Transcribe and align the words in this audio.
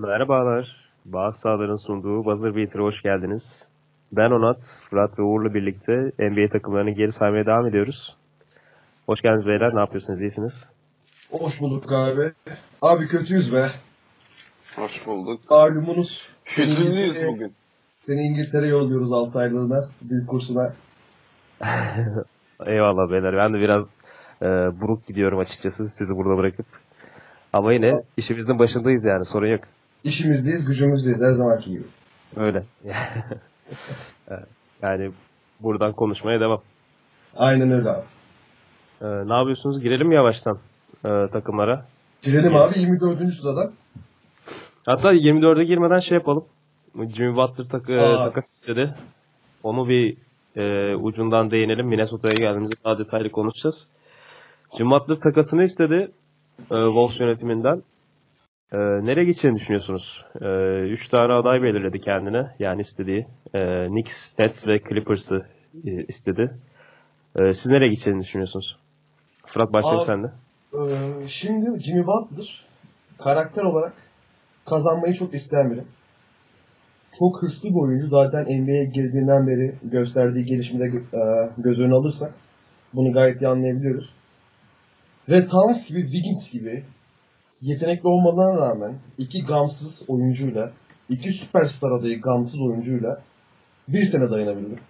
Merhabalar. 0.00 0.76
Bazı 1.04 1.40
sahaların 1.40 1.74
sunduğu 1.74 2.24
Buzzer 2.24 2.56
Beater'a 2.56 2.82
hoş 2.82 3.02
geldiniz. 3.02 3.66
Ben 4.12 4.30
Onat, 4.30 4.78
Fırat 4.90 5.18
ve 5.18 5.22
Uğur'la 5.22 5.54
birlikte 5.54 5.92
NBA 6.18 6.52
takımlarını 6.52 6.90
geri 6.90 7.12
saymaya 7.12 7.46
devam 7.46 7.66
ediyoruz. 7.66 8.16
Hoş 9.06 9.22
geldiniz 9.22 9.46
beyler. 9.46 9.74
Ne 9.74 9.80
yapıyorsunuz? 9.80 10.22
İyisiniz? 10.22 10.64
Hoş 11.30 11.60
bulduk 11.60 11.92
abi. 11.92 12.32
Abi 12.82 13.06
kötüyüz 13.06 13.54
be. 13.54 13.66
Hoş 14.76 15.06
bulduk. 15.06 15.50
Malumunuz. 15.50 16.28
Hüzünlüyüz 16.58 17.26
bugün. 17.26 17.52
Seni 17.98 18.20
İngiltere 18.20 18.66
yolluyoruz 18.66 19.12
6 19.12 19.38
aylığına. 19.38 19.88
Dil 20.08 20.26
kursuna. 20.26 20.72
Eyvallah 22.66 23.10
beyler. 23.10 23.36
Ben 23.36 23.54
de 23.54 23.58
biraz 23.58 23.90
e, 24.42 24.46
buruk 24.80 25.06
gidiyorum 25.06 25.38
açıkçası 25.38 25.88
sizi 25.88 26.16
burada 26.16 26.38
bırakıp. 26.38 26.66
Ama 27.52 27.72
yine 27.72 28.02
işimizin 28.16 28.58
başındayız 28.58 29.04
yani 29.04 29.24
sorun 29.24 29.46
yok. 29.46 29.60
İşimizdeyiz, 30.04 30.64
gücümüzdeyiz 30.64 31.20
her 31.22 31.32
zamanki 31.32 31.70
gibi. 31.70 31.84
Öyle. 32.36 32.64
Yani 34.82 35.10
buradan 35.60 35.92
konuşmaya 35.92 36.40
devam. 36.40 36.60
Aynen 37.36 37.70
öyle 37.70 37.90
abi. 37.90 38.04
E, 39.02 39.06
ne 39.28 39.34
yapıyorsunuz? 39.34 39.80
Girelim 39.80 40.12
yavaştan 40.12 40.58
e, 41.04 41.08
takımlara? 41.32 41.86
Girelim 42.22 42.56
abi 42.56 42.78
24. 42.78 43.28
sırada. 43.28 43.70
Hatta 44.86 45.12
24'e 45.12 45.64
girmeden 45.64 45.98
şey 45.98 46.14
yapalım. 46.18 46.44
Jimmy 46.94 47.36
Butler 47.36 47.68
takı, 47.68 48.00
Aa. 48.00 48.24
takas 48.24 48.50
istedi. 48.52 48.94
Onu 49.62 49.88
bir 49.88 50.16
e, 50.56 50.94
ucundan 50.94 51.50
değinelim. 51.50 51.86
Minnesota'ya 51.86 52.34
geldiğimizde 52.38 52.74
daha 52.84 52.98
detaylı 52.98 53.30
konuşacağız. 53.30 53.86
Jimmy 54.76 54.90
Butler 54.90 55.16
takasını 55.16 55.62
istedi 55.62 56.10
e, 56.60 56.74
Wolves 56.74 57.20
yönetiminden. 57.20 57.82
E, 58.72 58.78
nereye 58.78 59.24
gideceğini 59.24 59.56
düşünüyorsunuz? 59.56 60.24
E, 60.40 60.46
üç 60.80 61.08
tane 61.08 61.32
aday 61.32 61.62
belirledi 61.62 62.00
kendine. 62.00 62.46
Yani 62.58 62.80
istediği. 62.80 63.26
E, 63.54 63.86
Knicks, 63.86 64.38
Nets 64.38 64.66
ve 64.66 64.78
Clippers'ı 64.88 65.46
e, 65.84 66.04
istedi. 66.04 66.50
E, 67.36 67.50
siz 67.50 67.72
nereye 67.72 67.88
gideceğini 67.88 68.20
düşünüyorsunuz? 68.20 68.78
Fırat 69.46 69.72
başlayalım 69.72 70.00
Abi- 70.00 70.06
sen 70.06 70.22
de. 70.22 70.30
Ee, 70.74 71.28
şimdi 71.28 71.80
Jimmy 71.80 72.06
Butler 72.06 72.64
karakter 73.18 73.62
olarak 73.62 73.92
kazanmayı 74.66 75.14
çok 75.14 75.34
isteyen 75.34 75.70
biri. 75.70 75.80
Çok 77.18 77.42
hırslı 77.42 77.68
bir 77.68 77.74
oyuncu. 77.74 78.06
Zaten 78.06 78.42
NBA'ye 78.42 78.84
girdiğinden 78.84 79.46
beri 79.46 79.74
gösterdiği 79.82 80.44
gelişimde 80.44 80.84
e, 80.84 81.50
göz 81.58 81.80
önüne 81.80 81.94
alırsak 81.94 82.32
bunu 82.94 83.12
gayet 83.12 83.42
iyi 83.42 83.48
anlayabiliyoruz. 83.48 84.10
Ve 85.28 85.46
Towns 85.46 85.88
gibi, 85.88 86.02
Wiggins 86.02 86.52
gibi 86.52 86.84
yetenekli 87.62 88.08
olmalarına 88.08 88.56
rağmen 88.56 88.94
iki 89.18 89.46
gamsız 89.46 90.04
oyuncuyla, 90.08 90.72
iki 91.08 91.32
süperstar 91.32 91.90
adayı 91.90 92.20
gamsız 92.20 92.60
oyuncuyla 92.60 93.22
bir 93.88 94.02
sene 94.02 94.30
dayanabildi. 94.30 94.80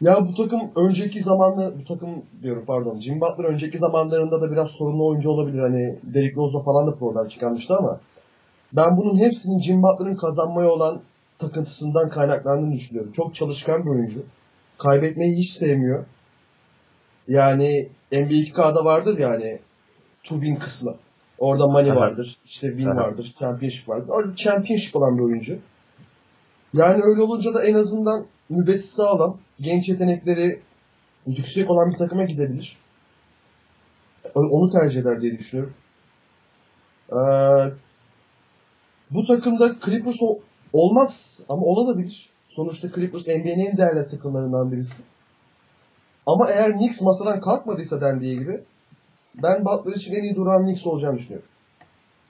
Ya 0.00 0.26
bu 0.28 0.34
takım 0.34 0.60
önceki 0.76 1.22
zamanlar, 1.22 1.78
bu 1.78 1.84
takım 1.84 2.22
diyorum 2.42 2.64
pardon, 2.66 3.00
Jim 3.00 3.20
Butler 3.20 3.44
önceki 3.44 3.78
zamanlarında 3.78 4.40
da 4.40 4.52
biraz 4.52 4.68
sorunlu 4.70 5.06
oyuncu 5.06 5.30
olabilir. 5.30 5.58
Hani 5.58 5.98
Derrick 6.02 6.36
Rose'la 6.36 6.62
falan 6.62 6.86
da 6.86 6.94
problem 6.94 7.28
çıkarmıştı 7.28 7.76
ama 7.76 8.00
ben 8.72 8.96
bunun 8.96 9.18
hepsinin 9.18 9.58
Jim 9.58 9.82
Butler'ın 9.82 10.16
kazanmaya 10.16 10.68
olan 10.68 11.00
takıntısından 11.38 12.10
kaynaklandığını 12.10 12.72
düşünüyorum. 12.72 13.12
Çok 13.12 13.34
çalışkan 13.34 13.84
bir 13.84 13.90
oyuncu. 13.90 14.22
Kaybetmeyi 14.78 15.38
hiç 15.38 15.50
sevmiyor. 15.50 16.04
Yani 17.28 17.88
NBA 18.12 18.34
2K'da 18.34 18.84
vardır 18.84 19.18
yani 19.18 19.58
to 20.24 20.34
win 20.34 20.54
kısmı. 20.56 20.94
Orada 21.38 21.66
money 21.66 21.90
Aha. 21.90 22.00
vardır, 22.00 22.36
işte 22.44 22.68
win 22.68 22.96
vardır, 22.96 23.34
championship 23.38 23.88
vardır. 23.88 24.08
Orada 24.08 24.34
championship 24.34 24.96
olan 24.96 25.18
bir 25.18 25.22
oyuncu. 25.22 25.58
Yani 26.74 27.00
öyle 27.02 27.22
olunca 27.22 27.54
da 27.54 27.64
en 27.64 27.74
azından 27.74 28.26
nübesi 28.50 28.88
sağlam, 28.88 29.38
genç 29.60 29.88
yetenekleri 29.88 30.60
yüksek 31.26 31.70
olan 31.70 31.90
bir 31.90 31.96
takıma 31.96 32.24
gidebilir. 32.24 32.76
Onu 34.34 34.70
tercih 34.72 35.00
eder 35.00 35.20
diye 35.20 35.38
düşünüyorum. 35.38 35.74
Ee, 37.12 37.16
bu 39.10 39.26
takımda 39.26 39.76
Clippers 39.84 40.16
olmaz 40.72 41.40
ama 41.48 41.62
olabilir. 41.62 42.30
Sonuçta 42.48 42.88
Clippers 42.88 43.26
NBA'nin 43.26 43.70
en 43.70 43.76
değerli 43.76 44.08
takımlarından 44.08 44.72
birisi. 44.72 45.02
Ama 46.26 46.50
eğer 46.50 46.72
Knicks 46.72 47.00
masadan 47.00 47.40
kalkmadıysa 47.40 48.00
dendiği 48.00 48.38
gibi 48.38 48.64
ben 49.34 49.64
Butler 49.64 49.96
için 49.96 50.12
en 50.12 50.22
iyi 50.22 50.36
duran 50.36 50.64
Knicks 50.64 50.86
olacağını 50.86 51.18
düşünüyorum. 51.18 51.48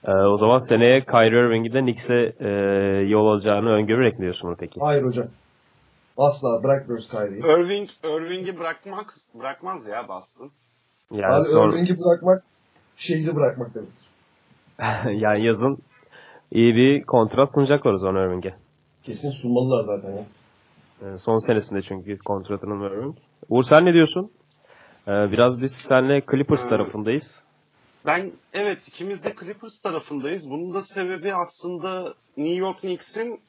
E, 0.05 0.12
o 0.12 0.37
zaman 0.37 0.59
seneye 0.59 1.05
Kyrie 1.05 1.47
Irving'i 1.47 1.72
de 1.72 1.81
Knicks'e 1.81 2.34
e, 2.41 2.49
yol 3.09 3.27
alacağını 3.27 3.71
öngörerek 3.71 4.19
mi 4.19 4.22
diyorsun 4.22 4.49
bunu 4.49 4.56
peki? 4.56 4.81
Hayır 4.81 5.03
hocam. 5.03 5.27
Asla 6.16 6.62
bırakmıyoruz 6.62 7.09
Kyrie'yi. 7.09 7.41
Irving, 7.41 7.91
Irving'i 8.05 8.59
bırakmak, 8.59 9.15
bırakmaz 9.34 9.88
ya 9.88 10.09
Boston. 10.09 10.50
Yani 11.11 11.34
Abi 11.34 11.44
son, 11.44 11.71
Irving'i 11.71 11.99
bırakmak 11.99 12.44
şehri 12.97 13.37
bırakmak 13.37 13.75
demektir. 13.75 14.06
yani 15.22 15.47
yazın 15.47 15.78
iyi 16.53 16.75
bir 16.75 17.03
kontrat 17.03 17.55
sunacaklar 17.55 17.93
o 17.93 17.97
zaman 17.97 18.22
Irving'e. 18.22 18.55
Kesin 19.03 19.31
sunmalılar 19.31 19.84
zaten 19.84 20.11
ya. 20.11 20.25
E, 21.03 21.19
son 21.19 21.38
senesinde 21.38 21.82
çünkü 21.82 22.19
kontratının 22.19 22.91
Irving. 22.91 23.17
Uğur 23.49 23.62
sen 23.62 23.84
ne 23.84 23.93
diyorsun? 23.93 24.31
E, 25.10 25.32
biraz 25.32 25.62
biz 25.62 25.72
seninle 25.72 26.22
Clippers 26.31 26.66
Ee, 26.66 26.69
tarafındayız. 26.69 27.43
Ben 28.06 28.32
evet 28.54 28.88
ikimiz 28.88 29.25
de 29.25 29.34
Clippers 29.41 29.78
tarafındayız. 29.82 30.50
Bunun 30.50 30.75
da 30.75 30.82
sebebi 30.82 31.34
aslında 31.34 32.15
New 32.37 32.54
York 32.54 32.81
Knicks'in 32.81 33.41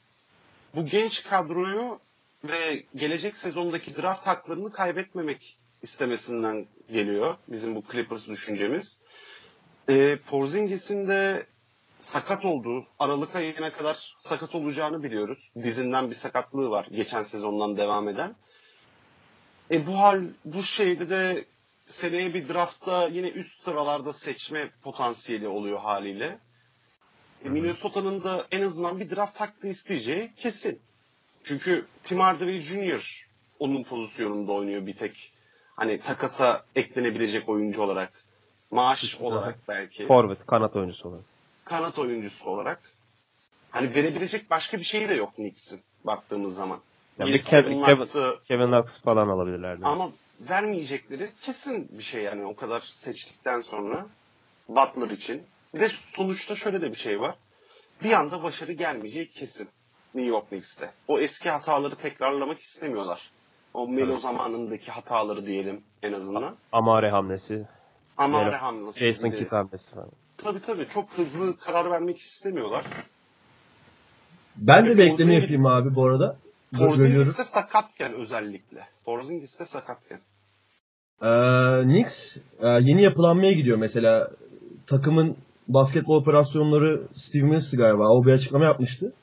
bu 0.75 0.85
genç 0.85 1.23
kadroyu 1.23 1.99
ve 2.43 2.83
gelecek 2.95 3.37
sezondaki 3.37 4.01
draft 4.01 4.27
haklarını 4.27 4.71
kaybetmemek 4.71 5.57
istemesinden 5.81 6.65
geliyor. 6.91 7.35
Bizim 7.47 7.75
bu 7.75 7.83
Clippers 7.91 8.27
düşüncemiz. 8.27 9.01
Ee, 9.89 10.17
Porzingis'in 10.29 11.07
de 11.07 11.45
sakat 11.99 12.45
olduğu, 12.45 12.85
Aralık 12.99 13.35
ayına 13.35 13.71
kadar 13.71 14.15
sakat 14.19 14.55
olacağını 14.55 15.03
biliyoruz. 15.03 15.51
Dizinden 15.63 16.09
bir 16.09 16.15
sakatlığı 16.15 16.69
var 16.69 16.87
geçen 16.91 17.23
sezondan 17.23 17.77
devam 17.77 18.07
eden. 18.07 18.35
E 19.71 19.87
bu 19.87 19.99
hal 19.99 20.23
bu 20.45 20.63
şeyde 20.63 21.09
de 21.09 21.45
seneye 21.87 22.33
bir 22.33 22.49
draftta 22.49 23.07
yine 23.07 23.27
üst 23.29 23.61
sıralarda 23.61 24.13
seçme 24.13 24.69
potansiyeli 24.83 25.47
oluyor 25.47 25.79
haliyle. 25.79 26.39
E, 27.45 27.49
Minnesota'nın 27.49 28.23
da 28.23 28.47
en 28.51 28.61
azından 28.61 28.99
bir 28.99 29.15
draft 29.15 29.41
hakkı 29.41 29.67
isteyeceği 29.67 30.31
kesin. 30.35 30.79
Çünkü 31.43 31.85
Tim 32.03 32.19
Hardaway 32.19 32.61
Jr. 32.61 33.27
onun 33.59 33.83
pozisyonunda 33.83 34.51
oynuyor 34.51 34.85
bir 34.85 34.95
tek. 34.95 35.31
Hani 35.75 35.99
takasa 35.99 36.65
eklenebilecek 36.75 37.49
oyuncu 37.49 37.81
olarak. 37.81 38.23
Maaş 38.71 39.21
olarak 39.21 39.59
belki. 39.67 40.07
Forvet, 40.07 40.45
kanat 40.45 40.75
oyuncusu 40.75 41.09
olarak. 41.09 41.25
Kanat 41.65 41.99
oyuncusu 41.99 42.49
olarak. 42.49 42.81
Hani 43.71 43.95
verebilecek 43.95 44.49
başka 44.49 44.77
bir 44.77 44.83
şey 44.83 45.09
de 45.09 45.13
yok 45.13 45.35
Knicks'in 45.35 45.81
baktığımız 46.03 46.55
zaman. 46.55 46.79
Ya 47.19 47.25
Yine 47.25 47.37
bir 47.37 47.43
Kevin, 47.43 47.83
Kevin 47.83 48.05
Kevin, 48.47 48.67
Knox 48.67 49.01
falan 49.01 49.27
alabilirlerdi. 49.27 49.85
ama 49.85 50.09
vermeyecekleri 50.39 51.29
kesin 51.41 51.89
bir 51.97 52.03
şey 52.03 52.23
yani 52.23 52.45
o 52.45 52.55
kadar 52.55 52.79
seçtikten 52.81 53.61
sonra 53.61 54.05
Butler 54.69 55.09
için. 55.09 55.41
Bir 55.75 55.79
de 55.79 55.87
sonuçta 55.89 56.55
şöyle 56.55 56.81
de 56.81 56.91
bir 56.91 56.97
şey 56.97 57.19
var. 57.21 57.35
Bir 58.03 58.11
anda 58.13 58.43
başarı 58.43 58.71
gelmeyeceği 58.71 59.29
kesin 59.29 59.67
New 60.15 60.29
York 60.31 60.49
Knicks'te. 60.49 60.91
O 61.07 61.19
eski 61.19 61.49
hataları 61.49 61.95
tekrarlamak 61.95 62.59
istemiyorlar. 62.59 63.31
O 63.73 63.87
Melo 63.87 64.11
Evet. 64.11 64.21
zamanındaki 64.21 64.91
hataları 64.91 65.45
diyelim 65.45 65.81
en 66.03 66.13
azından. 66.13 66.55
Amare 66.71 67.09
hamlesi, 67.09 67.65
Ama 68.17 68.43
Melo, 68.43 68.57
hamlesi. 68.57 68.99
Jason. 68.99 69.31
Kidd 69.31 69.51
hamlesi 69.51 69.91
falan. 69.91 70.09
Tabii 70.37 70.61
tabii 70.61 70.87
çok 70.87 71.09
hızlı 71.13 71.57
karar 71.57 71.91
vermek 71.91 72.19
istemiyorlar. 72.19 72.85
Ben 74.55 74.85
de 74.85 74.89
Ve 74.89 74.97
bir 74.97 75.03
ekleme 75.03 75.31
Porzingis- 75.33 75.41
yapayım 75.41 75.65
abi 75.65 75.95
bu 75.95 76.05
arada. 76.05 76.37
Porzingis 76.77 77.37
de 77.37 77.43
sakatken 77.43 78.13
özellikle. 78.13 78.79
Porzingis 79.05 79.59
de 79.59 79.65
sakatken. 79.65 80.19
Ee, 81.21 81.83
Knicks 81.83 82.37
e, 82.59 82.67
yeni 82.67 83.01
yapılanmaya 83.01 83.51
gidiyor 83.51 83.77
mesela. 83.77 84.31
Takımın 84.87 85.35
basketbol 85.67 86.15
operasyonları 86.15 87.01
Steve 87.13 87.43
Mils'ti 87.43 87.77
galiba. 87.77 88.09
O 88.09 88.25
bir 88.25 88.31
açıklama 88.31 88.65
yapmıştı. 88.65 89.13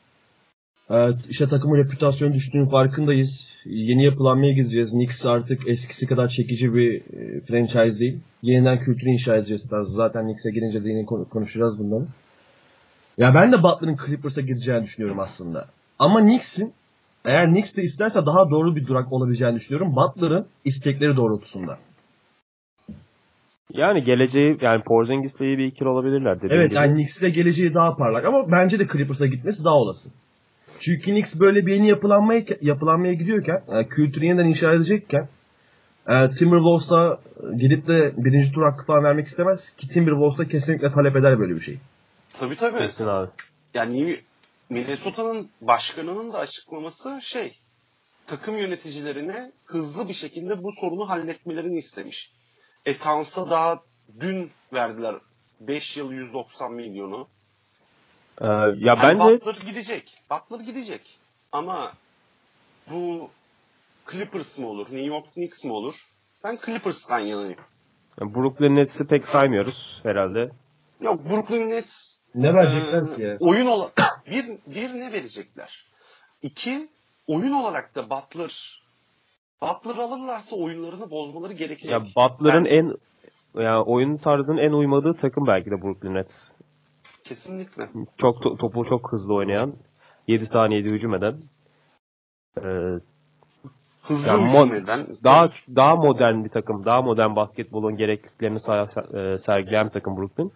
Ee, 0.90 1.08
işte 1.28 1.48
takımın 1.48 1.78
reputasyonu 1.78 2.32
düştüğünün 2.32 2.66
farkındayız. 2.70 3.48
Yeni 3.64 4.04
yapılanmaya 4.04 4.52
gideceğiz. 4.52 4.90
Knicks 4.90 5.26
artık 5.26 5.68
eskisi 5.68 6.06
kadar 6.06 6.28
çekici 6.28 6.74
bir 6.74 7.00
e, 7.00 7.40
franchise 7.40 8.00
değil. 8.00 8.18
Yeniden 8.42 8.78
kültürü 8.78 9.10
inşa 9.10 9.36
edeceğiz 9.36 9.68
tarzı. 9.68 9.92
Zaten 9.92 10.24
Knicks'e 10.24 10.50
gelince 10.50 10.84
de 10.84 10.88
yine 10.88 11.04
konu- 11.06 11.28
konuşacağız 11.28 11.78
bunları. 11.78 12.04
Ya 13.18 13.34
ben 13.34 13.52
de 13.52 13.62
Butler'ın 13.62 13.98
Clippers'a 14.06 14.40
gideceğini 14.40 14.82
düşünüyorum 14.82 15.20
aslında. 15.20 15.68
Ama 15.98 16.20
Knicks'in 16.20 16.72
eğer 17.24 17.48
Knicks 17.50 17.76
de 17.76 17.82
isterse 17.82 18.26
daha 18.26 18.50
doğru 18.50 18.76
bir 18.76 18.86
durak 18.86 19.12
olabileceğini 19.12 19.56
düşünüyorum. 19.56 19.96
Butler'ın 19.96 20.46
istekleri 20.64 21.16
doğrultusunda. 21.16 21.78
Yani 23.72 24.04
geleceği 24.04 24.58
yani 24.60 24.82
Porzingis'le 24.82 25.40
iyi 25.40 25.58
bir 25.58 25.64
ikili 25.64 25.88
olabilirler 25.88 26.36
dediğim 26.36 26.54
Evet 26.60 26.70
gibi. 26.70 26.76
yani 26.76 26.94
Knicks'in 26.94 27.26
de 27.26 27.30
geleceği 27.30 27.74
daha 27.74 27.96
parlak 27.96 28.24
ama 28.24 28.52
bence 28.52 28.78
de 28.78 28.86
Clippers'a 28.92 29.26
gitmesi 29.26 29.64
daha 29.64 29.74
olası. 29.74 30.08
Çünkü 30.80 31.10
Knicks 31.10 31.40
böyle 31.40 31.66
bir 31.66 31.74
yeni 31.74 31.88
yapılanmaya, 31.88 32.42
yapılanmaya 32.60 33.12
gidiyorken, 33.14 33.62
e, 33.68 33.86
kültürü 33.86 34.24
yeniden 34.24 34.46
inşa 34.46 34.72
edecekken 34.72 35.28
e, 36.08 36.28
Timberwolves'a 36.30 37.18
gidip 37.58 37.86
de 37.88 38.12
birinci 38.16 38.52
tur 38.52 38.62
hakkı 38.62 38.84
falan 38.86 39.04
vermek 39.04 39.26
istemez 39.26 39.70
ki 39.76 39.88
Timberwolves 39.88 40.38
da 40.38 40.48
kesinlikle 40.48 40.90
talep 40.90 41.16
eder 41.16 41.38
böyle 41.38 41.54
bir 41.54 41.60
şey. 41.60 41.78
Tabii 42.40 42.56
tabii. 42.56 42.78
Kesin 42.78 43.06
abi. 43.06 43.26
Yani 43.74 44.16
Minnesota'nın 44.70 45.50
başkanının 45.60 46.32
da 46.32 46.38
açıklaması 46.38 47.20
şey 47.22 47.60
takım 48.26 48.58
yöneticilerine 48.58 49.52
hızlı 49.64 50.08
bir 50.08 50.14
şekilde 50.14 50.62
bu 50.62 50.72
sorunu 50.72 51.08
halletmelerini 51.08 51.78
istemiş. 51.78 52.32
E 52.86 52.98
Towns'a 52.98 53.50
daha 53.50 53.82
dün 54.20 54.50
verdiler 54.72 55.14
5 55.60 55.96
yıl 55.96 56.12
190 56.12 56.72
milyonu. 56.72 57.28
Ee, 58.40 58.46
ya 58.46 58.74
Yani 58.78 58.98
bence 59.02 59.24
Butler 59.24 59.56
gidecek. 59.66 60.18
Butler 60.30 60.64
gidecek. 60.64 61.18
Ama 61.52 61.92
bu 62.90 63.30
Clippers 64.10 64.58
mı 64.58 64.68
olur? 64.68 64.86
New 64.86 65.06
York 65.06 65.34
Knicks 65.34 65.64
mi 65.64 65.72
olur? 65.72 66.08
Ben 66.44 66.58
Clippers'tan 66.66 67.18
yanayım. 67.18 67.58
Brooklyn 68.20 68.76
Nets'i 68.76 69.06
pek 69.06 69.24
saymıyoruz 69.24 70.00
herhalde. 70.02 70.50
Yok 71.00 71.30
Brooklyn 71.30 71.70
Nets 71.70 72.17
Ne 72.34 72.54
verecekler 72.54 73.16
ki 73.16 73.22
Ee, 73.22 73.26
ya? 73.26 73.36
Oyun 73.40 73.66
olarak 73.66 74.22
bir, 74.30 74.44
bir 74.74 74.94
ne 75.00 75.12
verecekler? 75.12 75.86
İki 76.42 76.88
oyun 77.26 77.52
olarak 77.52 77.94
da 77.94 78.10
Butler 78.10 78.82
Butler 79.62 80.02
alırlarsa 80.02 80.56
oyunlarını 80.56 81.10
bozmaları 81.10 81.52
gerekecek. 81.52 81.90
Ya 81.90 82.00
Butler'ın 82.00 82.64
Ben- 82.64 82.70
en 82.70 82.94
ya 83.62 83.82
oyun 83.84 84.16
tarzının 84.16 84.58
en 84.58 84.72
uymadığı 84.72 85.14
takım 85.14 85.46
belki 85.46 85.70
de 85.70 85.82
Brooklyn 85.82 86.14
Nets. 86.14 86.50
kesinlikle. 87.24 87.88
Çok 88.18 88.36
to- 88.36 88.58
topu 88.58 88.84
çok 88.84 89.12
hızlı 89.12 89.34
oynayan, 89.34 89.72
7 90.28 90.46
saniyede 90.46 90.88
hücum 90.88 91.14
eden, 91.14 91.36
ee, 92.58 93.00
Hızlı 94.02 94.28
Ya 94.28 94.38
hücum 94.38 94.74
eden 94.74 95.06
daha 95.24 95.48
daha 95.76 95.96
modern 95.96 96.44
bir 96.44 96.48
takım, 96.48 96.84
daha 96.84 97.02
modern 97.02 97.36
basketbolun 97.36 97.96
gerekliliklerini 97.96 98.56
e, 98.56 99.36
sergileyen 99.38 99.86
bir 99.86 99.92
takım 99.92 100.16
Brooklyn. 100.16 100.52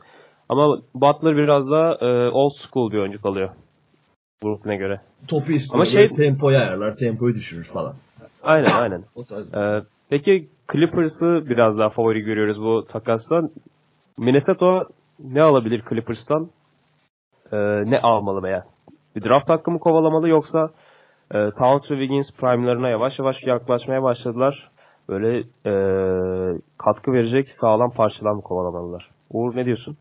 Ama 0.52 0.78
Butler 0.94 1.36
biraz 1.36 1.70
da 1.70 1.98
e, 2.00 2.30
old 2.30 2.54
school 2.56 2.92
bir 2.92 2.98
oyuncu 2.98 3.22
kalıyor 3.22 3.50
Brooklyn'e 4.42 4.76
göre. 4.76 5.00
Topu 5.28 5.52
istiyor. 5.52 5.74
Ama 5.74 5.84
şey- 5.84 6.08
tempoyu 6.08 6.56
ayarlar, 6.56 6.96
tempoyu 6.96 7.34
düşürür 7.34 7.64
falan. 7.64 7.94
Aynen 8.42 8.70
aynen. 8.80 9.04
Ee, 9.56 9.82
peki 10.10 10.48
Clippers'ı 10.72 11.42
biraz 11.50 11.78
daha 11.78 11.88
favori 11.88 12.20
görüyoruz 12.20 12.62
bu 12.62 12.86
takastan. 12.86 13.50
Minnesota 14.18 14.86
ne 15.18 15.42
alabilir 15.42 15.82
Clippers'tan? 15.88 16.50
Ee, 17.52 17.56
ne 17.90 18.00
almalı 18.00 18.42
veya? 18.42 18.64
Bir 19.16 19.24
draft 19.24 19.50
hakkı 19.50 19.70
mı 19.70 19.78
kovalamalı 19.78 20.28
yoksa 20.28 20.70
e, 21.34 21.50
Towns 21.58 21.90
ve 21.90 21.94
Wiggins 21.94 22.32
prime'larına 22.32 22.88
yavaş 22.88 23.18
yavaş 23.18 23.42
yaklaşmaya 23.46 24.02
başladılar. 24.02 24.70
Böyle 25.08 25.38
e, 25.66 25.74
katkı 26.78 27.12
verecek 27.12 27.48
sağlam 27.48 27.90
parçalar 27.90 28.32
mı 28.32 28.42
kovalamalılar? 28.42 29.10
Uğur 29.30 29.56
ne 29.56 29.64
diyorsun? 29.64 29.96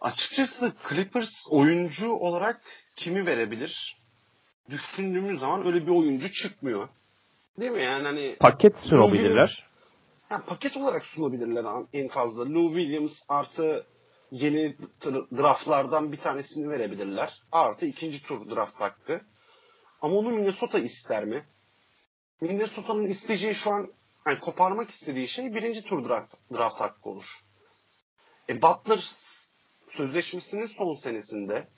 Açıkçası 0.00 0.72
Clippers 0.88 1.46
oyuncu 1.50 2.12
olarak 2.12 2.60
kimi 2.96 3.26
verebilir? 3.26 4.00
Düşündüğümüz 4.70 5.40
zaman 5.40 5.66
öyle 5.66 5.86
bir 5.86 5.90
oyuncu 5.90 6.32
çıkmıyor. 6.32 6.88
Değil 7.60 7.72
mi? 7.72 7.82
Yani 7.82 8.02
hani 8.02 8.36
Paket 8.40 8.78
sunabilirler. 8.78 9.66
Ha, 10.28 10.42
paket 10.46 10.76
olarak 10.76 11.06
sunabilirler 11.06 11.64
en 11.92 12.08
fazla. 12.08 12.54
Lou 12.54 12.68
Williams 12.68 13.22
artı 13.28 13.86
yeni 14.32 14.76
draftlardan 15.38 16.12
bir 16.12 16.16
tanesini 16.16 16.70
verebilirler. 16.70 17.42
Artı 17.52 17.86
ikinci 17.86 18.22
tur 18.22 18.50
draft 18.50 18.80
hakkı. 18.80 19.20
Ama 20.02 20.16
onu 20.16 20.30
Minnesota 20.30 20.78
ister 20.78 21.24
mi? 21.24 21.44
Minnesota'nın 22.40 23.06
isteyeceği 23.06 23.54
şu 23.54 23.70
an 23.70 23.92
yani 24.26 24.38
koparmak 24.38 24.90
istediği 24.90 25.28
şey 25.28 25.54
birinci 25.54 25.82
tur 25.82 26.08
draft, 26.08 26.34
draft 26.54 26.80
hakkı 26.80 27.10
olur. 27.10 27.40
E 28.48 28.62
Butler 28.62 28.98
sözleşmesinin 29.90 30.66
son 30.66 30.94
senesinde 30.94 31.68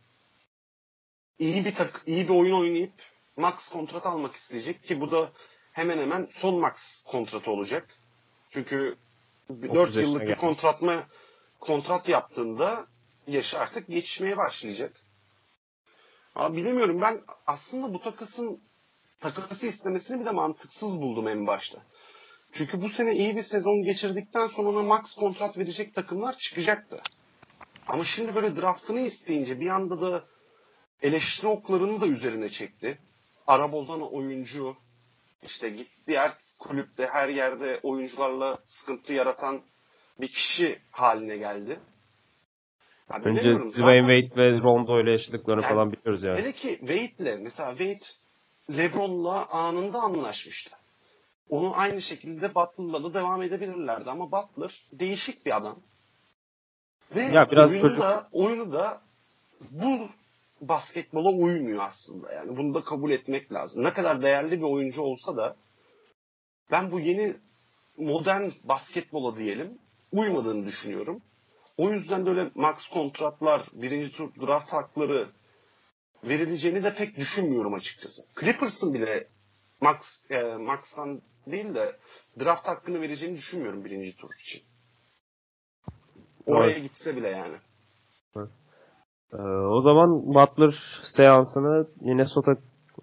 iyi 1.39 1.65
bir 1.65 1.75
tak 1.75 2.03
iyi 2.07 2.29
bir 2.29 2.35
oyun 2.35 2.61
oynayıp 2.61 2.93
max 3.37 3.69
kontrat 3.69 4.07
almak 4.07 4.35
isteyecek 4.35 4.85
ki 4.85 5.01
bu 5.01 5.11
da 5.11 5.33
hemen 5.73 5.99
hemen 5.99 6.29
son 6.33 6.55
max 6.55 7.03
kontratı 7.03 7.51
olacak. 7.51 7.95
Çünkü 8.51 8.97
4 9.51 9.75
yaşına 9.75 10.03
yıllık 10.03 10.23
bir 10.23 10.27
gelmiş. 10.27 10.41
kontrat 11.61 12.09
yaptığında 12.09 12.87
yaşı 13.27 13.61
artık 13.61 13.89
geçmeye 13.89 14.37
başlayacak. 14.37 14.97
Ama 16.35 16.57
bilemiyorum 16.57 17.01
ben 17.01 17.21
aslında 17.47 17.95
bu 17.95 18.03
takasın 18.03 18.61
takası 19.21 19.67
istemesini 19.67 20.21
bile 20.21 20.31
mantıksız 20.31 21.01
buldum 21.03 21.29
en 21.29 21.47
başta. 21.47 21.79
Çünkü 22.53 22.83
bu 22.83 22.89
sene 22.89 23.15
iyi 23.15 23.37
bir 23.37 23.43
sezon 23.43 23.83
geçirdikten 23.83 24.47
sonra 24.47 24.69
ona 24.69 24.83
max 24.83 25.15
kontrat 25.15 25.59
verecek 25.59 25.95
takımlar 25.95 26.39
çıkacaktı. 26.39 27.03
Ama 27.89 28.05
şimdi 28.05 28.35
böyle 28.35 28.57
draftını 28.57 29.01
isteyince 29.01 29.61
bir 29.61 29.69
anda 29.69 30.01
da 30.01 30.25
eleştiri 31.03 31.47
oklarını 31.47 32.01
da 32.01 32.07
üzerine 32.07 32.49
çekti. 32.49 32.99
Ara 33.47 33.73
bozan 33.73 34.13
oyuncu, 34.13 34.77
işte 35.43 35.71
gitti 35.71 36.19
her 36.19 36.33
kulüpte 36.59 37.07
her 37.07 37.29
yerde 37.29 37.81
oyuncularla 37.83 38.59
sıkıntı 38.67 39.13
yaratan 39.13 39.61
bir 40.21 40.29
kişi 40.29 40.79
haline 40.91 41.37
geldi. 41.37 41.81
Ya 43.11 43.21
Önce 43.25 43.43
Dwayne 43.43 44.23
Wade 44.23 44.43
ve 44.43 44.61
Rondo 44.61 45.01
ile 45.01 45.11
yaşadıklarını 45.11 45.63
Yani- 45.63 45.73
falan 45.75 45.93
biliyoruz 45.93 46.23
yani. 46.23 46.39
Hele 46.39 46.53
ki 46.53 46.69
Wade'le 46.69 47.37
mesela 47.41 47.77
Wade 47.77 48.05
LeBron'la 48.79 49.47
anında 49.47 49.99
anlaşmıştı. 50.01 50.77
Onu 51.51 51.73
aynı 51.77 52.01
şekilde 52.01 52.55
Butler'la 52.55 53.05
da 53.05 53.15
devam 53.15 53.43
edebilirlerdi 53.43 54.11
ama 54.11 54.33
Butler 54.33 54.83
değişik 54.93 55.47
bir 55.47 55.57
adam. 55.57 55.77
Ve 57.15 57.23
Ya 57.23 57.51
biraz 57.51 57.71
oyunu 57.71 57.83
çocuk- 57.83 58.03
da 58.03 58.29
oyunu 58.33 58.73
da 58.73 59.01
bu 59.71 60.09
basketbola 60.61 61.29
uymuyor 61.29 61.83
aslında. 61.85 62.33
Yani 62.33 62.57
bunu 62.57 62.75
da 62.75 62.85
kabul 62.85 63.11
etmek 63.11 63.53
lazım. 63.53 63.85
Ne 63.85 63.93
kadar 63.93 64.23
değerli 64.23 64.59
bir 64.59 64.67
oyuncu 64.67 65.03
olsa 65.03 65.37
da 65.37 65.57
ben 66.71 66.91
bu 66.93 67.01
yeni 67.01 67.35
modern 67.97 68.51
basketbola 68.65 69.37
diyelim 69.39 69.79
uymadığını 70.13 70.67
düşünüyorum. 70.67 71.23
O 71.77 71.91
yüzden 71.91 72.27
de 72.27 72.31
öyle 72.31 72.51
max 72.55 72.89
kontratlar, 72.89 73.63
birinci 73.73 74.13
tur 74.13 74.31
draft 74.47 74.73
hakları 74.73 75.27
verileceğini 76.25 76.85
de 76.85 76.95
pek 76.95 77.17
düşünmüyorum 77.17 77.75
açıkçası. 77.75 78.23
Clippers'ın 78.41 78.95
bile 78.95 79.29
max 79.81 80.21
e, 80.31 80.43
max'tan 80.43 81.23
değil 81.47 81.75
de 81.75 81.97
draft 82.41 82.69
hakkını 82.69 83.01
vereceğini 83.01 83.37
düşünmüyorum 83.37 83.85
birinci 83.85 84.17
tur 84.17 84.31
için. 84.41 84.63
Oraya 86.47 86.71
Evet. 86.71 86.83
gitse 86.83 87.17
bile 87.17 87.29
yani. 87.29 87.55
Ee, 89.33 89.37
o 89.47 89.83
zaman 89.83 90.35
Butler 90.35 90.71
seansını 91.03 91.87
Minnesota 92.01 92.53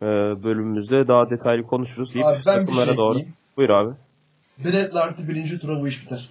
e, 0.02 0.06
bölümümüzde 0.44 1.08
daha 1.08 1.30
detaylı 1.30 1.64
konuşuruz. 1.68 2.14
deyip 2.14 2.28
Abi 2.28 2.42
ben 2.46 2.68
bir 2.68 2.72
şey 2.74 2.98
doğru. 2.98 3.10
ekleyeyim. 3.14 3.34
Buyur 3.58 3.70
abi. 3.70 3.94
Bradley 4.58 5.02
artı 5.02 5.28
birinci 5.28 5.60
tura 5.60 5.82
bu 5.82 5.88
iş 5.88 6.06
biter. 6.06 6.30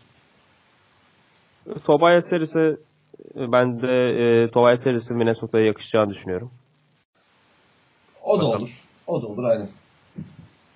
Tobias 1.84 2.32
Harris'e 2.32 2.76
ben 3.34 3.82
de 3.82 3.88
e, 3.88 4.50
Tobias 4.50 4.86
Harris'in 4.86 5.16
Minnesota'ya 5.16 5.66
yakışacağını 5.66 6.10
düşünüyorum. 6.10 6.50
O 8.22 8.38
da 8.38 8.42
Bakalım. 8.44 8.62
olur. 8.62 8.84
O 9.06 9.22
da 9.22 9.26
olur 9.26 9.44
aynen. 9.44 9.68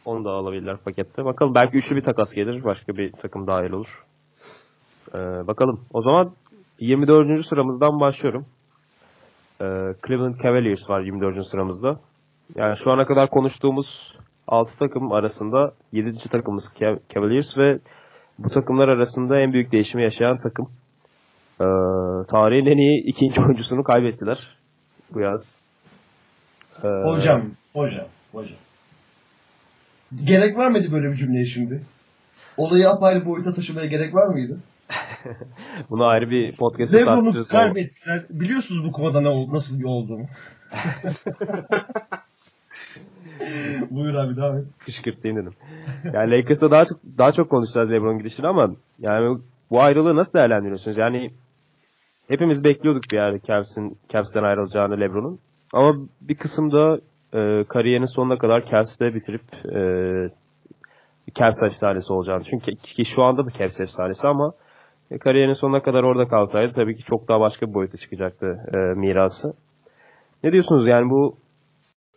Onu 0.05 0.25
da 0.25 0.31
alabilirler 0.31 0.77
pakette. 0.77 1.25
Bakalım 1.25 1.55
belki 1.55 1.77
üçlü 1.77 1.97
bir 1.97 2.05
takas 2.05 2.35
gelir. 2.35 2.65
Başka 2.65 2.97
bir 2.97 3.13
takım 3.13 3.47
dahil 3.47 3.71
olur. 3.71 4.05
Ee, 5.15 5.19
bakalım. 5.47 5.81
O 5.93 6.01
zaman 6.01 6.33
24. 6.81 7.47
sıramızdan 7.47 8.01
başlıyorum. 8.01 8.47
Ee, 9.61 9.65
Cleveland 10.07 10.41
Cavaliers 10.43 10.91
var 10.91 11.01
24. 11.01 11.47
sıramızda. 11.47 12.01
Yani 12.57 12.77
şu 12.77 12.93
ana 12.93 13.07
kadar 13.07 13.31
konuştuğumuz 13.31 14.19
6 14.49 14.79
takım 14.79 15.13
arasında 15.13 15.73
7. 15.93 16.29
takımımız 16.29 16.75
Cav- 16.81 16.99
Cavaliers 17.15 17.59
ve 17.59 17.79
bu 18.39 18.49
takımlar 18.49 18.89
arasında 18.89 19.41
en 19.41 19.53
büyük 19.53 19.73
değişimi 19.73 20.03
yaşayan 20.03 20.37
takım. 20.43 20.67
Ee, 21.61 21.65
tarihin 22.31 22.67
en 22.67 22.77
iyi 22.79 23.05
ikinci 23.07 23.41
oyuncusunu 23.41 23.83
kaybettiler 23.85 24.57
bu 25.15 25.21
yaz. 25.21 25.59
Ee, 26.85 26.89
Hocam, 26.89 27.43
hocam, 27.75 28.07
hocam. 28.33 28.57
Gerek 30.25 30.57
var 30.57 30.69
mıydı 30.71 30.93
böyle 30.93 31.11
bir 31.11 31.17
cümleye 31.17 31.45
şimdi? 31.45 31.83
Olayı 32.57 32.89
apayrı 32.89 33.27
boyuta 33.27 33.53
taşımaya 33.55 33.87
gerek 33.87 34.15
var 34.15 34.27
mıydı? 34.27 34.59
Bunu 35.91 36.05
ayrı 36.07 36.31
bir 36.31 36.57
podcast'ta 36.57 36.99
Lebron'u 36.99 37.17
tartışırız. 37.23 37.49
kaybettiler. 37.49 38.25
Biliyorsunuz 38.31 38.85
bu 38.85 38.93
konuda 38.93 39.21
ne 39.21 39.29
ol- 39.29 39.53
nasıl 39.53 39.79
bir 39.79 39.85
olduğunu. 39.85 40.27
Buyur 43.91 44.15
abi 44.15 44.37
devam 44.37 44.57
et. 44.59 44.65
Kışkırtayım 44.79 45.37
dedim. 45.37 45.53
Yani 46.13 46.31
Lakers'ta 46.31 46.71
daha 46.71 46.85
çok 46.85 46.99
daha 47.19 47.33
çok 47.33 47.51
konuşacağız 47.51 47.91
LeBron 47.91 48.19
gidişini 48.19 48.47
ama 48.47 48.71
yani 48.99 49.39
bu 49.71 49.83
ayrılığı 49.83 50.17
nasıl 50.17 50.39
değerlendiriyorsunuz? 50.39 50.97
Yani 50.97 51.31
hepimiz 52.29 52.65
bekliyorduk 52.65 53.03
bir 53.13 53.17
yerde 53.17 53.41
Cavs'in 53.49 53.99
Cavs'ten 54.09 54.43
ayrılacağını 54.43 55.01
LeBron'un. 55.01 55.39
Ama 55.73 55.95
bir 56.21 56.35
kısımda 56.35 56.97
e, 57.35 57.65
kariyerinin 57.65 58.07
sonuna 58.15 58.39
kadar 58.39 58.65
Cavs'te 58.71 59.15
bitirip 59.15 59.43
e, 59.67 59.81
Cavs 61.35 61.63
efsanesi 61.63 62.13
olacağını. 62.13 62.43
Çünkü 62.45 62.77
ki 62.77 63.05
şu 63.05 63.23
anda 63.25 63.47
da 63.47 63.51
Cavs 63.51 63.81
efsanesi 63.81 64.29
ama 64.29 64.53
kariyerinin 65.19 65.53
sonuna 65.53 65.83
kadar 65.83 66.03
orada 66.03 66.29
kalsaydı 66.29 66.73
tabii 66.73 66.95
ki 66.97 67.03
çok 67.03 67.29
daha 67.29 67.41
başka 67.41 67.69
bir 67.69 67.75
boyuta 67.75 67.99
çıkacaktı 67.99 68.47
e, 68.75 68.77
mirası. 68.77 69.55
Ne 70.45 70.53
diyorsunuz 70.53 70.87
yani 70.87 71.11
bu 71.11 71.37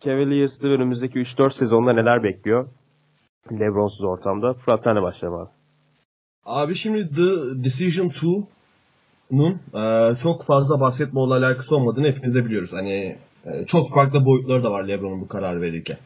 Cavaliers'ı 0.04 0.68
önümüzdeki 0.68 1.18
3-4 1.18 1.50
sezonda 1.50 1.92
neler 1.92 2.22
bekliyor? 2.22 2.68
Lebron'suz 3.52 4.04
ortamda. 4.04 4.54
Fırat 4.54 4.82
senle 4.82 5.02
başlayalım 5.02 5.40
abi. 5.40 5.50
Abi 6.44 6.74
şimdi 6.74 7.08
The 7.08 7.64
Decision 7.64 8.08
2'nun 8.08 9.58
e, 9.74 10.14
çok 10.14 10.44
fazla 10.44 10.80
basketbolla 10.80 11.34
alakası 11.34 11.76
olmadığını 11.76 12.06
hepimiz 12.06 12.34
de 12.34 12.44
biliyoruz. 12.44 12.72
Hani 12.72 13.16
e, 13.46 13.64
çok 13.66 13.90
farklı 13.94 14.24
boyutları 14.24 14.64
da 14.64 14.70
var 14.70 14.84
LeBron'un 14.84 15.20
bu 15.20 15.28
karar 15.28 15.60
verirken. 15.60 15.98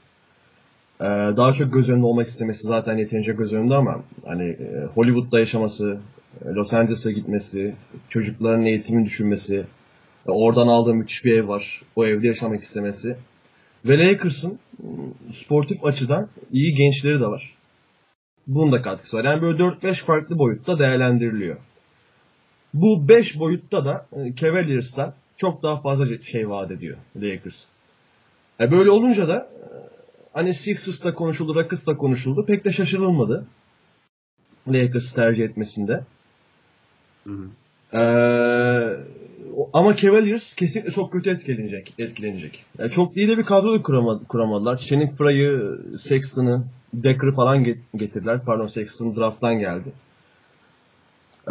E, 1.00 1.06
daha 1.36 1.52
çok 1.52 1.72
göz 1.72 1.90
önünde 1.90 2.06
olmak 2.06 2.26
istemesi 2.26 2.66
zaten 2.66 2.96
yeterince 2.96 3.32
göz 3.32 3.52
önünde 3.52 3.74
ama 3.74 4.00
hani 4.26 4.44
e, 4.44 4.86
Hollywood'da 4.94 5.38
yaşaması, 5.38 6.00
e, 6.18 6.19
Los 6.44 6.74
Angeles'a 6.74 7.10
gitmesi, 7.10 7.74
çocukların 8.08 8.66
eğitimini 8.66 9.04
düşünmesi, 9.04 9.66
e, 10.28 10.30
oradan 10.30 10.68
aldığı 10.68 10.94
müthiş 10.94 11.24
bir 11.24 11.38
ev 11.38 11.48
var. 11.48 11.82
O 11.96 12.06
evde 12.06 12.26
yaşamak 12.26 12.62
istemesi. 12.62 13.16
Ve 13.84 13.98
Lakers'ın 13.98 14.58
ım, 14.84 15.14
sportif 15.32 15.84
açıdan 15.84 16.28
iyi 16.52 16.74
gençleri 16.74 17.20
de 17.20 17.26
var. 17.26 17.54
Bunun 18.46 18.72
da 18.72 18.82
katkısı 18.82 19.16
var. 19.16 19.24
Yani 19.24 19.42
böyle 19.42 19.62
4-5 19.62 19.94
farklı 19.94 20.38
boyutta 20.38 20.78
değerlendiriliyor. 20.78 21.56
Bu 22.74 23.08
5 23.08 23.38
boyutta 23.38 23.84
da 23.84 24.06
e, 24.12 24.34
Cavaliers'tan 24.34 25.14
çok 25.36 25.62
daha 25.62 25.80
fazla 25.80 26.18
şey 26.22 26.48
vaat 26.48 26.70
ediyor 26.70 26.98
Lakers. 27.16 27.64
E 28.60 28.70
böyle 28.70 28.90
olunca 28.90 29.28
da 29.28 29.36
e, 29.36 29.66
hani 30.32 30.54
Sixers'ta 30.54 31.14
konuşuldu, 31.14 31.54
Rockets'ta 31.54 31.96
konuşuldu. 31.96 32.46
Pek 32.46 32.64
de 32.64 32.72
şaşırılmadı. 32.72 33.46
Lakers'ı 34.68 35.14
tercih 35.14 35.44
etmesinde. 35.44 36.04
Hı 37.26 37.30
hı. 37.32 37.46
Ee, 37.98 38.96
ama 39.72 39.96
Cavaliers 39.96 40.54
kesinlikle 40.54 40.92
çok 40.92 41.12
kötü 41.12 41.30
etkilenecek. 41.30 41.94
etkilenecek. 41.98 42.64
Yani 42.78 42.90
çok 42.90 43.16
iyi 43.16 43.28
de 43.28 43.38
bir 43.38 43.42
kadro 43.44 43.78
da 43.78 43.82
kurama- 43.82 44.20
kuramadılar. 44.28 44.76
Channing 44.76 45.14
Frye'ı, 45.16 45.78
Sexton'ı, 45.98 46.64
Decker'ı 46.94 47.32
falan 47.34 47.64
get- 47.64 47.96
getirdiler. 47.96 48.40
Pardon 48.46 48.66
Sexton 48.66 49.16
draft'tan 49.16 49.58
geldi. 49.58 49.88
Ee, 51.48 51.50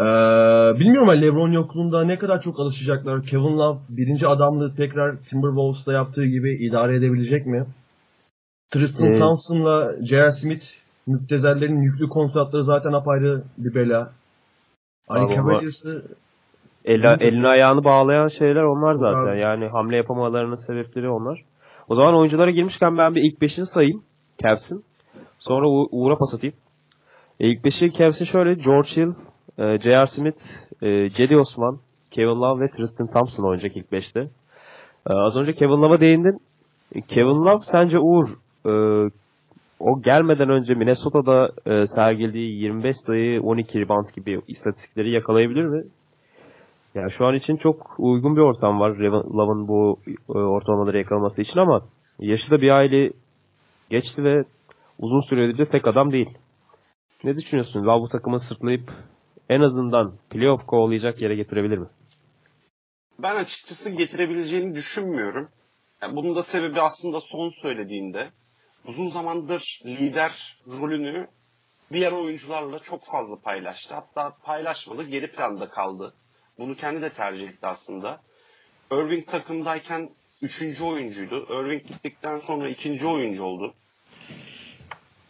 bilmiyorum 0.79 1.09
ama 1.09 1.11
LeBron 1.11 1.51
yokluğunda 1.51 2.03
ne 2.03 2.19
kadar 2.19 2.41
çok 2.41 2.59
alışacaklar. 2.59 3.23
Kevin 3.23 3.57
Love 3.57 3.79
birinci 3.89 4.27
adamlığı 4.27 4.73
tekrar 4.73 5.15
Timberwolves'ta 5.17 5.93
yaptığı 5.93 6.25
gibi 6.25 6.53
idare 6.65 6.95
edebilecek 6.97 7.45
mi? 7.45 7.65
Tristan 8.69 9.07
Evet. 9.07 9.19
Thompson'la 9.19 9.95
J.R. 10.05 10.31
Smith 10.31 10.65
müptezellerin 11.07 11.81
yüklü 11.81 12.09
kontratları 12.09 12.63
zaten 12.63 12.91
apayrı 12.93 13.43
bir 13.57 13.75
bela. 13.75 14.11
Ama- 15.09 15.35
Cavaliers'ı 15.35 16.03
El, 16.85 17.03
elini 17.19 17.47
ayağını 17.47 17.83
bağlayan 17.83 18.27
şeyler 18.27 18.63
onlar 18.63 18.93
zaten. 18.93 19.31
Abi. 19.31 19.39
Yani 19.39 19.67
hamle 19.67 19.97
yapamalarının 19.97 20.67
sebepleri 20.67 21.09
onlar. 21.09 21.43
O 21.87 21.95
zaman 21.95 22.15
oyunculara 22.17 22.51
girmişken 22.51 22.97
ben 22.97 23.15
bir 23.15 23.21
ilk 23.21 23.41
beşini 23.41 23.65
sayayım. 23.65 24.03
Cavs'in. 24.43 24.83
Sonra 25.39 25.67
U- 25.69 25.87
Uğur'a 25.91 26.15
pas 26.17 26.35
atayım. 26.35 26.55
E, 27.39 27.47
ilk 27.51 27.65
beşi 27.65 27.91
Cavs'in 27.93 28.25
şöyle. 28.25 28.53
George 28.53 28.89
Hill, 28.89 29.11
e, 29.57 29.79
J.R. 29.79 30.05
Smith, 30.05 30.41
e, 30.81 31.09
Cedi 31.09 31.37
Osman, 31.37 31.77
Kevin 32.11 32.35
Love 32.41 32.61
ve 32.61 32.67
Tristan 32.69 33.07
Thompson 33.07 33.43
oynayacak 33.49 33.77
ilk 33.77 33.91
beşte. 33.91 34.19
E, 35.09 35.13
az 35.13 35.37
önce 35.41 35.53
Kevin 35.53 35.81
Love'a 35.81 35.99
değindin. 35.99 36.39
E, 36.95 37.01
Kevin 37.01 37.45
Love 37.45 37.59
sence 37.61 37.99
Uğur 37.99 38.25
e, 38.65 38.71
o 39.79 40.01
gelmeden 40.01 40.49
önce 40.49 40.73
Minnesota'da 40.73 41.49
e, 41.65 41.85
sergilediği 41.85 42.63
25 42.63 42.95
sayı 42.97 43.41
12 43.41 43.79
rebound 43.79 44.07
gibi 44.15 44.41
istatistikleri 44.47 45.11
yakalayabilir 45.11 45.65
mi? 45.65 45.83
Yani 46.95 47.11
şu 47.11 47.27
an 47.27 47.35
için 47.35 47.57
çok 47.57 47.95
uygun 47.99 48.35
bir 48.35 48.41
ortam 48.41 48.79
var 48.79 48.89
Love'ın 49.35 49.67
bu 49.67 49.99
e, 50.29 50.31
ortalamaları 50.31 50.97
yakalaması 50.97 51.41
için 51.41 51.59
ama 51.59 51.81
yaşı 52.19 52.51
da 52.51 52.61
bir 52.61 52.69
aile 52.69 53.11
geçti 53.89 54.23
ve 54.23 54.43
uzun 54.99 55.29
süredir 55.29 55.57
de 55.57 55.65
tek 55.65 55.87
adam 55.87 56.11
değil. 56.11 56.29
Ne 57.23 57.35
düşünüyorsun? 57.35 57.83
Love 57.85 58.01
bu 58.01 58.09
takımı 58.09 58.39
sırtlayıp 58.39 58.91
en 59.49 59.61
azından 59.61 60.13
playoff 60.29 60.65
kovalayacak 60.65 61.21
yere 61.21 61.35
getirebilir 61.35 61.77
mi? 61.77 61.87
Ben 63.19 63.35
açıkçası 63.35 63.95
getirebileceğini 63.95 64.75
düşünmüyorum. 64.75 65.49
Yani 66.01 66.15
bunun 66.15 66.35
da 66.35 66.43
sebebi 66.43 66.81
aslında 66.81 67.19
son 67.19 67.49
söylediğinde 67.49 68.29
uzun 68.85 69.09
zamandır 69.09 69.81
lider 69.85 70.57
rolünü 70.67 71.27
diğer 71.91 72.11
oyuncularla 72.11 72.79
çok 72.79 73.05
fazla 73.05 73.39
paylaştı. 73.39 73.95
Hatta 73.95 74.37
paylaşmadı, 74.43 75.03
geri 75.03 75.31
planda 75.31 75.69
kaldı. 75.69 76.13
Bunu 76.59 76.75
kendi 76.75 77.01
de 77.01 77.09
tercih 77.09 77.49
etti 77.49 77.67
aslında. 77.67 78.21
Irving 78.91 79.27
takımdayken 79.27 80.09
üçüncü 80.41 80.83
oyuncuydu. 80.83 81.47
Irving 81.49 81.87
gittikten 81.87 82.39
sonra 82.39 82.69
ikinci 82.69 83.07
oyuncu 83.07 83.43
oldu. 83.43 83.73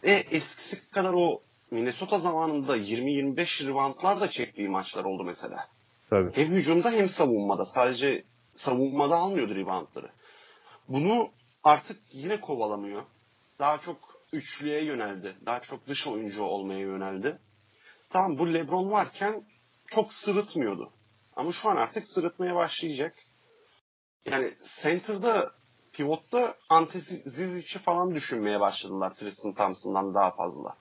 E 0.02 0.12
eskisi 0.12 0.90
kadar 0.90 1.12
o 1.12 1.42
Minnesota 1.70 2.18
zamanında 2.18 2.76
20-25 2.76 3.66
reboundlar 3.66 4.20
da 4.20 4.30
çektiği 4.30 4.68
maçlar 4.68 5.04
oldu 5.04 5.24
mesela. 5.24 5.68
Tabii. 6.10 6.30
Hem 6.34 6.48
hücumda 6.48 6.90
hem 6.90 7.08
savunmada. 7.08 7.64
Sadece 7.64 8.24
savunmada 8.54 9.16
almıyordu 9.16 9.54
reboundları. 9.54 10.08
Bunu 10.88 11.28
artık 11.64 12.00
yine 12.12 12.40
kovalamıyor. 12.40 13.02
Daha 13.60 13.78
çok 13.78 13.96
üçlüye 14.32 14.84
yöneldi. 14.84 15.34
Daha 15.46 15.60
çok 15.60 15.86
dış 15.86 16.06
oyuncu 16.06 16.42
olmaya 16.42 16.80
yöneldi. 16.80 17.38
Tamam 18.10 18.38
bu 18.38 18.54
LeBron 18.54 18.90
varken 18.90 19.44
çok 19.86 20.12
sırıtmıyordu. 20.12 20.92
Ama 21.36 21.52
şu 21.52 21.68
an 21.68 21.76
artık 21.76 22.08
sırıtmaya 22.08 22.54
başlayacak. 22.54 23.14
Yani 24.24 24.50
center'da 24.82 25.50
pivotta 25.92 26.54
Ante 26.68 27.00
Zizic'i 27.00 27.78
falan 27.78 28.14
düşünmeye 28.14 28.60
başladılar 28.60 29.14
Tristan 29.14 29.52
Thompson'dan 29.52 30.14
daha 30.14 30.30
fazla. 30.30 30.76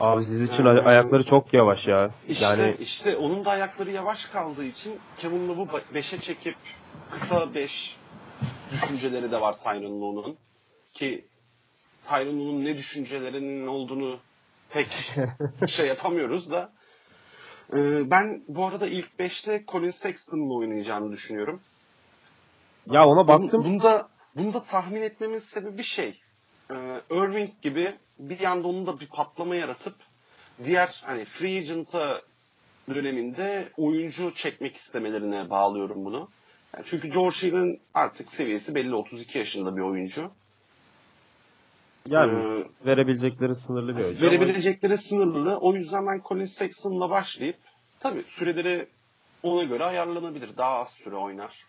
Abi 0.00 0.24
siz 0.24 0.42
için 0.42 0.64
ay- 0.64 0.86
ayakları 0.86 1.24
çok 1.24 1.54
yavaş 1.54 1.88
ya. 1.88 2.10
İşte, 2.28 2.44
Yani 2.44 2.76
işte 2.80 3.16
onun 3.16 3.44
da 3.44 3.50
ayakları 3.50 3.90
yavaş 3.90 4.26
kaldığı 4.26 4.64
için 4.64 4.98
Kevin 5.18 5.48
Love'u 5.48 5.66
5'e 5.94 6.20
çekip 6.20 6.56
kısa 7.10 7.54
5 7.54 7.96
düşünceleri 8.72 9.32
de 9.32 9.40
var 9.40 9.60
Tyronn 9.60 10.00
Lue'nun. 10.00 10.38
Ki 10.98 11.24
Lue'nun 12.12 12.64
ne 12.64 12.76
düşüncelerinin 12.76 13.66
olduğunu 13.66 14.18
pek 14.70 15.12
şey 15.68 15.86
yapamıyoruz 15.86 16.50
da. 16.50 16.72
Ee, 17.72 18.10
ben 18.10 18.44
bu 18.48 18.66
arada 18.66 18.86
ilk 18.86 19.08
5'te 19.18 19.64
Colin 19.68 19.90
Sexton'la 19.90 20.54
oynayacağını 20.54 21.12
düşünüyorum. 21.12 21.60
ya 22.86 23.06
ona 23.06 23.28
baktım. 23.28 23.64
Bunda, 23.64 24.08
bunda 24.36 24.64
tahmin 24.64 25.02
etmemin 25.02 25.38
sebebi 25.38 25.82
şey. 25.82 26.20
E, 26.70 26.74
Irving 27.10 27.50
gibi 27.62 27.92
bir 28.18 28.40
yanda 28.40 28.68
onun 28.68 28.86
da 28.86 29.00
bir 29.00 29.06
patlama 29.08 29.54
yaratıp 29.54 29.94
diğer 30.64 31.02
hani 31.04 31.24
free 31.24 31.58
agent'a 31.58 32.22
döneminde 32.94 33.68
oyuncu 33.76 34.34
çekmek 34.34 34.76
istemelerine 34.76 35.50
bağlıyorum 35.50 36.04
bunu. 36.04 36.28
Yani 36.74 36.84
çünkü 36.86 37.08
George 37.08 37.36
Hill'in 37.36 37.80
artık 37.94 38.32
seviyesi 38.32 38.74
belli 38.74 38.94
32 38.94 39.38
yaşında 39.38 39.76
bir 39.76 39.82
oyuncu. 39.82 40.30
Yani 42.10 42.32
Ee, 42.32 42.86
verebilecekleri 42.86 43.54
sınırlı 43.54 43.88
bir 43.98 44.04
oyuncu. 44.04 44.26
ama- 44.26 44.30
Verebilecekleri 44.30 44.96
sınırlı. 44.96 45.56
O 45.58 45.72
yüzden 45.74 46.06
ben 46.06 46.20
Colin 46.28 46.44
Sexton'la 46.44 47.10
başlayıp 47.10 47.56
tabii 48.00 48.22
süreleri 48.26 48.86
ona 49.42 49.62
göre 49.64 49.84
ayarlanabilir. 49.84 50.48
Daha 50.58 50.78
az 50.78 50.92
süre 50.92 51.16
oynar. 51.16 51.64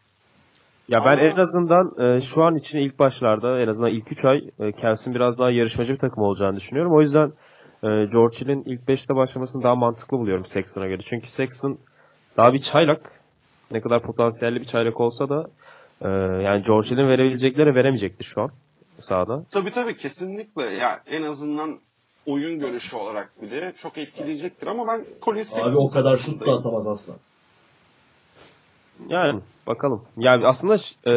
Ya 0.88 1.00
ben 1.06 1.18
Ama- 1.18 1.22
en 1.22 1.38
azından 1.38 2.16
e, 2.16 2.20
şu 2.20 2.44
an 2.44 2.56
için 2.56 2.80
ilk 2.80 3.00
başlarda 3.00 3.60
en 3.62 3.68
azından 3.68 3.92
ilk 3.92 4.12
3 4.12 4.26
ay 4.26 4.38
e, 4.60 4.72
Cavs'in 4.82 5.16
biraz 5.16 5.38
daha 5.38 5.52
yarışmacı 5.52 5.94
bir 5.94 6.00
takım 6.00 6.24
olacağını 6.24 6.56
düşünüyorum. 6.56 6.96
O 6.96 7.02
yüzden 7.02 7.28
e, 7.84 7.88
George 8.06 8.38
Hill'in 8.42 8.64
ilk 8.66 8.82
5'te 8.88 9.16
başlamasını 9.16 9.64
daha 9.64 9.76
mantıklı 9.76 10.18
buluyorum 10.18 10.46
Sexton'a 10.46 10.88
göre. 10.88 11.02
Çünkü 11.10 11.28
Sexton 11.28 11.78
daha 12.38 12.54
bir 12.54 12.60
çaylak. 12.60 13.12
Ne 13.72 13.82
kadar 13.82 14.02
potansiyelli 14.02 14.60
bir 14.60 14.66
çaylak 14.66 15.00
olsa 15.00 15.30
da 15.30 15.50
e, 16.02 16.08
yani 16.44 16.64
George 16.64 16.90
Hill'in 16.90 17.08
verebilecekleri 17.08 17.76
veremeyecektir 17.76 18.26
şu 18.26 18.42
an 18.42 18.50
sahada. 19.02 19.44
Tabii 19.52 19.72
tabii 19.72 19.98
kesinlikle. 19.98 20.64
Ya 20.64 21.00
en 21.08 21.24
azından 21.24 21.80
oyun 22.26 22.60
görüşü 22.60 22.96
olarak 22.96 23.42
bile 23.42 23.74
çok 23.78 23.98
etkileyecektir 23.98 24.68
ama 24.68 24.88
ben 24.88 25.06
Colin 25.22 25.44
Sexton 25.44 25.70
Abi 25.70 25.78
o 25.78 25.90
kadar 25.90 26.18
şut 26.18 26.46
da 26.46 26.52
atamaz 26.52 26.88
asla. 26.88 27.14
Yani 29.08 29.42
bakalım. 29.68 30.06
Yani 30.18 30.48
aslında 30.48 30.76
e, 31.12 31.14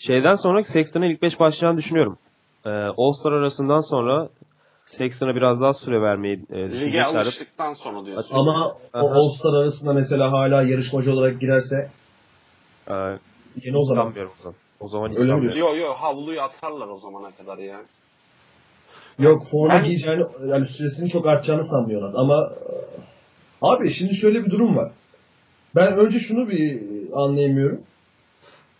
Şeyden 0.00 0.34
sonra 0.34 0.62
Sexton'a 0.62 1.06
ilk 1.06 1.22
5 1.22 1.40
başlayacağını 1.40 1.78
düşünüyorum. 1.78 2.18
Ee, 2.66 2.68
All-Star 2.70 3.32
arasından 3.32 3.80
sonra 3.80 4.28
Sexton'a 4.86 5.34
biraz 5.34 5.60
daha 5.60 5.72
süre 5.72 6.02
vermeyi 6.02 6.44
e, 6.50 6.70
Lige 6.70 7.02
alıştıktan 7.02 7.74
sonra 7.74 8.06
diyorsun. 8.06 8.34
Ama 8.34 8.76
o 8.94 8.98
Aha. 8.98 9.14
All-Star 9.14 9.62
arasında 9.62 9.92
mesela 9.92 10.32
hala 10.32 10.62
yarışmacı 10.62 11.12
olarak 11.12 11.40
girerse 11.40 11.90
Ee, 12.88 12.94
yine 13.64 13.76
o 13.76 13.84
zaman. 13.84 14.02
sanmıyorum 14.02 14.32
o 14.40 14.42
zaman. 14.42 14.56
O 14.80 14.88
zaman 14.88 15.10
Öyle 15.10 15.22
mi 15.22 15.28
sanmıyorum. 15.28 15.58
Yo 15.58 15.86
yo 15.86 15.94
havluyu 15.94 16.42
atarlar 16.42 16.88
o 16.88 16.98
zamana 16.98 17.30
kadar 17.30 17.58
ya. 17.58 17.80
Yok 19.18 19.46
forma 19.50 19.74
Ben- 19.74 19.84
giyeceğini 19.84 20.24
yani 20.46 20.66
süresini 20.66 21.08
çok 21.08 21.26
artacağını 21.26 21.64
sanmıyorlar 21.64 22.12
ama 22.14 22.52
e, 22.52 22.72
abi 23.62 23.90
şimdi 23.90 24.14
şöyle 24.14 24.44
bir 24.44 24.50
durum 24.50 24.76
var. 24.76 24.92
Ben 25.74 25.92
önce 25.92 26.18
şunu 26.18 26.48
bir 26.48 26.82
anlayamıyorum. 27.12 27.82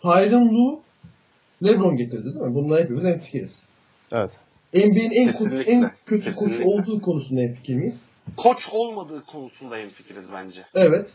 Tyronn 0.02 0.48
Lue 0.54 0.78
LeBron 1.62 1.96
getirdi 1.96 2.24
değil 2.24 2.36
mi? 2.36 2.54
Bununla 2.54 2.78
hepimiz 2.78 3.04
hemfikiriz. 3.04 3.62
Evet. 4.12 4.30
NBA'nin 4.74 5.10
en, 5.10 5.26
kötü, 5.26 5.26
Kesinlikle, 5.26 5.72
en 5.72 5.90
kötü 6.06 6.24
kesinlikle. 6.24 6.64
koç 6.64 6.66
olduğu 6.66 7.00
konusunda 7.02 7.40
hemfikir 7.40 7.74
miyiz? 7.74 8.00
Koç 8.36 8.68
olmadığı 8.72 9.24
konusunda 9.24 9.76
hemfikiriz 9.76 10.32
bence. 10.32 10.60
Evet. 10.74 11.10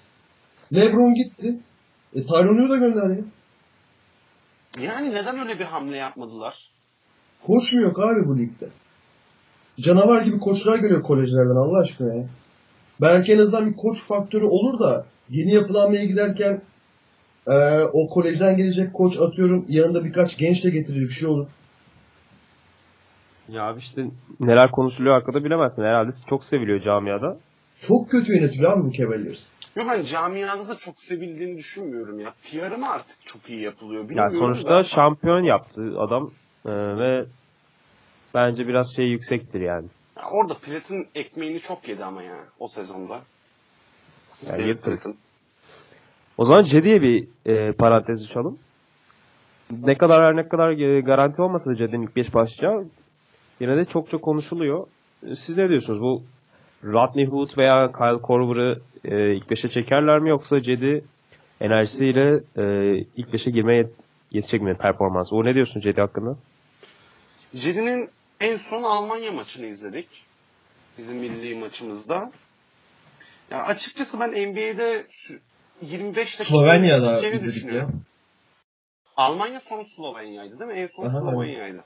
LeBron 0.75 1.13
gitti. 1.13 1.56
E, 2.15 2.24
Tyronn 2.25 2.58
Lue 2.58 2.70
da 2.70 2.75
gönderdi. 2.77 3.24
Yani 4.84 5.10
neden 5.12 5.39
öyle 5.39 5.60
bir 5.60 5.65
hamle 5.65 5.98
yapmadılar? 5.98 6.70
Koç 7.48 7.74
mu 7.74 7.82
yok 7.82 8.00
abi 8.00 8.27
bu 8.27 8.38
ligde? 8.38 8.67
Canavar 9.79 10.22
gibi 10.22 10.39
koçlar 10.39 10.79
geliyor 10.79 11.03
kolejlerden 11.03 11.55
Allah 11.55 11.79
aşkına 11.79 12.13
ya. 12.13 12.25
Belki 13.01 13.34
en 13.34 13.39
azından 13.39 13.72
bir 13.72 13.75
koç 13.75 14.01
faktörü 14.03 14.46
olur 14.46 14.79
da 14.79 15.05
yeni 15.29 15.53
yapılanmaya 15.53 16.05
giderken 16.05 16.62
eee, 17.48 17.84
o 17.94 18.10
kolejden 18.10 18.58
gelecek 18.58 18.94
koç 18.94 19.17
atıyorum 19.20 19.65
yanında 19.70 20.05
birkaç 20.05 20.38
genç 20.38 20.63
de 20.63 20.70
getirir 20.70 21.01
bir 21.01 21.10
şey 21.10 21.29
olur. 21.29 21.48
Ya 23.50 23.63
abi 23.63 23.79
işte 23.79 24.05
neler 24.39 24.72
konuşuluyor 24.72 25.15
arkada 25.15 25.44
bilemezsin. 25.44 25.84
Herhalde 25.84 26.12
çok 26.29 26.44
seviliyor 26.44 26.79
camiada. 26.82 27.38
Çok 27.88 28.10
kötü 28.12 28.34
yönetiliyor 28.38 28.72
abi 28.77 28.84
bu 28.88 28.94
Cavaliers. 28.94 29.44
Yok 29.75 29.88
ben 29.89 30.04
camiada 30.04 30.68
da 30.68 30.77
çok 30.77 30.98
sevildiğini 30.98 31.58
düşünmüyorum 31.58 32.20
ya. 32.20 32.34
PR'ı 32.44 32.77
mı 32.77 32.89
artık 32.89 33.25
çok 33.25 33.50
iyi 33.50 33.62
yapılıyor 33.62 34.01
Yani 34.01 34.10
bilmiyorum 34.10 34.38
sonuçta 34.39 34.70
da. 34.70 34.84
şampiyon 34.84 35.44
yaptı 35.44 35.94
adam 36.00 36.32
Ee, 36.65 36.70
ve 36.72 37.25
bence 38.34 38.68
biraz 38.68 38.96
şey 38.96 39.06
yüksektir 39.06 39.62
yani. 39.62 39.88
Ya 40.18 40.24
orada 40.32 40.54
Platin 40.54 41.08
ekmeğini 41.15 41.60
çok 41.60 41.88
yedi 41.88 42.04
ama 42.06 42.24
ya 42.24 42.36
o 42.60 42.68
sezonda. 42.68 43.20
Yani 44.50 44.68
yedi. 44.68 44.82
Platin. 44.82 45.18
O 46.38 46.46
zaman 46.46 46.62
Cedi'ye 46.63 47.01
bir 47.01 47.27
e, 47.46 47.72
parantez 47.72 48.25
açalım. 48.25 48.58
Ne 49.72 49.98
kadar 49.98 50.24
her 50.24 50.36
ne 50.36 50.48
kadar 50.50 50.70
e, 50.72 51.01
garanti 51.01 51.42
olmasa 51.42 51.70
da 51.72 51.75
Cedi'nin 51.75 52.04
ilk 52.04 52.15
5 52.15 52.34
başlayacağı 52.34 52.86
yine 53.60 53.77
de 53.77 53.86
çok 53.86 54.10
çok 54.10 54.22
konuşuluyor. 54.22 54.88
Siz 55.36 55.58
ne 55.58 55.70
diyorsunuz? 55.70 56.01
Bu 56.01 56.24
Rodney 56.84 57.25
Hood 57.25 57.58
veya 57.58 57.91
Kyle 57.91 58.22
Korver'ı 58.22 58.82
e, 59.05 59.36
ilk 59.36 59.51
5'e 59.51 59.70
çekerler 59.70 60.20
mi 60.20 60.29
yoksa 60.29 60.62
Cedi 60.62 61.05
enerjisiyle 61.62 62.36
e, 62.58 62.96
ilk 63.17 63.29
5'e 63.34 63.51
girmeye 63.51 63.88
yetecek 64.32 64.62
mi 64.62 64.77
performans? 64.77 65.34
O 65.34 65.46
ne 65.46 65.55
diyorsun 65.55 65.82
Cedi 65.82 66.01
hakkında? 66.01 66.36
Cedi'nin 67.55 68.10
en 68.39 68.58
son 68.58 68.84
Almanya 68.84 69.32
maçını 69.32 69.65
izledik. 69.65 70.08
Bizim 70.98 71.17
milli 71.17 71.55
maçımızda. 71.60 72.32
Ya 73.51 73.63
açıkçası 73.63 74.20
ben 74.20 74.29
NBA'de 74.32 75.01
sü- 75.01 75.39
25 75.82 76.39
dakika 76.39 76.44
Slovenya'da 76.44 77.22
düşünüyorum. 77.44 77.89
ya. 77.89 78.00
Almanya 79.17 79.60
sonu 79.60 79.86
Slovenya'ydı 79.86 80.60
değil 80.60 80.72
mi? 80.72 80.77
En 80.77 80.88
son 80.88 81.05
Aha, 81.05 81.20
Slovenya'ydı. 81.20 81.84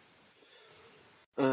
Ee, 1.39 1.43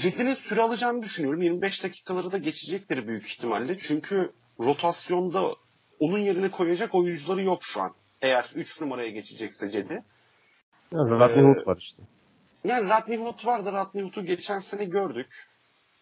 Cedi'nin 0.00 0.34
süre 0.34 0.62
alacağını 0.62 1.02
düşünüyorum. 1.02 1.42
25 1.42 1.84
dakikaları 1.84 2.32
da 2.32 2.38
geçecektir 2.38 3.08
büyük 3.08 3.26
ihtimalle. 3.26 3.78
Çünkü 3.78 4.32
rotasyonda 4.60 5.54
onun 6.00 6.18
yerine 6.18 6.50
koyacak 6.50 6.94
oyuncuları 6.94 7.42
yok 7.42 7.64
şu 7.64 7.80
an. 7.82 7.94
Eğer 8.22 8.50
3 8.54 8.80
numaraya 8.80 9.10
geçecekse 9.10 9.70
Cedi. 9.70 10.02
Yani 10.92 11.10
Rodney 11.10 11.44
Ee, 11.44 11.54
Hood 11.54 11.66
var 11.66 11.76
işte. 11.76 12.02
Yani 12.64 12.90
Rodney 12.90 13.18
Hood 13.18 13.46
vardı. 13.46 13.72
Rodney 13.72 14.04
Hood'u 14.04 14.24
geçen 14.24 14.58
sene 14.58 14.84
gördük. 14.84 15.46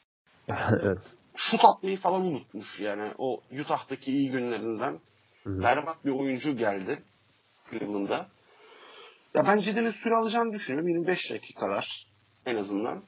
evet. 0.48 0.98
Şut 1.36 1.64
atmayı 1.64 1.96
falan 1.96 2.22
unutmuş 2.22 2.80
yani. 2.80 3.10
O 3.18 3.40
Utah'taki 3.60 4.12
iyi 4.12 4.30
günlerinden 4.30 4.98
Hı. 5.44 5.62
berbat 5.62 6.04
bir 6.04 6.10
oyuncu 6.10 6.56
geldi 6.56 7.02
Cleveland'a. 7.70 8.28
Ya 9.34 9.46
ben 9.46 9.58
Cide'nin 9.58 9.90
süre 9.90 10.14
alacağını 10.14 10.52
düşünüyorum. 10.52 10.88
25 10.88 11.30
dakikalar 11.30 12.06
en 12.46 12.56
azından. 12.56 13.02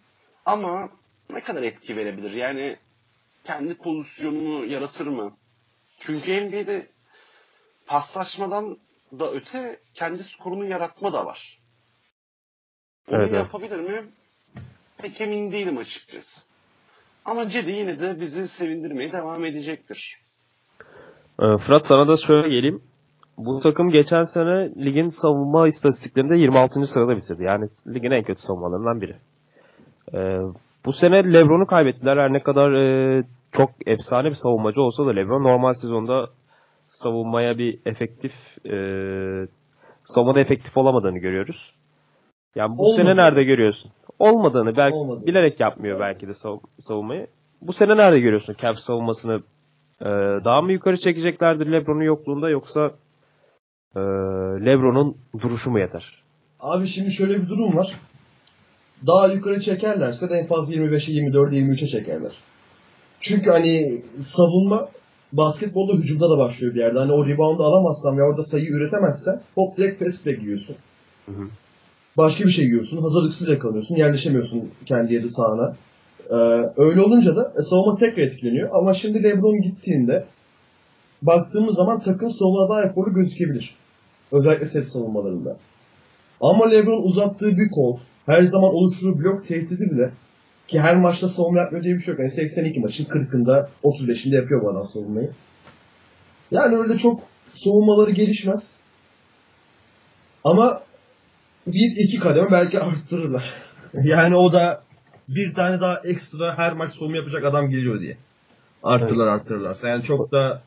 Ama 0.46 0.88
ne 1.30 1.40
kadar 1.40 1.62
etki 1.62 1.96
verebilir? 1.96 2.32
Yani 2.32 2.76
kendi 3.44 3.74
pozisyonunu 3.74 4.66
yaratır 4.66 5.06
mı? 5.06 5.30
Çünkü 5.98 6.46
NBA'de 6.46 6.82
paslaşmadan 7.86 8.78
da 9.18 9.30
öte 9.32 9.76
kendi 9.94 10.24
skorunu 10.24 10.64
yaratma 10.64 11.12
da 11.12 11.26
var. 11.26 11.58
Evet, 13.08 13.30
evet. 13.30 13.32
yapabilir 13.32 13.78
mi? 13.78 14.02
Pek 15.02 15.20
emin 15.20 15.52
değilim 15.52 15.78
açıkçası. 15.78 16.46
Ama 17.24 17.48
Cedi 17.48 17.70
yine 17.70 18.00
de 18.00 18.20
bizi 18.20 18.48
sevindirmeye 18.48 19.12
devam 19.12 19.44
edecektir. 19.44 20.20
Ee, 21.42 21.58
Fırat 21.58 21.86
sana 21.86 22.08
da 22.08 22.16
şöyle 22.16 22.48
geleyim. 22.48 22.82
Bu 23.38 23.60
takım 23.60 23.90
geçen 23.90 24.22
sene 24.22 24.84
ligin 24.84 25.08
savunma 25.08 25.68
istatistiklerinde 25.68 26.36
26. 26.36 26.86
sırada 26.86 27.16
bitirdi. 27.16 27.42
Yani 27.42 27.68
ligin 27.86 28.10
en 28.10 28.24
kötü 28.24 28.42
savunmalarından 28.42 29.00
biri. 29.00 29.16
Ee, 30.14 30.38
bu 30.86 30.92
sene 30.92 31.32
Lebron'u 31.32 31.66
kaybettiler. 31.66 32.16
Her 32.16 32.32
ne 32.32 32.42
kadar 32.42 32.72
e, 32.72 33.22
çok 33.52 33.70
efsane 33.86 34.24
bir 34.28 34.32
savunmacı 34.34 34.80
olsa 34.82 35.06
da 35.06 35.10
Lebron 35.10 35.44
normal 35.44 35.72
sezonda 35.72 36.26
savunmaya 36.88 37.58
bir 37.58 37.78
efektif 37.86 38.32
e, 38.66 38.76
savunmada 40.04 40.40
efektif 40.40 40.76
olamadığını 40.78 41.18
görüyoruz. 41.18 41.74
Yani 42.54 42.78
bu 42.78 42.82
Olmadı. 42.82 42.96
sene 42.96 43.16
nerede 43.16 43.44
görüyorsun? 43.44 43.92
Olmadığını 44.18 44.76
belki 44.76 44.96
Olmadı. 44.96 45.26
bilerek 45.26 45.60
yapmıyor 45.60 46.00
belki 46.00 46.26
de 46.28 46.30
sav- 46.34 46.60
savunmayı. 46.80 47.26
Bu 47.62 47.72
sene 47.72 47.96
nerede 47.96 48.20
görüyorsun 48.20 48.56
Cavs 48.62 48.78
savunmasını 48.78 49.40
ee, 50.00 50.04
daha 50.44 50.62
mı 50.62 50.72
yukarı 50.72 50.96
çekeceklerdir 50.98 51.72
LeBron'un 51.72 52.02
yokluğunda 52.04 52.48
yoksa 52.50 52.90
e, 53.96 54.00
LeBron'un 54.66 55.16
duruşu 55.42 55.70
mu 55.70 55.78
yeter? 55.80 56.22
Abi 56.60 56.86
şimdi 56.86 57.10
şöyle 57.10 57.42
bir 57.42 57.48
durum 57.48 57.76
var. 57.76 58.00
Daha 59.06 59.26
yukarı 59.26 59.60
çekerlerse 59.60 60.30
de 60.30 60.34
en 60.34 60.46
fazla 60.46 60.74
25'e 60.74 61.14
24'e 61.14 61.58
23'e 61.58 61.86
çekerler. 61.88 62.32
Çünkü 63.20 63.50
hani 63.50 64.02
savunma 64.22 64.88
basketbolda 65.32 65.92
hücumda 65.92 66.30
da 66.30 66.38
başlıyor 66.38 66.74
bir 66.74 66.80
yerde. 66.80 66.98
Hani 66.98 67.12
o 67.12 67.26
reboundu 67.26 67.62
alamazsan 67.62 68.18
ve 68.18 68.22
orada 68.22 68.42
sayı 68.42 68.66
üretemezsen 68.66 69.40
hop 69.54 69.76
direkt 69.76 70.04
fast 70.04 70.26
break 70.26 70.42
yiyorsun. 70.42 70.76
Hı 71.26 71.32
hı. 71.32 71.48
Başka 72.16 72.44
bir 72.44 72.50
şey 72.50 72.64
yiyorsun. 72.64 73.02
Hazırlıksız 73.02 73.48
yakalanıyorsun. 73.48 73.96
Yerleşemiyorsun 73.96 74.70
kendi 74.86 75.14
yeri 75.14 75.30
sahana. 75.30 75.76
Ee, 76.30 76.34
öyle 76.76 77.00
olunca 77.00 77.36
da 77.36 77.52
e, 77.58 77.62
savunma 77.62 77.96
tekrar 77.96 78.22
etkileniyor. 78.22 78.70
Ama 78.72 78.94
şimdi 78.94 79.22
LeBron 79.22 79.62
gittiğinde 79.62 80.24
baktığımız 81.22 81.74
zaman 81.74 82.00
takım 82.00 82.32
savunma 82.32 82.68
daha 82.68 82.82
eforlu 82.82 83.14
gözükebilir. 83.14 83.74
Özellikle 84.32 84.64
set 84.64 84.84
savunmalarında. 84.84 85.56
Ama 86.40 86.68
LeBron 86.68 87.02
uzattığı 87.02 87.56
bir 87.56 87.70
kol, 87.70 87.98
her 88.26 88.42
zaman 88.42 88.74
oluşturduğu 88.74 89.18
blok 89.18 89.46
tehdidi 89.46 89.90
bile 89.90 90.10
ki 90.68 90.80
her 90.80 91.00
maçta 91.00 91.28
savunma 91.28 91.60
yapmıyor 91.60 91.84
diye 91.84 91.94
bir 91.94 92.00
şey 92.00 92.12
yok. 92.12 92.20
Yani 92.20 92.30
82 92.30 92.80
maçın 92.80 93.04
40'ında 93.04 93.68
35'inde 93.84 94.34
yapıyor 94.34 94.62
bu 94.62 94.70
adam 94.70 94.86
savunmayı. 94.86 95.30
Yani 96.50 96.76
öyle 96.76 96.98
çok 96.98 97.20
savunmaları 97.48 98.10
gelişmez. 98.10 98.76
Ama 100.44 100.82
bir 101.66 102.04
iki 102.04 102.18
kademe 102.18 102.50
belki 102.50 102.80
arttırırlar. 102.80 103.54
yani 103.94 104.36
o 104.36 104.52
da 104.52 104.82
bir 105.28 105.54
tane 105.54 105.80
daha 105.80 106.00
ekstra 106.04 106.58
her 106.58 106.72
maç 106.72 106.92
savunma 106.92 107.16
yapacak 107.16 107.44
adam 107.44 107.70
geliyor 107.70 108.00
diye. 108.00 108.16
Arttırırlar 108.82 109.26
arttırırlarsa. 109.26 109.88
Yani 109.88 110.02
çok 110.02 110.32
da 110.32 110.62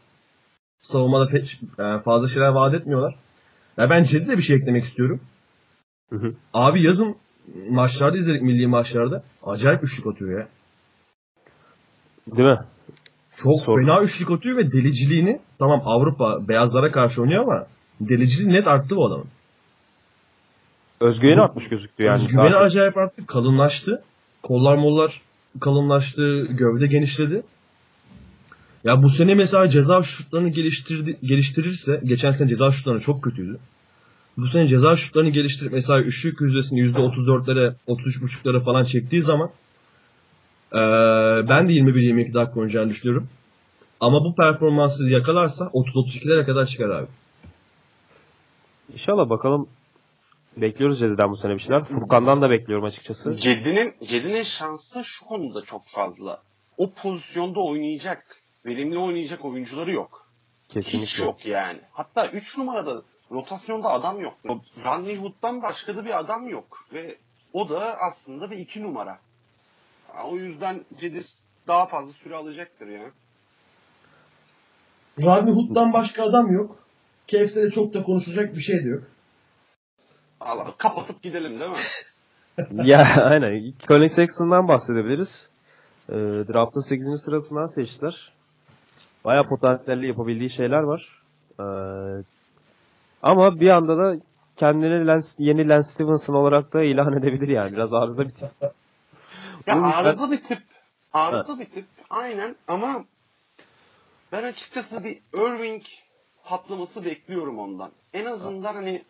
savunmada 0.82 1.28
pek 1.32 1.60
e, 1.80 2.00
fazla 2.04 2.28
şeyler 2.28 2.48
vaat 2.48 2.74
etmiyorlar. 2.74 3.16
Ya 3.78 3.90
ben 3.90 4.04
Cedi 4.04 4.28
de 4.28 4.38
bir 4.38 4.42
şey 4.42 4.58
eklemek 4.58 4.84
istiyorum. 4.84 5.22
Hı 6.10 6.16
hı. 6.16 6.34
Abi 6.54 6.84
yazın 6.84 7.16
maçlarda 7.70 8.18
izledik 8.18 8.42
milli 8.42 8.68
maçlarda. 8.68 9.24
Acayip 9.44 9.84
üçlük 9.84 10.08
atıyor 10.08 10.40
ya. 10.40 10.48
Değil 12.38 12.50
mi? 12.50 12.60
Çok 13.44 13.62
Sorun. 13.62 13.86
fena 13.86 14.02
üçlük 14.02 14.32
atıyor 14.32 14.58
ve 14.58 14.72
deliciliğini 14.72 15.40
tamam 15.60 15.82
Avrupa 15.86 16.48
beyazlara 16.48 16.92
karşı 16.92 17.22
oynuyor 17.22 17.44
ama 17.44 17.66
deliciliği 18.02 18.54
net 18.54 18.68
arttı 18.68 18.96
bu 18.96 19.08
adamın. 19.08 19.28
Özgüveni 21.02 21.42
artmış 21.42 21.70
gözüktü 21.70 22.04
yani. 22.04 22.22
Özgüveni 22.22 22.54
çok- 22.54 22.62
acayip 22.62 22.98
arttı. 22.98 23.26
Kalınlaştı. 23.28 24.04
Kollar 24.44 24.76
mollar 24.76 25.22
kalınlaştı. 25.60 26.46
Gövde 26.50 26.88
genişledi. 26.88 27.44
Ya 28.84 29.04
bu 29.04 29.10
sene 29.10 29.34
mesela 29.34 29.70
ceza 29.70 30.02
şutlarını 30.02 30.50
geliştirdi, 30.50 31.18
geliştirirse 31.24 32.02
geçen 32.04 32.32
sene 32.32 32.50
ceza 32.50 32.72
şutları 32.72 33.00
çok 33.00 33.24
kötüydü. 33.24 33.60
Bu 34.42 34.48
sene 34.48 34.68
ceza 34.68 34.96
şutlarını 34.96 35.30
geliştirip 35.30 35.72
mesela 35.74 36.02
üçlük 36.02 36.42
yüzdesini 36.42 36.80
%34'lere 36.80 37.74
33.5'lara 37.88 38.64
falan 38.64 38.84
çektiği 38.84 39.22
zaman 39.22 39.50
eee, 40.74 40.80
ben 41.50 41.68
de 41.70 41.74
21-22 41.74 42.34
dakika 42.34 42.60
oynayacağını 42.60 42.90
düşünüyorum. 42.90 43.30
Ama 44.00 44.24
bu 44.24 44.36
performansı 44.36 45.10
yakalarsa 45.12 45.66
30-32'lere 45.66 46.46
kadar 46.46 46.66
çıkar 46.66 46.90
abi. 46.90 47.08
İnşallah 48.94 49.30
bakalım. 49.30 49.68
Bekliyoruz 50.58 51.00
Cedi'den 51.00 51.32
bu 51.32 51.36
sene 51.36 51.54
bir 51.54 51.60
şeyler. 51.60 51.84
Furkan'dan 51.84 52.42
da 52.42 52.50
bekliyorum 52.50 52.86
açıkçası. 52.86 53.38
Cedi'nin 53.38 53.94
Cedi'nin 54.08 54.44
şansı 54.44 55.04
şu 55.04 55.26
konuda 55.26 55.62
çok 55.62 55.82
fazla. 55.88 56.38
O 56.78 56.92
pozisyonda 56.92 57.60
oynayacak, 57.60 58.26
verimli 58.66 58.98
oynayacak 58.98 59.46
oyuncuları 59.46 59.92
yok. 59.92 60.28
Hiç 60.68 60.74
Kesinlikle. 60.74 61.24
yok 61.24 61.46
yani. 61.46 61.80
Hatta 61.92 62.28
3 62.28 62.58
numarada 62.58 63.02
rotasyonda 63.32 63.90
adam 63.90 64.22
yok. 64.22 64.34
Rodney 64.86 65.18
Hood'dan 65.18 65.62
başka 65.62 65.96
da 65.96 66.06
bir 66.06 66.20
adam 66.20 66.48
yok. 66.48 66.86
Ve 66.94 67.16
o 67.54 67.70
da 67.70 67.96
aslında 68.10 68.52
bir 68.52 68.58
2 68.58 68.84
numara. 68.84 69.20
O 70.26 70.36
yüzden 70.36 70.82
Cedi 71.00 71.22
daha 71.68 71.86
fazla 71.86 72.14
süre 72.14 72.36
alacaktır 72.36 72.88
ya. 72.88 73.02
Rodney 75.20 75.54
Hood'dan 75.54 75.94
başka 75.94 76.24
adam 76.24 76.52
yok. 76.52 76.80
Cavs'te 77.28 77.72
çok 77.72 77.94
da 77.94 78.04
konuşulacak 78.04 78.56
bir 78.56 78.62
şey 78.62 78.86
de 78.86 78.90
yok. 78.90 79.04
Allah 80.40 80.74
kapatıp 80.78 81.22
gidelim 81.22 81.60
değil 81.60 81.72
mi? 81.72 81.78
ya 82.90 83.24
aynen. 83.24 83.74
Colin 83.88 84.08
Sexton'dan 84.08 84.68
bahsedebiliriz. 84.68 85.50
Ee, 86.10 86.14
draft'ın 86.14 86.82
8. 86.82 87.22
sırasından 87.22 87.66
seçtiler. 87.66 88.34
Baya 89.26 89.44
potansiyelli 89.44 90.08
yapabildiği 90.08 90.50
şeyler 90.50 90.82
var. 90.82 91.22
Ee, 91.60 91.64
ama 93.24 93.60
bir 93.60 93.70
anda 93.70 93.98
da 93.98 94.16
kendini 94.58 95.08
Lance, 95.08 95.28
yeni 95.38 95.68
Lance 95.70 95.88
Stevenson 95.88 96.34
olarak 96.34 96.74
da 96.74 96.84
ilan 96.84 97.18
edebilir 97.18 97.48
yani. 97.48 97.72
Biraz 97.72 97.94
arıza 97.94 98.24
bir 98.24 98.30
tip. 98.30 98.50
Ya 99.68 99.76
Bu 99.82 99.86
yüzden- 99.86 100.04
arıza 100.04 100.32
bir 100.32 100.44
tip. 100.44 100.58
Arıza 101.14 101.60
bir 101.60 101.66
tip. 101.66 101.86
Aynen 102.10 102.56
ama 102.68 103.06
ben 104.32 104.44
açıkçası 104.44 105.04
bir 105.04 105.18
Irving 105.34 105.84
patlaması 106.44 107.06
bekliyorum 107.06 107.60
ondan. 107.60 107.92
En 108.14 108.26
azından 108.26 108.74
hani 108.74 109.02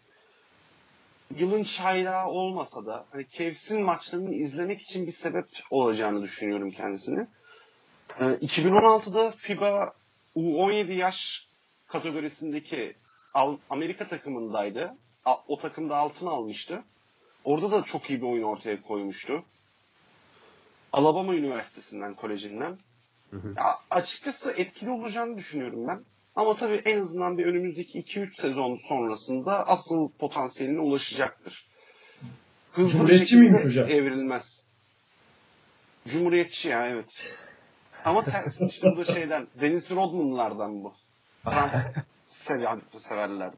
yılın 1.38 1.64
çaylağı 1.64 2.28
olmasa 2.28 2.86
da 2.86 3.06
hani 3.12 3.26
Cavs'in 3.32 3.82
maçlarını 3.82 4.34
izlemek 4.34 4.82
için 4.82 5.08
bir 5.08 5.12
sebep 5.12 5.46
olacağını 5.72 6.22
düşünüyorum 6.22 6.72
kendisini. 6.72 7.28
Ee, 8.20 8.26
2016'da 8.26 9.32
FIBA 9.32 9.94
U17 10.36 10.92
yaş 10.94 11.48
kategorisindeki 11.88 12.96
Amerika 13.70 14.08
takımındaydı. 14.08 14.96
O 15.48 15.58
takımda 15.58 15.98
altın 15.98 16.28
almıştı. 16.28 16.84
Orada 17.44 17.72
da 17.72 17.84
çok 17.84 18.10
iyi 18.10 18.22
bir 18.22 18.28
oyun 18.28 18.44
ortaya 18.44 18.82
koymuştu. 18.82 19.44
Alabama 20.94 21.36
Üniversitesi'nden, 21.36 22.14
kolejinden. 22.14 22.78
Ya 23.58 23.66
açıkçası 23.92 24.52
etkili 24.52 24.90
olacağını 24.90 25.38
düşünüyorum 25.38 25.88
ben. 25.88 26.06
Ama 26.36 26.56
tabii 26.56 26.82
en 26.86 27.02
azından 27.02 27.38
bir 27.38 27.46
önümüzdeki 27.46 28.02
2-3 28.02 28.34
sezon 28.42 28.76
sonrasında 28.76 29.68
asıl 29.68 30.10
potansiyeline 30.10 30.80
ulaşacaktır. 30.80 31.68
Hızlı 32.72 32.92
bir 32.92 32.98
Cumhuriyetçi 32.98 33.28
şekilde 33.28 33.64
hocam? 33.64 33.90
evrilmez. 33.90 34.66
Cumhuriyetçi 36.08 36.70
ya 36.70 36.88
evet. 36.88 37.38
Ama 38.06 38.26
ters 38.26 38.62
işte 38.62 38.92
bu 38.92 38.98
da 38.98 39.06
şeyden, 39.06 39.48
Dennis 39.62 39.92
Rodman'lardan 39.92 40.84
bu. 40.84 40.94
Trump 41.46 41.72
seven, 42.50 42.82
severlerdi. 42.96 43.56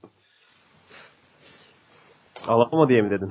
Alabama 2.48 2.90
diye 2.90 3.02
mi 3.02 3.10
dedin? 3.10 3.30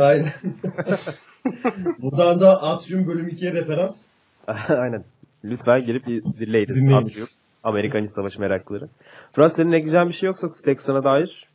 Aynen. 0.00 0.32
Buradan 1.98 2.40
da 2.40 2.62
Atrium 2.62 3.06
bölüm 3.06 3.28
2'ye 3.28 3.52
referans. 3.52 4.02
aynen. 4.68 5.04
Lütfen 5.44 5.86
gelip 5.86 6.06
dinleyiniz. 6.06 6.92
Atıyorum. 6.92 7.32
Amerikan 7.64 8.02
İç 8.02 8.10
Savaşı 8.10 8.40
meraklıları. 8.40 8.88
Fırat 9.32 9.54
senin 9.54 9.72
ekleyeceğin 9.72 10.08
bir 10.08 10.14
şey 10.14 10.26
yoksa 10.26 10.48
Sexton'a 10.48 11.04
dair? 11.04 11.46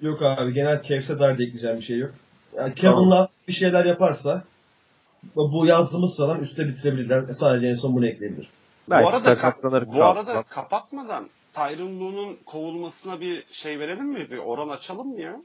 Yok 0.00 0.22
abi 0.22 0.52
genel 0.52 0.82
Cavs'e 0.82 1.18
dair 1.18 1.38
de 1.38 1.42
ekleyeceğim 1.42 1.76
bir 1.76 1.82
şey 1.82 1.98
yok. 1.98 2.10
Yani 2.56 2.74
Kevin'la 2.74 3.28
bir 3.48 3.52
şeyler 3.52 3.84
yaparsa 3.84 4.44
bu 5.36 5.66
yazdığımız 5.66 6.16
sıradan 6.16 6.40
üstte 6.40 6.68
bitirebilirler. 6.68 7.24
Sadece 7.26 7.66
en 7.66 7.74
son 7.74 7.94
bunu 7.96 8.06
ekleyebilir. 8.06 8.48
Belki 8.90 9.04
bu 9.04 9.08
arada, 9.08 9.22
takaslanır 9.22 9.86
bu 9.86 10.04
arada 10.04 10.42
kapatmadan 10.42 11.24
Tyron 11.56 12.00
Lue'nun 12.00 12.36
kovulmasına 12.46 13.20
bir 13.20 13.44
şey 13.50 13.78
verelim 13.78 14.06
mi? 14.06 14.30
Bir 14.30 14.38
oran 14.38 14.68
açalım 14.68 15.08
mı 15.08 15.20
ya? 15.20 15.36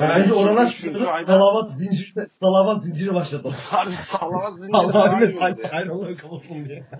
Bence 0.00 0.34
Üçüncü 0.34 0.76
çıkıyor. 0.76 1.12
ayda- 1.14 1.26
Salavat 1.26 1.74
zinciri, 1.74 2.26
salavat 2.42 2.82
zinciri 2.84 3.14
başlatalım. 3.14 3.56
Harbi 3.70 3.90
salavat 3.92 4.52
zinciri 4.52 4.76
iyi 5.22 5.28
bilir. 5.28 5.36
oldu. 5.36 5.68
Aynen 5.72 6.16
kapatsın 6.16 6.64
diye. 6.64 6.84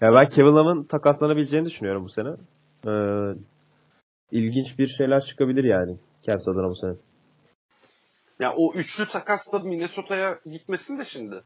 Ya 0.00 0.12
ben 0.14 0.28
Kevin 0.28 0.46
Love'ın 0.56 0.84
takaslanabileceğini 0.84 1.66
düşünüyorum 1.66 2.04
bu 2.04 2.08
sene. 2.10 2.28
Ee, 2.86 3.34
ilginç 4.30 4.78
bir 4.78 4.88
şeyler 4.98 5.24
çıkabilir 5.24 5.64
yani 5.64 5.96
Cavs 6.26 6.48
adına 6.48 6.68
bu 6.70 6.76
sene. 6.76 6.94
Ya 8.40 8.52
o 8.56 8.72
üçlü 8.74 9.06
takas 9.08 9.52
da 9.52 9.58
Minnesota'ya 9.58 10.38
gitmesin 10.52 10.98
de 10.98 11.04
şimdi. 11.04 11.42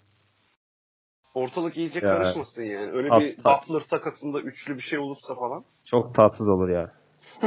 Ortalık 1.34 1.76
iyice 1.76 2.00
Ya. 2.06 2.12
karışmasın 2.12 2.62
yani. 2.62 2.90
Öyle 2.92 3.10
At- 3.10 3.20
bir 3.22 3.36
at. 3.44 3.68
Butler 3.68 3.80
takasında 3.80 4.40
üçlü 4.40 4.74
bir 4.76 4.80
şey 4.80 4.98
olursa 4.98 5.34
falan. 5.34 5.64
Çok 5.84 6.14
tatsız 6.14 6.48
olur 6.48 6.68
ya. 6.68 6.92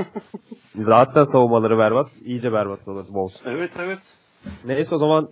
Zaten 0.76 1.24
savunmaları 1.24 1.78
berbat. 1.80 2.08
iyice 2.26 2.52
berbat 2.52 2.88
olur 2.88 3.06
Wolves. 3.06 3.43
Evet 3.46 3.72
evet. 3.80 4.17
Neyse 4.65 4.96
o 4.96 4.98
zaman 4.98 5.30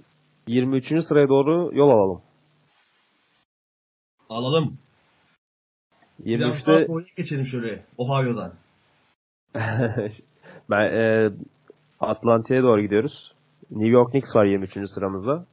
23. 0.48 1.04
sıraya 1.06 1.30
doğru 1.30 1.70
yol 1.74 1.90
alalım. 1.90 2.22
Alalım. 4.30 4.78
Biraz 6.20 6.60
23'te 6.60 6.72
daha 6.72 6.78
Ohio'ya 6.78 7.06
geçelim 7.18 7.46
şöyle. 7.46 7.86
Ohio'dan. 7.98 8.54
ben 10.70 10.82
e, 10.94 11.30
Atlantik'e 12.00 12.64
doğru 12.64 12.82
gidiyoruz. 12.82 13.34
New 13.72 13.90
York 13.90 14.12
Knicks 14.12 14.36
var 14.36 14.46
23. 14.46 14.74
sıramızda. 14.90 15.46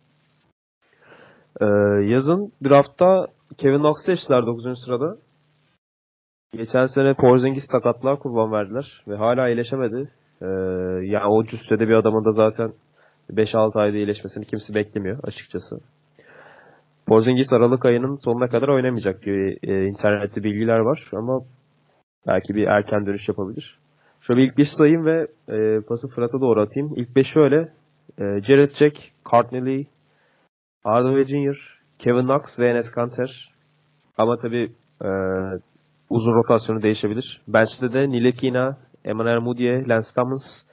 E, 1.61 1.67
yazın 2.05 2.53
draftta 2.65 3.27
Kevin 3.59 3.79
Knox 3.79 3.97
seçtiler 4.05 4.47
9. 4.47 4.85
sırada. 4.85 5.17
Geçen 6.53 6.85
sene 6.85 7.15
Porzingis 7.15 7.65
sakatlığa 7.65 8.19
kurban 8.19 8.53
verdiler 8.53 9.05
ve 9.09 9.17
hala 9.17 9.49
iyileşemedi. 9.49 10.11
E, 10.43 10.47
yani 11.03 11.27
o 11.27 11.45
cüssede 11.45 11.89
bir 11.89 11.95
adamın 11.95 12.25
da 12.25 12.31
zaten 12.31 12.73
5-6 13.33 13.81
ayda 13.81 13.97
iyileşmesini 13.97 14.45
kimse 14.45 14.75
beklemiyor 14.75 15.19
açıkçası. 15.23 15.81
Porzingis 17.07 17.53
Aralık 17.53 17.85
ayının 17.85 18.25
sonuna 18.25 18.49
kadar 18.49 18.69
oynamayacak 18.69 19.23
gibi 19.23 19.59
e, 19.63 19.85
internette 19.87 20.43
bilgiler 20.43 20.79
var 20.79 21.11
ama 21.13 21.41
belki 22.27 22.55
bir 22.55 22.67
erken 22.67 23.07
dönüş 23.07 23.29
yapabilir. 23.29 23.79
Şöyle 24.21 24.43
ilk 24.43 24.59
5 24.59 24.71
sayayım 24.71 25.05
ve 25.07 25.27
e, 25.49 25.81
pası 25.81 26.09
Fırat'a 26.09 26.41
doğru 26.41 26.61
atayım. 26.61 26.93
İlk 26.97 27.17
5 27.17 27.27
şöyle. 27.27 27.73
E, 28.19 28.43
Jared 28.43 28.71
Jack, 28.71 28.97
Courtney 29.31 29.67
Lee, 29.67 29.87
Hardaway 30.85 31.25
Jr., 31.25 31.79
Kevin 31.99 32.27
Knox 32.27 32.59
ve 32.59 32.71
Enes 32.71 32.91
Kanter. 32.91 33.53
Ama 34.19 34.37
tabi 34.37 34.73
e, 35.05 35.09
uzun 36.11 36.33
rotasyonu 36.35 36.83
değişebilir. 36.83 37.43
Bench'te 37.49 37.93
de 37.93 38.09
Nilekina, 38.09 38.77
Emmanuel 39.05 39.41
Mudiay, 39.41 39.89
Lance 39.89 40.07
Thomas, 40.15 40.65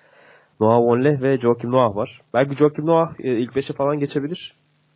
Noah 0.59 0.77
Vonleh 0.79 1.21
ve 1.21 1.37
Joakim 1.37 1.71
Noah 1.71 1.95
var. 1.95 2.21
Belki 2.33 2.55
Joakim 2.55 2.85
Noah 2.85 3.19
e, 3.19 3.37
ilk 3.39 3.51
5'e 3.55 3.75
falan 3.75 3.99
geçebilir. 3.99 4.53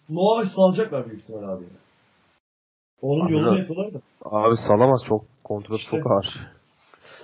Noah'ı 0.10 0.46
salacaklar 0.46 1.06
büyük 1.10 1.22
ihtimal 1.22 1.44
abi. 1.44 1.64
Onun 3.02 3.26
Abi 3.26 3.34
yolunu 3.34 3.58
yapıyorlar 3.58 3.94
da. 3.94 4.00
Abi 4.26 4.58
salamaz 4.58 5.04
çok 5.06 5.26
kontratı 5.44 5.76
İşte. 5.76 5.98
çok 5.98 6.12
ağır. 6.12 6.48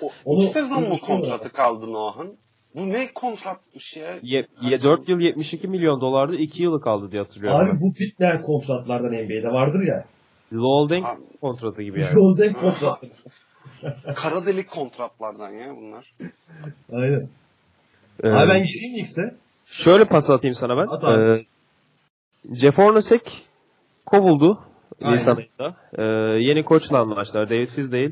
O, 0.01 0.09
Onu- 0.25 0.37
iki 0.37 0.45
sezon 0.47 0.83
mu 0.89 0.95
kontratı 1.07 1.53
kaldı 1.53 1.93
Noah'ın? 1.93 2.37
Bu 2.75 2.89
ne 2.89 3.05
kontratmış 3.15 3.97
ya? 3.97 4.07
Ye, 4.23 4.47
ye, 4.61 4.83
4 4.83 5.09
yıl 5.09 5.19
72 5.19 5.67
milyon 5.67 6.01
dolardı 6.01 6.35
2 6.35 6.63
yılı 6.63 6.81
kaldı 6.81 7.11
diye 7.11 7.21
hatırlıyorum. 7.21 7.59
Abi 7.59 7.69
ben. 7.71 7.81
bu 7.81 7.95
bitmeyen 7.99 8.41
kontratlardan 8.41 9.11
NBA'de 9.11 9.47
vardır 9.47 9.87
ya. 9.87 10.05
Abi. 11.03 11.21
kontratı 11.41 11.83
gibi 11.83 12.01
yani. 12.01 12.13
Golden 12.13 12.53
kontrat. 12.53 12.99
Kara 14.15 14.45
delik 14.45 14.69
kontratlardan 14.69 15.49
ya 15.49 15.75
bunlar. 15.75 16.13
Aynen. 16.93 17.29
Ee, 18.23 18.29
Abi 18.29 18.49
ben 18.49 18.63
gireyim 18.63 18.93
Knicks'e. 18.93 19.35
Şöyle 19.65 20.07
pas 20.07 20.29
atayım 20.29 20.55
sana 20.55 20.77
ben. 20.77 20.87
At 20.87 21.03
abi. 21.03 21.21
Ee, 21.21 21.45
Jeff 22.55 22.77
Hornacek 22.77 23.43
kovuldu. 24.05 24.59
Nisan 25.01 25.37
ayında. 25.37 25.75
Ee, 25.97 26.03
yeni 26.43 26.65
koçla 26.65 26.99
anlaştılar. 26.99 27.49
David 27.49 27.67
Fizdale. 27.67 28.11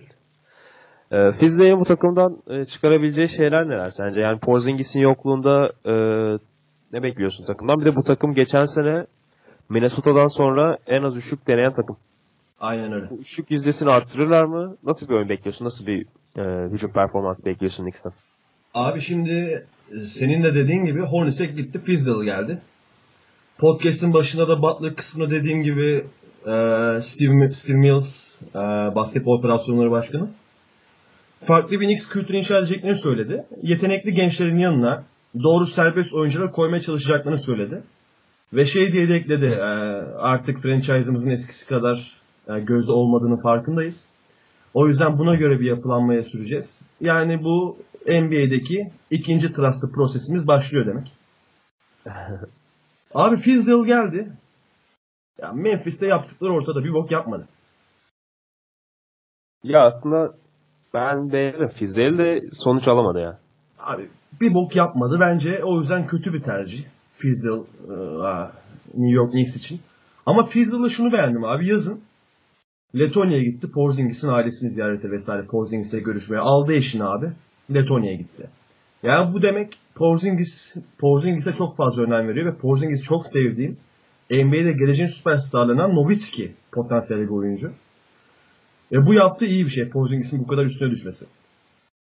Ee, 1.13 1.31
Fizdale'in 1.39 1.79
bu 1.79 1.83
takımdan 1.83 2.37
e, 2.47 2.65
çıkarabileceği 2.65 3.29
şeyler 3.29 3.69
neler 3.69 3.89
sence? 3.89 4.21
Yani 4.21 4.39
Porzingis'in 4.39 4.99
yokluğunda 4.99 5.71
e, 5.85 5.93
ne 6.93 7.03
bekliyorsun 7.03 7.45
takımdan? 7.45 7.81
Bir 7.81 7.85
de 7.85 7.95
bu 7.95 8.03
takım 8.03 8.33
geçen 8.33 8.63
sene 8.63 9.05
Minnesota'dan 9.69 10.27
sonra 10.27 10.77
en 10.87 11.03
az 11.03 11.17
üçlük 11.17 11.47
deneyen 11.47 11.71
takım. 11.71 11.97
Aynen 12.59 12.93
öyle. 12.93 13.09
Bu 13.09 13.15
üçlük 13.15 13.51
yüzdesini 13.51 13.89
arttırırlar 13.89 14.43
mı? 14.43 14.75
Nasıl 14.83 15.09
bir 15.09 15.13
oyun 15.13 15.29
bekliyorsun? 15.29 15.65
Nasıl 15.65 15.87
bir 15.87 16.05
e, 16.37 16.69
hücum 16.71 16.91
performansı 16.91 17.45
bekliyorsun 17.45 17.83
Knicks'ten? 17.83 18.13
Abi 18.73 19.01
şimdi 19.01 19.65
e, 19.91 19.99
senin 19.99 20.43
de 20.43 20.55
dediğin 20.55 20.85
gibi 20.85 21.01
Hornacek 21.01 21.57
gitti, 21.57 21.79
Fizdale 21.79 22.25
geldi. 22.25 22.61
Podcast'in 23.57 24.13
başında 24.13 24.47
da 24.47 24.61
Butler 24.61 24.95
kısmında 24.95 25.31
dediğim 25.31 25.63
gibi 25.63 26.05
e, 26.45 26.53
Steve, 27.01 27.51
Steve 27.51 27.77
Mills, 27.77 28.31
e, 28.55 28.59
basketbol 28.95 29.39
operasyonları 29.39 29.91
başkanı, 29.91 30.29
farklı 31.47 31.79
bir 31.79 31.85
Knicks 31.85 32.09
kültürü 32.09 32.37
inşa 32.37 32.57
edeceklerini 32.57 32.97
söyledi. 32.97 33.45
Yetenekli 33.61 34.13
gençlerin 34.13 34.57
yanına 34.57 35.03
doğru 35.43 35.65
serbest 35.65 36.13
oyuncular 36.13 36.51
koymaya 36.51 36.79
çalışacaklarını 36.79 37.39
söyledi. 37.39 37.83
Ve 38.53 38.65
şey 38.65 38.91
diye 38.91 39.09
de 39.09 39.15
ekledi, 39.15 39.45
e, 39.45 39.63
artık 40.17 40.61
franchise'ımızın 40.61 41.29
eskisi 41.29 41.67
kadar 41.67 42.11
e, 42.47 42.59
gözde 42.59 42.91
olmadığının 42.91 43.41
farkındayız. 43.41 44.05
O 44.73 44.87
yüzden 44.87 45.17
buna 45.17 45.35
göre 45.35 45.59
bir 45.59 45.65
yapılanmaya 45.65 46.21
süreceğiz. 46.21 46.81
Yani 47.01 47.43
bu 47.43 47.77
NBA'deki 48.07 48.91
ikinci 49.11 49.53
trust'ı 49.53 49.91
prosesimiz 49.91 50.47
başlıyor 50.47 50.85
demek. 50.85 51.11
Abi 53.13 53.37
Fizdale 53.37 53.87
geldi. 53.87 54.31
Ya 55.41 55.51
Memphis'te 55.51 56.07
yaptıkları 56.07 56.53
ortada 56.53 56.83
bir 56.83 56.93
bok 56.93 57.11
yapmadı. 57.11 57.47
Ya 59.63 59.85
aslında 59.85 60.33
ben 60.93 61.31
beğenirim. 61.31 61.67
Fizdale 61.67 62.17
de 62.17 62.41
sonuç 62.51 62.87
alamadı 62.87 63.19
ya. 63.19 63.39
Abi 63.79 64.09
bir 64.41 64.53
bok 64.53 64.75
yapmadı. 64.75 65.17
Bence 65.19 65.63
o 65.63 65.79
yüzden 65.79 66.07
kötü 66.07 66.33
bir 66.33 66.41
tercih. 66.41 66.83
Fizdale 67.17 67.61
e, 67.89 67.95
New 68.93 69.13
York 69.13 69.31
Knicks 69.31 69.55
için. 69.55 69.79
Ama 70.25 70.45
Fizdale'da 70.45 70.89
şunu 70.89 71.11
beğendim 71.11 71.43
abi. 71.43 71.69
Yazın 71.69 72.01
Letonya'ya 72.95 73.43
gitti. 73.43 73.71
Porzingis'in 73.71 74.29
ailesini 74.29 74.69
ziyarete 74.69 75.11
vesaire. 75.11 75.45
Porzingis'e 75.45 75.99
görüşmeye. 75.99 76.39
Aldı 76.39 76.73
eşini 76.73 77.03
abi. 77.03 77.31
Letonya'ya 77.73 78.15
gitti. 78.15 78.49
Yani 79.03 79.33
bu 79.33 79.41
demek 79.41 79.77
Porzingis 79.95 80.75
Porzingis'e 80.99 81.53
çok 81.53 81.77
fazla 81.77 82.03
önem 82.03 82.27
veriyor 82.27 82.53
ve 82.53 82.57
Porzingis 82.57 83.03
çok 83.03 83.27
sevdiğim 83.27 83.77
NBA'de 84.31 84.73
geleceğin 84.73 85.07
süperstarlarından 85.07 85.95
Nowitzki 85.95 86.53
potansiyelli 86.71 87.23
bir 87.23 87.33
oyuncu. 87.33 87.71
E 88.93 89.05
bu 89.05 89.13
yaptığı 89.13 89.45
iyi 89.45 89.65
bir 89.65 89.69
şey. 89.69 89.89
Porzingis'in 89.89 90.43
bu 90.43 90.47
kadar 90.47 90.65
üstüne 90.65 90.91
düşmesi. 90.91 91.25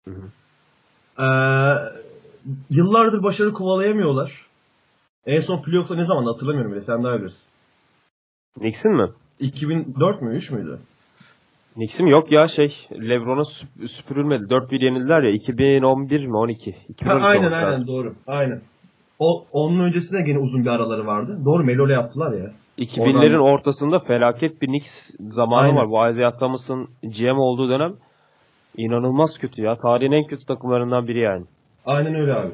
Hı 0.07 0.11
hı. 0.11 0.21
Ee, 1.19 1.25
yıllardır 2.69 3.23
başarı 3.23 3.53
kovalayamıyorlar. 3.53 4.45
En 5.25 5.39
son 5.39 5.61
playoff'ta 5.61 5.95
ne 5.95 6.05
zaman 6.05 6.25
hatırlamıyorum 6.25 6.71
bile. 6.71 6.81
Sen 6.81 7.03
daha 7.03 7.19
bilirsin. 7.19 7.43
Knicks'in 8.59 8.95
mi? 8.95 9.09
2004 9.39 10.21
mü 10.21 10.35
3 10.35 10.51
müydü? 10.51 10.79
Knicks'im 11.73 12.07
yok 12.07 12.31
ya 12.31 12.47
şey 12.55 12.87
Lebron'a 12.91 13.41
süp- 13.41 13.87
süpürülmedi. 13.87 14.43
4-1 14.43 14.85
yenildiler 14.85 15.23
ya 15.23 15.31
2011 15.31 16.27
mi 16.27 16.37
12? 16.37 16.69
2012 16.89 17.05
Ha, 17.23 17.27
aynen 17.27 17.51
aynen 17.51 17.71
lazım. 17.71 17.87
doğru. 17.87 18.15
Aynen. 18.27 18.61
O, 19.19 19.45
onun 19.51 19.79
öncesinde 19.79 20.21
gene 20.21 20.39
uzun 20.39 20.61
bir 20.65 20.69
araları 20.69 21.05
vardı. 21.05 21.39
Doğru 21.45 21.63
Melo'la 21.63 21.91
yaptılar 21.93 22.31
ya. 22.31 22.51
2000'lerin 22.81 23.39
ortasında 23.39 23.99
felaket 23.99 24.61
bir 24.61 24.67
Knicks 24.67 25.09
zamanı 25.19 25.61
Aynen. 25.61 25.75
var. 25.75 25.89
Bu 25.89 26.11
Isaiah 26.11 26.39
Thomas'ın 26.39 26.87
GM 27.03 27.37
olduğu 27.39 27.69
dönem 27.69 27.93
inanılmaz 28.77 29.37
kötü 29.37 29.61
ya. 29.61 29.75
Tarihin 29.75 30.11
en 30.11 30.27
kötü 30.27 30.45
takımlarından 30.45 31.07
biri 31.07 31.19
yani. 31.19 31.45
Aynen 31.85 32.15
öyle 32.15 32.33
abi. 32.33 32.51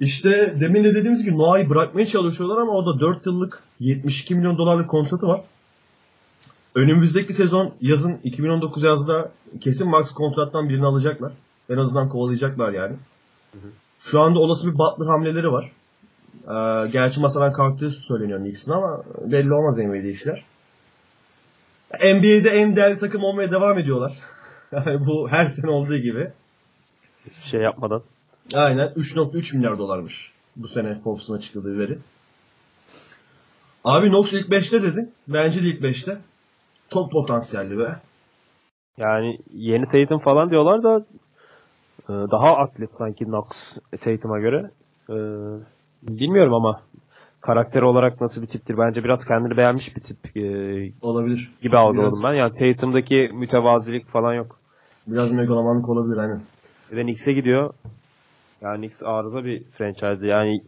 İşte 0.00 0.54
demin 0.60 0.84
de 0.84 0.94
dediğimiz 0.94 1.24
gibi 1.24 1.38
Noah'yı 1.38 1.70
bırakmaya 1.70 2.04
çalışıyorlar 2.04 2.62
ama 2.62 2.72
o 2.72 2.86
da 2.86 3.00
4 3.00 3.26
yıllık 3.26 3.62
72 3.80 4.34
milyon 4.34 4.58
dolarlık 4.58 4.90
kontratı 4.90 5.26
var. 5.26 5.40
Önümüzdeki 6.74 7.32
sezon 7.32 7.72
yazın 7.80 8.20
2019 8.24 8.82
yazda 8.82 9.30
kesin 9.60 9.90
max 9.90 10.12
kontrattan 10.12 10.68
birini 10.68 10.86
alacaklar. 10.86 11.32
En 11.70 11.76
azından 11.76 12.08
kovalayacaklar 12.08 12.72
yani. 12.72 12.96
Şu 13.98 14.20
anda 14.20 14.38
olası 14.38 14.72
bir 14.72 14.78
Butler 14.78 15.06
hamleleri 15.06 15.52
var. 15.52 15.72
Ee, 16.48 16.88
gerçi 16.90 17.20
masadan 17.20 17.52
kalktığı 17.52 17.90
söyleniyor 17.90 18.38
Knicks'in 18.38 18.72
ama 18.72 19.02
belli 19.24 19.54
olmaz 19.54 19.78
NBA'de 19.78 20.10
işler. 20.10 20.44
NBA'de 21.94 22.50
en 22.50 22.76
değerli 22.76 22.98
takım 22.98 23.24
olmaya 23.24 23.50
devam 23.50 23.78
ediyorlar. 23.78 24.12
Yani 24.72 25.06
bu 25.06 25.28
her 25.30 25.46
sene 25.46 25.70
olduğu 25.70 25.96
gibi. 25.96 26.30
Hiçbir 27.26 27.50
şey 27.50 27.60
yapmadan. 27.60 28.02
Aynen 28.54 28.88
3.3 28.88 29.56
milyar 29.56 29.78
dolarmış 29.78 30.32
bu 30.56 30.68
sene 30.68 30.94
Forbes'un 30.94 31.36
açıkladığı 31.36 31.78
veri. 31.78 31.98
Abi 33.84 34.08
Knox 34.08 34.32
ilk 34.32 34.48
5'te 34.48 34.82
dedi. 34.82 35.08
Bence 35.28 35.62
de 35.62 35.66
ilk 35.66 35.80
5'te. 35.80 36.18
Çok 36.88 37.12
potansiyelli 37.12 37.78
be. 37.78 37.96
Yani 38.96 39.38
yeni 39.52 39.86
Tatum 39.86 40.18
falan 40.18 40.50
diyorlar 40.50 40.82
da 40.82 41.06
e, 42.08 42.12
daha 42.12 42.56
atlet 42.56 42.94
sanki 42.94 43.24
Knox 43.24 43.76
Tatum'a 44.00 44.38
göre. 44.38 44.70
Bilmiyorum 46.02 46.54
ama 46.54 46.80
karakter 47.40 47.82
olarak 47.82 48.20
nasıl 48.20 48.42
bir 48.42 48.46
tiptir? 48.46 48.78
Bence 48.78 49.04
biraz 49.04 49.24
kendini 49.24 49.56
beğenmiş 49.56 49.96
bir 49.96 50.00
tip 50.00 50.36
e, 50.36 50.42
Olabilir. 51.02 51.52
gibi 51.62 51.76
algıladım 51.76 52.20
ben. 52.24 52.34
Yani 52.34 52.54
Tatum'daki 52.54 53.30
mütevazilik 53.34 54.06
falan 54.08 54.34
yok. 54.34 54.58
Biraz 55.06 55.30
megalomanlık 55.32 55.88
olabilir. 55.88 56.40
Bir 56.92 56.96
de 56.96 57.02
Knicks'e 57.02 57.32
gidiyor. 57.32 57.74
Yani 58.60 58.76
Knicks 58.78 59.02
arıza 59.02 59.44
bir 59.44 59.64
franchise. 59.64 60.28
Yani 60.28 60.60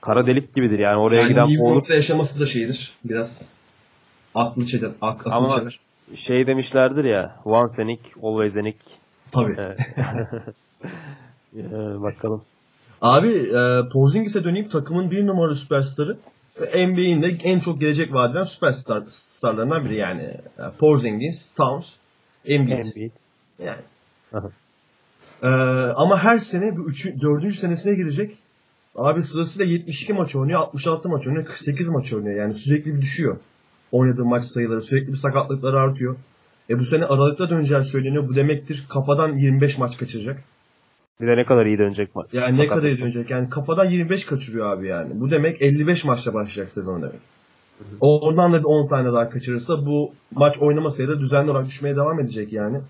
kara 0.00 0.26
delik 0.26 0.54
gibidir. 0.54 0.78
Yani 0.78 0.96
oraya 1.00 1.20
Yani 1.20 1.28
giden 1.28 1.48
New 1.48 1.64
olur. 1.64 1.82
Yaşaması 1.90 2.40
da 2.40 2.46
şeydir. 2.46 2.92
Biraz 3.04 3.48
aklı 4.34 4.66
çeker. 4.66 4.90
Ak, 5.00 5.20
aklı 5.20 5.32
Ama- 5.34 5.54
çeker. 5.56 5.80
Şey 6.14 6.46
demişlerdir 6.46 7.04
ya. 7.04 7.36
Once 7.44 7.82
a 7.82 7.84
Nick, 7.84 8.10
always 8.22 8.56
a 8.56 8.60
Nick. 8.62 8.78
Tabii. 9.32 9.56
Ee, 11.56 11.62
bakalım. 12.02 12.42
Abi 13.00 13.28
e, 13.28 13.88
Porzingis'e 13.92 14.44
döneyim 14.44 14.68
takımın 14.68 15.10
bir 15.10 15.26
numaralı 15.26 15.56
süperstarı. 15.56 16.16
NBA'in 16.60 17.22
de 17.22 17.26
en 17.26 17.60
çok 17.60 17.80
gelecek 17.80 18.14
vadeden 18.14 18.42
süperstar 18.42 19.02
starlarından 19.08 19.84
biri 19.84 19.96
yani. 19.96 20.22
E, 20.22 20.62
Porzingis, 20.78 21.54
Towns, 21.54 21.86
Embiid. 22.44 22.84
Embiid. 22.84 23.12
Yani. 23.58 23.82
Aha. 24.32 24.50
Ee, 25.42 25.46
ama 25.96 26.18
her 26.18 26.38
sene 26.38 26.76
bu 26.76 26.90
üçü, 26.90 27.20
dördüncü 27.20 27.56
senesine 27.56 27.94
girecek. 27.94 28.36
Abi 28.96 29.22
sırasıyla 29.22 29.72
72 29.72 30.12
maç 30.12 30.36
oynuyor, 30.36 30.60
66 30.60 31.08
maç 31.08 31.26
oynuyor, 31.26 31.44
48 31.44 31.88
maç 31.88 32.12
oynuyor. 32.12 32.36
Yani 32.36 32.54
sürekli 32.54 32.94
bir 32.94 33.00
düşüyor. 33.00 33.38
Oynadığı 33.92 34.24
maç 34.24 34.44
sayıları, 34.44 34.82
sürekli 34.82 35.12
bir 35.12 35.16
sakatlıkları 35.16 35.78
artıyor. 35.78 36.16
E 36.70 36.78
bu 36.78 36.84
sene 36.84 37.04
Aralık'ta 37.04 37.50
döneceği 37.50 37.84
söyleniyor. 37.84 38.28
Bu 38.28 38.36
demektir 38.36 38.86
kafadan 38.88 39.36
25 39.36 39.78
maç 39.78 39.96
kaçıracak. 39.96 40.44
Bir 41.20 41.26
de 41.26 41.36
ne 41.36 41.44
kadar 41.44 41.66
iyi 41.66 41.78
dönecek 41.78 42.10
ma- 42.14 42.26
Yani 42.32 42.58
ne 42.58 42.66
kadar 42.66 42.82
iyi 42.82 42.98
dönecek? 42.98 43.30
Yani 43.30 43.50
kafadan 43.50 43.84
25 43.84 44.24
kaçırıyor 44.26 44.72
abi 44.72 44.86
yani. 44.86 45.20
Bu 45.20 45.30
demek 45.30 45.62
55 45.62 46.04
maçla 46.04 46.34
başlayacak 46.34 46.72
sezon 46.72 47.02
demek. 47.02 47.20
Oradan 48.00 48.52
da 48.52 48.58
bir 48.58 48.64
10 48.64 48.88
tane 48.88 49.12
daha 49.12 49.30
kaçırırsa 49.30 49.86
bu 49.86 50.12
maç 50.34 50.56
oynama 50.60 50.90
sayıda 50.90 51.20
düzenli 51.20 51.50
olarak 51.50 51.66
düşmeye 51.66 51.96
devam 51.96 52.20
edecek 52.20 52.52
yani. 52.52 52.80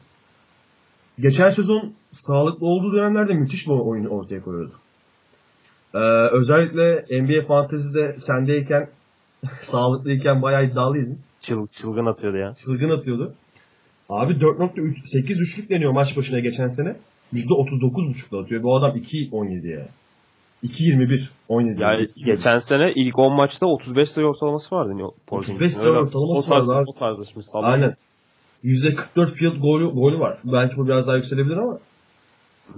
Geçen 1.19 1.51
sezon 1.51 1.93
sağlıklı 2.13 2.67
olduğu 2.67 2.93
dönemlerde 2.97 3.35
müthiş 3.35 3.67
bir 3.67 3.73
oyun 3.73 4.05
ortaya 4.05 4.43
koyuyordu. 4.43 4.73
Ee, 5.95 5.99
özellikle 6.33 7.05
NBA 7.23 7.47
Fantasy'de 7.47 8.17
sendeyken 8.21 8.89
sağlıklıyken 9.61 10.43
bayağı 10.43 10.65
iddialıydın. 10.65 11.19
Çıl, 11.41 11.67
çılgın 11.67 12.07
atıyordu 12.07 12.37
ya. 12.37 12.55
Çılgın 12.55 12.91
atıyordu. 12.91 13.35
Abi 14.09 14.33
4.8 14.33 15.43
üçlük 15.43 15.71
deniyor 15.71 15.93
maç 15.93 16.17
başına 16.17 16.41
geçen 16.41 16.69
sene. 16.69 16.97
%39.5'la 17.35 18.41
atıyor. 18.41 18.63
Bu 18.63 18.77
adam 18.77 18.97
2.17 18.97 19.67
ya. 19.67 19.89
2.21 20.65 21.29
17. 21.49 21.83
Yani 21.83 22.03
2.21. 22.03 22.25
geçen 22.25 22.59
sene 22.59 22.93
ilk 22.97 23.19
10 23.19 23.33
maçta 23.33 23.67
35 23.67 24.11
sayı 24.11 24.27
ortalaması 24.27 24.75
vardı. 24.75 24.91
Yani 24.91 25.11
35 25.31 25.73
sayı 25.73 25.93
ortalaması 25.93 26.51
vardı 26.51 26.73
abi. 26.73 26.91
O 26.91 26.95
tarz 26.95 27.29
şimdi. 27.29 27.47
Aynen. 27.53 27.95
%44 28.65 29.27
field 29.27 29.61
golü, 29.61 29.91
golü 29.91 30.19
var. 30.19 30.39
Belki 30.45 30.77
bu 30.77 30.87
biraz 30.87 31.07
daha 31.07 31.17
yükselebilir 31.17 31.57
ama. 31.57 31.79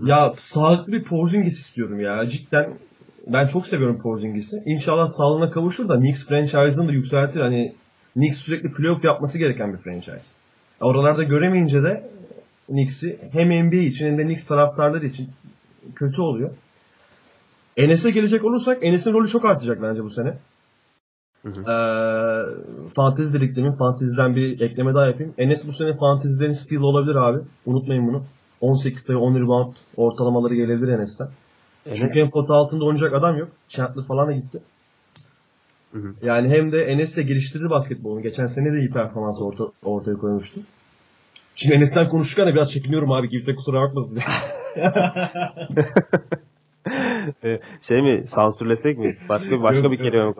Ya 0.03 0.33
sağlıklı 0.37 0.93
bir 0.93 1.05
Porzingis 1.05 1.59
istiyorum 1.61 2.01
ya. 2.01 2.27
Cidden 2.27 2.79
ben 3.27 3.47
çok 3.47 3.67
seviyorum 3.67 3.99
Porzingis'i. 3.99 4.63
İnşallah 4.67 5.07
sağlığına 5.07 5.51
kavuşur 5.51 5.89
da 5.89 5.99
Knicks 5.99 6.27
franchise'ını 6.27 6.89
da 6.89 6.93
yükseltir. 6.93 7.41
Hani 7.41 7.75
Knicks 8.13 8.39
sürekli 8.39 8.73
playoff 8.73 9.05
yapması 9.05 9.39
gereken 9.39 9.73
bir 9.73 9.79
franchise. 9.79 10.35
Oralarda 10.81 11.23
göremeyince 11.23 11.83
de 11.83 12.11
Knicks'i 12.67 13.19
hem 13.33 13.67
NBA 13.67 13.77
için 13.77 14.07
hem 14.07 14.19
de 14.19 14.23
Knicks 14.23 14.47
taraftarları 14.47 15.07
için 15.07 15.29
kötü 15.95 16.21
oluyor. 16.21 16.51
Enes'e 17.77 18.11
gelecek 18.11 18.45
olursak 18.45 18.79
Enes'in 18.83 19.13
rolü 19.13 19.29
çok 19.29 19.45
artacak 19.45 19.83
bence 19.83 20.05
bu 20.05 20.11
sene. 20.11 20.35
Hı 21.43 21.49
hı. 21.49 21.61
Ee, 21.73 22.91
fantezi 22.97 23.35
dediklerim. 23.35 23.73
Fanteziden 23.73 24.37
bir 24.37 24.61
ekleme 24.61 24.95
daha 24.95 25.07
yapayım. 25.07 25.35
Enes 25.39 25.69
bu 25.69 25.73
sene 25.73 25.97
fantezilerin 25.97 26.51
steal 26.53 26.83
olabilir 26.83 27.15
abi. 27.15 27.39
Unutmayın 27.67 28.07
bunu. 28.09 28.23
18 28.61 29.03
sayı 29.03 29.19
10 29.19 29.35
rebound 29.35 29.75
ortalamaları 29.97 30.55
gelebilir 30.55 30.89
Enes'ten. 30.93 31.29
Enes- 31.87 31.97
Çünkü 31.97 32.21
hem 32.21 32.31
pota 32.31 32.55
altında 32.55 32.85
oynayacak 32.85 33.13
adam 33.15 33.37
yok. 33.37 33.49
Chandler 33.69 34.05
falan 34.05 34.29
da 34.29 34.33
gitti. 34.33 34.59
Hı 35.93 35.99
hı. 35.99 36.15
Yani 36.23 36.49
hem 36.49 36.73
de 36.73 36.85
Enes 36.85 37.17
de 37.17 37.23
geliştirdi 37.23 37.71
basketbolunu. 37.71 38.23
Geçen 38.23 38.47
sene 38.47 38.73
de 38.73 38.79
iyi 38.79 38.91
performans 38.91 39.43
orta, 39.43 39.65
ortaya 39.85 40.17
koymuştu. 40.17 40.61
Şimdi 41.57 41.75
Enes'ten 41.75 42.09
konuşurken 42.09 42.47
de 42.47 42.55
biraz 42.55 42.73
çekiniyorum 42.73 43.13
abi. 43.13 43.31
Kimse 43.31 43.55
kusura 43.55 43.81
bakmasın. 43.81 44.19
E, 47.45 47.61
şey 47.81 48.03
mi 48.03 48.27
sansürlesek 48.27 48.99
mi? 48.99 49.17
Başka 49.29 49.63
başka 49.63 49.83
Yok, 49.83 49.93
bir 49.93 49.99
yok. 49.99 50.13
kelime 50.13 50.29
mi? 50.29 50.35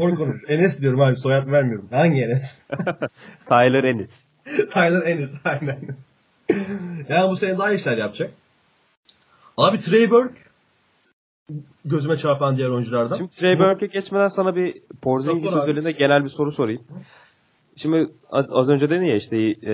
Doğru 0.00 0.16
konuş. 0.16 0.42
Enes 0.48 0.80
diyorum 0.80 1.00
abi. 1.00 1.16
Soyad 1.16 1.46
vermiyorum. 1.52 1.88
Hangi 1.90 2.20
Enes? 2.22 2.62
Tyler 3.48 3.84
Ennis. 3.84 4.20
Tyler 4.72 5.06
Ennis. 5.06 5.40
Aynen. 5.44 5.78
yani 7.08 7.30
bu 7.30 7.36
sene 7.36 7.58
daha 7.58 7.72
işler 7.72 7.98
yapacak. 7.98 8.30
Abi 9.56 9.78
Trey 9.78 10.10
Burke 10.10 10.40
gözüme 11.84 12.16
çarpan 12.16 12.56
diğer 12.56 12.68
oyunculardan. 12.68 13.16
Şimdi 13.16 13.30
Trey 13.30 13.58
Burke'e 13.58 13.86
geçmeden 13.86 14.26
sana 14.26 14.56
bir 14.56 14.82
Porzingis 15.02 15.52
üzerinde 15.52 15.92
genel 15.92 16.24
bir 16.24 16.28
soru 16.28 16.52
sorayım. 16.52 16.82
Şimdi 17.76 18.08
az, 18.30 18.46
az 18.52 18.70
önce 18.70 18.90
dedin 18.90 19.04
ya 19.04 19.16
işte 19.16 19.36
e, 19.36 19.72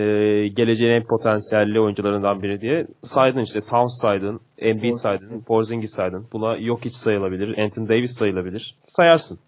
geleceğin 0.48 0.92
en 0.92 1.06
potansiyelli 1.06 1.80
oyuncularından 1.80 2.42
biri 2.42 2.60
diye. 2.60 2.86
Saydın 3.02 3.40
işte 3.40 3.60
Towns 3.60 4.00
saydın, 4.00 4.40
Embiid 4.58 4.94
saydın, 4.94 5.40
Porzingis 5.40 5.94
saydın. 5.94 6.26
Buna 6.32 6.58
Jokic 6.58 6.94
sayılabilir, 6.94 7.58
Anthony 7.58 7.88
Davis 7.88 8.18
sayılabilir. 8.18 8.74
Sayarsın. 8.82 9.38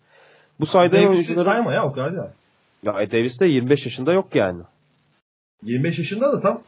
Bu 0.60 0.66
saydığın 0.66 0.96
Davis'i 0.96 1.08
oyuncuların... 1.08 1.44
sayma 1.44 1.74
ya 1.74 1.84
o 1.84 1.92
kadar 1.92 2.12
ya. 2.12 2.32
Ya 2.82 3.10
Davis 3.12 3.40
de 3.40 3.46
25 3.46 3.84
yaşında 3.84 4.12
yok 4.12 4.34
yani. 4.34 4.62
25 5.62 5.98
yaşında 5.98 6.32
da 6.32 6.40
tam 6.40 6.62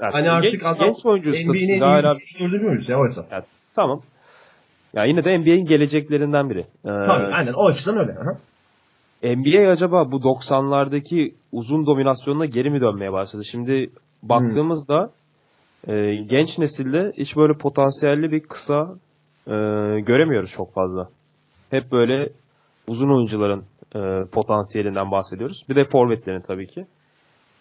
Yani 0.00 0.12
hani 0.12 0.30
artık 0.30 0.52
genç, 0.52 0.62
adam 0.64 0.88
genç 0.88 1.06
oyuncu 1.06 1.30
NBA'nin 1.30 1.68
en 1.68 1.68
iyi 1.68 1.80
hala... 1.80 2.14
3. 2.14 2.40
4. 2.40 2.52
oyuncusu 2.52 2.92
ya 2.92 2.98
oysa. 2.98 3.24
Ya, 3.30 3.42
tamam. 3.76 4.02
Ya 4.94 5.04
yine 5.04 5.24
de 5.24 5.38
NBA'in 5.38 5.66
geleceklerinden 5.66 6.50
biri. 6.50 6.60
Ee, 6.60 6.66
Tabii 6.84 7.34
aynen 7.34 7.52
o 7.52 7.66
açıdan 7.66 7.98
öyle. 7.98 8.12
Aha. 8.12 8.38
NBA 9.22 9.70
acaba 9.70 10.12
bu 10.12 10.16
90'lardaki 10.16 11.34
uzun 11.52 11.86
dominasyonuna 11.86 12.46
geri 12.46 12.70
mi 12.70 12.80
dönmeye 12.80 13.12
başladı? 13.12 13.42
Şimdi 13.50 13.90
baktığımızda 14.22 15.10
e, 15.86 16.14
genç 16.14 16.58
nesilde 16.58 17.12
hiç 17.16 17.36
böyle 17.36 17.52
potansiyelli 17.52 18.32
bir 18.32 18.40
kısa 18.40 18.94
e, 19.46 19.52
göremiyoruz 20.00 20.50
çok 20.50 20.74
fazla. 20.74 21.08
Hep 21.70 21.92
böyle 21.92 22.28
uzun 22.86 23.16
oyuncuların 23.16 23.64
e, 23.94 24.24
potansiyelinden 24.32 25.10
bahsediyoruz. 25.10 25.64
Bir 25.68 25.76
de 25.76 25.84
forvetlerin 25.84 26.40
tabii 26.40 26.66
ki. 26.66 26.86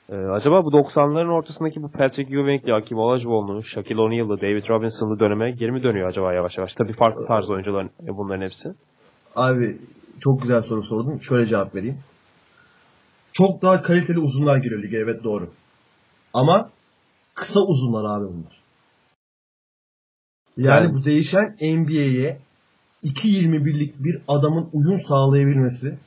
E, 0.10 0.16
acaba 0.16 0.66
bu 0.66 0.70
90'ların 0.70 1.32
ortasındaki 1.32 1.84
bu 1.84 1.92
Patrick 1.92 2.36
Ewing'li, 2.36 2.72
Hakim 2.72 2.98
Olajuwon'lu, 2.98 3.64
Shaquille 3.64 4.02
O'Neal'lı, 4.02 4.42
David 4.42 4.70
Robinson'lı 4.70 5.20
döneme 5.20 5.52
geri 5.52 5.72
mi 5.72 5.84
dönüyor 5.84 6.10
acaba 6.10 6.34
yavaş 6.34 6.58
yavaş? 6.58 6.76
Tabii 6.76 6.94
farklı 6.94 7.26
tarz 7.26 7.50
oyuncuların 7.50 7.90
e, 8.04 8.18
bunların 8.18 8.42
hepsi. 8.42 8.70
Abi 9.36 9.78
çok 10.20 10.42
güzel 10.42 10.62
soru 10.62 10.84
sordun. 10.84 11.18
Şöyle 11.18 11.48
cevap 11.48 11.76
vereyim. 11.76 11.98
Çok 13.34 13.62
daha 13.62 13.82
kaliteli 13.82 14.20
uzunlar 14.20 14.58
giriyor 14.58 14.84
lige 14.84 14.98
evet 14.98 15.24
doğru. 15.24 15.50
Ama 16.34 16.70
kısa 17.34 17.60
uzunlar 17.60 18.18
abi 18.18 18.26
bunlar. 18.26 18.62
Yani, 20.58 20.86
Yani- 20.86 20.94
bu 20.94 21.04
değişen 21.06 21.56
NBA'ye 21.62 22.38
2.21'lik 23.04 24.04
bir 24.04 24.22
adamın 24.28 24.70
uyum 24.74 25.00
sağlayabilmesi 25.00 25.98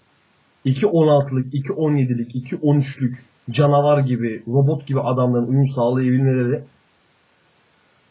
2.16'lık, 0.65 1.55
2.17'lik, 1.55 2.35
2.13'lük 2.35 3.25
canavar 3.51 3.99
gibi, 3.99 4.43
robot 4.47 4.87
gibi 4.87 5.01
adamların 5.01 5.47
uyum 5.47 5.69
sağlayabilmeleri 5.69 6.65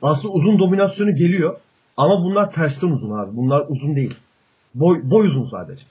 aslında 0.02 0.34
uzun 0.34 0.60
dominasyonu 0.60 1.16
geliyor. 1.16 1.60
Ama 1.98 2.24
bunlar 2.24 2.52
tersten 2.52 2.88
uzun 2.88 3.12
abi. 3.20 3.38
Bunlar 3.38 3.66
uzun 3.70 3.96
değil. 3.96 4.16
Boy, 4.80 5.00
boy 5.04 5.28
uzun 5.28 5.44
sadece. 5.44 5.84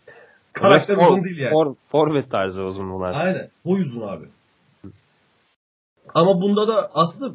Karakter 0.52 0.96
uzun 0.96 1.24
değil 1.24 1.38
yani. 1.38 1.52
for- 1.52 1.74
forvet 1.88 2.30
tarzı 2.30 2.64
uzun 2.64 2.92
bunlar. 2.92 3.14
Aynen. 3.14 3.48
Boy 3.64 3.80
uzun 3.82 4.08
abi. 4.08 4.24
Ama 6.14 6.40
bunda 6.40 6.68
da 6.68 6.90
aslında 6.94 7.34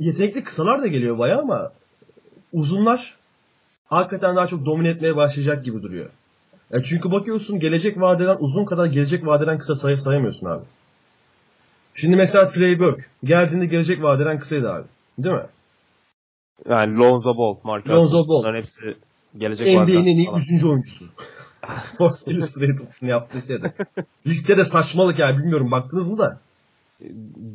yetenekli 0.00 0.44
kısalar 0.44 0.82
da 0.82 0.86
geliyor 0.86 1.18
bayağı 1.18 1.40
ama 1.40 1.72
uzunlar 2.52 3.16
hakikaten 3.86 4.36
daha 4.36 4.46
çok 4.46 4.66
domine 4.66 4.88
etmeye 4.88 5.16
başlayacak 5.16 5.64
gibi 5.64 5.82
duruyor. 5.82 6.10
E 6.72 6.82
çünkü 6.82 7.10
bakıyorsun 7.10 7.60
gelecek 7.60 8.00
vadeden 8.00 8.36
uzun 8.40 8.64
kadar 8.64 8.86
gelecek 8.86 9.26
vadeden 9.26 9.58
kısa 9.58 9.74
say 9.74 9.96
sayamıyorsun 9.96 10.46
abi. 10.46 10.64
Şimdi 11.94 12.16
mesela 12.16 12.48
Trey 12.48 12.78
Burke 12.80 13.04
geldiğinde 13.24 13.66
gelecek 13.66 14.02
vadeden 14.02 14.38
kısaydı 14.38 14.72
abi. 14.72 14.86
Değil 15.18 15.34
mi? 15.34 15.46
Yani 16.68 16.98
Lonzo 16.98 17.36
Ball, 17.38 17.56
Mark 17.64 17.88
Lonzo 17.88 18.28
Ball. 18.28 18.42
Bunların 18.42 18.56
hepsi 18.56 18.96
gelecek 19.38 19.66
NBA'nin 19.66 19.80
vadeden 19.82 20.02
en 20.02 20.16
iyi 20.16 20.26
falan. 20.26 20.40
100. 20.50 20.64
oyuncusu. 20.64 21.04
Sports 21.78 22.26
Illustrated'ın 22.26 23.06
yaptığı 23.06 23.42
şeyde. 23.42 23.72
Listede 24.26 24.64
saçmalık 24.64 25.18
ya 25.18 25.38
bilmiyorum 25.38 25.70
baktınız 25.70 26.08
mı 26.08 26.18
da. 26.18 26.40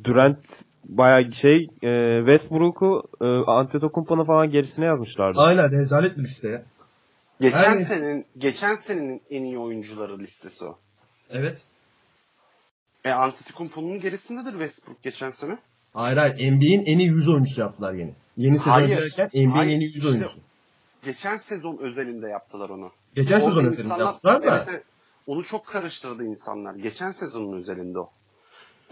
Durant 0.04 0.40
bayağı 0.86 1.32
şey 1.32 1.68
e, 1.84 2.20
Westbrook'u 2.26 3.04
e, 3.22 3.26
Antetokounmpo'nun 3.52 4.26
falan 4.26 4.50
gerisine 4.52 4.86
yazmışlardı. 4.86 5.40
Aynen 5.40 5.72
rezalet 5.72 6.18
bir 6.18 6.24
liste 6.24 6.50
ya. 6.50 6.64
Geçen 7.42 7.64
Yani- 7.72 7.86
senenin 7.86 8.26
geçen 8.38 8.76
senenin 8.76 9.22
en 9.30 9.44
iyi 9.44 9.58
oyuncuları 9.58 10.20
listesi 10.20 10.66
o. 10.66 10.78
Evet. 11.30 11.62
E 13.06 13.12
Antetokounmpo'nun 13.12 14.00
gerisindedir 14.00 14.52
Westbrook 14.52 15.04
geçen 15.04 15.30
sene. 15.30 15.58
Hayır 15.94 16.18
hayır 16.18 16.34
NBA'in 16.52 16.86
en 16.86 17.00
iyi 17.00 17.10
100 17.10 17.30
oyuncusu 17.30 17.62
yaptılar 17.62 17.94
yeni. 17.94 18.14
Yeni 18.38 18.60
sezon 18.60 18.72
Hayır. 18.72 18.88
girerken 18.88 19.30
NBA'in 19.34 19.70
en 19.70 19.80
iyi 19.80 19.86
100 19.88 19.96
işte- 19.98 20.10
oyuncusu. 20.10 20.40
Geçen 21.06 21.38
sezon 21.38 21.78
özelinde 21.78 22.28
yaptılar 22.28 22.70
onu. 22.70 22.90
Geçen 23.16 23.36
Orada 23.36 23.46
sezon 23.46 23.60
özelinde 23.60 23.82
insanlar- 23.82 24.06
yaptılar 24.06 24.44
da. 24.44 24.56
Evet, 24.58 24.68
evet. 24.72 24.84
Onu 25.28 25.44
çok 25.44 25.66
karıştırdı 25.68 26.24
insanlar. 26.26 26.76
Geçen 26.76 27.12
sezonun 27.12 27.58
özelinde 27.58 28.00
o. 28.00 28.10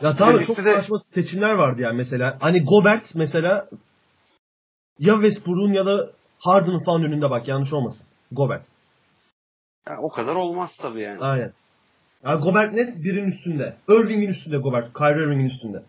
Ya 0.01 0.15
tamam 0.15 0.33
Ve 0.35 0.43
çok 0.43 0.57
listede- 0.57 0.73
saçma 0.75 0.99
seçimler 0.99 1.53
vardı 1.53 1.81
yani 1.81 1.97
mesela. 1.97 2.37
Hani 2.39 2.63
Gobert 2.65 3.15
mesela 3.15 3.69
ya 4.99 5.13
Westbrook'un 5.13 5.73
ya 5.73 5.85
da 5.85 6.11
Harden'ın 6.39 6.83
falan 6.83 7.03
önünde 7.03 7.29
bak 7.29 7.47
yanlış 7.47 7.73
olmasın. 7.73 8.07
Gobert. 8.31 8.65
Yani 9.87 9.99
o 9.99 10.09
kadar 10.09 10.35
olmaz 10.35 10.77
tabii 10.77 10.99
yani. 11.01 11.19
Aynen. 11.19 11.53
Ya 12.25 12.35
Gobert 12.35 12.73
net 12.73 13.03
birinin 13.03 13.27
üstünde. 13.27 13.75
Irving'in 13.89 14.27
üstünde 14.27 14.57
Gobert. 14.57 14.93
Kyrie 14.93 15.23
Irving'in 15.25 15.45
üstünde. 15.45 15.83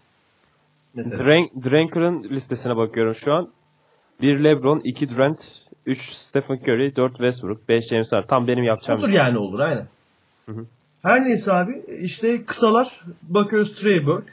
Mesela. 0.95 1.25
Drank, 1.25 1.65
Dranker'ın 1.65 2.23
listesine 2.25 2.77
bakıyorum 2.77 3.15
şu 3.15 3.33
an. 3.33 3.49
1 4.21 4.45
LeBron, 4.45 4.81
2 4.81 5.09
Durant, 5.09 5.41
3 5.87 6.01
Stephen 6.13 6.57
Curry, 6.57 6.97
4 6.97 7.13
Westbrook, 7.13 7.69
5 7.69 7.85
James 7.91 8.13
Harden. 8.13 8.27
Tam 8.27 8.47
benim 8.47 8.65
yapacağım. 8.65 9.01
Olur 9.01 9.09
şey. 9.09 9.17
yani 9.17 9.39
olur 9.39 9.61
aynen. 9.61 9.89
Hı 10.47 10.53
hı. 10.53 10.67
Her 11.03 11.25
neyse 11.25 11.53
abi 11.53 11.83
işte 12.01 12.45
kısalar 12.45 13.01
bakıyoruz 13.23 13.75
Trey 13.75 14.07
Burke. 14.07 14.33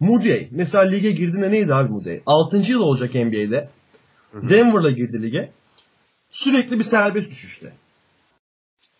Moody. 0.00 0.48
Mesela 0.50 0.84
lige 0.84 1.10
girdiğinde 1.10 1.50
neydi 1.50 1.74
abi 1.74 1.92
Moody? 1.92 2.20
6. 2.26 2.56
yıl 2.56 2.80
olacak 2.80 3.14
NBA'de. 3.14 3.68
Denver'la 4.34 4.90
girdi 4.90 5.22
lige. 5.22 5.52
Sürekli 6.30 6.78
bir 6.78 6.84
serbest 6.84 7.30
düşüşte. 7.30 7.72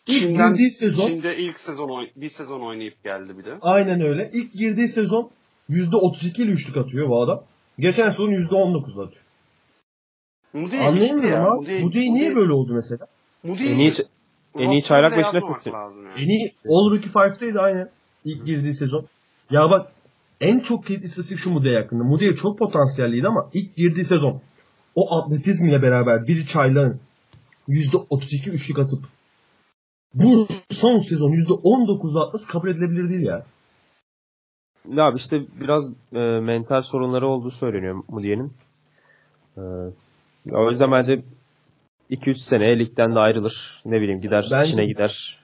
İlk 0.06 0.20
Çin'den, 0.20 0.50
girdiği 0.50 0.70
sezon 0.70 1.08
Çin'de 1.08 1.36
ilk 1.36 1.58
sezon 1.58 2.06
bir 2.16 2.28
sezon 2.28 2.60
oynayıp 2.60 3.04
geldi 3.04 3.38
bir 3.38 3.44
de. 3.44 3.50
aynen 3.60 4.00
öyle. 4.00 4.30
İlk 4.32 4.52
girdiği 4.52 4.88
sezon 4.88 5.30
%32 5.70 6.42
ile 6.42 6.50
üçlük 6.50 6.76
atıyor 6.76 7.08
bu 7.08 7.22
adam. 7.22 7.44
Geçen 7.78 8.10
sezon 8.10 8.30
%19 8.30 9.06
atıyor. 9.06 9.22
Gitti 10.64 10.80
Anlayamıyorum 10.80 11.28
ya. 11.30 11.44
Moody'ye- 11.54 11.82
Moody 11.82 12.14
niye 12.14 12.36
böyle 12.36 12.52
oldu 12.52 12.74
mesela? 12.74 13.06
Moody'ye 13.42 13.74
En 13.74 13.78
iyi, 13.78 13.92
en 14.58 14.70
iyi 14.70 14.82
çaylak 14.82 15.16
beşine 15.16 15.40
seçti. 15.40 15.70
yani. 15.74 16.08
En 16.18 16.28
iyi 16.28 16.52
All 16.68 16.90
Rookie 16.90 17.10
5'teydi 17.10 17.58
aynen. 17.60 17.88
İlk 18.24 18.46
girdiği 18.46 18.74
sezon. 18.74 19.06
Ya 19.50 19.70
bak 19.70 19.92
en 20.40 20.58
çok 20.58 20.86
kilit 20.86 21.04
istatistik 21.04 21.38
şu 21.38 21.50
Moody'ye 21.50 21.74
yakında. 21.74 22.04
Moody 22.04 22.34
çok 22.34 22.58
potansiyelliydi 22.58 23.26
ama 23.26 23.50
ilk 23.54 23.76
girdiği 23.76 24.04
sezon 24.04 24.40
o 24.94 25.14
atletizmle 25.18 25.82
beraber 25.82 26.26
bir 26.26 26.46
çaylağın 26.46 27.00
%32 27.68 28.50
üçlük 28.50 28.78
atıp 28.78 29.04
bu 30.14 30.46
son 30.70 30.98
sezon 30.98 31.30
%19'da 31.32 32.26
atması 32.26 32.48
kabul 32.48 32.68
edilebilir 32.68 33.08
değil 33.08 33.26
ya. 33.26 33.46
Ya 34.92 35.04
abi 35.04 35.16
işte 35.16 35.40
biraz 35.60 35.88
e, 36.12 36.18
mental 36.40 36.82
sorunları 36.82 37.26
olduğu 37.28 37.50
söyleniyor 37.50 38.02
Moody'nin. 38.08 38.52
E, 39.56 39.62
o 40.52 40.70
yüzden 40.70 40.92
bence 40.92 41.22
2-3 42.10 42.34
sene 42.34 42.78
ligden 42.78 43.14
de 43.14 43.18
ayrılır. 43.18 43.82
Ne 43.84 44.00
bileyim 44.00 44.20
gider 44.20 44.48
Bence- 44.50 44.70
Çin'e 44.70 44.86
gider. 44.86 45.40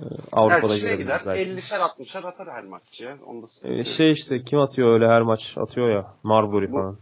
E, 0.00 0.04
Avrupa'da 0.32 0.72
Her 0.72 0.78
gider. 0.78 0.94
gider. 0.98 1.20
belki. 1.26 1.50
50'şer 1.50 1.78
60'er 1.80 2.26
atar 2.26 2.48
her 2.54 2.64
maç 2.64 3.00
ya. 3.00 3.16
Onda 3.26 3.46
E, 3.64 3.76
yok. 3.76 3.86
şey 3.86 4.10
işte 4.10 4.42
kim 4.42 4.58
atıyor 4.58 4.92
öyle 4.94 5.08
her 5.08 5.22
maç 5.22 5.52
atıyor 5.56 5.90
ya 5.90 6.14
Marbury 6.22 6.72
Bu- 6.72 6.76
falan. 6.76 6.96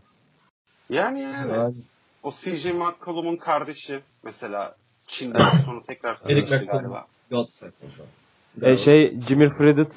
Yani 0.90 1.20
yani. 1.20 1.52
Yani 1.52 1.74
O 2.22 2.30
CJ 2.30 2.66
McCollum'un 2.72 3.36
kardeşi 3.36 4.00
mesela 4.24 4.74
Çin'den 5.06 5.40
sonra 5.66 5.82
tekrar 5.82 6.18
kardeşi 6.18 6.66
galiba. 6.66 7.06
E, 8.62 8.76
şey 8.76 9.20
Jimmy 9.28 9.48
Fredette 9.58 9.96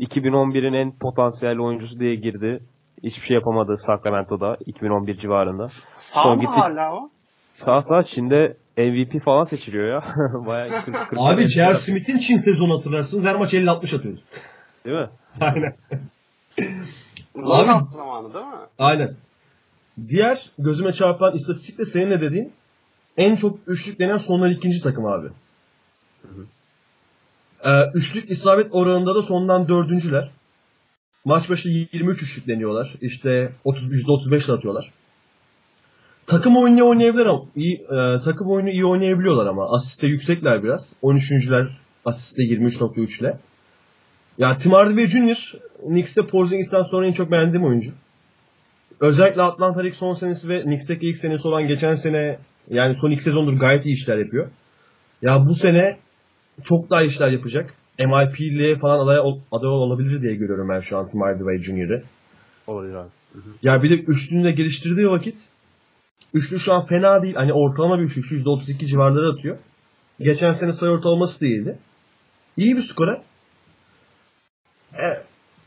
2011'in 0.00 0.72
en 0.72 0.92
potansiyel 0.98 1.58
oyuncusu 1.58 2.00
diye 2.00 2.14
girdi. 2.14 2.60
Hiçbir 3.02 3.26
şey 3.26 3.34
yapamadı 3.34 3.76
Sacramento'da 3.78 4.56
2011 4.66 5.16
civarında. 5.16 5.68
Sağ 5.92 6.22
Son 6.22 6.36
mı 6.36 6.40
gitti. 6.42 6.52
hala 6.52 6.94
o? 6.94 7.10
Sağ 7.52 7.80
sağ 7.80 8.02
Çin'de 8.02 8.56
MVP 8.78 9.22
falan 9.24 9.44
seçiliyor 9.44 9.88
ya. 9.88 10.14
Bayağı 10.46 10.68
40, 10.68 10.96
40 10.96 11.12
Abi 11.20 11.46
J.R. 11.46 11.74
Smith'in 11.74 12.18
Çin 12.18 12.38
sezonu 12.38 12.78
hatırlarsınız. 12.78 13.24
Her 13.24 13.36
maç 13.36 13.54
50-60 13.54 13.96
atıyordu. 13.96 14.20
Değil 14.84 14.96
mi? 14.96 15.08
Aynen. 15.40 15.74
Lockout 17.36 17.88
zamanı 17.88 18.34
değil 18.34 18.44
mi? 18.46 18.52
Aynen. 18.78 19.14
Diğer 20.08 20.50
gözüme 20.58 20.92
çarpan 20.92 21.34
istatistik 21.34 21.78
de 21.78 21.84
senin 21.84 22.10
de 22.10 22.20
dediğin 22.20 22.52
en 23.16 23.34
çok 23.34 23.58
üçlük 23.66 23.98
denen 23.98 24.16
sondan 24.18 24.50
ikinci 24.50 24.82
takım 24.82 25.06
abi. 25.06 25.28
Ee, 27.64 27.70
üçlük 27.94 28.30
isabet 28.30 28.74
oranında 28.74 29.14
da 29.14 29.22
sondan 29.22 29.68
dördüncüler. 29.68 30.30
Maç 31.26 31.50
başı 31.50 31.68
23 31.68 32.22
üçlük 32.22 32.48
deniyorlar. 32.48 32.94
İşte 33.00 33.52
30 33.64 33.88
%35 33.92 34.52
atıyorlar. 34.52 34.92
Takım 36.26 36.56
oyunu 36.56 36.88
oynayabilirler 36.88 37.26
ama 37.26 37.42
iyi, 37.56 37.74
e, 37.74 38.20
takım 38.24 38.50
oyunu 38.50 38.70
iyi 38.70 38.84
oynayabiliyorlar 38.84 39.46
ama 39.46 39.76
asiste 39.76 40.06
yüksekler 40.06 40.62
biraz. 40.62 40.92
13'üncüler 41.02 41.68
asiste 42.04 42.42
23.3 42.42 43.20
ile. 43.20 43.38
Ya 44.38 44.56
Tim 44.56 44.72
Hardaway 44.72 45.06
Jr. 45.06 45.54
Knicks'te 45.80 46.26
Porzingis'ten 46.26 46.82
sonra 46.82 47.06
en 47.06 47.12
çok 47.12 47.30
beğendiğim 47.30 47.66
oyuncu. 47.66 47.90
Özellikle 49.00 49.42
Atlanta 49.42 49.80
League 49.80 49.98
son 49.98 50.14
senesi 50.14 50.48
ve 50.48 50.62
Knicks'teki 50.62 51.06
ilk 51.06 51.16
senesi 51.16 51.48
olan 51.48 51.66
geçen 51.66 51.94
sene 51.94 52.38
yani 52.70 52.94
son 52.94 53.10
iki 53.10 53.22
sezondur 53.22 53.52
gayet 53.52 53.86
iyi 53.86 53.94
işler 53.94 54.18
yapıyor. 54.18 54.50
Ya 55.22 55.44
bu 55.46 55.54
sene 55.54 55.96
çok 56.64 56.90
daha 56.90 57.02
işler 57.02 57.28
yapacak. 57.28 57.74
MIP'liğe 57.98 58.78
falan 58.78 59.06
aday, 59.06 59.18
aday 59.52 59.68
olabilir 59.68 60.22
diye 60.22 60.34
görüyorum 60.34 60.68
ben 60.68 60.78
şu 60.78 60.98
an 60.98 61.08
Tim 61.08 61.20
Hardaway 61.20 61.58
Jr.'ı. 61.58 62.02
Olabilir 62.66 62.94
abi. 62.94 63.08
Ya 63.62 63.82
bir 63.82 63.90
de 63.90 63.94
üçlüğünü 63.94 64.44
de 64.44 64.52
geliştirdiği 64.52 65.08
vakit 65.08 65.48
üçlü 66.34 66.58
şu 66.58 66.74
an 66.74 66.86
fena 66.86 67.22
değil. 67.22 67.34
Hani 67.34 67.52
ortalama 67.52 67.98
bir 67.98 68.04
üçlük. 68.04 68.24
%32 68.24 68.86
civarları 68.86 69.32
atıyor. 69.32 69.56
Geçen 70.20 70.52
sene 70.52 70.72
sayı 70.72 70.92
ortalaması 70.92 71.40
değildi. 71.40 71.78
İyi 72.56 72.76
bir 72.76 72.82
skora. 72.82 73.22
E, 74.92 75.06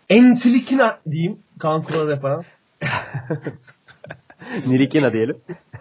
Enfilikina 0.10 1.00
diyeyim. 1.12 1.40
Cancun'a 1.64 2.08
referans. 2.08 2.46
Nirikina 4.68 5.14
diyelim. 5.14 5.38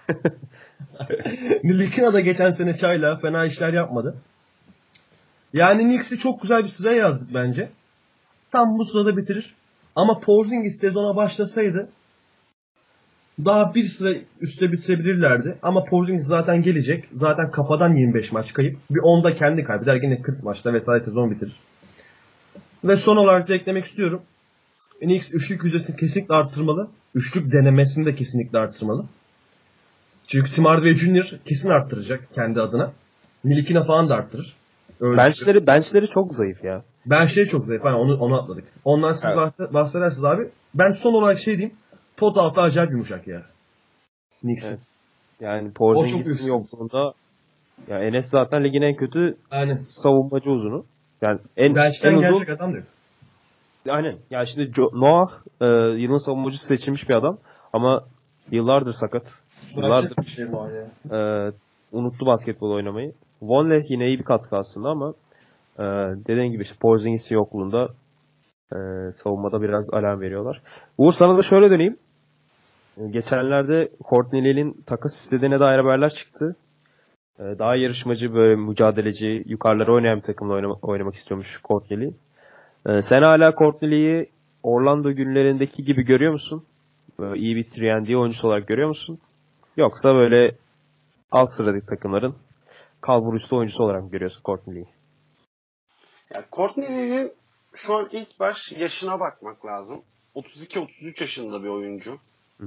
Nilikina 1.64 2.12
da 2.12 2.20
geçen 2.20 2.50
sene 2.50 2.76
çayla 2.76 3.16
fena 3.16 3.46
işler 3.46 3.72
yapmadı. 3.72 4.16
Yani 5.52 5.82
Knicks'i 5.82 6.18
çok 6.18 6.42
güzel 6.42 6.64
bir 6.64 6.68
sıraya 6.68 6.96
yazdık 6.96 7.34
bence. 7.34 7.70
Tam 8.52 8.78
bu 8.78 8.84
sırada 8.84 9.16
bitirir. 9.16 9.54
Ama 9.96 10.20
Porzingis 10.20 10.80
sezona 10.80 11.16
başlasaydı 11.16 11.88
daha 13.44 13.74
bir 13.74 13.84
sıra 13.84 14.14
üstte 14.40 14.72
bitirebilirlerdi. 14.72 15.58
Ama 15.62 15.84
Porzingis 15.84 16.26
zaten 16.26 16.62
gelecek. 16.62 17.04
Zaten 17.20 17.50
kafadan 17.50 17.94
25 17.94 18.32
maç 18.32 18.52
kayıp. 18.52 18.76
Bir 18.90 19.00
10'da 19.00 19.34
kendi 19.34 19.64
kaybeder. 19.64 20.02
Yine 20.02 20.22
40 20.22 20.42
maçta 20.42 20.72
vesaire 20.72 21.00
sezon 21.00 21.30
bitirir. 21.30 21.56
Ve 22.84 22.96
son 22.96 23.16
olarak 23.16 23.48
da 23.48 23.54
eklemek 23.54 23.84
istiyorum. 23.84 24.22
Knicks 25.00 25.34
üçlük 25.34 25.64
yüzdesini 25.64 25.96
kesinlikle 25.96 26.34
arttırmalı. 26.34 26.88
Üçlük 27.14 27.52
denemesini 27.52 28.06
de 28.06 28.14
kesinlikle 28.14 28.58
arttırmalı. 28.58 29.04
Çünkü 30.26 30.50
Tim 30.50 30.64
Hardaway 30.64 30.94
Jr. 30.94 31.38
kesin 31.44 31.68
arttıracak 31.68 32.34
kendi 32.34 32.60
adına. 32.60 32.92
Milikina 33.44 33.84
falan 33.84 34.08
da 34.08 34.14
arttırır. 34.14 34.56
Öyle 35.00 35.16
Benchleri, 35.16 35.66
benchleri 35.66 36.06
çok 36.08 36.30
zayıf 36.34 36.64
ya. 36.64 36.82
ben 37.06 37.26
şey 37.26 37.46
çok 37.46 37.66
zayıf. 37.66 37.84
Hani 37.84 37.96
onu, 37.96 38.16
onu 38.16 38.42
atladık. 38.42 38.64
Ondan 38.84 39.12
siz 39.12 39.24
Evet. 39.24 39.36
bahse- 39.36 39.74
bahsedersiniz 39.74 40.24
abi. 40.24 40.48
Ben 40.74 40.92
son 40.92 41.14
olarak 41.14 41.38
şey 41.38 41.58
diyeyim. 41.58 41.76
Pot 42.16 42.36
altı 42.36 42.60
acayip 42.60 42.90
yumuşak 42.90 43.28
ya. 43.28 43.42
Knicks'in. 44.40 44.68
Evet. 44.70 44.80
Yani 45.40 45.72
Porzingis'in 45.72 46.30
üstün. 46.34 46.48
yokluğunda 46.52 47.12
ya 47.88 47.98
Enes 47.98 48.30
zaten 48.30 48.64
ligin 48.64 48.82
en 48.82 48.96
kötü 48.96 49.36
Aynen. 49.50 49.82
savunmacı 49.88 50.50
uzunu. 50.50 50.84
Yani 51.22 51.40
en, 51.56 51.68
en 51.70 51.74
Bench'ten 51.74 52.10
uzun 52.16 52.20
gelecek 52.20 52.48
adam 52.48 52.72
diyor. 52.72 52.84
Aynen. 53.88 54.16
Ya 54.30 54.44
şimdi 54.44 54.72
Noah 54.78 55.30
e, 55.60 55.66
yılın 56.02 56.24
savunmacısı 56.24 56.66
seçilmiş 56.66 57.08
bir 57.08 57.14
adam 57.14 57.38
ama 57.72 58.04
yıllardır 58.50 58.92
sakat. 58.92 59.22
Yıllardır 59.76 60.16
bir 60.16 60.26
şey 60.26 60.44
e, 60.44 60.48
unuttu 61.92 62.26
basketbol 62.26 62.70
oynamayı. 62.74 63.12
Vonleh 63.42 63.90
yine 63.90 64.06
iyi 64.06 64.18
bir 64.18 64.24
katkı 64.24 64.56
aslında 64.56 64.88
ama 64.88 65.14
e, 65.78 65.82
dediğin 66.26 66.52
gibi 66.52 66.62
işte 66.62 66.74
Porzingis'in 66.80 67.34
yokluğunda 67.34 67.88
e, 68.72 68.78
savunmada 69.12 69.62
biraz 69.62 69.90
alarm 69.90 70.20
veriyorlar. 70.20 70.62
Uğur 70.98 71.12
sana 71.12 71.38
da 71.38 71.42
şöyle 71.42 71.70
döneyim. 71.70 71.96
E, 73.00 73.08
Geçenlerde 73.08 73.88
Courtney 74.10 74.44
Lill'in 74.44 74.82
takas 74.86 75.16
istediğine 75.20 75.60
dair 75.60 75.78
haberler 75.78 76.10
çıktı. 76.10 76.56
E, 77.38 77.42
daha 77.58 77.76
yarışmacı, 77.76 78.34
böyle 78.34 78.56
mücadeleci, 78.56 79.42
yukarılara 79.46 79.92
oynayan 79.92 80.16
bir 80.16 80.22
takımla 80.22 80.54
oynama- 80.54 80.78
oynamak 80.82 81.14
istiyormuş 81.14 81.62
Courtney 81.64 82.00
Lee. 82.00 82.10
E, 82.86 83.00
sen 83.02 83.22
hala 83.22 83.52
Courtney 83.52 83.90
Lee'yi 83.90 84.26
Orlando 84.62 85.12
günlerindeki 85.12 85.84
gibi 85.84 86.02
görüyor 86.02 86.32
musun? 86.32 86.62
Böyle 87.18 87.40
iyi 87.40 87.56
bir 87.56 87.64
3 87.64 87.82
oyuncusu 88.16 88.48
olarak 88.48 88.68
görüyor 88.68 88.88
musun? 88.88 89.18
Yoksa 89.76 90.14
böyle 90.14 90.54
alt 91.30 91.52
sıradaki 91.52 91.86
takımların 91.86 92.34
kalbur 93.00 93.34
üstü 93.34 93.56
oyuncusu 93.56 93.84
olarak 93.84 94.02
mı 94.02 94.10
görüyorsun 94.10 94.42
Courtney 94.44 94.74
Lee'yi? 94.76 94.88
Yani 96.34 96.44
Courtney'nin 96.52 97.32
şu 97.74 97.94
an 97.94 98.08
ilk 98.12 98.40
baş 98.40 98.72
yaşına 98.72 99.20
bakmak 99.20 99.66
lazım. 99.66 100.02
32-33 100.34 101.22
yaşında 101.22 101.62
bir 101.62 101.68
oyuncu. 101.68 102.18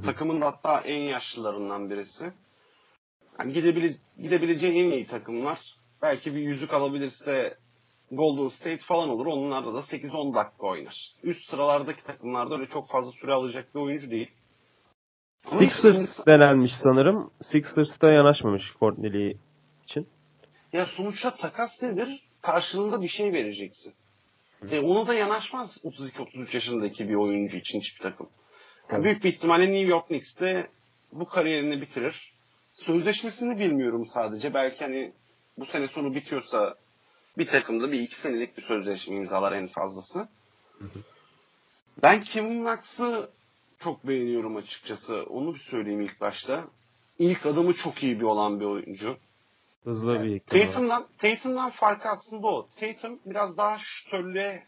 Takımın 0.06 0.42
da 0.42 0.46
hatta 0.46 0.82
en 0.82 1.00
yaşlılarından 1.00 1.90
birisi. 1.90 2.34
Yani 3.40 3.54
gidebile, 3.54 3.96
gidebileceği 4.18 4.86
en 4.86 4.92
iyi 4.92 5.08
takımlar. 5.08 5.76
Belki 6.02 6.36
bir 6.36 6.40
yüzük 6.40 6.74
alabilirse 6.74 7.58
Golden 8.12 8.48
State 8.48 8.78
falan 8.78 9.10
olur. 9.10 9.26
Onlarda 9.26 9.74
da 9.74 9.78
8-10 9.78 10.36
dakika 10.36 10.68
oynar. 10.68 11.16
Üst 11.24 11.50
sıralardaki 11.50 12.04
takımlarda 12.04 12.56
öyle 12.56 12.66
çok 12.66 12.88
fazla 12.88 13.12
süre 13.12 13.34
alacak 13.34 13.76
bir 13.76 13.80
oyuncu 13.80 14.12
değil. 14.12 14.32
Sixers 15.40 16.28
denenmiş 16.28 16.76
sanırım. 16.76 17.32
Sixers'ta 17.42 18.12
yanaşmamış 18.12 18.74
Courtney. 18.80 19.38
Ya 20.74 20.86
sonuçta 20.86 21.36
takas 21.36 21.84
nedir? 21.84 22.24
Karşılığında 22.42 23.02
bir 23.02 23.08
şey 23.08 23.34
vereceksin. 23.34 23.94
E 24.72 24.80
ona 24.80 25.08
da 25.08 25.14
yanaşmaz 25.14 25.78
32-33 25.84 26.54
yaşındaki 26.54 27.10
bir 27.10 27.16
oyuncu 27.16 27.58
için 27.58 27.80
hiçbir 27.80 28.02
takım. 28.02 28.30
Yani 28.92 29.04
büyük 29.04 29.24
bir 29.24 29.30
ihtimalle 29.30 29.66
New 29.66 29.88
York 29.88 30.08
Knicks'te 30.08 30.68
bu 31.12 31.26
kariyerini 31.26 31.82
bitirir. 31.82 32.34
Sözleşmesini 32.74 33.60
bilmiyorum 33.60 34.08
sadece. 34.08 34.54
Belki 34.54 34.80
hani 34.84 35.12
bu 35.58 35.66
sene 35.66 35.88
sonu 35.88 36.16
bitiyorsa 36.16 36.76
bir 37.38 37.48
takımda 37.48 37.92
bir 37.92 38.00
iki 38.00 38.16
senelik 38.16 38.58
bir 38.58 38.62
sözleşme 38.62 39.16
imzalar 39.16 39.52
en 39.52 39.68
fazlası. 39.68 40.28
Ben 42.04 42.24
Kevin 42.24 42.66
Knox'ı 42.66 43.30
çok 43.80 44.08
beğeniyorum 44.08 44.56
açıkçası. 44.56 45.24
Onu 45.24 45.54
bir 45.54 45.60
söyleyeyim 45.60 46.02
ilk 46.02 46.22
başta. 46.22 46.64
İlk 47.20 47.46
adımı 47.46 47.74
çok 47.74 48.04
iyi 48.04 48.20
bir 48.20 48.26
olan 48.26 48.60
bir 48.60 48.66
oyuncu. 48.66 49.18
Hızlı 49.84 50.24
bir 50.24 50.34
var. 50.34 50.40
Tatum'dan, 50.48 51.06
Tatum'dan 51.18 51.70
farkı 51.70 52.10
aslında 52.10 52.48
o. 52.48 52.68
Tatum 52.76 53.20
biraz 53.26 53.58
daha 53.58 53.78
şütörlüğe 53.80 54.60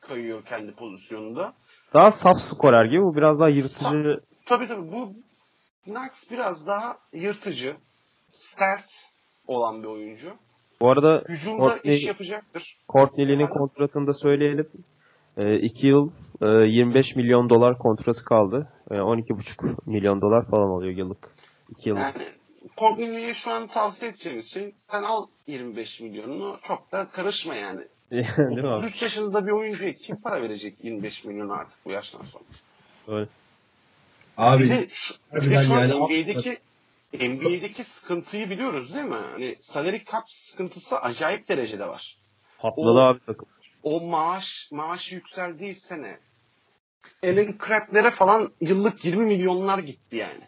kayıyor 0.00 0.44
kendi 0.44 0.74
pozisyonunda. 0.74 1.52
Daha 1.94 2.10
saf 2.10 2.38
skorer 2.40 2.84
gibi. 2.84 3.02
Bu 3.02 3.16
biraz 3.16 3.40
daha 3.40 3.48
yırtıcı. 3.48 4.20
Tabii 4.46 4.66
tabii 4.68 4.92
bu 4.92 5.12
Knox 5.84 6.30
biraz 6.30 6.66
daha 6.66 6.96
yırtıcı, 7.12 7.76
sert 8.30 8.86
olan 9.46 9.82
bir 9.82 9.88
oyuncu. 9.88 10.28
Bu 10.80 10.90
arada 10.90 11.24
Hücumda 11.28 11.62
Courtney- 11.64 11.94
iş 11.94 12.06
yapacaktır. 12.06 12.78
Courtney 12.92 13.28
Lee'nin 13.28 13.40
Efendim? 13.44 13.58
kontratını 13.58 14.06
da 14.06 14.14
söyleyelim. 14.14 14.68
2 15.62 15.86
yıl 15.86 16.10
e, 16.42 16.46
25 16.46 17.16
milyon 17.16 17.50
dolar 17.50 17.78
kontratı 17.78 18.24
kaldı. 18.24 18.68
E, 18.90 18.94
12,5 18.94 19.76
milyon 19.86 20.20
dolar 20.20 20.46
falan 20.50 20.68
oluyor 20.70 20.96
yıllık. 20.96 21.34
2 21.70 21.88
yıllık. 21.88 22.02
Yani 22.02 22.14
Courtney'e 22.78 23.34
şu 23.34 23.50
an 23.50 23.66
tavsiye 23.66 24.10
edeceğimiz 24.10 24.52
şey 24.52 24.74
sen 24.80 25.02
al 25.02 25.26
25 25.46 26.00
milyonunu 26.00 26.58
çok 26.62 26.92
da 26.92 27.08
karışma 27.08 27.54
yani. 27.54 27.80
Değil 28.10 28.26
mi 28.38 28.58
abi? 28.58 28.66
33 28.66 29.02
yaşında 29.02 29.46
bir 29.46 29.50
oyuncuya 29.52 29.94
kim 29.94 30.16
para 30.20 30.42
verecek 30.42 30.84
25 30.84 31.24
milyon 31.24 31.48
artık 31.48 31.84
bu 31.84 31.90
yaştan 31.90 32.24
sonra? 32.24 32.44
Öyle. 33.08 33.28
Abi 34.36 34.64
Bir 34.64 34.70
de 34.70 34.86
şu, 34.90 35.14
bir 35.34 35.50
de 35.50 35.62
şu 35.66 35.74
an 35.74 35.80
yani 35.80 35.94
NBA'deki 35.94 36.58
NBA'deki 37.28 37.84
sıkıntıyı 37.84 38.50
biliyoruz 38.50 38.94
değil 38.94 39.04
mi? 39.04 39.14
Hani 39.14 39.56
salary 39.60 40.04
cap 40.12 40.30
sıkıntısı 40.30 40.98
acayip 40.98 41.48
derecede 41.48 41.88
var. 41.88 42.18
Patladı 42.58 42.88
O- 42.88 42.98
abi 43.00 43.20
takım. 43.26 43.46
O 43.82 44.00
maaş 44.00 44.68
maaşı 44.72 45.14
yükseldiği 45.14 45.74
sene 45.74 46.18
Alan 47.24 47.54
Crabb'lere 47.66 48.10
falan 48.10 48.52
yıllık 48.60 49.04
20 49.04 49.24
milyonlar 49.24 49.78
gitti 49.78 50.16
yani. 50.16 50.44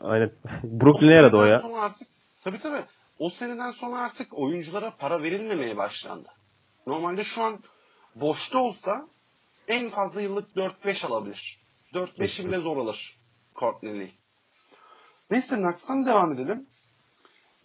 Aynen. 0.00 0.32
Brooklyn'e 0.62 1.12
yaradı 1.12 1.36
o 1.36 1.44
ya. 1.44 1.60
Sonra 1.60 1.80
artık, 1.80 2.08
tabii 2.44 2.58
tabii. 2.58 2.80
O 3.18 3.30
seneden 3.30 3.70
sonra 3.70 4.00
artık 4.00 4.38
oyunculara 4.38 4.96
para 4.98 5.22
verilmemeye 5.22 5.76
başlandı. 5.76 6.28
Normalde 6.86 7.24
şu 7.24 7.42
an 7.42 7.58
boşta 8.14 8.58
olsa 8.58 9.08
en 9.68 9.90
fazla 9.90 10.20
yıllık 10.20 10.56
4-5 10.56 11.06
alabilir. 11.06 11.58
4-5'i 11.94 12.46
bile 12.48 12.58
zor 12.58 12.76
alır 12.76 13.16
Courtney. 13.56 14.10
Neyse 15.30 15.56
Knucks'tan 15.56 16.06
devam 16.06 16.32
edelim. 16.32 16.66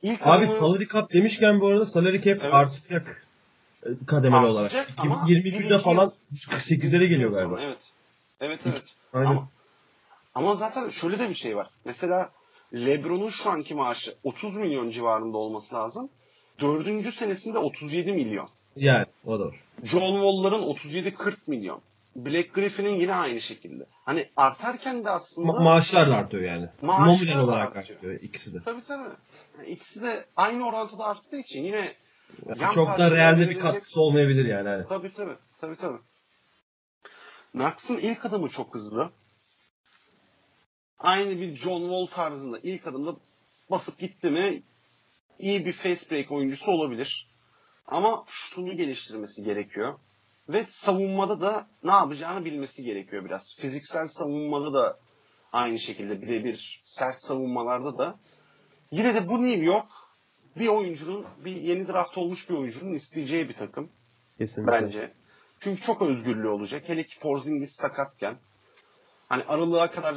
İlk 0.02 0.28
Abi 0.28 0.30
adımı 0.46 0.60
salary 0.60 0.88
cap 0.88 1.14
demişken 1.14 1.60
bu 1.60 1.68
arada 1.68 1.86
salary 1.86 2.18
cap 2.18 2.40
Evet. 2.42 2.54
artacak 2.54 3.28
kademeli 4.08 4.46
olarak. 4.46 4.76
artacak 4.76 4.90
2022'de 4.90 5.44
birinci 5.44 5.78
falan 5.78 6.12
yıl- 6.32 6.38
148'lere 6.38 7.06
geliyor 7.06 7.32
Sonra, 7.32 7.44
galiba. 7.44 7.62
Evet. 7.62 7.92
Evet 8.40 8.60
evet. 8.66 8.96
Aynen. 9.14 9.30
Ama, 9.32 9.50
ama 10.38 10.56
zaten 10.56 10.90
şöyle 10.90 11.20
de 11.20 11.30
bir 11.30 11.36
şey 11.36 11.56
var. 11.58 11.70
Mesela 11.86 12.30
LeBron'un 12.74 13.30
şu 13.30 13.50
anki 13.50 13.76
maaşı 13.76 14.16
30 14.24 14.56
milyon 14.56 14.90
civarında 14.90 15.38
olması 15.38 15.76
lazım. 15.76 16.10
Dördüncü 16.62 17.12
senesinde 17.12 17.58
37 17.58 18.14
milyon. 18.14 18.50
Yani 18.76 19.06
o 19.26 19.40
da. 19.40 19.52
John 19.84 20.12
Wall'ların 20.12 20.64
37-40 20.64 21.36
milyon. 21.48 21.82
Black 22.16 22.54
Griffin'in 22.54 22.90
yine 23.00 23.16
aynı 23.16 23.42
şekilde. 23.42 23.86
Hani 24.06 24.26
artarken 24.36 25.06
de 25.06 25.10
aslında... 25.10 25.52
Ma- 25.52 25.64
maaşlar 25.64 26.08
artıyor 26.08 26.44
yani. 26.44 26.70
Maaşlar 26.82 27.08
Nominal 27.08 27.44
olarak 27.44 27.76
artıyor. 27.76 27.98
artıyor 28.00 28.22
ikisi 28.22 28.54
de. 28.54 28.58
Tabii 28.66 28.82
tabii. 28.88 29.10
Yani 29.58 29.70
ikisi 29.70 30.02
de 30.02 30.26
aynı 30.36 30.68
orantıda 30.68 31.06
arttığı 31.06 31.38
için 31.38 31.64
yine 31.64 31.82
yan 32.60 32.74
Çok 32.74 32.98
da 32.98 33.12
realde 33.12 33.50
bir 33.50 33.60
katkısı 33.60 34.02
olmayabilir 34.02 34.46
yani. 34.46 34.70
Evet. 34.70 34.90
Tabii 34.90 35.12
tabii. 35.12 35.36
Tabii 35.62 35.76
tabii. 35.76 35.98
Knox'ın 37.52 37.98
ilk 37.98 38.26
adımı 38.26 38.50
çok 38.50 38.76
hızlı. 38.76 39.10
Aynı 41.00 41.42
bir 41.42 41.56
John 41.56 41.82
Wall 41.82 42.06
tarzında 42.06 42.60
ilk 42.64 42.88
adımda 42.88 43.16
basıp 43.72 44.00
gitti 44.00 44.30
mi 44.32 44.62
iyi 45.40 45.66
bir 45.66 45.74
face 45.74 46.12
break 46.12 46.32
oyuncusu 46.32 46.72
olabilir. 46.72 47.30
Ama 47.86 48.26
şutunu 48.28 48.78
geliştirmesi 48.78 49.44
gerekiyor. 49.44 50.00
Ve 50.50 50.66
savunmada 50.70 51.42
da 51.42 51.68
ne 51.84 51.92
yapacağını 51.92 52.46
bilmesi 52.46 52.84
gerekiyor 52.84 53.26
biraz. 53.26 53.56
Fiziksel 53.56 54.08
savunmada 54.08 54.74
da 54.74 55.00
aynı 55.54 55.80
şekilde 55.80 56.22
birebir 56.22 56.82
sert 56.84 57.22
savunmalarda 57.22 57.98
da. 57.98 58.20
Yine 58.92 59.16
de 59.16 59.30
bu 59.30 59.44
New 59.44 59.66
York 59.66 59.92
bir 60.56 60.68
oyuncunun, 60.68 61.26
bir 61.46 61.56
yeni 61.56 61.88
draft 61.88 62.18
olmuş 62.18 62.50
bir 62.50 62.56
oyuncunun 62.56 62.94
isteyeceği 62.94 63.50
bir 63.50 63.54
takım 63.54 63.90
Kesinlikle. 64.38 64.72
bence. 64.72 65.14
Çünkü 65.60 65.82
çok 65.82 66.02
özgürlüğü 66.02 66.50
olacak. 66.50 66.84
Hele 66.90 67.04
ki 67.04 67.20
Porzingis 67.20 67.76
sakatken. 67.76 68.36
Hani 69.30 69.44
aralığa 69.44 69.92
kadar 69.92 70.16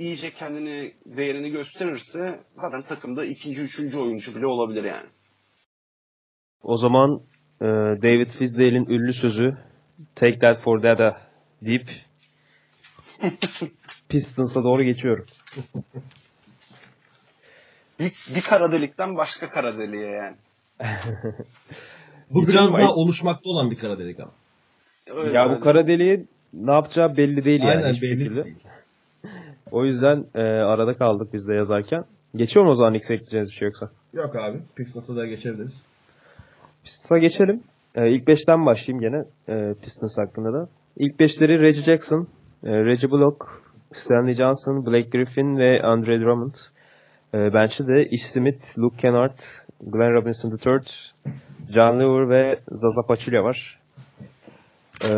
iyice 0.00 0.30
kendini 0.30 0.92
değerini 1.06 1.50
gösterirse 1.50 2.40
zaten 2.56 2.82
takımda 2.82 3.24
ikinci, 3.24 3.62
üçüncü 3.62 3.98
oyuncu 3.98 4.36
bile 4.36 4.46
olabilir 4.46 4.84
yani. 4.84 5.06
O 6.62 6.76
zaman 6.76 7.20
e, 7.60 7.66
David 8.02 8.30
Fizdale'in 8.30 8.86
ünlü 8.86 9.12
sözü 9.12 9.56
Take 10.14 10.38
that 10.38 10.62
for 10.62 10.82
data 10.82 11.20
deyip 11.62 11.88
Pistons'a 14.08 14.62
doğru 14.62 14.82
geçiyorum. 14.82 15.26
Bir, 18.00 18.12
bir 18.36 18.40
kara 18.40 18.72
delikten 18.72 19.16
başka 19.16 19.50
kara 19.50 19.78
deliğe 19.78 20.10
yani. 20.10 20.36
Bu 22.30 22.48
biraz 22.48 22.72
daha 22.74 22.94
oluşmakta 22.94 23.50
olan 23.50 23.70
bir 23.70 23.78
kara 23.78 23.98
delik 23.98 24.20
ama. 24.20 24.32
Öyle 25.14 25.38
ya 25.38 25.46
bu 25.48 25.52
yani. 25.52 25.60
kara 25.60 25.86
deliğin 25.86 26.28
ne 26.52 26.72
yapacağı 26.72 27.16
belli 27.16 27.44
değil 27.44 27.60
yani 27.62 27.84
Aynen 27.84 28.02
belli 28.02 28.24
şekilde. 28.24 28.44
değil. 28.44 28.56
O 29.72 29.84
yüzden 29.84 30.24
e, 30.34 30.40
arada 30.42 30.94
kaldık 30.94 31.32
biz 31.32 31.48
de 31.48 31.54
yazarken. 31.54 32.04
Geçiyor 32.36 32.64
mu 32.66 32.70
o 32.70 32.74
zaman 32.74 32.94
ilk 32.94 33.02
ekleyeceğiniz 33.02 33.50
bir 33.50 33.54
şey 33.54 33.66
yoksa? 33.66 33.90
Yok 34.12 34.36
abi. 34.36 34.58
Pistons'a 34.76 35.16
da 35.16 35.26
geçebiliriz. 35.26 35.82
Pistons'a 36.84 37.18
geçelim. 37.18 37.62
E, 37.94 38.10
ilk 38.10 38.28
5'ten 38.28 38.66
başlayayım 38.66 39.00
gene 39.00 39.24
e, 39.48 39.74
Pistons 39.74 40.18
hakkında 40.18 40.52
da. 40.52 40.68
İlk 40.96 41.20
5'leri 41.20 41.60
Reggie 41.60 41.82
Jackson, 41.82 42.28
e, 42.64 42.84
Reggie 42.84 43.10
Bullock, 43.10 43.62
Stanley 43.92 44.34
Johnson, 44.34 44.86
Blake 44.86 45.08
Griffin 45.08 45.56
ve 45.58 45.82
Andre 45.82 46.20
Drummond. 46.20 46.54
E, 47.34 47.54
bench'te 47.54 47.86
de 47.86 48.06
Ish 48.10 48.26
Smith, 48.26 48.78
Luke 48.78 48.96
Kennard, 48.96 49.38
Glenn 49.80 50.14
Robinson 50.14 50.50
III, 50.50 50.80
John 51.74 52.00
Lever 52.00 52.30
ve 52.30 52.60
Zaza 52.68 53.02
Pachulia 53.02 53.44
var. 53.44 53.80
E, 55.04 55.10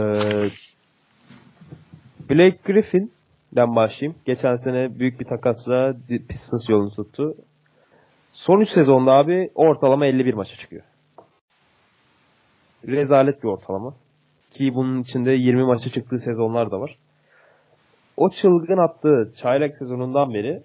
Blake 2.30 2.58
Griffin'den 3.52 3.76
başlayayım. 3.76 4.18
Geçen 4.24 4.54
sene 4.54 4.98
büyük 4.98 5.20
bir 5.20 5.24
takasla 5.24 5.94
Pistons 6.28 6.70
yolunu 6.70 6.90
tuttu. 6.90 7.34
Son 8.32 8.60
3 8.60 8.68
sezonda 8.68 9.12
abi 9.12 9.50
ortalama 9.54 10.06
51 10.06 10.34
maça 10.34 10.56
çıkıyor. 10.56 10.82
Rezalet 12.86 13.42
bir 13.42 13.48
ortalama. 13.48 13.94
Ki 14.50 14.74
bunun 14.74 15.02
içinde 15.02 15.30
20 15.32 15.64
maça 15.64 15.90
çıktığı 15.90 16.18
sezonlar 16.18 16.70
da 16.70 16.80
var. 16.80 16.96
O 18.16 18.30
çılgın 18.30 18.78
attığı 18.78 19.32
çaylak 19.36 19.76
sezonundan 19.76 20.34
beri 20.34 20.62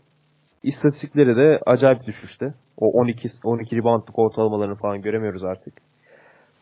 istatistikleri 0.63 1.35
de 1.35 1.59
acayip 1.65 2.05
düşüşte. 2.05 2.53
O 2.77 2.87
12 2.91 3.27
12 3.43 3.75
reboundluk 3.75 4.19
ortalamalarını 4.19 4.75
falan 4.75 5.01
göremiyoruz 5.01 5.43
artık. 5.43 5.73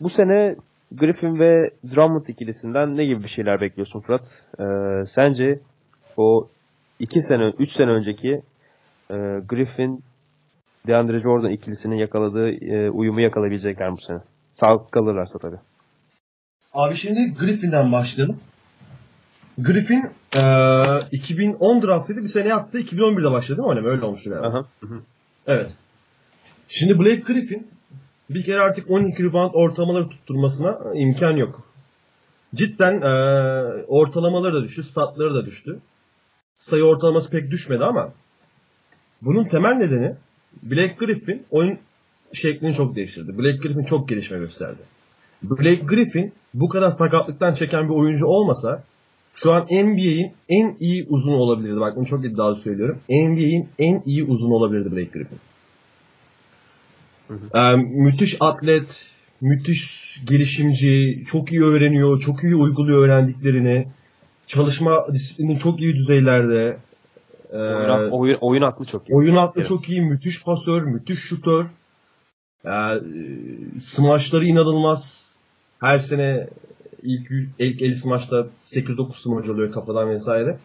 Bu 0.01 0.09
sene 0.09 0.55
Griffin 0.91 1.39
ve 1.39 1.69
Drummond 1.95 2.26
ikilisinden 2.28 2.97
ne 2.97 3.05
gibi 3.05 3.23
bir 3.23 3.28
şeyler 3.28 3.61
bekliyorsun 3.61 3.99
Fırat? 3.99 4.43
Ee, 4.59 5.05
sence 5.05 5.59
o 6.18 6.47
2 6.99 7.22
sene 7.22 7.53
3 7.59 7.72
sene 7.72 7.91
önceki 7.91 8.41
e, 9.11 9.16
Griffin 9.49 10.03
DeAndre 10.88 11.20
Jordan 11.20 11.51
ikilisinin 11.51 11.95
yakaladığı 11.95 12.49
e, 12.49 12.89
uyumu 12.89 13.22
yakalayabilecekler 13.22 13.91
bu 13.91 14.01
sene. 14.01 14.20
Sağlıklı 14.51 14.91
kalırlarsa 14.91 15.39
tabii. 15.39 15.59
Abi 16.74 16.95
şimdi 16.95 17.34
Griffin'den 17.34 17.91
başlayalım. 17.91 18.39
Griffin 19.57 20.09
eee 20.36 20.99
2010 21.11 21.82
draftıydı. 21.82 22.22
Bir 22.24 22.28
sene 22.28 22.47
yaptı. 22.47 22.80
2011'de 22.80 23.32
başladı 23.32 23.57
değil 23.57 23.66
mi 23.66 23.70
oynamaya? 23.70 23.91
Öyle 23.91 24.05
olmuştu 24.05 24.30
galiba. 24.30 24.47
Aha. 24.47 24.66
Evet. 25.47 25.72
Şimdi 26.68 26.99
Blake 26.99 27.34
Griffin 27.34 27.68
bir 28.30 28.43
kere 28.43 28.61
artık 28.61 28.91
12 28.91 29.24
rebound 29.24 29.51
ortalamaları 29.53 30.09
tutturmasına 30.09 30.80
imkan 30.93 31.38
yok. 31.38 31.61
Cidden 32.55 32.93
eee, 33.01 33.86
ortalamaları 33.88 34.53
da 34.53 34.63
düştü, 34.63 34.84
statları 34.84 35.36
da 35.36 35.45
düştü. 35.45 35.80
Sayı 36.58 36.84
ortalaması 36.84 37.30
pek 37.30 37.51
düşmedi 37.51 37.84
ama 37.84 38.14
bunun 39.22 39.47
temel 39.47 39.74
nedeni 39.74 40.16
Blake 40.64 40.95
Griffin 40.99 41.45
oyun 41.51 41.78
şeklini 42.34 42.74
çok 42.74 42.95
değiştirdi. 42.95 43.38
Blake 43.38 43.58
Griffin 43.58 43.84
çok 43.84 44.10
gelişme 44.10 44.38
gösterdi. 44.38 44.82
Blake 45.43 45.86
Griffin 45.86 46.34
bu 46.53 46.70
kadar 46.70 46.91
sakatlıktan 46.91 47.53
çeken 47.53 47.89
bir 47.89 47.93
oyuncu 47.93 48.26
olmasa 48.26 48.84
şu 49.34 49.51
an 49.51 49.64
NBA'in 49.64 50.32
en 50.49 50.76
iyi 50.80 51.06
uzunu 51.10 51.36
olabilirdi. 51.36 51.80
Bak 51.80 51.95
bunu 51.95 52.06
çok 52.06 52.26
iddialı 52.26 52.56
söylüyorum. 52.56 52.99
NBA'in 53.10 53.70
en 53.80 54.01
iyi 54.06 54.24
uzunu 54.24 54.53
olabilirdi 54.53 54.91
Blake 54.91 55.10
Griffin. 55.20 55.39
Ee, 57.56 57.76
müthiş 57.76 58.38
atlet, 58.39 59.12
müthiş 59.41 60.16
gelişimci, 60.26 61.24
çok 61.28 61.51
iyi 61.51 61.64
öğreniyor, 61.64 62.20
çok 62.20 62.43
iyi 62.43 62.56
uyguluyor 62.56 63.06
öğrendiklerini. 63.06 63.88
Çalışma 64.47 65.07
disiplini 65.13 65.59
çok 65.59 65.81
iyi 65.81 65.95
düzeylerde. 65.95 66.77
Ee, 67.51 67.57
Oyun, 67.57 68.11
oyun, 68.11 68.37
oyun 68.41 68.61
aklı 68.61 68.85
çok 68.85 69.09
iyi. 69.09 69.15
Oyun 69.15 69.35
aklı 69.35 69.61
Evet. 69.61 69.67
çok 69.69 69.89
iyi, 69.89 70.01
müthiş 70.01 70.43
pasör, 70.43 70.81
müthiş 70.83 71.19
şutör. 71.19 71.65
Yani, 72.63 73.01
e, 73.75 73.79
smaçları 73.79 74.45
inanılmaz. 74.45 75.31
Her 75.79 75.97
sene 75.97 76.47
ilk, 77.03 77.31
ilk 77.59 77.81
50 77.81 77.95
smaçta 77.95 78.47
8-9 78.63 79.13
smaç 79.21 79.49
oluyor 79.49 79.71
kafadan 79.71 80.09
vesaire. 80.09 80.57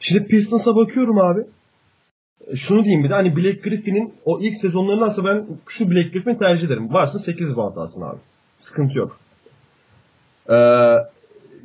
Şimdi 0.00 0.26
Pistons'a 0.26 0.76
bakıyorum 0.76 1.18
abi. 1.18 1.40
E, 2.46 2.56
Şunu 2.56 2.84
diyeyim 2.84 3.04
bir 3.04 3.10
de 3.10 3.14
hani 3.14 3.36
Blake 3.36 3.60
Griffin'in 3.68 4.14
o 4.24 4.40
ilk 4.40 4.56
sezonlarındansa 4.56 5.24
ben 5.24 5.46
şu 5.68 5.90
Blake 5.90 6.08
Griffin'i 6.08 6.38
tercih 6.38 6.66
ederim. 6.66 6.92
Varsın 6.94 7.18
8 7.18 7.56
bant 7.56 7.78
alsın 7.78 8.02
abi. 8.02 8.18
Sıkıntı 8.56 8.98
yok. 8.98 9.18
Ee, 10.50 10.54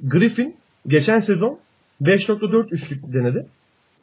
Griffin 0.04 0.56
geçen 0.88 1.20
sezon 1.20 1.60
5.4 2.02 2.70
üçlük 2.70 3.14
denedi. 3.14 3.48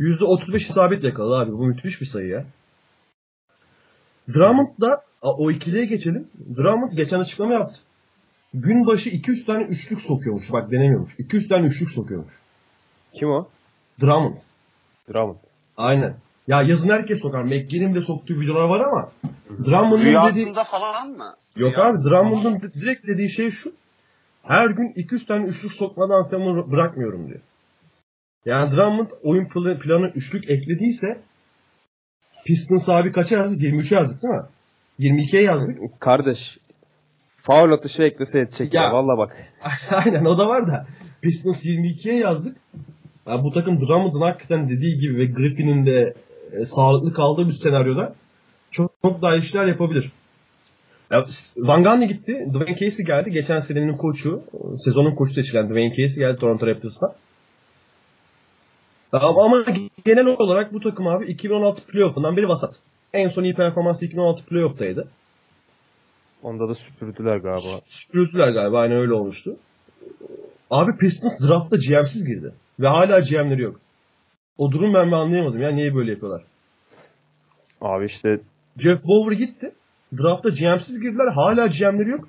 %35 0.01 0.57
isabet 0.57 1.05
yakaladı 1.05 1.45
abi. 1.45 1.53
Bu 1.59 1.67
müthiş 1.67 2.01
bir 2.01 2.07
sayı 2.07 2.29
ya. 2.29 2.45
Drummond 4.35 4.69
da 4.81 5.03
o 5.23 5.51
ikiliye 5.51 5.85
geçelim. 5.85 6.29
Drummond 6.57 6.93
geçen 6.93 7.19
açıklama 7.19 7.53
yaptı. 7.55 7.81
Gün 8.55 8.87
başı 8.87 9.09
200 9.09 9.47
tane 9.47 9.63
üçlük 9.65 10.01
sokuyormuş. 10.01 10.53
Bak 10.53 10.71
denemiyormuş. 10.71 11.13
200 11.19 11.49
tane 11.49 11.67
üçlük 11.67 11.91
sokuyormuş. 11.91 12.33
Kim 13.15 13.29
o? 13.29 13.49
Drummond. 14.03 14.37
Drummond. 15.09 15.37
Aynen. 15.77 16.17
Ya 16.49 16.63
yazın 16.63 16.89
herkes 16.89 17.21
sokar. 17.21 17.43
McGinn'in 17.43 17.95
de 17.95 18.01
soktuğu 18.01 18.41
videolar 18.41 18.65
var 18.69 18.81
ama 18.81 19.13
Drummond'un 19.67 19.99
dediği... 19.99 20.11
Rüyasında 20.11 20.65
falan 20.65 21.11
mı? 21.11 21.35
Yok 21.57 21.79
abi 21.79 21.97
Drummond'un 22.05 22.61
di- 22.61 22.73
direkt 22.81 23.07
dediği 23.07 23.31
şey 23.31 23.51
şu. 23.51 23.73
Her 24.45 24.71
gün 24.71 24.93
200 24.97 25.27
tane 25.27 25.45
üçlük 25.45 25.73
sokmadan 25.73 26.25
bunu 26.33 26.71
bırakmıyorum 26.71 27.29
diyor. 27.29 27.41
Yani 28.45 28.73
Drummond 28.73 29.11
oyun 29.23 29.45
pl- 29.45 29.79
planı 29.79 30.09
üçlük 30.15 30.51
eklediyse 30.51 31.21
Pistons 32.45 32.89
abi 32.89 33.13
kaça 33.13 33.37
yazdık? 33.37 33.63
23'e 33.63 33.97
yazdık 33.97 34.23
değil 34.23 34.35
mi? 34.35 34.43
22'ye 35.01 35.43
yazdık. 35.43 36.01
Kardeş. 36.01 36.59
Faul 37.37 37.73
atışı 37.73 38.03
eklese 38.03 38.39
edecek 38.39 38.75
ya. 38.75 38.83
Ya. 38.83 38.93
Valla 38.93 39.19
bak. 39.19 39.37
Aynen 39.91 40.25
o 40.25 40.39
da 40.39 40.49
var 40.49 40.67
da. 40.67 40.87
Pistons 41.23 41.65
22'ye 41.65 42.15
yazdık. 42.15 42.57
Ya 43.27 43.45
bu 43.45 43.53
takım 43.53 43.81
Drummond'un 43.81 44.21
hakikaten 44.21 44.69
dediği 44.69 44.99
gibi 44.99 45.19
ve 45.19 45.27
Griffin'in 45.27 45.87
de 45.87 46.15
e, 46.53 46.67
sağlıklı 46.67 47.13
kaldığı 47.15 47.49
bir 47.49 47.53
senaryoda 47.53 48.15
çok, 48.71 48.93
çok 49.03 49.23
daha 49.23 49.37
işler 49.37 49.67
yapabilir. 49.67 50.13
Ya, 51.11 51.25
Van 51.57 51.83
Gundy 51.83 52.07
gitti. 52.07 52.49
Dwayne 52.53 52.77
Casey 52.77 53.07
geldi. 53.07 53.31
Geçen 53.31 53.61
senenin 53.61 53.97
koçu. 53.97 54.43
Sezonun 54.79 55.15
koçu 55.15 55.33
seçilen 55.35 55.69
Dwayne 55.69 55.95
Casey 55.97 56.19
geldi 56.25 56.39
Toronto 56.39 56.67
Raptors'tan. 56.67 57.13
Ama, 59.13 59.45
ama 59.45 59.65
genel 60.05 60.27
olarak 60.27 60.73
bu 60.73 60.81
takım 60.81 61.07
abi 61.07 61.27
2016 61.27 61.87
playoff'undan 61.87 62.37
beri 62.37 62.49
vasat. 62.49 62.75
En 63.13 63.29
son 63.29 63.45
iyi 63.45 63.55
performansı 63.55 64.05
2016 64.05 64.45
playoff'taydı. 64.47 65.09
Onda 66.43 66.69
da 66.69 66.75
süpürdüler 66.75 67.37
galiba. 67.37 67.81
Süpürüldüler 67.85 68.49
galiba 68.49 68.81
aynen 68.81 68.97
öyle 68.97 69.13
olmuştu. 69.13 69.57
Abi 70.71 70.97
Pistons 70.97 71.41
draftta 71.41 71.77
GM'siz 71.77 72.25
girdi. 72.25 72.53
Ve 72.81 72.89
hala 72.89 73.21
GM'leri 73.21 73.63
yok. 73.63 73.81
O 74.59 74.73
durum 74.73 74.95
ben 74.95 75.07
bir 75.07 75.13
anlayamadım 75.13 75.63
ya 75.63 75.71
niye 75.71 75.95
böyle 75.95 76.11
yapıyorlar. 76.11 76.43
Abi 77.81 78.05
işte 78.05 78.41
Jeff 78.79 79.05
Bower 79.05 79.39
gitti. 79.47 79.73
Draftta 80.23 80.49
GM'siz 80.49 81.01
girdiler. 81.01 81.33
Hala 81.35 81.67
GM'leri 81.67 82.11
yok. 82.11 82.29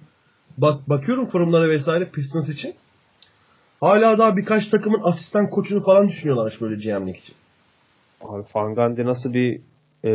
Bak 0.57 0.89
bakıyorum 0.89 1.25
forumlara 1.25 1.69
vesaire 1.69 2.09
Pistons 2.09 2.49
için. 2.49 2.73
Hala 3.81 4.17
daha 4.17 4.37
birkaç 4.37 4.67
takımın 4.67 5.01
asistan 5.03 5.49
koçunu 5.49 5.81
falan 5.81 6.07
düşünüyorlarmış 6.07 6.61
böyle 6.61 6.75
GM'lik 6.75 7.17
için. 7.17 7.35
abi 8.21 8.43
Fangandi 8.43 9.05
nasıl 9.05 9.33
bir 9.33 9.55
e, 10.03 10.11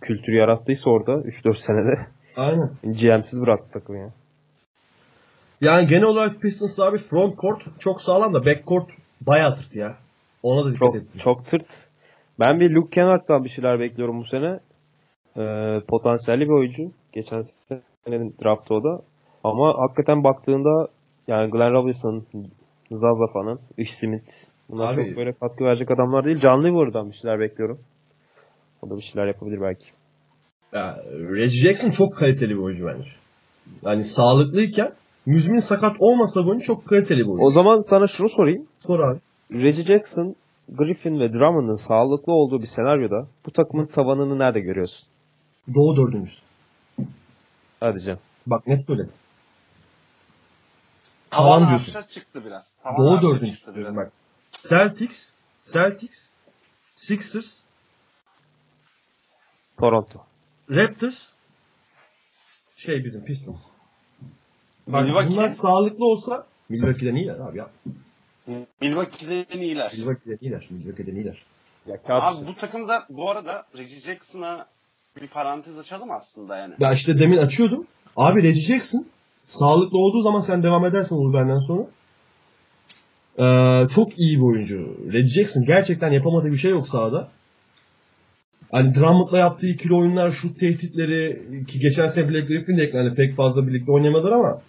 kültür 0.00 0.32
yarattıysa 0.32 0.90
orada 0.90 1.12
3-4 1.12 1.52
senede 1.54 2.00
Aynen. 2.36 2.70
GM'siz 2.84 3.40
bıraktı 3.42 3.70
takımı 3.72 3.98
ya. 3.98 4.10
Yani 5.60 5.86
genel 5.88 6.02
olarak 6.04 6.40
Pistons 6.40 6.80
abi 6.80 6.98
front 6.98 7.38
court 7.38 7.80
çok 7.80 8.02
sağlam 8.02 8.34
da 8.34 8.46
back 8.46 8.66
court 8.66 8.90
bayağı 9.20 9.54
tırt 9.54 9.76
ya. 9.76 9.96
Ona 10.42 10.64
da 10.64 10.68
dikkat 10.74 10.78
Çok 10.78 10.96
ettim. 10.96 11.20
çok 11.24 11.46
tırt. 11.46 11.66
Ben 12.40 12.60
bir 12.60 12.70
Luke 12.70 12.90
Kennard'dan 12.90 13.44
bir 13.44 13.48
şeyler 13.48 13.80
bekliyorum 13.80 14.18
bu 14.18 14.24
sene. 14.24 14.60
Ee, 15.36 15.80
potansiyelli 15.88 16.44
bir 16.44 16.52
oyuncu. 16.52 16.82
Geçen 17.12 17.42
senenin 18.04 18.34
draftı 18.44 18.74
o 18.74 18.84
da. 18.84 19.02
Ama 19.44 19.74
hakikaten 19.78 20.24
baktığında 20.24 20.88
yani 21.28 21.50
Glenn 21.50 21.72
Robinson, 21.72 22.24
Zaza 22.90 23.26
falan, 23.32 23.58
Ish 23.78 23.94
Smith 23.94 24.32
bunlar 24.70 24.94
Abi- 24.94 25.04
çok 25.04 25.16
böyle 25.16 25.32
katkı 25.32 25.64
verecek 25.64 25.90
adamlar 25.90 26.24
değil. 26.24 26.38
Canlı 26.38 26.64
Liver'dan 26.64 27.10
bir 27.10 27.14
şeyler 27.14 27.40
bekliyorum. 27.40 27.78
O 28.82 28.90
da 28.90 28.96
bir 28.96 29.02
şeyler 29.02 29.26
yapabilir 29.26 29.60
belki. 29.60 29.86
Ya, 30.72 30.96
Reggie 31.12 31.60
Jackson 31.60 31.90
çok 31.90 32.16
kaliteli 32.16 32.50
bir 32.50 32.62
oyuncu 32.62 32.86
bence. 32.86 33.10
Yani 33.82 34.04
sağlıklıyken 34.04 34.92
müzmin 35.26 35.58
sakat 35.58 35.96
olmasa 35.98 36.46
bu 36.46 36.60
çok 36.60 36.86
kaliteli 36.86 37.20
bir 37.20 37.26
oyuncu. 37.26 37.44
O 37.44 37.50
zaman 37.50 37.80
sana 37.80 38.06
şunu 38.06 38.28
sorayım. 38.28 38.66
Sor 38.78 39.00
abi. 39.00 39.18
Reggie 39.52 39.84
Jackson, 39.84 40.34
Griffin 40.68 41.20
ve 41.20 41.32
Drummond'ın 41.32 41.88
sağlıklı 41.88 42.32
olduğu 42.32 42.58
bir 42.58 42.66
senaryoda 42.66 43.26
bu 43.46 43.50
takımın 43.50 43.86
tavanını 43.86 44.38
nerede 44.38 44.60
görüyorsun? 44.60 45.08
Doğu 45.74 45.96
dördüncüsü. 45.96 46.42
Hadi 47.80 48.00
canım. 48.00 48.20
Bak 48.46 48.66
net 48.66 48.86
söyledim. 48.86 49.12
Tavan 51.30 51.60
Tavan 51.64 51.68
diyorsun. 51.68 52.02
çıktı 52.10 52.44
biraz. 52.44 52.74
Tavan 52.82 53.22
Doğu 53.22 53.22
dördüncüsü 53.34 53.74
diyorum 53.74 53.94
biraz. 53.94 53.96
bak. 53.96 54.12
Celtics, 54.68 55.28
Celtics, 55.72 56.18
Sixers, 56.94 57.58
Toronto. 59.76 60.24
Raptors, 60.70 61.28
şey 62.76 63.04
bizim 63.04 63.24
Pistons. 63.24 63.66
Bak 64.86 65.04
Milwaukee. 65.04 65.30
bunlar 65.30 65.48
sağlıklı 65.48 66.04
olsa 66.04 66.46
Milwaukee'den 66.68 67.14
iyiler 67.14 67.34
abi 67.38 67.58
ya. 67.58 67.70
Milwaukee'den 68.80 69.58
iyiler. 69.60 69.92
Milwaukee'den 69.96 70.38
iyiler. 70.40 70.66
Milwaukee'den 70.70 71.14
iyiler. 71.16 71.42
Ya 71.86 72.00
Abi 72.08 72.46
bu 72.46 72.54
takımda 72.54 73.06
bu 73.08 73.30
arada 73.30 73.66
Reggie 73.78 74.00
Jackson'a 74.00 74.66
bir 75.20 75.26
parantez 75.26 75.78
açalım 75.78 76.10
aslında 76.10 76.56
yani. 76.56 76.74
Ya 76.78 76.92
işte 76.92 77.18
demin 77.18 77.38
açıyordum. 77.38 77.86
Abi 78.16 78.42
Reggie 78.42 78.80
sağlıklı 79.40 79.98
olduğu 79.98 80.22
zaman 80.22 80.40
sen 80.40 80.62
devam 80.62 80.84
edersen 80.84 81.16
olur 81.16 81.34
benden 81.34 81.58
sonra. 81.58 81.86
Ee, 83.38 83.88
çok 83.88 84.18
iyi 84.18 84.36
bir 84.36 84.42
oyuncu. 84.42 84.96
Reggie 85.12 85.64
gerçekten 85.66 86.12
yapamadığı 86.12 86.52
bir 86.52 86.56
şey 86.56 86.70
yok 86.70 86.88
sahada. 86.88 87.28
Hani 88.70 88.94
Drummond'la 88.94 89.38
yaptığı 89.38 89.66
ikili 89.66 89.94
oyunlar, 89.94 90.30
şut 90.30 90.60
tehditleri 90.60 91.42
ki 91.66 91.78
geçen 91.78 92.08
sene 92.08 92.28
Black 92.28 92.48
Griffin 92.48 92.78
de 92.78 92.82
eklendi. 92.82 93.14
Pek 93.14 93.36
fazla 93.36 93.66
birlikte 93.66 93.92
oynamadılar 93.92 94.32
ama 94.32 94.62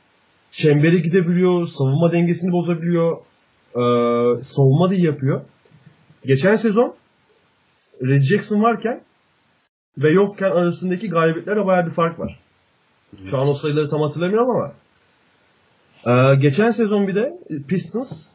çembere 0.52 0.98
gidebiliyor, 0.98 1.68
savunma 1.68 2.12
dengesini 2.12 2.52
bozabiliyor. 2.52 3.18
Ee, 3.76 4.44
savunma 4.44 4.90
da 4.90 4.96
iyi 4.96 5.06
yapıyor. 5.06 5.42
Geçen 6.26 6.56
sezon 6.56 6.96
Reggie 8.02 8.28
Jackson 8.28 8.62
varken 8.62 9.02
ve 9.98 10.12
yokken 10.12 10.52
arasındaki 10.52 11.10
galibiyetlerle 11.10 11.66
bayağı 11.66 11.86
bir 11.86 11.92
fark 11.92 12.20
var. 12.20 12.40
Şu 13.26 13.38
an 13.38 13.48
o 13.48 13.54
sayıları 13.54 13.90
tam 13.90 14.02
hatırlamıyorum 14.02 14.50
ama. 14.50 14.72
Ee, 16.06 16.36
geçen 16.36 16.72
sezon 16.72 17.08
bir 17.08 17.16
de 17.16 17.34
Pistons 17.68 18.28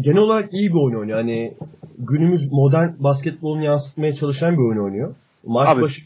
genel 0.00 0.18
olarak 0.18 0.52
iyi 0.52 0.68
bir 0.68 0.84
oyun 0.84 0.98
oynuyor. 0.98 1.18
Yani 1.18 1.54
günümüz 1.98 2.52
modern 2.52 2.88
basketbolunu 2.98 3.64
yansıtmaya 3.64 4.12
çalışan 4.12 4.52
bir 4.52 4.68
oyun 4.68 4.84
oynuyor. 4.84 5.14
Maç 5.46 5.68
Abi, 5.68 5.82
başı 5.82 6.02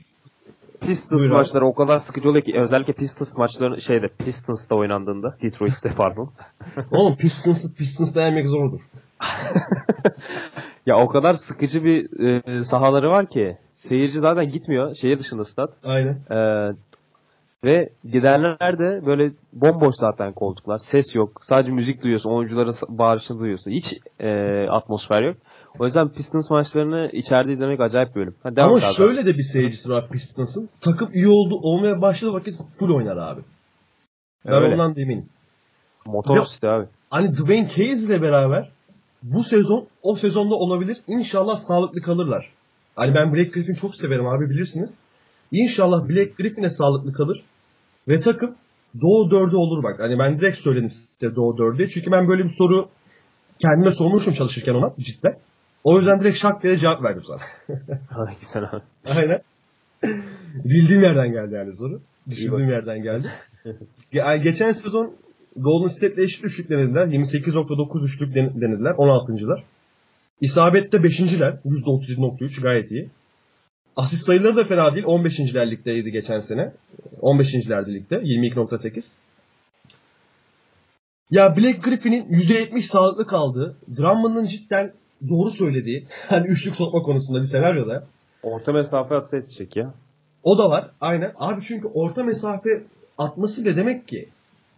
Pistons 0.81 1.21
Buyur 1.21 1.31
abi. 1.31 1.37
maçları 1.37 1.67
o 1.67 1.75
kadar 1.75 1.97
sıkıcı 1.97 2.29
oluyor 2.31 2.45
ki 2.45 2.53
özellikle 2.61 2.93
Pistons 2.93 3.39
maçları 3.39 3.81
şeyde 3.81 4.09
Pistons'ta 4.09 4.75
oynandığında 4.75 5.37
Detroit'te 5.43 5.91
pardon. 5.97 6.31
oğlum 6.91 7.17
Pistons'ı 7.17 7.75
Pistons 7.75 8.17
yenmek 8.17 8.49
zordur. 8.49 8.81
ya 10.87 10.97
o 10.97 11.09
kadar 11.09 11.35
sıkıcı 11.35 11.85
bir 11.85 12.21
e, 12.21 12.65
sahaları 12.65 13.11
var 13.11 13.29
ki 13.29 13.57
seyirci 13.89 14.21
zaten 14.21 14.49
gitmiyor. 14.49 14.95
Şehir 14.95 15.19
dışında 15.19 15.45
stat. 15.45 15.71
Aynen. 15.85 16.19
E, 16.31 16.39
ve 17.65 17.89
giderler 18.05 18.79
de 18.79 19.07
böyle 19.07 19.33
bomboş 19.53 19.95
zaten 19.95 20.33
koltuklar. 20.33 20.79
Ses 20.79 21.15
yok. 21.17 21.45
Sadece 21.45 21.73
müzik 21.73 22.03
duyuyorsun. 22.03 22.31
Oyuncuların 22.31 22.75
bağırışını 22.89 23.39
duyuyorsun. 23.39 23.71
Hiç 23.71 23.95
e, 24.21 24.31
atmosfer 24.69 25.23
yok. 25.23 25.37
O 25.79 25.85
yüzden 25.85 26.09
Pistons 26.09 26.51
maçlarını 26.51 27.11
içeride 27.13 27.53
izlemek 27.53 27.81
acayip 27.81 28.11
bir 28.11 28.21
bölüm. 28.21 28.35
Hadi 28.43 28.57
devam 28.57 28.69
Ama 28.69 28.79
abi. 28.79 28.95
şöyle 28.95 29.27
de 29.27 29.35
bir 29.35 29.43
seyircisi 29.43 29.91
var 29.91 30.09
Pistons'ın. 30.09 30.69
Takım 30.81 31.11
iyi 31.13 31.29
oldu 31.29 31.55
olmaya 31.63 32.03
başladığı 32.03 32.33
vakit 32.33 32.55
full 32.79 32.95
oynar 32.95 33.17
abi. 33.17 33.41
Ben 34.47 34.53
Öyle. 34.53 34.75
ondan 34.75 34.97
da 34.97 35.01
eminim. 35.01 35.29
Motor 36.07 36.47
işte 36.47 36.69
abi. 36.69 36.87
Hani 37.11 37.33
Dwayne 37.33 37.69
Hayes 37.77 38.05
ile 38.07 38.23
beraber 38.23 38.71
bu 39.23 39.45
sezon 39.45 39.87
o 40.03 40.15
sezonda 40.15 40.55
olabilir. 40.55 40.99
İnşallah 41.07 41.57
sağlıklı 41.57 42.01
kalırlar. 42.01 42.54
Hani 42.97 43.15
ben 43.15 43.35
Black 43.35 43.55
Griffin 43.55 43.75
çok 43.75 43.95
severim 43.97 44.27
abi 44.27 44.51
bilirsiniz. 44.51 44.95
İnşallah 45.53 46.09
Black 46.09 46.37
Griffin'e 46.39 46.71
sağlıklı 46.71 47.13
kalır. 47.13 47.43
Ve 48.09 48.21
takım 48.21 48.55
Doğu 49.01 49.29
4'ü 49.31 49.57
olur 49.57 49.83
bak. 49.83 50.01
Hani 50.01 50.19
ben 50.19 50.39
direkt 50.41 50.59
söyledim 50.59 50.91
size 50.91 51.37
Doğu 51.37 51.57
4'ü. 51.57 51.89
Çünkü 51.89 52.11
ben 52.13 52.29
böyle 52.29 52.45
bir 52.45 52.49
soru 52.49 52.89
kendime 53.59 53.91
sormuşum 53.93 54.35
çalışırken 54.35 54.75
ona 54.75 54.95
cidden. 54.99 55.39
O 55.85 55.97
yüzden 55.99 56.21
direkt 56.21 56.39
şak 56.39 56.63
diye 56.63 56.79
cevap 56.79 57.03
verdim 57.03 57.23
sana. 57.25 57.41
Hadi 58.11 58.33
güzel 58.41 58.63
abi. 58.63 58.83
Aynen. 59.19 59.41
Bildiğim 60.65 61.03
yerden 61.03 61.33
geldi 61.33 61.55
yani 61.55 61.75
soru. 61.77 62.01
Düşündüğüm 62.31 62.71
yerden 62.71 63.03
geldi. 63.03 63.31
Yani 64.13 64.43
geçen 64.43 64.73
sezon 64.73 65.15
Golden 65.57 65.89
State'le 65.89 66.19
eşit 66.23 66.45
üçlük 66.45 66.71
denediler. 66.71 67.07
28.9 67.07 68.05
üçlük 68.05 68.35
den- 68.35 68.61
denediler. 68.61 68.91
16.lar. 68.91 69.63
İsabette 70.41 70.97
5.ler. 70.97 71.59
%37.3 71.65 72.63
gayet 72.63 72.91
iyi. 72.91 73.11
Asist 73.97 74.25
sayıları 74.25 74.57
da 74.57 74.65
fena 74.65 74.95
değil. 74.95 75.05
15.ler 75.05 75.71
ligdeydi 75.71 76.11
geçen 76.11 76.39
sene. 76.39 76.73
15.lerdi 77.21 77.95
ligde. 77.95 78.15
22.8. 78.17 79.05
Ya 81.31 81.57
Black 81.57 81.83
Griffin'in 81.85 82.25
%70 82.25 82.81
sağlıklı 82.81 83.27
kaldığı, 83.27 83.77
Drummond'ın 83.99 84.47
cidden 84.47 84.93
doğru 85.29 85.51
söylediği, 85.51 86.07
hani 86.29 86.47
üçlük 86.47 86.77
sokma 86.77 87.03
konusunda 87.03 87.41
bir 87.41 87.47
senaryoda 87.47 88.07
Orta 88.43 88.73
mesafe 88.73 89.15
atsa 89.15 89.37
edecek 89.37 89.77
ya. 89.77 89.95
o 90.43 90.59
da 90.59 90.71
var. 90.71 90.91
Aynen. 91.01 91.33
Abi 91.37 91.63
çünkü 91.63 91.89
orta 91.95 92.23
mesafe 92.23 92.71
atması 93.19 93.65
bile 93.65 93.77
demek 93.77 94.09
ki 94.09 94.29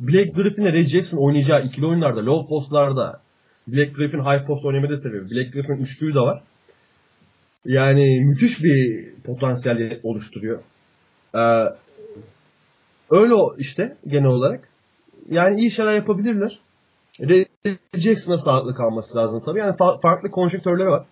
Black 0.00 0.34
Griffin 0.34 0.62
ile 0.62 0.72
Ray 0.72 0.86
Jackson 0.86 1.18
oynayacağı 1.18 1.64
ikili 1.66 1.86
oyunlarda, 1.86 2.26
low 2.26 2.48
postlarda 2.48 3.20
Black 3.66 3.96
Griffin 3.96 4.18
high 4.24 4.46
post 4.46 4.64
oynamayı 4.64 4.92
da 4.92 4.96
seviyor. 4.96 5.30
Black 5.30 5.52
Griffin 5.52 5.82
üçlüğü 5.82 6.14
de 6.14 6.20
var. 6.20 6.42
Yani 7.64 8.20
müthiş 8.20 8.62
bir 8.64 9.10
potansiyel 9.24 10.00
oluşturuyor. 10.02 10.58
Ee, 11.34 11.64
öyle 13.10 13.34
işte 13.58 13.96
genel 14.06 14.26
olarak. 14.26 14.68
Yani 15.30 15.60
iyi 15.60 15.70
şeyler 15.70 15.94
yapabilirler. 15.94 16.58
Jackson'a 17.94 18.38
sağlıklı 18.38 18.74
kalması 18.74 19.18
lazım 19.18 19.42
tabii. 19.44 19.58
Yani 19.58 19.76
fa- 19.76 20.00
farklı 20.00 20.30
konjonktörleri 20.30 20.88
var. 20.88 21.04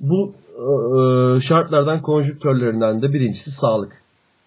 Bu 0.00 0.34
e, 0.54 1.40
şartlardan 1.40 2.02
konjüktörlerinden 2.02 3.02
de 3.02 3.12
birincisi 3.12 3.50
sağlık. 3.50 4.02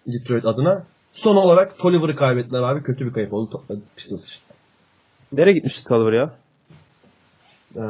Detroit 0.06 0.44
adına. 0.44 0.84
Son 1.12 1.36
olarak 1.36 1.78
Tolliver'ı 1.78 2.16
kaybettiler 2.16 2.62
abi. 2.62 2.82
Kötü 2.82 3.06
bir 3.06 3.12
kayıp 3.12 3.32
oldu 3.32 3.62
to- 3.68 3.78
Pistons 3.96 4.26
için. 4.26 4.40
Nereye 5.32 5.52
gitmiş 5.52 5.82
Tolliver 5.82 6.12
ya? 6.12 6.39
Ee, 7.76 7.80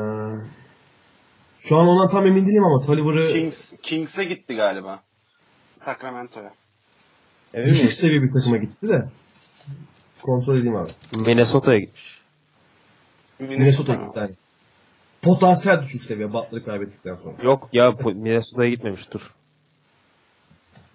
şu 1.58 1.78
an 1.78 1.86
ondan 1.86 2.08
tam 2.08 2.26
emin 2.26 2.46
değilim 2.46 2.64
ama 2.64 2.80
Tolliver'ı 2.80 3.28
Kings, 3.28 3.72
Kings'e 3.82 4.24
gitti 4.24 4.56
galiba. 4.56 5.00
Sacramento'ya. 5.74 6.52
düşük 7.54 7.92
seviye 7.92 8.22
bir 8.22 8.32
takıma 8.32 8.56
gitti 8.56 8.88
de. 8.88 9.08
Kontrol 10.22 10.56
edeyim 10.56 10.76
abi. 10.76 10.90
Minnesota'ya 11.12 11.78
gitmiş. 11.78 12.20
Minnesota'ya 13.38 13.98
mı? 13.98 14.06
gitti 14.06 14.18
yani. 14.18 14.34
Potansiyel 15.22 15.82
düşük 15.82 16.02
seviye 16.02 16.32
Butler'ı 16.32 16.64
kaybettikten 16.64 17.14
sonra. 17.14 17.34
Yok 17.42 17.68
ya 17.72 17.90
Minnesota'ya 18.04 18.70
gitmemiş 18.70 19.10
dur. 19.12 19.34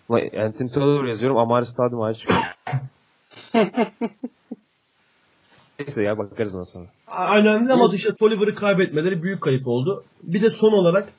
Anthony 0.10 0.70
Taylor 0.70 1.06
yazıyorum 1.06 1.38
Amari 1.38 1.66
Stadyum 1.66 2.14
çıkıyor. 2.14 2.40
Neyse 5.80 6.04
ya 6.04 6.18
bakarız 6.18 6.56
ondan 6.56 6.64
sonra. 6.64 6.86
Önemli 7.40 7.74
ama 7.74 7.90
işte 7.94 8.16
Tolliver'ı 8.16 8.56
kaybetmeleri 8.56 9.24
büyük 9.24 9.42
kayıp 9.42 9.68
oldu. 9.68 10.04
Bir 10.24 10.42
de 10.42 10.50
son 10.50 10.72
olarak 10.72 11.10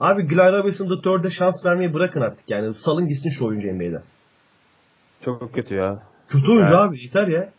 abi 0.00 0.22
Glenn 0.26 0.52
Robinson 0.52 0.88
the 0.88 1.02
Third'e 1.02 1.30
şans 1.30 1.64
vermeyi 1.66 1.94
bırakın 1.94 2.20
artık 2.20 2.50
yani. 2.50 2.74
Salın 2.74 3.08
gitsin 3.08 3.30
şu 3.30 3.46
oyuncu 3.46 3.68
NBA'den. 3.68 4.02
Çok 5.24 5.54
kötü 5.54 5.74
ya. 5.74 6.02
Kötü 6.28 6.50
oyuncu 6.50 6.64
Evet. 6.64 6.74
abi 6.78 7.02
yeter 7.02 7.28
ya. 7.28 7.50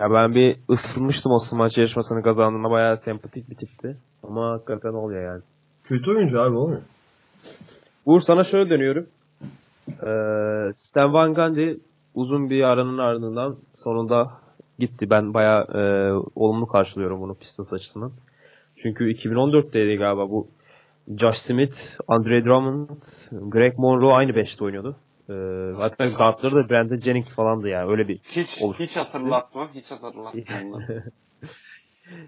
Ya 0.00 0.10
ben 0.10 0.34
bir 0.34 0.58
ısınmıştım 0.70 1.32
o 1.32 1.38
smaç 1.38 1.78
yarışmasını 1.78 2.22
kazandığında 2.22 2.70
bayağı 2.70 2.98
sempatik 2.98 3.50
bir 3.50 3.56
tipti. 3.56 3.96
Ama 4.22 4.50
hakikaten 4.50 4.92
oluyor 4.94 5.24
yani. 5.32 5.42
Kötü 5.84 6.10
oyuncu 6.10 6.40
abi 6.40 6.56
olmuyor. 6.56 6.82
Uğur 8.06 8.20
sana 8.20 8.44
şöyle 8.44 8.70
dönüyorum. 8.70 9.06
Ee, 9.88 10.72
Stan 10.74 11.12
Van 11.12 11.34
Gundy 11.34 11.74
uzun 12.14 12.50
bir 12.50 12.62
aranın 12.62 12.98
ardından 12.98 13.56
sonunda 13.74 14.30
gitti. 14.78 15.10
Ben 15.10 15.34
bayağı 15.34 15.64
e, 15.64 15.82
olumlu 16.34 16.66
karşılıyorum 16.66 17.20
bunu 17.20 17.34
Pistons 17.34 17.72
açısından. 17.72 18.12
Çünkü 18.76 19.12
2014'teydi 19.12 19.98
galiba 19.98 20.30
bu 20.30 20.48
Josh 21.18 21.38
Smith, 21.38 21.78
Andre 22.08 22.44
Drummond, 22.44 22.88
Greg 23.32 23.78
Monroe 23.78 24.14
aynı 24.14 24.34
beşte 24.34 24.64
oynuyordu. 24.64 24.96
Ee, 25.30 25.32
hatta 25.78 26.06
guardları 26.18 26.54
da 26.54 26.70
Brandon 26.70 27.00
Jennings 27.00 27.34
falandı 27.34 27.68
yani 27.68 27.90
öyle 27.90 28.08
bir 28.08 28.18
Hiç 28.18 28.62
Olur. 28.62 28.76
hiç 28.78 28.96
hatırlatma. 28.96 29.68
Hiç 29.74 29.92
hatırlatma. 29.92 30.80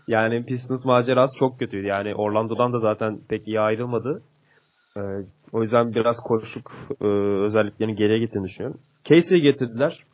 Yani 0.09 0.47
Pistons 0.47 0.85
macerası 0.85 1.39
çok 1.39 1.59
kötüydü. 1.59 1.87
Yani 1.87 2.15
Orlando'dan 2.15 2.73
da 2.73 2.79
zaten 2.79 3.21
pek 3.29 3.49
iyi 3.49 3.61
ayrılmadı. 3.61 4.23
Ee, 4.97 5.01
o 5.53 5.63
yüzden 5.63 5.95
biraz 5.95 6.21
koşuk 6.21 6.73
e, 7.01 7.07
özelliklerini 7.47 7.97
geriye 7.97 8.19
getirdiğini 8.19 8.45
düşünüyorum. 8.45 8.81
Casey'i 9.05 9.43
getirdiler. 9.43 10.05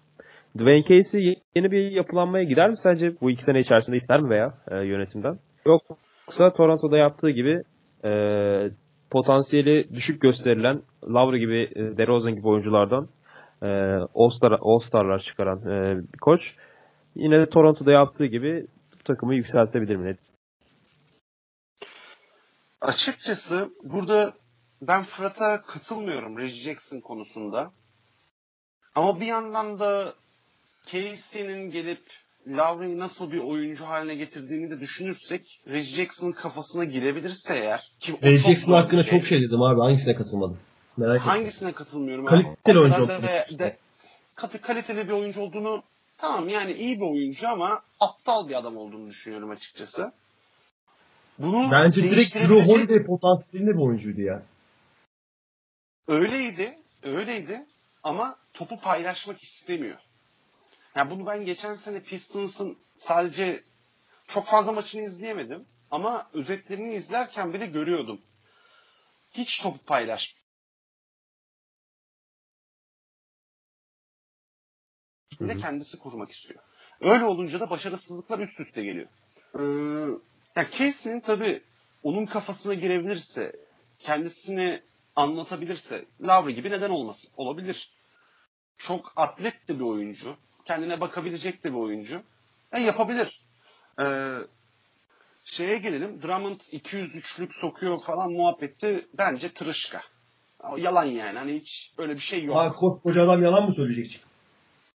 Dwayne 0.59 0.85
Casey 0.89 1.43
yeni 1.57 1.71
bir 1.71 1.91
yapılanmaya 1.91 2.45
gider 2.45 2.71
mi 2.71 2.79
sence 2.79 3.21
bu 3.21 3.31
iki 3.31 3.45
sene 3.45 3.59
içerisinde 3.59 3.97
ister 3.97 4.21
mi 4.21 4.31
veya 4.31 4.55
e, 4.71 4.77
yönetimden? 4.77 5.39
Yoksa 5.67 6.53
Toronto'da 6.53 6.97
yaptığı 6.99 7.31
gibi 7.31 7.63
e, 8.05 8.11
potansiyeli 9.11 9.89
düşük 9.95 10.23
gösterilen 10.23 10.83
Lowry 11.05 11.39
gibi, 11.39 11.63
e, 11.63 11.97
DeRozan 11.97 12.35
gibi 12.35 12.49
oyunculardan 12.49 13.09
e, 13.63 13.69
All-Star, 14.15 14.59
All-Star'lar 14.63 15.19
çıkaran 15.19 15.59
e, 15.59 16.03
bir 16.13 16.19
koç 16.19 16.57
yine 17.15 17.49
Toronto'da 17.49 17.93
yaptığı 17.93 18.27
gibi 18.27 18.67
bu 18.99 19.03
takımı 19.05 19.35
yükseltebilir 19.35 19.97
mi? 19.97 20.17
Açıkçası 22.81 23.71
burada 23.83 24.33
ben 24.83 25.03
Fırat'a 25.03 25.63
katılmıyorum 25.63 26.39
Reggie 26.39 26.63
Jackson 26.63 27.01
konusunda. 27.01 27.71
Ama 28.95 29.21
bir 29.21 29.27
yandan 29.27 29.79
da 29.79 30.13
Casey'nin 30.87 31.71
gelip 31.71 32.03
Lowry'i 32.49 32.99
nasıl 32.99 33.33
bir 33.33 33.39
oyuncu 33.39 33.85
haline 33.85 34.15
getirdiğini 34.15 34.71
de 34.71 34.81
düşünürsek 34.81 35.61
Reggie 35.69 35.95
Jackson'ın 35.95 36.33
kafasına 36.33 36.85
girebilirse 36.85 37.59
eğer 37.59 37.93
ki 38.01 38.13
çok 38.13 38.23
Jackson 38.23 38.73
hakkında 38.73 39.05
şey. 39.05 39.19
çok 39.19 39.27
şey 39.27 39.41
dedim 39.41 39.63
abi. 39.63 39.81
Hangisine 39.81 40.15
katılmadım? 40.15 40.59
Merak 40.97 41.17
ettim. 41.17 41.29
Hangisine 41.29 41.73
katılmıyorum? 41.73 42.27
Kaliteli 42.27 42.79
oyuncu 42.79 43.03
olduğunu 43.03 43.59
de, 43.59 43.77
katı 44.35 44.61
kaliteli 44.61 45.09
bir 45.09 45.13
oyuncu 45.13 45.41
olduğunu 45.41 45.83
tamam 46.19 46.49
yani 46.49 46.73
iyi 46.73 47.01
bir 47.01 47.07
oyuncu 47.07 47.49
ama 47.49 47.83
aptal 48.01 48.49
bir 48.49 48.55
adam 48.55 48.77
olduğunu 48.77 49.09
düşünüyorum 49.11 49.51
açıkçası. 49.51 50.13
Bunu 51.39 51.71
Bence 51.71 52.03
direkt 52.03 52.35
Drew 52.35 52.63
Holiday 52.63 53.07
potansiyelinde 53.07 53.71
bir 53.71 53.83
oyuncuydu 53.83 54.21
ya. 54.21 54.43
Öyleydi, 56.09 56.79
öyleydi 57.03 57.67
ama 58.03 58.37
topu 58.55 58.81
paylaşmak 58.81 59.43
istemiyor. 59.43 59.97
Yani 60.95 61.11
bunu 61.11 61.27
ben 61.27 61.45
geçen 61.45 61.75
sene 61.75 62.01
Pistons'ın 62.01 62.79
sadece 62.97 63.65
çok 64.27 64.47
fazla 64.47 64.73
maçını 64.73 65.03
izleyemedim 65.03 65.67
ama 65.91 66.31
özetlerini 66.33 66.95
izlerken 66.95 67.53
bile 67.53 67.67
görüyordum. 67.67 68.21
Hiç 69.33 69.61
topu 69.63 69.79
paylaş. 69.79 70.37
Bir 75.41 75.49
de 75.49 75.57
kendisi 75.59 75.99
kurmak 75.99 76.31
istiyor. 76.31 76.61
Öyle 77.01 77.25
olunca 77.25 77.61
da 77.61 77.71
başarısızlıklar 77.71 78.39
üst 78.39 78.61
üste 78.61 78.83
geliyor. 78.83 79.09
Ee, 79.59 79.63
ya 80.57 80.71
Casey'nin 80.71 81.21
tabii 81.21 81.63
onun 82.03 82.27
kafasına 82.27 82.75
girebilirse, 82.75 83.57
kendisini 83.99 84.83
anlatabilirse 85.17 86.05
Lavri 86.21 86.55
gibi 86.55 86.71
neden 86.71 86.91
olmasın? 86.91 87.31
Olabilir. 87.37 87.91
Çok 88.77 89.13
atlet 89.17 89.69
de 89.69 89.79
bir 89.79 89.85
oyuncu. 89.85 90.37
Kendine 90.65 91.01
bakabilecek 91.01 91.65
de 91.65 91.73
bir 91.73 91.79
oyuncu. 91.79 92.23
E, 92.73 92.81
yapabilir. 92.81 93.43
Ee, 94.01 94.37
şeye 95.45 95.79
gelelim. 95.79 96.23
Drummond 96.23 96.61
203'lük 96.61 97.53
sokuyor 97.61 98.01
falan 98.01 98.33
muhabbeti 98.33 99.07
bence 99.19 99.49
tırışka. 99.49 100.01
O 100.61 100.77
Yalan 100.77 101.05
yani. 101.05 101.39
Hani 101.39 101.53
hiç 101.55 101.93
öyle 101.99 102.13
bir 102.15 102.21
şey 102.21 102.45
yok. 102.45 102.57
Abi 102.57 102.75
koskoca 102.75 103.25
adam 103.25 103.43
yalan 103.43 103.65
mı 103.65 103.75
söyleyecek? 103.75 104.25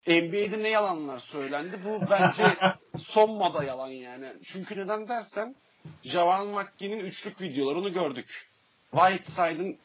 NBA'de 0.08 0.64
ne 0.64 0.70
yalanlar 0.70 1.20
söylendi? 1.20 1.80
Bu 1.86 2.02
bence 2.10 2.44
son 2.98 3.32
moda 3.38 3.64
yalan 3.64 3.88
yani. 3.90 4.28
Çünkü 4.44 4.80
neden 4.80 5.08
dersen 5.08 5.56
Javan 6.04 6.48
McGee'nin 6.48 7.00
üçlük 7.00 7.42
videolarını 7.42 7.90
gördük. 7.90 8.50
Whiteside'ın 8.92 9.78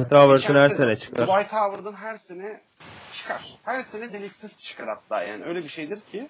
Dwight 0.00 0.12
Howard'ın 0.12 0.54
her 0.54 0.68
sene 0.68 0.96
çıkar. 0.96 1.22
Dwight 1.22 1.52
Howard'ın 1.52 1.92
her 1.92 2.16
sene 2.16 2.60
çıkar. 3.12 3.58
Her 3.62 3.82
sene 3.82 4.12
deliksiz 4.12 4.62
çıkar 4.62 4.88
hatta 4.88 5.22
yani. 5.22 5.44
Öyle 5.44 5.64
bir 5.64 5.68
şeydir 5.68 6.00
ki. 6.12 6.28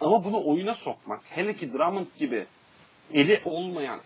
Ama 0.00 0.24
bunu 0.24 0.46
oyuna 0.46 0.74
sokmak. 0.74 1.20
Hele 1.30 1.56
ki 1.56 1.72
Drummond 1.72 2.06
gibi 2.18 2.46
eli 3.14 3.38
olmayan 3.44 3.98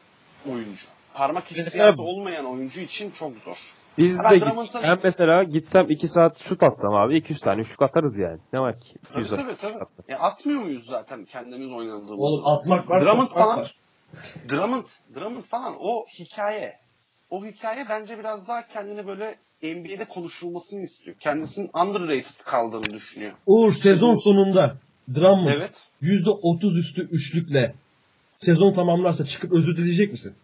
oyuncu. 0.50 0.84
Parmak 1.14 1.50
hissiyatı 1.50 2.02
olmayan 2.02 2.44
oyuncu 2.46 2.80
için 2.80 3.10
çok 3.10 3.36
zor. 3.36 3.72
Biz 3.98 4.18
Ben 4.18 4.30
de 4.30 4.40
Drummond'ın- 4.40 4.64
git, 4.64 4.82
ben 4.82 4.98
mesela 5.04 5.44
gitsem 5.44 5.90
2 5.90 6.08
saat 6.08 6.38
şut 6.38 6.62
atsam 6.62 6.94
abi 6.94 7.16
200 7.18 7.40
tane 7.40 7.64
şut 7.64 7.82
atarız 7.82 8.18
yani. 8.18 8.38
Ne 8.52 8.60
var 8.60 8.80
ki? 8.80 8.94
Tabii 9.12 9.24
200 9.24 9.40
tabii 9.40 9.56
tabii. 9.56 9.84
E, 10.08 10.14
atmıyor 10.14 10.60
muyuz 10.60 10.86
zaten 10.86 11.24
kendimiz 11.24 11.72
oynadığımızda? 11.72 12.14
Oğlum 12.14 12.46
atmak 12.46 12.90
var. 12.90 13.00
Drummond 13.00 13.28
falan- 13.28 13.58
var. 13.58 13.74
Drummond, 14.48 14.84
Drummond 15.14 15.44
falan 15.44 15.74
o 15.80 16.06
hikaye. 16.06 16.78
O 17.32 17.44
hikaye 17.44 17.86
bence 17.88 18.18
biraz 18.18 18.48
daha 18.48 18.68
kendini 18.68 19.06
böyle 19.06 19.34
NBA'de 19.62 20.04
konuşulmasını 20.04 20.80
istiyor. 20.80 21.16
Kendisinin 21.20 21.70
underrated 21.74 22.44
kaldığını 22.44 22.90
düşünüyor. 22.94 23.32
Uğur 23.46 23.72
sezon 23.74 24.14
sonunda 24.14 24.76
Drummond 25.14 25.54
Evet. 25.56 25.88
%30 26.02 26.78
üstü 26.78 27.02
üçlükle 27.02 27.74
sezon 28.38 28.72
tamamlarsa 28.72 29.24
çıkıp 29.24 29.52
özür 29.52 29.76
dileyecek 29.76 30.10
misin? 30.12 30.34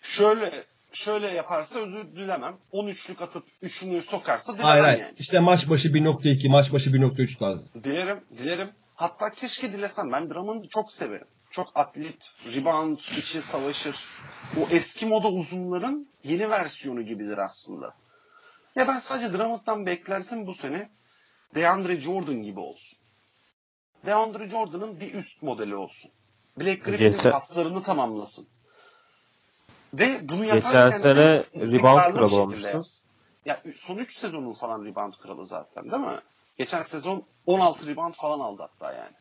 Şöyle 0.00 0.50
şöyle 0.92 1.26
yaparsa 1.26 1.78
özür 1.78 2.16
dilemem. 2.16 2.54
13'lük 2.72 3.22
atıp 3.24 3.44
üçünü 3.62 4.02
sokarsa 4.02 4.52
dilemem 4.52 4.70
Hayır 4.70 4.84
hayır. 4.84 4.98
yani. 4.98 5.14
İşte 5.18 5.40
maç 5.40 5.68
başı 5.68 5.88
1.2, 5.88 6.48
maç 6.48 6.72
başı 6.72 6.90
1.3 6.90 7.38
tarzı. 7.38 7.84
Dilerim, 7.84 8.18
dilerim. 8.38 8.68
Hatta 8.94 9.30
keşke 9.30 9.72
dilesem. 9.72 10.12
Ben 10.12 10.30
Drummond'u 10.30 10.68
çok 10.68 10.92
severim. 10.92 11.26
Çok 11.50 11.72
atlet, 11.74 12.32
rebound 12.54 12.98
için 12.98 13.40
savaşır. 13.40 14.04
O 14.60 14.68
eski 14.70 15.06
moda 15.06 15.28
uzunların 15.28 16.08
yeni 16.24 16.50
versiyonu 16.50 17.02
gibidir 17.02 17.38
aslında. 17.38 17.94
Ya 18.76 18.88
ben 18.88 18.98
sadece 18.98 19.32
Drummond'dan 19.32 19.86
beklentim 19.86 20.46
bu 20.46 20.54
sene 20.54 20.90
DeAndre 21.54 22.00
Jordan 22.00 22.42
gibi 22.42 22.60
olsun. 22.60 22.98
DeAndre 24.06 24.50
Jordan'ın 24.50 25.00
bir 25.00 25.14
üst 25.14 25.42
modeli 25.42 25.76
olsun. 25.76 26.10
Blake 26.58 26.74
Griffin'in 26.74 27.10
Geçen- 27.10 27.30
paslarını 27.30 27.82
tamamlasın. 27.82 28.48
Ve 29.94 30.28
bunu 30.28 30.42
Geçen 30.42 30.56
yaparken 30.56 30.88
de 30.88 30.98
sene 30.98 31.44
rebound 31.72 32.12
kralı 32.14 32.36
olmuştu. 32.36 32.82
Ya 33.44 33.60
son 33.76 33.96
3 33.96 34.18
sezonun 34.18 34.52
falan 34.52 34.84
rebound 34.84 35.12
kralı 35.12 35.46
zaten 35.46 35.90
değil 35.90 36.02
mi? 36.02 36.18
Geçen 36.58 36.82
sezon 36.82 37.24
16 37.46 37.86
rebound 37.86 38.14
falan 38.14 38.40
aldı 38.40 38.62
hatta 38.62 38.92
yani. 38.92 39.14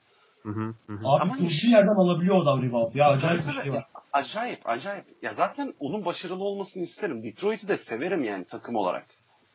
Hı 0.45 0.51
hı, 0.51 0.73
hı. 0.87 0.93
Abi 0.93 1.21
Ama 1.21 1.37
iş- 1.37 1.63
yerden 1.63 1.95
alabiliyor 1.95 2.41
adam 2.41 2.63
rebound. 2.63 2.95
Ya 2.95 3.07
acayip 3.07 3.47
bir 3.47 3.61
şey 3.61 3.73
var. 3.73 3.87
Acayip, 4.13 4.69
acayip. 4.69 5.05
Ya 5.21 5.33
zaten 5.33 5.73
onun 5.79 6.05
başarılı 6.05 6.43
olmasını 6.43 6.83
isterim. 6.83 7.23
Detroit'i 7.23 7.67
de 7.67 7.77
severim 7.77 8.23
yani 8.23 8.45
takım 8.45 8.75
olarak. 8.75 9.05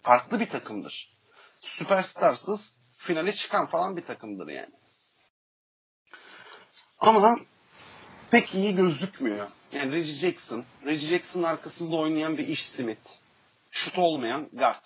Farklı 0.03 0.41
bir 0.41 0.49
takımdır. 0.49 1.13
Süperstarsız 1.61 2.77
finale 2.97 3.33
çıkan 3.33 3.67
falan 3.67 3.97
bir 3.97 4.03
takımdır 4.05 4.49
yani. 4.49 4.75
Ama 6.99 7.39
pek 8.31 8.55
iyi 8.55 8.75
gözükmüyor. 8.77 9.49
Yani 9.73 9.93
Reggie 9.93 10.15
Jackson, 10.15 10.65
Reggie 10.87 11.09
Jackson'ın 11.09 11.45
arkasında 11.45 11.97
oynayan 11.97 12.39
bir 12.39 12.49
iş 12.49 12.67
Smith. 12.67 13.11
Şut 13.71 13.99
olmayan 13.99 14.49
guard. 14.53 14.85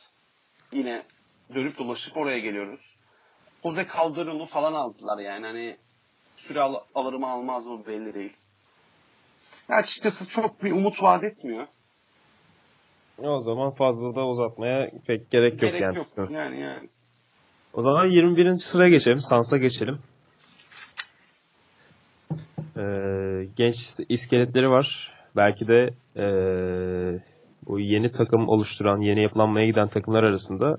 Yine 0.73 1.03
dönüp 1.55 1.79
dolaşıp 1.79 2.17
oraya 2.17 2.39
geliyoruz. 2.39 2.97
Jose 3.63 3.87
Calderon'u 3.97 4.47
falan 4.47 4.75
aldılar 4.75 5.19
yani 5.19 5.47
hani 5.47 5.77
süre 6.37 6.61
al- 6.61 6.81
alır 6.95 7.13
mı 7.13 7.27
almaz 7.31 7.67
mı 7.67 7.83
belli 7.89 8.15
değil. 8.15 8.37
Ya 9.69 9.77
açıkçası 9.77 10.31
çok 10.31 10.63
bir 10.65 10.73
umut 10.73 11.03
vaat 11.03 11.25
etmiyor. 11.25 11.65
O 13.19 13.41
zaman 13.43 13.71
fazla 13.71 14.15
da 14.15 14.27
uzatmaya 14.27 14.91
pek 15.07 15.31
gerek 15.31 15.53
yok 15.53 15.61
Gerek 15.61 15.81
yani. 15.81 15.97
yok. 15.97 16.07
Yani 16.31 16.61
yani. 16.61 16.89
O 17.73 17.83
zaman 17.83 18.07
21. 18.07 18.59
sıraya 18.59 18.91
geçelim. 18.91 19.19
Sans'a 19.19 19.57
geçelim. 19.57 19.99
Ee, 22.77 23.49
genç 23.57 23.95
iskeletleri 24.09 24.71
var. 24.71 25.15
Belki 25.37 25.69
de 25.69 25.91
ee, 26.17 27.21
bu 27.67 27.81
yeni 27.81 28.11
takım 28.11 28.49
oluşturan, 28.49 29.01
yeni 29.01 29.23
yapılanmaya 29.23 29.67
giden 29.67 29.89
takımlar 29.89 30.23
arasında 30.23 30.77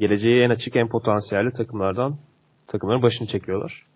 geleceği 0.00 0.42
en 0.42 0.50
açık, 0.50 0.76
en 0.76 0.88
potansiyelli 0.88 1.52
takımlardan 1.52 2.16
takımların 2.66 3.02
başını 3.02 3.26
çekiyorlar. 3.26 3.86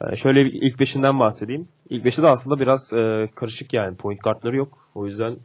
Ee, 0.00 0.16
şöyle 0.16 0.40
ilk 0.40 0.80
beşinden 0.80 1.18
bahsedeyim. 1.20 1.68
İlk 1.90 2.04
beşi 2.04 2.22
de 2.22 2.26
aslında 2.26 2.60
biraz 2.60 2.92
ee, 2.92 3.28
karışık 3.34 3.74
yani. 3.74 3.96
Point 3.96 4.22
guardları 4.22 4.56
yok. 4.56 4.78
O 4.94 5.06
yüzden 5.06 5.36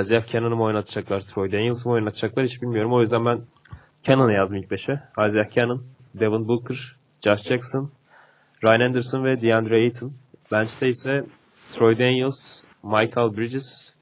Isaiah 0.00 0.26
Cannon'ı 0.32 0.56
mı 0.56 0.62
oynatacaklar, 0.62 1.20
Troy 1.20 1.52
Daniels'ı 1.52 1.88
mı 1.88 1.94
oynatacaklar 1.94 2.44
hiç 2.44 2.62
bilmiyorum. 2.62 2.92
O 2.92 3.00
yüzden 3.00 3.24
ben 3.26 3.40
Cannon'ı 4.02 4.32
yazdım 4.32 4.58
ilk 4.58 4.70
beşe. 4.70 5.00
Isaiah 5.28 5.50
Cannon, 5.50 5.82
Devin 6.14 6.48
Booker, 6.48 6.96
Josh 7.24 7.42
Jackson, 7.42 7.90
Ryan 8.64 8.80
Anderson 8.80 9.24
ve 9.24 9.42
DeAndre 9.42 9.74
Ayton. 9.74 10.12
Bench'te 10.52 10.88
ise 10.88 11.24
Troy 11.72 11.98
Daniels, 11.98 12.62
Michael 12.82 13.36
Bridges, 13.36 13.94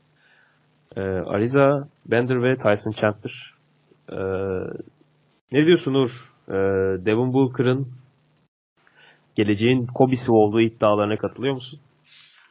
e, 0.97 1.01
Ariza 1.01 1.89
Bender 2.07 2.43
ve 2.43 2.57
Tyson 2.57 2.91
Chandler. 2.91 3.55
E, 4.13 4.19
ne 5.53 5.67
diyorsun 5.67 5.95
Uğur? 5.95 6.33
E, 6.49 6.55
Devin 7.07 7.33
Booker'ın 7.33 7.89
geleceğin 9.37 9.87
Kobe'si 9.87 10.33
olduğu 10.33 10.61
iddialarına 10.61 11.17
katılıyor 11.17 11.55
musun? 11.55 11.81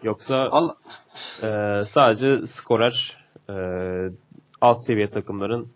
Yoksa 0.04 0.48
Allah, 0.52 0.76
e, 1.44 1.86
sadece 1.86 2.48
skorer 2.48 3.18
e, 3.50 3.56
alt 4.62 4.86
seviye 4.86 5.10
takımların 5.10 5.72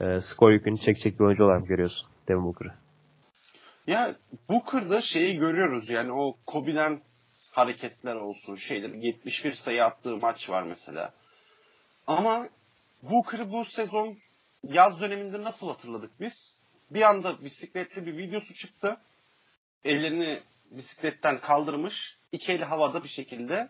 e, 0.00 0.18
skor 0.18 0.50
yükünü 0.50 0.78
çekecek 0.78 1.20
bir 1.20 1.24
oyuncu 1.24 1.44
olarak 1.44 1.68
görüyorsun 1.68 2.08
Devin 2.28 2.44
Booker'ı? 2.44 2.72
Ya 3.86 4.14
Booker'da 4.48 5.00
şeyi 5.00 5.38
görüyoruz 5.38 5.90
yani 5.90 6.12
o 6.12 6.36
Kobe'den 6.46 7.00
hareketler 7.50 8.14
olsun 8.14 8.56
şeyler 8.56 8.90
71 8.90 9.52
sayı 9.52 9.84
attığı 9.84 10.16
maç 10.16 10.50
var 10.50 10.62
mesela. 10.62 11.12
Ama 12.06 12.46
Booker'ı 13.02 13.52
bu 13.52 13.64
sezon 13.64 14.16
yaz 14.68 15.00
döneminde 15.00 15.42
nasıl 15.42 15.68
hatırladık 15.68 16.10
biz? 16.20 16.58
Bir 16.90 17.02
anda 17.02 17.44
bisikletli 17.44 18.06
bir 18.06 18.16
videosu 18.16 18.54
çıktı. 18.54 18.96
Ellerini 19.84 20.38
bisikletten 20.70 21.38
kaldırmış. 21.38 22.18
iki 22.32 22.52
eli 22.52 22.64
havada 22.64 23.04
bir 23.04 23.08
şekilde 23.08 23.68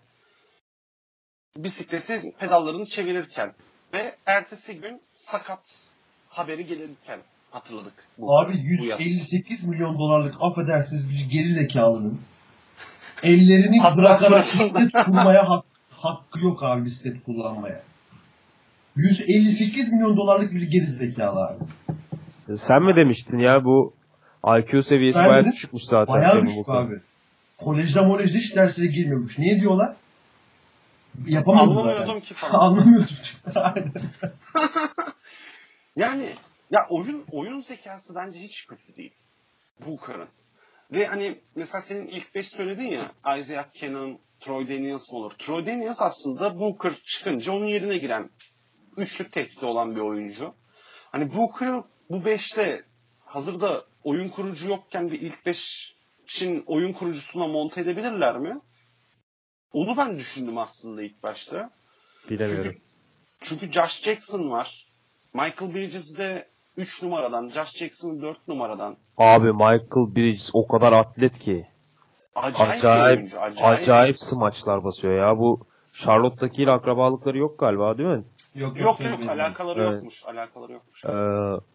bisikleti 1.57 2.33
pedallarını 2.41 2.87
çevirirken 2.87 3.53
ve 3.93 4.17
ertesi 4.27 4.81
gün 4.81 5.01
sakat 5.17 5.93
haberi 6.29 6.67
gelirken 6.67 7.19
hatırladık. 7.51 7.95
Bu, 8.19 8.39
Abi 8.39 8.53
bu 8.81 8.85
yaz. 8.85 9.01
158 9.01 9.65
milyon 9.65 9.99
dolarlık 9.99 10.35
affedersiniz 10.41 11.11
bir 11.11 11.31
geri 11.31 11.51
zekalının 11.51 12.21
ellerini 13.23 13.97
bırakarak 13.97 14.45
bisiklet 14.45 14.93
kurmaya 14.93 15.49
hak, 15.49 15.65
hakkı 15.91 16.41
yok 16.41 16.63
abi 16.63 16.85
bisiklet 16.85 17.25
kullanmaya. 17.25 17.83
158 18.97 19.93
milyon 19.93 20.17
dolarlık 20.17 20.53
bir 20.53 20.63
geri 20.63 20.87
zekalı 20.87 21.41
abi. 21.47 21.65
Sen 22.57 22.83
mi 22.83 22.97
demiştin 22.97 23.39
ya 23.39 23.65
bu 23.65 23.98
IQ 24.47 24.83
seviyesi 24.83 25.19
bayağı 25.19 25.45
düşükmüş 25.45 25.85
zaten. 25.85 26.15
Bayağı 26.15 26.43
düşük 26.43 26.69
abi. 26.69 27.01
Kolejde 27.59 28.01
molejde 28.01 28.39
hiç 28.39 28.57
derslere 28.57 28.87
girmiyormuş. 28.87 29.39
Niye 29.39 29.61
diyorlar? 29.61 29.97
Yapamıyordum 31.27 31.79
Anlamıyordum 31.79 32.07
zaten. 32.07 32.21
ki 32.21 32.35
falan. 32.35 32.53
Anlamıyordum. 32.61 33.17
Yani 35.99 36.29
ya 36.71 36.87
oyun 36.91 37.25
oyun 37.33 37.61
zekası 37.61 38.15
bence 38.15 38.41
hiç 38.41 38.67
kötü 38.67 38.97
değil. 38.97 39.15
Booker'ın. 39.87 40.29
Ve 40.93 41.07
hani 41.07 41.35
mesela 41.55 41.83
senin 41.83 42.07
ilk 42.07 42.35
beş 42.35 42.49
söyledin 42.49 42.87
ya 42.87 43.37
Isaiah 43.39 43.65
Cannon, 43.75 44.19
Troy 44.41 44.69
Daniels 44.69 45.13
olur. 45.13 45.33
Troy 45.39 45.67
Daniels 45.67 46.03
aslında 46.03 46.59
Booker 46.61 46.93
çıkınca 47.05 47.53
onun 47.53 47.67
yerine 47.67 47.99
giren 47.99 48.31
üçlük 48.97 49.33
tehdidi 49.33 49.67
olan 49.67 49.97
bir 49.97 50.01
oyuncu. 50.01 50.55
Hani 51.13 51.35
Booker'ı 51.35 51.85
bu 52.11 52.25
beşte 52.25 52.85
hazırda 53.25 53.83
oyun 54.05 54.29
kurucu 54.29 54.69
yokken 54.69 55.11
bir 55.11 55.21
ilk 55.21 55.47
beşin 55.47 56.65
oyun 56.67 56.93
kurucusuna 56.93 57.47
monte 57.47 57.81
edebilirler 57.81 58.39
mi? 58.39 58.61
Onu 59.73 59.97
ben 59.97 60.19
düşündüm 60.19 60.59
aslında 60.59 61.03
ilk 61.03 61.23
başta. 61.23 61.71
Bilemiyorum. 62.31 62.65
Çünkü, 62.65 62.81
çünkü 63.61 63.73
Josh 63.73 64.03
Jackson 64.03 64.51
var. 64.51 64.87
Michael 65.35 65.75
Bridges 65.75 66.19
de 66.19 66.49
3 66.77 67.03
numaradan, 67.03 67.49
Josh 67.49 67.77
Jackson 67.77 68.23
4 68.23 68.49
numaradan. 68.49 68.97
Abi 69.19 69.53
Michael 69.53 70.17
Bridges 70.17 70.51
o 70.53 70.67
kadar 70.67 70.93
atlet 70.93 71.39
ki. 71.39 71.67
Acayip, 72.35 72.85
Acayip, 72.85 73.19
oyuncu. 73.19 73.41
Acayip. 73.41 73.81
acayip 73.81 74.19
smaçlar 74.19 74.85
basıyor 74.85 75.15
ya. 75.15 75.39
Bu 75.39 75.68
Charlotte'dakiyle 76.05 76.71
akrabalıkları 76.71 77.39
yok 77.39 77.59
galiba 77.59 77.99
değil 77.99 78.09
mi? 78.09 78.25
Yok 78.55 78.81
Yok 78.81 79.01
yok 79.01 79.29
alakaları 79.29 79.83
Evet. 79.83 79.93
yokmuş. 79.95 80.27
Alakaları 80.27 80.73
yokmuş. 80.73 81.05
Ee, 81.05 81.11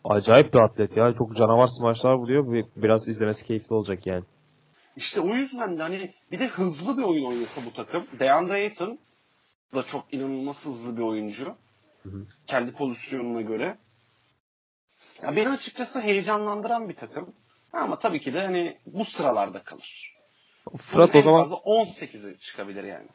acayip 0.04 0.54
bir 0.54 0.60
atlet 0.60 0.98
ya. 0.98 1.14
Çok 1.18 1.36
canavar 1.36 1.68
smaçlar 1.68 2.18
buluyor. 2.20 2.52
Bir- 2.54 2.82
Biraz 2.84 3.08
izlemesi 3.08 3.46
keyifli 3.46 3.76
olacak 3.76 4.08
yani. 4.08 4.24
İşte 4.96 5.22
o 5.22 5.28
yüzden 5.28 5.78
de 5.78 5.84
hani 5.84 6.14
bir 6.32 6.40
de 6.40 6.48
hızlı 6.48 6.98
bir 6.98 7.04
oyun 7.04 7.26
oynasa 7.26 7.62
bu 7.66 7.74
takım. 7.74 8.04
DeAndre 8.20 8.54
Ayton 8.54 9.00
da 9.76 9.84
çok 9.84 10.14
inanılmaz 10.14 10.66
hızlı 10.66 10.98
bir 10.98 11.02
oyuncu. 11.02 11.46
Hı 12.04 12.10
hı. 12.10 12.26
Kendi 12.48 12.72
pozisyonuna 12.74 13.42
göre. 13.42 13.78
Ya 15.24 15.36
beni 15.36 15.50
açıkçası 15.50 16.02
heyecanlandıran 16.02 16.90
bir 16.90 16.96
takım. 16.96 17.34
Ama 17.74 18.00
tabii 18.00 18.20
ki 18.20 18.34
de 18.34 18.42
hani 18.46 18.78
bu 18.86 19.06
sıralarda 19.06 19.64
kalır. 19.64 20.14
Fırat 20.78 21.14
Bunun 21.14 21.22
o 21.22 21.26
zaman 21.26 21.40
En 21.40 21.44
fazla 21.50 21.56
18'i 21.56 22.40
çıkabilir 22.40 22.84
yani. 22.84 23.08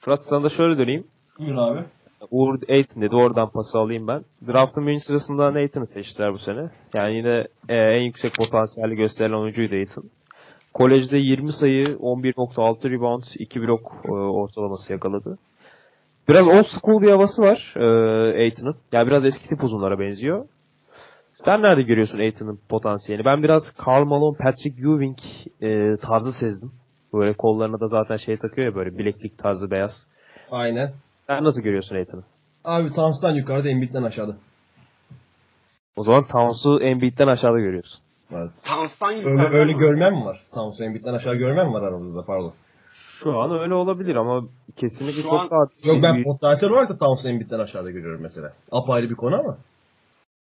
Fırat 0.00 0.24
sana 0.24 0.44
da 0.44 0.48
şöyle 0.48 0.78
döneyim. 0.78 1.06
Buyur 1.38 1.56
abi. 1.56 1.84
Uğur 2.30 2.58
Aiton 2.68 3.02
dedi. 3.02 3.14
Oradan 3.14 3.50
pası 3.50 3.78
alayım 3.78 4.08
ben. 4.08 4.24
Draft'ın 4.48 4.86
birinci 4.86 5.00
sırasında 5.04 5.44
Aiton'u 5.44 5.86
seçtiler 5.86 6.32
bu 6.32 6.38
sene. 6.38 6.70
Yani 6.94 7.16
yine 7.16 7.46
e, 7.68 7.76
en 7.76 8.00
yüksek 8.02 8.34
potansiyeli 8.34 8.96
gösterilen 8.96 9.36
oyuncuydu 9.36 9.74
Aiton. 9.74 10.04
Kolejde 10.74 11.18
20 11.18 11.52
sayı, 11.52 11.86
11.6 11.86 12.90
rebound, 12.90 13.22
2 13.38 13.60
blok 13.62 13.92
e, 14.04 14.10
ortalaması 14.12 14.92
yakaladı. 14.92 15.38
Biraz 16.28 16.48
old 16.48 16.64
school 16.64 17.02
bir 17.02 17.10
havası 17.10 17.42
var 17.42 17.74
e, 17.76 17.84
Aiton'un. 18.42 18.76
Yani 18.92 19.06
biraz 19.06 19.24
eski 19.24 19.48
tip 19.48 19.64
uzunlara 19.64 19.98
benziyor. 19.98 20.44
Sen 21.34 21.62
nerede 21.62 21.82
görüyorsun 21.82 22.18
Aiton'un 22.18 22.60
potansiyelini? 22.68 23.24
Ben 23.24 23.42
biraz 23.42 23.72
Karl 23.72 24.04
Malone, 24.04 24.36
Patrick 24.38 24.82
Ewing 24.82 25.18
e, 25.60 25.96
tarzı 25.96 26.32
sezdim. 26.32 26.72
Böyle 27.16 27.32
kollarına 27.32 27.80
da 27.80 27.86
zaten 27.86 28.16
şey 28.16 28.36
takıyor 28.36 28.66
ya 28.68 28.74
böyle 28.74 28.98
bileklik 28.98 29.38
tarzı 29.38 29.70
beyaz. 29.70 30.08
Aynen. 30.50 30.92
Sen 31.26 31.44
nasıl 31.44 31.62
görüyorsun 31.62 31.96
Aiton'u? 31.96 32.22
Abi 32.64 32.92
Towns'tan 32.92 33.34
yukarıda 33.34 33.68
Embiid'den 33.68 34.02
aşağıda. 34.02 34.36
O 35.96 36.02
zaman 36.02 36.24
Towns'u 36.24 36.80
Embiid'den 36.80 37.26
aşağıda 37.26 37.58
görüyorsun. 37.58 38.00
Tanstan 38.64 39.14
Öyle, 39.14 39.30
yukarıda 39.30 39.58
öyle 39.58 39.72
mı? 39.72 39.78
görmem 39.78 40.14
mi 40.14 40.24
var? 40.24 40.42
Towns'u 40.54 40.84
Embiid'den 40.84 41.14
aşağı 41.14 41.34
görmem 41.34 41.66
mi 41.66 41.72
var 41.72 41.82
aramızda 41.82 42.24
pardon. 42.24 42.52
Şu 42.92 43.38
an 43.40 43.58
öyle 43.60 43.74
olabilir 43.74 44.16
ama 44.16 44.44
kesinlikle 44.76 45.22
Şu 45.22 45.28
çok 45.28 45.40
an- 45.40 45.50
daha 45.50 45.92
Yok 45.94 46.02
ben 46.02 46.22
potansiyel 46.22 46.72
olarak 46.72 46.88
da 46.88 46.98
Towns'u 46.98 47.28
Embiid'den 47.28 47.58
aşağıda 47.58 47.90
görüyorum 47.90 48.22
mesela. 48.22 48.52
Apayrı 48.72 49.10
bir 49.10 49.14
konu 49.14 49.34
ama. 49.40 49.56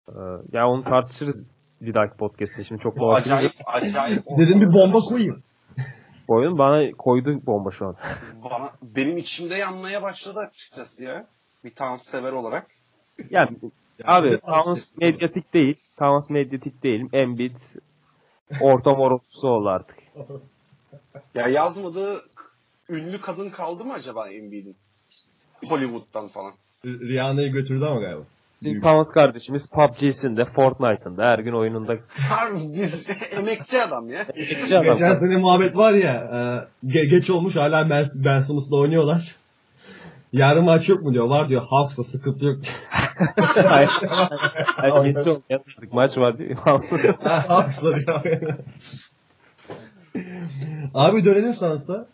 Ee, 0.10 0.14
ya 0.58 0.68
onu 0.70 0.84
tartışırız 0.84 1.48
bir 1.82 1.94
dahaki 1.94 2.18
podcast'te. 2.18 2.64
Şimdi 2.64 2.82
çok 2.84 3.00
doğru. 3.00 3.14
acayip 3.14 3.52
acayip. 3.66 4.24
Dedim 4.38 4.62
bir 4.62 4.74
bomba 4.74 5.00
koyayım. 5.00 5.44
Oyun 6.28 6.58
bana 6.58 6.92
koydu 6.92 7.46
bomba 7.46 7.72
şu 7.72 7.86
an. 7.88 7.96
Bana, 8.44 8.70
benim 8.82 9.18
içimde 9.18 9.56
yanmaya 9.56 10.02
başladı 10.02 10.40
açıkçası 10.40 11.04
ya. 11.04 11.28
Bir 11.64 11.76
Tans 11.76 12.02
sever 12.02 12.32
olarak. 12.32 12.68
Yani 13.30 13.50
abi 14.06 14.28
bir 14.28 14.32
de 14.32 14.40
Towns 14.40 14.68
Towns- 14.68 15.00
medyatik 15.00 15.54
değil. 15.54 15.76
Towns 15.98 16.30
medyatik 16.30 16.84
değil. 16.84 17.10
Embiid 17.14 17.56
ortam 18.62 19.00
orospusu 19.00 19.48
oldu 19.48 19.70
artık. 19.70 19.98
Ya 21.36 21.48
yazmadığı 21.48 22.18
ünlü 22.90 23.22
kadın 23.22 23.50
kaldı 23.50 23.86
mı 23.86 23.94
acaba 23.94 24.30
Embiid'in? 24.30 24.76
Hollywood'dan 25.70 26.28
falan. 26.28 26.54
Rihanna'yı 26.86 27.52
götürdü 27.52 27.86
ama 27.86 28.00
galiba. 28.00 28.24
Şimdi 28.64 28.82
Towns 28.82 29.10
kardeşimiz 29.10 29.70
PUBG'sinde, 29.72 30.46
Fortnite'ında, 30.46 31.24
her 31.24 31.40
gün 31.40 31.52
oyununda 31.54 31.94
Harbi 32.30 32.60
biz 32.74 33.08
emekçi 33.40 33.82
adam 33.82 34.10
ya. 34.10 34.26
geçici 34.36 34.78
adam. 34.80 34.94
Geçen 34.94 35.16
sene 35.16 35.38
muhabbet 35.38 35.78
var 35.78 35.94
ya, 35.94 36.14
e, 36.14 36.88
ge- 36.88 37.06
geç 37.10 37.30
olmuş 37.30 37.56
hala 37.56 37.90
Ben, 37.90 38.06
ben 38.26 38.40
Simmons'la 38.42 38.78
oynuyorlar. 38.78 39.36
Yarın 40.34 40.64
maç 40.66 40.90
yok 40.90 41.02
mu 41.04 41.14
diyor. 41.14 41.28
Var 41.30 41.50
diyor. 41.50 41.62
Hawks'la 41.70 42.04
sıkıntı 42.04 42.46
yok. 42.46 42.60
Hayır. 43.68 43.90
Hayır, 44.66 44.94
olmayan 44.94 45.62
maç 45.92 46.18
var 46.18 46.38
diyor. 46.38 46.56
Hawks'la 47.48 47.96
diyor. 47.96 48.24
Abi 50.94 51.24
dönelim 51.24 51.54
Suns'a. 51.54 52.08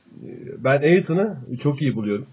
Ben 0.58 0.82
Aiton'u 0.82 1.36
çok 1.62 1.82
iyi 1.82 1.96
buluyorum. 1.96 2.28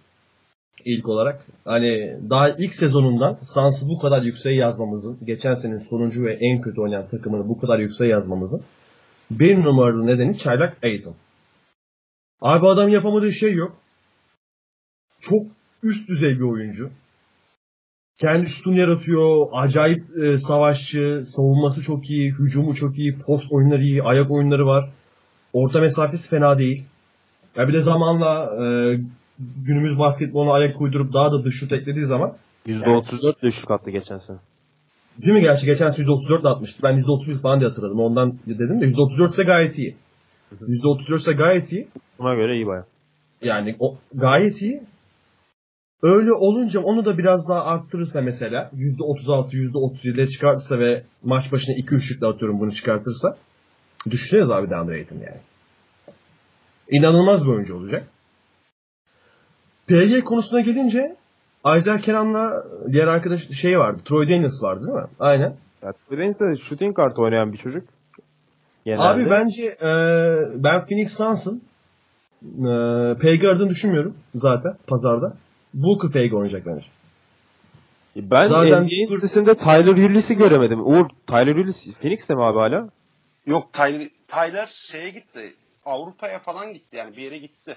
İlk 0.88 1.08
olarak. 1.08 1.46
Hani 1.64 2.16
daha 2.30 2.50
ilk 2.50 2.74
sezonundan 2.74 3.38
Suns'ı 3.54 3.88
bu 3.88 3.98
kadar 3.98 4.22
yükseğe 4.22 4.56
yazmamızın, 4.56 5.18
geçen 5.24 5.54
senenin 5.54 5.78
sonuncu 5.78 6.24
ve 6.24 6.38
en 6.40 6.60
kötü 6.60 6.80
oynayan 6.80 7.08
takımını 7.08 7.48
bu 7.48 7.60
kadar 7.60 7.78
yükseğe 7.78 8.10
yazmamızın 8.10 8.62
bir 9.30 9.56
numaralı 9.56 10.06
nedeni 10.06 10.38
Çaylak 10.38 10.76
Aiton. 10.84 11.14
Abi 12.40 12.66
adam 12.66 12.88
yapamadığı 12.88 13.32
şey 13.32 13.54
yok. 13.54 13.76
Çok 15.20 15.46
üst 15.82 16.08
düzey 16.08 16.36
bir 16.36 16.44
oyuncu. 16.44 16.90
Kendi 18.18 18.50
şutunu 18.50 18.78
yaratıyor. 18.78 19.46
Acayip 19.52 20.18
e, 20.22 20.38
savaşçı. 20.38 21.22
Savunması 21.24 21.82
çok 21.82 22.10
iyi. 22.10 22.32
Hücumu 22.38 22.74
çok 22.74 22.98
iyi. 22.98 23.18
Post 23.18 23.52
oyunları 23.52 23.82
iyi. 23.82 24.02
Ayak 24.02 24.30
oyunları 24.30 24.66
var. 24.66 24.90
Orta 25.52 25.80
mesafesi 25.80 26.28
fena 26.28 26.58
değil. 26.58 26.84
Ya 27.56 27.68
bir 27.68 27.72
de 27.72 27.80
zamanla 27.80 28.56
e, 28.64 28.66
günümüz 29.38 29.98
basketboluna 29.98 30.52
ayak 30.52 30.80
uydurup 30.80 31.12
daha 31.12 31.32
da 31.32 31.44
dış 31.44 31.54
şut 31.54 31.72
eklediği 31.72 32.04
zaman 32.04 32.34
%34 32.66 33.42
düşük 33.42 33.70
attı 33.70 33.90
geçen 33.90 34.18
sene. 34.18 34.36
değil 35.18 35.32
mi 35.32 35.40
gerçi 35.40 35.66
geçen 35.66 35.90
sene 35.90 36.06
%34 36.06 36.44
de 36.44 36.48
atmıştı. 36.48 36.82
Ben 36.82 37.02
%31 37.02 37.40
falan 37.40 37.60
diye 37.60 37.68
hatırladım. 37.68 38.00
Ondan 38.00 38.38
dedim 38.46 38.80
de 38.80 38.84
%34 38.86 39.28
ise 39.28 39.42
gayet 39.42 39.78
iyi. 39.78 39.96
%34 40.60 41.16
ise 41.16 41.32
gayet 41.32 41.72
iyi. 41.72 41.88
Buna 42.18 42.34
göre 42.34 42.54
iyi 42.56 42.66
baya. 42.66 42.84
Yani 43.42 43.76
o 43.78 43.96
gayet 44.14 44.62
iyi. 44.62 44.82
Öyle 46.02 46.32
olunca 46.32 46.80
onu 46.80 47.04
da 47.04 47.18
biraz 47.18 47.48
daha 47.48 47.64
arttırırsa 47.64 48.20
mesela 48.20 48.70
%36, 48.76 49.50
%37'lere 49.50 50.28
çıkartırsa 50.28 50.78
ve 50.78 51.02
maç 51.22 51.52
başına 51.52 51.76
2 51.76 51.94
üçlükle 51.94 52.26
atıyorum 52.26 52.60
bunu 52.60 52.72
çıkartırsa 52.72 53.36
düşüneceğiz 54.10 54.50
abi 54.50 54.70
DeAndre 54.70 54.94
Ayton 54.94 55.16
yani. 55.16 55.40
İnanılmaz 56.90 57.44
bir 57.46 57.50
oyuncu 57.50 57.76
olacak. 57.76 58.08
PG 59.88 60.24
konusuna 60.24 60.60
gelince 60.60 61.16
Isaiah 61.76 61.98
Kenan'la 61.98 62.64
diğer 62.92 63.06
arkadaş 63.06 63.50
şey 63.50 63.78
vardı. 63.78 64.02
Troy 64.04 64.28
Daniels 64.28 64.62
vardı 64.62 64.86
değil 64.86 64.98
mi? 64.98 65.06
Aynen. 65.20 65.56
Ya, 65.82 65.92
Neyse 66.10 66.44
shooting 66.60 66.96
kart 66.96 67.18
oynayan 67.18 67.52
bir 67.52 67.58
çocuk. 67.58 67.88
Genelde. 68.84 69.02
Abi 69.02 69.30
bence 69.30 69.66
e, 69.66 69.90
ben 70.64 70.86
Phoenix 70.86 71.16
Suns'ın 71.16 71.62
e, 72.42 72.70
PG 73.14 73.44
aradığını 73.44 73.68
düşünmüyorum 73.68 74.14
zaten 74.34 74.72
pazarda. 74.86 75.36
Booker 75.74 76.10
PG 76.10 76.34
oynayacak 76.34 76.66
bence. 76.66 76.86
Ben 78.16 78.46
Zaten 78.46 78.84
NBA'in 78.84 79.14
sitesinde 79.14 79.54
Tyler 79.54 80.08
Ulysses'i 80.10 80.36
göremedim. 80.36 80.80
Uğur, 80.80 81.06
Tyler 81.26 81.56
Ulyss 81.56 81.94
Phoenix'te 82.00 82.34
mi 82.34 82.44
abi 82.44 82.58
hala? 82.58 82.88
Yok 83.46 83.72
Tyler, 83.72 84.08
Tyler 84.28 84.66
şeye 84.66 85.10
gitti. 85.10 85.40
Avrupa'ya 85.84 86.38
falan 86.38 86.72
gitti 86.72 86.96
yani 86.96 87.16
bir 87.16 87.22
yere 87.22 87.38
gitti. 87.38 87.76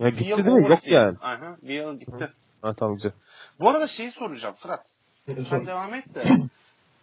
Ya 0.00 0.06
Bir 0.06 0.12
gitti 0.12 0.28
yıl 0.30 0.36
değil 0.46 0.56
mi? 0.56 0.68
Yok 0.68 0.86
yani. 0.88 1.16
Aha, 1.22 1.56
bir 1.62 1.74
yıl 1.74 1.98
gitti. 2.00 2.32
Ha 2.62 2.74
tamam 2.74 2.94
güzel. 2.94 3.12
Bu 3.60 3.70
arada 3.70 3.86
şeyi 3.86 4.10
soracağım 4.10 4.54
Fırat. 4.58 4.96
Sen 5.38 5.66
devam 5.66 5.94
et 5.94 6.14
de. 6.14 6.24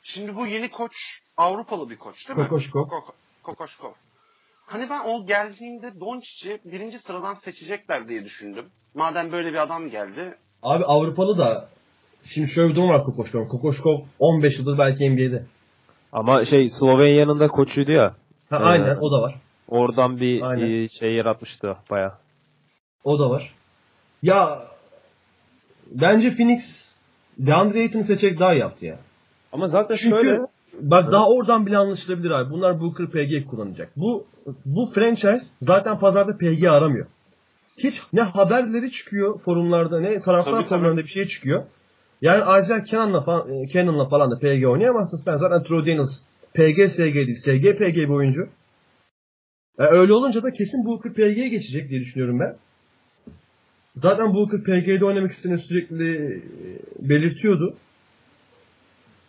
Şimdi 0.04 0.36
bu 0.36 0.48
yeni 0.48 0.72
koç 0.72 1.20
Avrupalı 1.38 1.90
bir 1.90 1.98
koç 1.98 2.28
değil 2.30 2.40
mi? 2.40 2.44
Kokoşkov. 2.48 2.82
Koko- 2.88 3.14
Kokoşkov. 3.44 3.92
Hani 4.66 4.90
ben 4.90 5.00
o 5.06 5.26
geldiğinde 5.26 6.00
Doncic'i 6.00 6.60
birinci 6.66 7.00
sıradan 7.00 7.34
seçecekler 7.34 8.08
diye 8.10 8.26
düşündüm. 8.26 8.66
Madem 8.96 9.32
böyle 9.32 9.50
bir 9.54 9.58
adam 9.64 9.90
geldi. 9.90 10.36
Abi 10.64 10.86
Avrupalı 10.86 11.38
da 11.38 11.70
şimdi 12.24 12.48
şöyle 12.48 12.70
bir 12.70 12.76
durum 12.76 12.90
var 12.90 13.04
Kokoşkov. 13.06 13.48
Kokoşkov 13.48 14.00
15 14.20 14.60
yıldır 14.60 14.78
belki 14.78 15.10
NBA'de. 15.10 15.44
Ama 16.12 16.46
şey 16.46 16.70
Slovenya'nın 16.70 17.40
da 17.40 17.48
koçuydu 17.48 17.92
ya. 17.92 18.16
Ha, 18.50 18.58
Ee, 18.60 18.64
aynen 18.64 18.96
o 18.96 19.12
da 19.12 19.22
var. 19.22 19.36
Oradan 19.68 20.20
bir 20.20 20.42
Aynen. 20.42 20.88
şey 20.88 21.14
yaratmıştı 21.14 21.78
baya. 21.90 22.18
O 23.08 23.20
da 23.20 23.30
var. 23.30 23.54
Ya 24.24 24.60
bence 25.92 26.32
Phoenix 26.32 26.88
DeAndre 27.40 27.80
Ayton'u 27.80 28.04
seçerek 28.04 28.40
daha 28.40 28.54
yaptı 28.54 28.86
ya. 28.86 29.00
Ama 29.52 29.68
zaten 29.68 29.96
Çünkü 29.96 30.24
şöyle 30.24 30.40
bak 30.82 31.12
daha 31.12 31.30
oradan 31.30 31.66
bile 31.66 31.78
anlaşılabilir 31.78 32.32
abi. 32.32 32.52
Bunlar 32.52 32.82
Booker 32.82 33.08
PG 33.08 33.50
kullanacak. 33.50 33.90
Bu 33.98 34.26
bu 34.66 34.86
franchise 34.86 35.46
zaten 35.62 36.00
pazarda 36.00 36.38
PG 36.38 36.64
aramıyor. 36.64 37.06
Hiç 37.78 38.02
ne 38.14 38.22
haberleri 38.22 38.92
çıkıyor 38.92 39.40
forumlarda 39.40 40.00
ne 40.00 40.22
taraftar 40.22 40.52
Tabii, 40.52 40.62
tabii. 40.62 40.70
forumlarında 40.70 41.02
bir 41.02 41.10
şey 41.10 41.28
çıkıyor. 41.28 41.64
Yani 42.22 42.62
Isaiah 42.62 42.86
Cannon'la 42.86 43.22
falan, 43.22 43.68
Cannon'la 43.68 44.10
falan 44.10 44.32
da 44.32 44.40
PG 44.40 44.68
oynayamazsın 44.68 45.18
sen. 45.18 45.38
Zaten 45.38 45.64
Troy 45.64 45.82
Daniels 45.82 46.22
PG 46.54 46.92
SG 46.92 47.16
değil. 47.16 47.36
SG 47.36 47.78
PG 47.78 47.96
bir 47.96 48.10
oyuncu. 48.10 48.50
E, 49.80 49.84
öyle 49.84 50.14
olunca 50.14 50.44
da 50.44 50.52
kesin 50.52 50.86
Booker 50.86 51.14
PG'ye 51.14 51.48
geçecek 51.48 51.90
diye 51.90 52.00
düşünüyorum 52.00 52.40
ben. 52.40 52.56
Zaten 53.98 54.34
Booker 54.34 54.64
PG'de 54.64 55.06
oynamak 55.06 55.32
istediğini 55.32 55.60
sürekli 55.60 56.16
e, 56.16 56.42
belirtiyordu. 57.10 57.76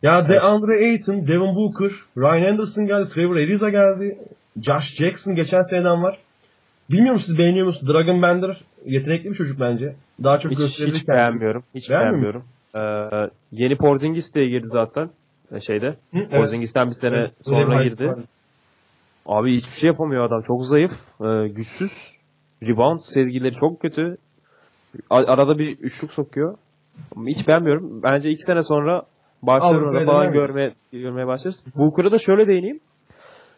Ya 0.02 0.28
DeAndre 0.28 0.90
Ayton, 0.90 1.26
Devin 1.26 1.54
Booker, 1.54 1.90
Ryan 2.16 2.52
Anderson 2.52 2.86
geldi, 2.86 3.10
Trevor 3.10 3.36
Ariza 3.36 3.70
geldi, 3.70 4.18
Josh 4.62 4.96
Jackson 4.96 5.34
geçen 5.34 5.60
seneden 5.60 6.02
var. 6.02 6.18
Bilmiyorum 6.90 7.20
siz 7.20 7.38
beğeniyor 7.38 7.66
musunuz? 7.66 7.94
Dragon 7.94 8.22
Bender 8.22 8.60
yetenekli 8.84 9.30
bir 9.30 9.34
çocuk 9.34 9.60
bence. 9.60 9.94
Daha 10.22 10.38
çok 10.38 10.52
hiç, 10.52 10.58
gösterebilir 10.58 10.96
hiç 10.96 11.04
kendisini. 11.04 11.40
beğenmiyorum. 11.40 11.64
Hiç 11.74 11.90
Beğenmiyor 11.90 12.34
beğenmiyorum. 12.74 13.30
Ee, 13.30 13.30
yeni 13.52 13.76
Porzingis 13.76 14.34
diye 14.34 14.48
girdi 14.48 14.66
zaten 14.66 15.10
e, 15.52 15.60
şeyde. 15.60 15.86
Hı, 15.86 15.96
evet. 16.12 16.30
Porzingis'ten 16.30 16.86
bir 16.86 16.94
sene 16.94 17.16
Evet, 17.16 17.32
sonra 17.40 17.84
girdi. 17.84 18.14
Abi 19.26 19.56
hiçbir 19.56 19.80
şey 19.80 19.86
yapamıyor 19.86 20.24
adam. 20.24 20.42
Çok 20.42 20.66
zayıf, 20.66 20.92
e, 21.20 21.48
güçsüz. 21.48 21.92
Rebound 22.62 23.00
sezgileri 23.00 23.54
çok 23.54 23.80
kötü. 23.80 24.16
Arada 25.10 25.58
bir 25.58 25.78
üçlük 25.78 26.12
sokuyor. 26.12 26.56
Hiç 27.26 27.48
beğenmiyorum. 27.48 28.02
Bence 28.02 28.30
iki 28.30 28.42
sene 28.42 28.62
sonra 28.62 29.02
Barcelona'da 29.42 30.04
falan 30.04 30.32
görmeye, 30.32 30.74
görmeye 30.92 31.26
başlarız. 31.26 31.64
Booker'a 31.76 32.12
da 32.12 32.18
şöyle 32.18 32.46
değineyim. 32.46 32.80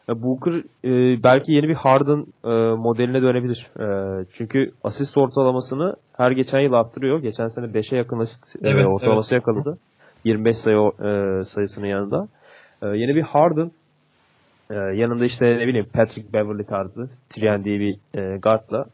Booker 0.08 0.52
e, 0.84 1.22
belki 1.22 1.52
yeni 1.52 1.68
bir 1.68 1.74
Harden 1.74 2.26
e, 2.44 2.74
modeline 2.76 3.22
dönebilir. 3.22 3.70
E, 3.80 3.86
çünkü 4.32 4.70
asist 4.84 5.18
ortalamasını 5.18 5.94
her 6.16 6.30
geçen 6.30 6.60
yıl 6.60 6.72
arttırıyor. 6.72 7.22
Geçen 7.22 7.46
sene 7.46 7.66
5'e 7.66 7.98
yakın 7.98 8.18
asist 8.18 8.56
e, 8.56 8.68
Evet, 8.68 8.86
ortalaması 8.92 9.34
yakaladı. 9.34 9.78
25 10.24 10.56
sayı 10.56 10.76
e, 10.76 11.40
sayısının 11.44 11.86
yanında. 11.86 12.28
E, 12.82 12.86
yeni 12.86 13.14
bir 13.14 13.22
Harden 13.22 13.70
ee, 14.70 14.74
yanında 14.74 15.24
işte 15.24 15.46
ne 15.46 15.66
bileyim 15.66 15.86
Patrick 15.92 16.32
Beverly 16.32 16.64
tarzı 16.64 17.08
Trian 17.30 17.64
diye 17.64 17.80
bir 17.80 17.94
e, 18.14 18.38
guardla 18.38 18.84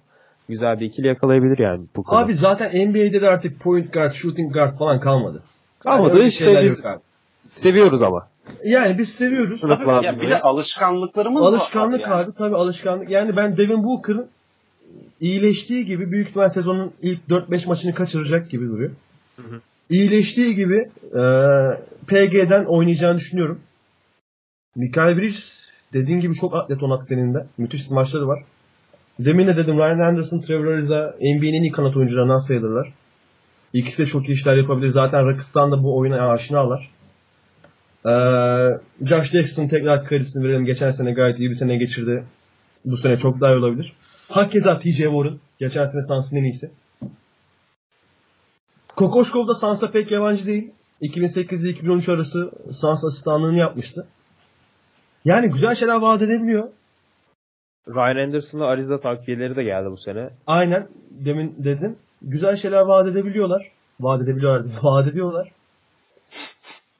güzel 0.49 0.81
bir 0.81 0.87
ikili 0.87 1.07
yakalayabilir 1.07 1.59
yani 1.59 1.85
bu 1.97 2.03
konuda. 2.03 2.25
Abi 2.25 2.35
zaten 2.35 2.89
NBA'de 2.91 3.21
de 3.21 3.29
artık 3.29 3.61
point 3.61 3.93
guard, 3.93 4.13
shooting 4.13 4.53
guard 4.53 4.79
falan 4.79 5.01
kalmadı. 5.01 5.43
Kalmadı, 5.79 6.19
Yani 6.19 6.29
işte 6.29 6.65
biz- 6.65 6.85
seviyoruz 7.45 8.03
ama. 8.03 8.29
Yani 8.65 8.99
biz 8.99 9.09
seviyoruz. 9.15 9.61
Tabii, 9.61 10.07
ya 10.07 10.21
bir 10.21 10.31
de. 10.31 10.41
alışkanlıklarımız 10.41 11.43
var. 11.43 11.49
Alışkanlık 11.49 12.01
yani. 12.01 12.15
abi 12.15 12.33
tabii 12.33 12.57
alışkanlık. 12.57 13.11
Yani 13.11 13.37
ben 13.37 13.57
Devin 13.57 13.85
Booker'ın 13.85 14.27
iyileştiği 15.21 15.85
gibi 15.87 16.11
büyük 16.13 16.29
ihtimal 16.29 16.49
sezonun 16.49 16.93
ilk 17.03 17.21
4-5 17.29 17.67
maçını 17.69 17.95
kaçıracak 17.95 18.51
gibi 18.51 18.69
duruyor. 18.69 18.91
hı. 19.37 19.61
İyileştiği 19.91 20.55
gibi 20.55 20.91
e, 21.05 21.23
PG'den 22.07 22.65
oynayacağını 22.65 23.19
düşünüyorum. 23.19 23.61
Mikael 24.77 25.17
Bridges 25.17 25.59
dediğin 25.93 26.21
gibi 26.21 26.35
çok 26.35 26.55
atlet 26.55 26.83
onak 26.83 27.03
senin 27.03 27.35
de. 27.35 27.47
Müthiş 27.59 27.91
maçları 27.91 28.29
var. 28.29 28.43
Demin 29.19 29.47
de 29.47 29.57
dedim 29.57 29.77
Ryan 29.79 29.99
Anderson, 29.99 30.41
Trevor 30.41 30.67
Ariza 30.67 31.15
NBA'nin 31.21 31.53
en 31.53 31.63
iyi 31.63 31.73
kanat 31.73 31.97
oyuncularından 31.97 32.39
sayılırlar. 32.39 32.93
İkisi 33.73 34.03
de 34.03 34.07
çok 34.07 34.29
iyi 34.29 34.33
işler 34.33 34.57
yapabilir. 34.57 34.89
Zaten 34.89 35.29
Rakıstan 35.29 35.73
da 35.73 35.83
bu 35.83 35.99
oyuna 35.99 36.31
aşinalar. 36.31 36.91
Ee, 38.07 38.11
Josh 39.07 39.31
Jackson 39.31 39.69
tekrar 39.69 40.05
kredisini 40.05 40.45
verelim. 40.45 40.65
Geçen 40.65 40.91
sene 40.91 41.13
gayet 41.13 41.39
iyi 41.39 41.51
bir 41.51 41.55
sene 41.55 41.77
geçirdi. 41.77 42.25
Bu 42.85 42.97
sene 42.97 43.17
çok 43.17 43.41
daha 43.41 43.53
iyi 43.53 43.59
olabilir. 43.59 43.93
Hakeza 44.29 44.79
TJ 44.79 44.97
Warren. 44.97 45.39
Geçen 45.59 45.85
sene 45.85 46.03
Suns'ın 46.03 46.37
en 46.37 46.45
iyisi. 46.45 46.71
Kokoşkov 48.97 49.49
da 49.49 49.55
Suns'a 49.55 49.91
pek 49.91 50.11
yabancı 50.11 50.47
değil. 50.47 50.71
2008 51.01 51.65
ile 51.65 51.71
2013 51.71 52.09
arası 52.09 52.51
Suns 52.73 53.05
asistanlığını 53.05 53.59
yapmıştı. 53.59 54.07
Yani 55.25 55.49
güzel 55.49 55.75
şeyler 55.75 56.01
vaat 56.01 56.23
edebiliyor. 56.23 56.69
Ryan 57.89 58.27
Anderson'la 58.27 58.67
Ariza 58.67 59.01
takviyeleri 59.01 59.57
de 59.57 59.63
geldi 59.65 59.91
bu 59.91 59.97
sene. 59.97 60.31
Aynen 60.47 60.89
demin 61.11 61.55
dedim. 61.59 61.97
Güzel 62.23 62.57
şeyler 62.57 62.81
vaat 62.81 63.09
edebiliyorlar. 63.09 63.71
Vaat 64.01 64.23
edebiliyorlar. 64.23 64.67
Vaat 64.83 65.09
ediyorlar. 65.09 65.51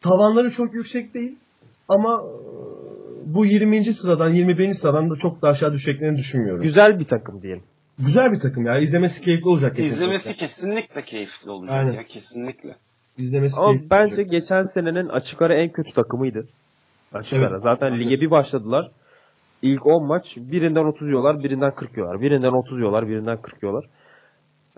Tavanları 0.01 0.51
çok 0.51 0.75
yüksek 0.75 1.15
değil. 1.15 1.37
Ama 1.89 2.23
e, 2.25 3.35
bu 3.35 3.47
20. 3.47 3.85
sıradan 3.95 4.31
21. 4.31 4.75
sıradan 4.75 5.11
da 5.11 5.15
çok 5.17 5.43
da 5.43 5.49
aşağı 5.49 5.73
düşeceklerini 5.73 6.17
düşünmüyorum. 6.17 6.63
Güzel 6.63 6.99
bir 6.99 7.05
takım 7.05 7.43
diyelim. 7.43 7.63
Güzel 7.99 8.33
bir 8.33 8.41
takım 8.41 8.65
ya. 8.67 8.79
İzlemesi 8.79 9.23
keyifli 9.23 9.49
olacak. 9.49 9.77
kesinlikle. 9.77 10.05
İzlemesi 10.05 10.37
kesinlikle 10.37 11.03
keyifli 11.03 11.51
olacak 11.51 11.77
Aynen. 11.77 11.93
ya 11.93 12.03
kesinlikle. 12.03 12.71
İzlemesi 13.19 13.57
Ama 13.61 13.81
bence 13.91 14.15
olacak. 14.15 14.31
geçen 14.31 14.61
senenin 14.61 15.09
açık 15.09 15.43
ara 15.43 15.55
en 15.55 15.73
kötü 15.73 15.93
takımıydı. 15.93 16.47
Açık 17.13 17.33
Evet. 17.33 17.51
ara. 17.51 17.59
Zaten 17.59 18.01
lige 18.01 18.21
bir 18.21 18.31
başladılar. 18.31 18.91
İlk 19.67 19.87
10 19.87 20.07
maç 20.07 20.37
birinden 20.37 20.85
30 20.85 21.09
yiyorlar, 21.09 21.39
birinden 21.43 21.75
40 21.75 21.97
yiyorlar. 21.97 22.21
Birinden 22.21 22.53
30 22.53 22.79
yiyorlar, 22.79 23.09
birinden 23.09 23.43
40 23.43 23.63
yiyorlar. 23.63 23.85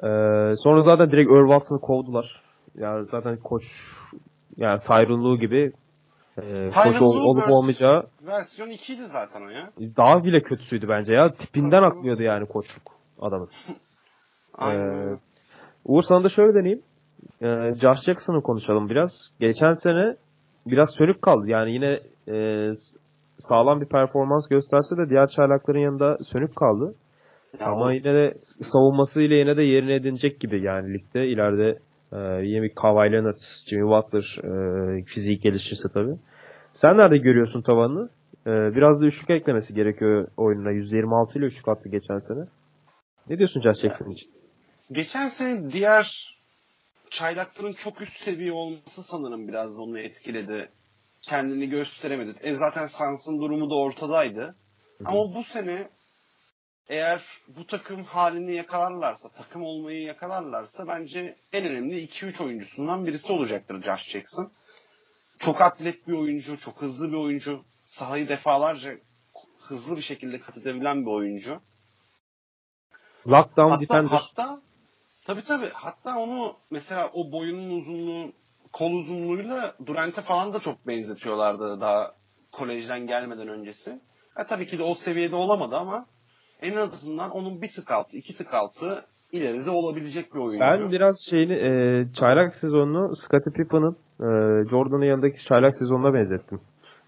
Ee, 0.02 0.56
sonra 0.56 0.82
zaten 0.82 1.10
direkt 1.10 1.30
Earl 1.30 1.48
Watson'ı 1.48 1.80
kovdular. 1.80 2.42
Yani 2.74 3.04
zaten 3.04 3.36
koç 3.36 3.62
yani 4.56 4.80
Tyron 4.80 5.24
Lue 5.24 5.36
gibi 5.38 5.72
e, 6.38 6.42
koç 6.84 7.02
ol- 7.02 7.24
olup 7.24 7.50
olmayacağı 7.50 8.02
Versiyon 8.26 8.68
2 8.68 8.94
idi 8.94 9.02
zaten 9.06 9.40
o 9.46 9.48
ya. 9.50 9.70
daha 9.96 10.24
bile 10.24 10.40
kötüsüydü 10.42 10.88
bence 10.88 11.12
ya. 11.12 11.32
Tipinden 11.32 11.82
aklıyordu 11.82 12.22
yani 12.22 12.46
koçluk 12.46 12.82
adamın. 13.20 13.48
Aynen 14.54 15.12
Ee. 15.12 15.16
Uğur 15.84 16.02
sana 16.02 16.24
da 16.24 16.28
şöyle 16.28 16.54
deneyeyim. 16.54 16.82
Ee, 17.42 17.74
Josh 17.74 18.02
Jackson'ı 18.02 18.42
konuşalım 18.42 18.88
biraz. 18.90 19.30
Geçen 19.40 19.70
sene 19.70 20.16
biraz 20.66 20.94
sönük 20.98 21.22
kaldı. 21.22 21.48
Yani 21.48 21.72
yine 21.72 22.00
e, 22.28 22.72
sağlam 23.38 23.80
bir 23.80 23.86
performans 23.86 24.48
gösterse 24.48 24.96
de 24.96 25.10
diğer 25.10 25.26
çaylakların 25.26 25.78
yanında 25.78 26.18
sönük 26.24 26.56
kaldı. 26.56 26.94
Ya 27.60 27.66
Ama 27.66 27.84
o- 27.84 27.90
yine 27.90 28.14
de 28.14 28.34
savunmasıyla 28.62 29.36
yine 29.36 29.56
de 29.56 29.62
yerini 29.62 29.92
edinecek 29.92 30.40
gibi 30.40 30.62
yani 30.62 30.94
ligde. 30.94 31.26
ileride 31.28 31.78
e, 32.12 32.46
yine 32.46 32.62
bir 32.62 32.74
Kawhi 32.74 33.12
Leonard, 33.12 33.36
Jimmy 33.66 33.82
Butler 33.88 34.38
e, 34.44 35.04
fiziği 35.04 35.38
gelişirse 35.38 35.88
tabii. 35.94 36.14
Sen 36.72 36.98
nerede 36.98 37.18
görüyorsun 37.18 37.62
tavanını? 37.62 38.08
E, 38.46 38.50
biraz 38.50 39.00
da 39.00 39.06
üçlük 39.06 39.30
eklemesi 39.30 39.74
gerekiyor 39.74 40.28
oyununa. 40.36 40.70
126 40.70 41.38
ile 41.38 41.46
üçlük 41.46 41.68
attı 41.68 41.88
geçen 41.88 42.16
sene. 42.18 42.44
Ne 43.30 43.38
diyorsun 43.38 43.60
Josh 43.60 43.80
Jackson 43.80 44.10
için? 44.10 44.30
Geçen 44.92 45.28
sene 45.28 45.70
diğer 45.70 46.36
çaylakların 47.10 47.72
çok 47.72 48.00
üst 48.02 48.20
seviye 48.22 48.52
olması 48.52 49.02
sanırım 49.02 49.48
biraz 49.48 49.78
da 49.78 49.82
onu 49.82 49.98
etkiledi. 49.98 50.68
Kendini 51.28 51.68
gösteremedi. 51.68 52.34
E 52.42 52.54
zaten 52.54 52.86
Suns'ın 52.86 53.40
durumu 53.40 53.70
da 53.70 53.74
ortadaydı. 53.74 54.56
Ama 55.04 55.34
bu 55.34 55.44
sene 55.44 55.88
eğer 56.88 57.22
bu 57.48 57.66
takım 57.66 58.04
halini 58.04 58.54
yakalarlarsa, 58.54 59.28
takım 59.28 59.62
olmayı 59.62 60.02
yakalarlarsa 60.02 60.88
bence 60.88 61.36
en 61.52 61.64
önemli 61.66 62.04
2-3 62.04 62.44
oyuncusundan 62.44 63.06
birisi 63.06 63.32
olacaktır 63.32 63.82
Josh 63.82 64.08
Jackson. 64.08 64.52
Çok 65.38 65.60
atlet 65.60 66.08
bir 66.08 66.12
oyuncu, 66.12 66.60
çok 66.60 66.82
hızlı 66.82 67.12
bir 67.12 67.16
oyuncu. 67.16 67.64
Sahayı 67.86 68.28
defalarca 68.28 68.94
hızlı 69.60 69.96
bir 69.96 70.02
şekilde 70.02 70.40
kat 70.40 70.56
edebilen 70.58 71.06
bir 71.06 71.10
oyuncu. 71.10 71.60
Lockdown 73.26 73.70
Hatta, 73.70 73.80
defender. 73.80 74.10
hatta 74.18 74.62
tabii 75.24 75.44
tabii 75.44 75.68
hatta 75.72 76.18
onu 76.18 76.56
mesela 76.70 77.10
o 77.14 77.32
boyunun 77.32 77.78
uzunluğu 77.78 78.32
kol 78.72 78.92
uzunluğuyla 78.92 79.72
Durant'e 79.86 80.20
falan 80.20 80.52
da 80.52 80.60
çok 80.60 80.86
benzetiyorlardı 80.86 81.80
daha 81.80 82.12
kolejden 82.52 83.06
gelmeden 83.06 83.48
öncesi. 83.48 84.00
Ha, 84.34 84.46
tabii 84.46 84.66
ki 84.66 84.78
de 84.78 84.82
o 84.82 84.94
seviyede 84.94 85.36
olamadı 85.36 85.76
ama 85.76 86.06
en 86.62 86.76
azından 86.76 87.30
onun 87.30 87.62
bir 87.62 87.70
tık 87.70 87.90
altı, 87.90 88.16
iki 88.16 88.36
tık 88.36 88.54
altı 88.54 89.04
ileride 89.32 89.70
olabilecek 89.70 90.34
bir 90.34 90.38
oyuncu. 90.38 90.60
Ben 90.60 90.90
biraz 90.90 91.20
şeyini 91.30 91.52
e, 91.52 91.68
çaylak 92.12 92.54
sezonunu 92.54 93.16
Scottie 93.16 93.52
Pippen'ın 93.52 93.96
e, 94.20 94.28
Jordan'ın 94.68 95.04
yanındaki 95.04 95.44
çaylak 95.44 95.76
sezonuna 95.76 96.14
benzettim. 96.14 96.60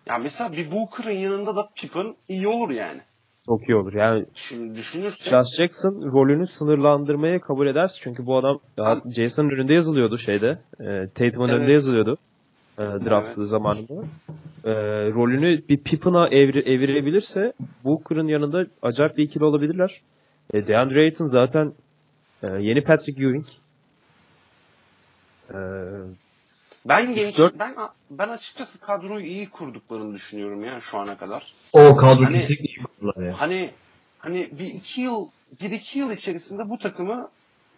Ya 0.07 0.19
mesela 0.19 0.53
bir 0.53 0.73
Booker'ın 0.73 1.17
yanında 1.17 1.57
da 1.57 1.69
Pippen 1.77 2.15
iyi 2.29 2.49
olur 2.49 2.71
yani. 2.71 3.01
Çok 3.47 3.69
iyi 3.69 3.77
olur. 3.77 3.93
Yani 3.95 4.27
Şimdi 4.35 4.75
düşünürsek 4.75 5.33
Josh 5.33 5.57
Jackson 5.57 6.13
rolünü 6.13 6.47
sınırlandırmayı 6.47 7.41
kabul 7.41 7.67
ederse 7.67 7.99
çünkü 8.03 8.27
bu 8.27 8.37
adam 8.39 8.59
ya 8.77 9.01
Jason'ın 9.17 9.51
önünde 9.51 9.75
yazılıyordu 9.75 10.19
şeyde. 10.19 10.59
E, 10.81 11.09
Tatum'un 11.15 11.49
Evet. 11.49 11.59
önünde 11.59 11.73
yazılıyordu. 11.73 12.17
E, 12.79 12.83
draft 12.83 13.39
Evet. 13.39 13.49
zamanında. 13.49 13.95
E, 14.65 14.73
rolünü 15.11 15.69
bir 15.69 15.77
Pippen'a 15.77 16.29
evri, 16.29 16.61
evirebilirse 16.61 17.53
Booker'ın 17.85 18.27
yanında 18.29 18.67
acayip 18.83 19.17
bir 19.17 19.25
ikili 19.25 19.45
olabilirler. 19.45 20.01
E, 20.55 20.67
DeAndre 20.67 21.01
Ayton 21.01 21.25
zaten 21.27 21.73
e, 22.43 22.47
yeni 22.47 22.85
Patrick 22.85 23.23
Ewing. 23.25 23.47
E, 25.51 25.59
ben 26.89 27.15
genç 27.15 27.39
ben 27.61 27.71
ben 28.11 28.29
açıkçası 28.29 28.81
kadroyu 28.81 29.25
iyi 29.25 29.49
kurduklarını 29.51 30.15
düşünüyorum 30.15 30.65
ya 30.65 30.81
şu 30.81 30.99
ana 30.99 31.17
kadar. 31.19 31.53
O 31.73 31.97
kadro 31.97 32.25
Hani- 32.25 32.35
kesinlikle 32.35 32.65
iyi 32.65 32.85
kurdular 33.01 33.27
ya. 33.27 33.41
Hani 33.41 33.71
hani 34.19 34.49
bir 34.53 34.67
iki 34.67 35.01
yıl 35.01 35.29
bir 35.61 35.71
iki 35.71 35.99
yıl 35.99 36.11
içerisinde 36.11 36.69
bu 36.71 36.79
takımı 36.79 37.29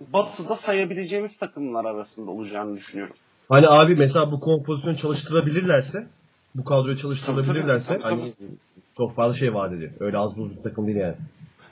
Batı'da 0.00 0.56
sayabileceğimiz 0.56 1.36
takımlar 1.36 1.84
arasında 1.84 2.30
olacağını 2.30 2.76
düşünüyorum. 2.76 3.14
Hani 3.48 3.68
abi 3.68 3.96
mesela 3.96 4.32
bu 4.32 4.40
kompozisyonu 4.40 4.96
çalıştırabilirlerse, 4.96 6.06
bu 6.54 6.64
kadroyu 6.64 6.98
çalıştırabilirlerse 6.98 7.88
Tabii, 7.88 8.02
tabii, 8.02 8.20
hani 8.20 8.32
çok 8.96 9.14
fazla 9.14 9.38
şey 9.38 9.54
vaat 9.54 9.72
ediyor. 9.72 9.90
Öyle 10.00 10.18
az 10.18 10.36
buz 10.36 10.56
bir 10.56 10.62
takım 10.62 10.86
değil 10.86 10.98
yani. 10.98 11.16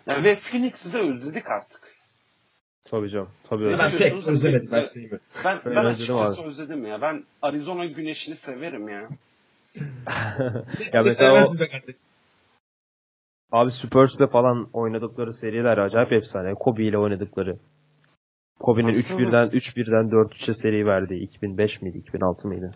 Yani 0.07 0.25
ve 0.25 0.35
Phoenix'i 0.35 0.93
de 0.93 0.99
özledik 0.99 1.51
artık. 1.51 1.81
tabii 2.91 3.11
canım. 3.11 3.29
Tabii 3.49 3.65
Ben 3.65 3.73
öyle. 3.73 3.79
Ben 3.79 3.99
pek 3.99 4.27
özlemedim. 4.27 4.69
Ben. 4.73 4.87
Ben 5.45 5.59
Ben 5.65 5.75
ben 5.77 5.87
özledim 5.87 6.17
açıkçası 6.17 6.41
abi. 6.43 6.49
özledim 6.49 6.87
ya. 6.87 7.01
Ben 7.01 7.25
Arizona 7.43 7.85
güneşini 7.85 8.35
severim 8.35 8.89
ya. 8.89 9.09
ya 10.93 11.03
mesela 11.05 11.47
o. 11.47 11.55
Abi 13.53 13.71
Spurs'te 13.71 14.27
falan 14.27 14.69
oynadıkları 14.73 15.33
seriler 15.33 15.79
acayip 15.79 16.13
efsane. 16.13 16.55
Kobe 16.55 16.85
ile 16.85 16.99
oynadıkları. 16.99 17.59
Kobe'nin 18.61 18.87
Tabii, 18.87 19.23
3-1'den 19.23 19.49
3-1'den 19.49 20.11
4-3'e 20.11 20.55
seri 20.55 20.87
verdiği 20.87 21.23
2005 21.23 21.83
miydi? 21.83 21.99
2006 21.99 22.49
mıydı? 22.49 22.71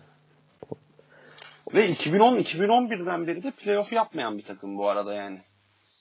Ve 1.75 1.79
2010-2011'den 1.79 3.27
beri 3.27 3.43
de 3.43 3.51
playoff 3.51 3.93
yapmayan 3.93 4.37
bir 4.37 4.43
takım 4.43 4.77
bu 4.77 4.89
arada 4.89 5.13
yani. 5.13 5.37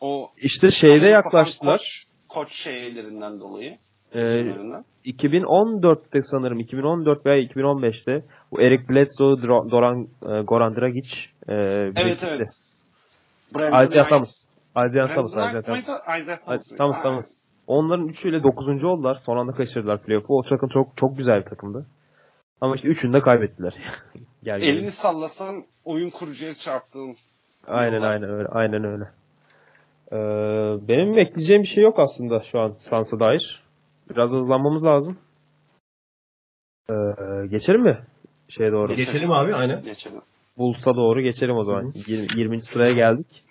O 0.00 0.30
İşte 0.36 0.70
şeyde 0.70 1.10
yaklaştılar. 1.10 1.78
Koç, 1.78 2.04
koç 2.28 2.52
şeylerinden 2.52 3.40
dolayı. 3.40 3.78
Ee, 4.14 4.32
seçimlerinden. 4.32 4.84
2014'te 5.04 6.22
sanırım 6.22 6.60
2014 6.60 7.26
veya 7.26 7.44
2015'te 7.44 8.24
bu 8.50 8.60
Eric 8.60 8.88
Bledsoe, 8.88 9.42
Doran, 9.42 10.02
e, 10.02 10.42
Goran 10.42 10.76
Dragic 10.76 11.16
e, 11.48 11.54
evet 11.54 12.24
evet. 12.28 12.48
Brandon 13.54 13.86
Knight. 13.86 14.53
Isaiah 14.86 15.08
Thomas. 15.14 15.36
Isaiah 15.36 15.62
Thomas. 16.44 16.68
Thomas. 16.76 17.02
Thomas. 17.02 17.34
Onların 17.66 18.08
üçüyle 18.08 18.42
9. 18.42 18.84
oldular. 18.84 19.14
Son 19.14 19.36
anda 19.36 19.52
kaçırdılar 19.52 20.02
playoff'u. 20.02 20.38
O 20.38 20.42
takım 20.42 20.68
çok 20.68 20.96
çok 20.96 21.16
güzel 21.18 21.40
bir 21.40 21.44
takımdı. 21.50 21.86
Ama 22.60 22.74
işte 22.74 22.88
üçünü 22.88 23.12
de 23.12 23.20
kaybettiler. 23.20 23.74
Gel 24.42 24.58
gel. 24.60 24.68
Elini 24.68 24.90
sallasan 24.90 25.54
oyun 25.84 26.10
kurucuya 26.10 26.54
çarptığın. 26.54 27.16
Aynen 27.66 28.00
aynen 28.00 28.30
öyle. 28.30 28.48
Aynen 28.48 28.84
öyle. 28.84 29.04
Ee, 30.12 30.16
benim 30.88 31.18
ekleyeceğim 31.18 31.62
bir 31.62 31.68
şey 31.68 31.82
yok 31.84 31.98
aslında 31.98 32.42
şu 32.42 32.60
an 32.60 32.74
Sans'a 32.78 33.20
dair. 33.20 33.62
Biraz 34.10 34.30
hızlanmamız 34.30 34.84
lazım. 34.84 35.18
Ee, 36.90 36.94
geçelim 37.50 37.82
mi? 37.82 37.98
Şeye 38.48 38.72
doğru. 38.72 38.94
Geçelim 38.94 39.32
abi 39.32 39.54
aynen. 39.54 39.82
Geçelim. 39.82 40.20
Bulls'a 40.58 40.96
doğru 40.96 41.20
geçelim 41.20 41.56
o 41.56 41.64
zaman. 41.64 41.92
Yir- 42.06 42.38
20. 42.38 42.60
sıraya 42.60 42.92
geldik. 42.92 43.44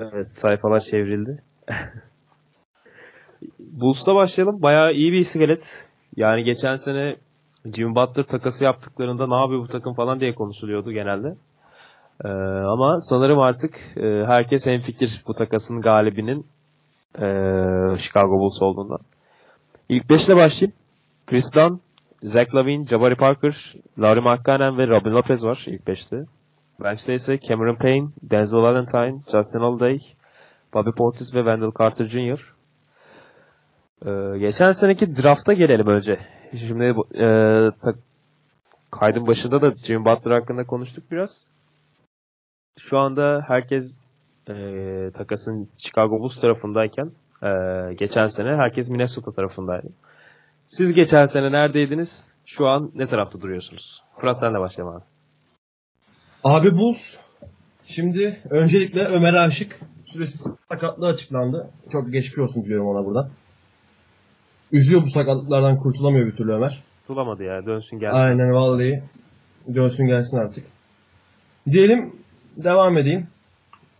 Evet 0.00 0.28
sayfalar 0.28 0.80
çevrildi. 0.80 1.42
Bulls'ta 3.58 4.14
başlayalım. 4.14 4.62
Bayağı 4.62 4.92
iyi 4.92 5.12
bir 5.12 5.18
iskelet. 5.18 5.88
Yani 6.16 6.44
geçen 6.44 6.74
sene 6.74 7.16
Jimmy 7.76 7.94
Butler 7.94 8.22
takası 8.22 8.64
yaptıklarında 8.64 9.26
ne 9.26 9.34
yapıyor 9.34 9.60
bu 9.60 9.68
takım 9.68 9.94
falan 9.94 10.20
diye 10.20 10.34
konuşuluyordu 10.34 10.92
genelde. 10.92 11.36
Ee, 12.24 12.28
ama 12.68 12.96
sanırım 13.00 13.38
artık 13.38 13.74
e, 13.96 14.24
herkes 14.26 14.66
hemfikir 14.66 15.22
bu 15.26 15.34
takasın 15.34 15.80
galibinin 15.80 16.46
e, 17.18 17.26
Chicago 17.98 18.38
Bulls 18.38 18.62
olduğundan. 18.62 18.98
İlk 19.88 20.10
beşle 20.10 20.36
başlayayım. 20.36 20.76
Chris 21.26 21.54
Dunn, 21.54 21.80
Zach 22.22 22.54
Lavine, 22.54 22.86
Jabari 22.86 23.16
Parker, 23.16 23.74
Laurie 23.98 24.20
Markkanen 24.20 24.78
ve 24.78 24.86
Robin 24.88 25.10
Lopez 25.10 25.44
var 25.44 25.64
ilk 25.66 25.86
beşte. 25.86 26.24
Bench'te 26.80 27.12
ise 27.12 27.38
Cameron 27.40 27.76
Payne, 27.76 28.08
Denzel 28.22 28.60
Valentine, 28.60 29.20
Justin 29.32 29.60
Holiday, 29.60 29.98
Bobby 30.74 30.90
Portis 30.90 31.34
ve 31.34 31.38
Wendell 31.38 31.72
Carter 31.78 32.04
Jr. 32.08 32.54
Ee, 34.06 34.38
geçen 34.38 34.70
seneki 34.72 35.16
drafta 35.22 35.52
gelelim 35.52 35.86
önce. 35.86 36.18
Şimdi 36.56 36.84
e, 37.14 37.26
ta- 37.82 37.94
kaydın 38.90 39.26
başında 39.26 39.62
da 39.62 39.70
Jimmy 39.76 40.04
Butler 40.04 40.30
hakkında 40.40 40.64
konuştuk 40.66 41.04
biraz. 41.10 41.48
Şu 42.78 42.98
anda 42.98 43.44
herkes 43.48 43.98
e, 44.48 44.54
takasın 45.14 45.68
Chicago 45.78 46.20
Bulls 46.20 46.40
tarafındayken 46.40 47.10
e, 47.42 47.48
geçen 47.94 48.26
sene 48.26 48.56
herkes 48.56 48.88
Minnesota 48.88 49.32
tarafındaydı. 49.32 49.88
Siz 50.66 50.94
geçen 50.94 51.26
sene 51.26 51.52
neredeydiniz? 51.52 52.24
Şu 52.46 52.66
an 52.66 52.90
ne 52.94 53.06
tarafta 53.08 53.40
duruyorsunuz? 53.40 54.02
Fırat 54.20 54.38
senle 54.40 54.60
başlayalım 54.60 54.96
abi. 54.96 55.04
Abi 56.44 56.76
Bulls. 56.76 57.16
Şimdi 57.84 58.36
öncelikle 58.50 59.04
Ömer 59.04 59.34
Aşık 59.34 59.80
süresiz 60.04 60.46
sakatlığı 60.70 61.06
açıklandı. 61.06 61.70
Çok 61.92 62.12
geçmiş 62.12 62.38
olsun 62.38 62.64
diliyorum 62.64 62.86
ona 62.86 63.06
buradan. 63.06 63.30
Üzüyor 64.72 65.02
bu 65.02 65.08
sakatlıklardan 65.08 65.78
kurtulamıyor 65.78 66.26
bir 66.26 66.36
türlü 66.36 66.52
Ömer. 66.52 66.82
Bulamadı 67.08 67.42
ya. 67.44 67.66
Dönsün 67.66 67.98
gelsin. 67.98 68.16
Aynen 68.16 68.52
vallahi. 68.52 69.02
Dönsün 69.74 70.06
gelsin 70.06 70.38
artık. 70.38 70.66
Diyelim 71.70 72.16
devam 72.56 72.98
edeyim. 72.98 73.28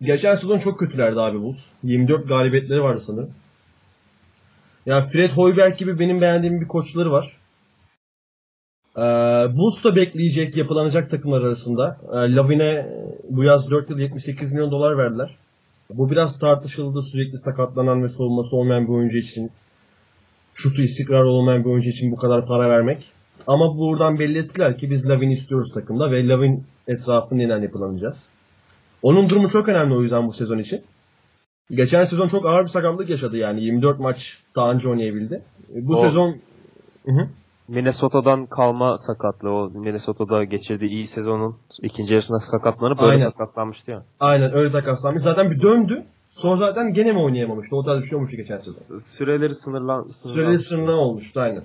Geçen 0.02 0.34
sezon 0.34 0.58
çok 0.58 0.78
kötülerdi 0.78 1.20
abi 1.20 1.40
Bulls. 1.40 1.66
24 1.82 2.28
galibiyetleri 2.28 2.82
vardı 2.82 3.00
sanırım. 3.00 3.30
Yani 4.86 5.08
Fred 5.12 5.30
Hoiberg 5.30 5.78
gibi 5.78 5.98
benim 5.98 6.20
beğendiğim 6.20 6.60
bir 6.60 6.68
koçları 6.68 7.10
var. 7.10 7.36
Ee, 8.96 9.00
Bulls 9.56 9.84
da 9.84 9.96
bekleyecek, 9.96 10.56
yapılanacak 10.56 11.10
takımlar 11.10 11.42
arasında. 11.42 11.98
Ee, 12.12 12.34
Lavin'e 12.34 12.86
bu 13.30 13.44
yaz 13.44 13.70
4 13.70 13.90
yıl 13.90 13.98
78 13.98 14.52
milyon 14.52 14.70
dolar 14.70 14.98
verdiler. 14.98 15.36
Bu 15.90 16.10
biraz 16.10 16.38
tartışıldı 16.38 17.02
sürekli 17.02 17.38
sakatlanan 17.38 18.02
ve 18.02 18.08
savunması 18.08 18.56
olmayan 18.56 18.84
bir 18.84 18.92
oyuncu 18.92 19.18
için. 19.18 19.50
Şutu 20.54 20.82
istikrar 20.82 21.24
olmayan 21.24 21.64
bir 21.64 21.70
oyuncu 21.70 21.90
için 21.90 22.12
bu 22.12 22.16
kadar 22.16 22.46
para 22.46 22.70
vermek. 22.70 23.12
Ama 23.46 23.78
buradan 23.78 24.18
belli 24.18 24.38
ettiler 24.38 24.78
ki 24.78 24.90
biz 24.90 25.08
Lavin 25.08 25.30
istiyoruz 25.30 25.72
takımda 25.72 26.10
ve 26.10 26.28
Lavin 26.28 26.64
etrafında 26.88 27.42
yeniden 27.42 27.62
yapılanacağız. 27.62 28.28
Onun 29.02 29.28
durumu 29.28 29.48
çok 29.48 29.68
önemli 29.68 29.94
o 29.94 30.02
yüzden 30.02 30.26
bu 30.26 30.32
sezon 30.32 30.58
için. 30.58 30.82
Geçen 31.70 32.04
sezon 32.04 32.28
çok 32.28 32.46
ağır 32.46 32.62
bir 32.62 32.68
sakatlık 32.68 33.10
yaşadı 33.10 33.36
yani 33.36 33.64
24 33.64 33.98
maç 33.98 34.38
daha 34.56 34.72
önce 34.72 34.88
oynayabildi. 34.88 35.42
Bu 35.68 35.92
Doğru. 35.92 36.06
sezon 36.06 36.36
Hı 37.06 37.12
hı. 37.12 37.28
Minnesota'dan 37.68 38.46
kalma 38.46 38.96
sakatlığı. 38.98 39.50
O 39.50 39.70
Minnesota'da 39.70 40.44
geçirdiği 40.44 40.88
iyi 40.90 41.06
sezonun 41.06 41.56
ikinci 41.82 42.14
yarısında 42.14 42.40
sakatlanıp 42.40 42.98
böyle 42.98 43.12
Aynen. 43.12 43.30
takaslanmıştı 43.30 43.90
ya. 43.90 44.02
aynen 44.20 44.54
öyle 44.54 44.72
takaslanmış. 44.72 45.22
Zaten 45.22 45.50
bir 45.50 45.62
döndü. 45.62 46.04
Sonra 46.30 46.56
zaten 46.56 46.92
gene 46.92 47.12
mi 47.12 47.18
oynayamamıştı? 47.18 47.76
O 47.76 47.84
tarz 47.84 48.00
bir 48.00 48.06
şey 48.06 48.16
olmuştu 48.16 48.36
geçen 48.36 48.58
sezon. 48.58 48.82
Süreleri 49.06 49.54
sınırlan, 49.54 50.02
sınırlan. 50.06 50.34
Süreli 50.34 50.58
sınırlama 50.58 51.02
olmuştu 51.02 51.40
aynen. 51.40 51.62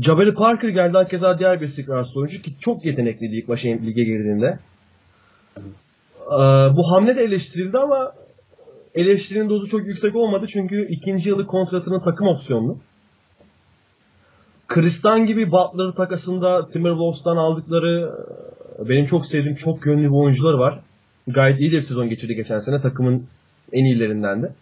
Jabari 0.00 0.34
Parker 0.34 0.68
geldi 0.68 0.96
hakeza 0.96 1.38
diğer 1.38 1.60
bir 1.60 1.66
istikrarsız 1.66 2.16
oyuncu 2.16 2.42
ki 2.42 2.50
çok 2.60 2.84
yetenekliydi 2.84 3.36
ilk 3.36 3.48
başa 3.48 3.68
lige 3.68 4.04
girdiğinde. 4.04 4.58
Ee, 5.58 6.42
bu 6.76 6.92
hamle 6.92 7.16
de 7.16 7.22
eleştirildi 7.22 7.78
ama 7.78 8.12
eleştirinin 8.94 9.48
dozu 9.50 9.66
çok 9.66 9.86
yüksek 9.86 10.16
olmadı 10.16 10.46
çünkü 10.48 10.86
ikinci 10.88 11.28
yılı 11.28 11.46
kontratının 11.46 12.00
takım 12.00 12.26
opsiyonlu. 12.26 12.78
Kristan 14.74 15.26
gibi 15.26 15.52
Butler 15.52 15.90
takasında 15.96 16.66
Timberwolves'tan 16.66 17.36
aldıkları 17.36 18.12
e, 18.78 18.88
benim 18.88 19.04
çok 19.04 19.26
sevdiğim 19.26 19.56
çok 19.56 19.86
yönlü 19.86 20.02
bir 20.02 20.24
oyuncular 20.24 20.54
var. 20.54 20.80
Gayet 21.26 21.60
iyi 21.60 21.72
de 21.72 21.76
bir 21.76 21.80
sezon 21.80 22.08
geçirdi 22.08 22.34
geçen 22.34 22.58
sene. 22.58 22.78
Takımın 22.78 23.26
en 23.72 23.84
iyilerinden 23.84 24.42
de. 24.42 24.52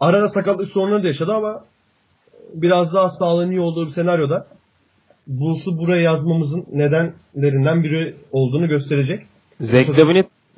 Ara 0.00 0.16
ara 0.16 0.28
sakatlık 0.28 0.68
sorunları 0.68 1.02
da 1.02 1.06
yaşadı 1.06 1.32
ama 1.32 1.64
biraz 2.54 2.94
daha 2.94 3.08
sağlığın 3.08 3.50
iyi 3.50 3.60
olduğu 3.60 3.86
bir 3.86 3.90
senaryoda 3.90 4.46
Bulls'u 5.26 5.78
buraya 5.78 6.02
yazmamızın 6.02 6.66
nedenlerinden 6.72 7.84
biri 7.84 8.16
olduğunu 8.32 8.68
gösterecek. 8.68 9.26
Zach 9.60 9.86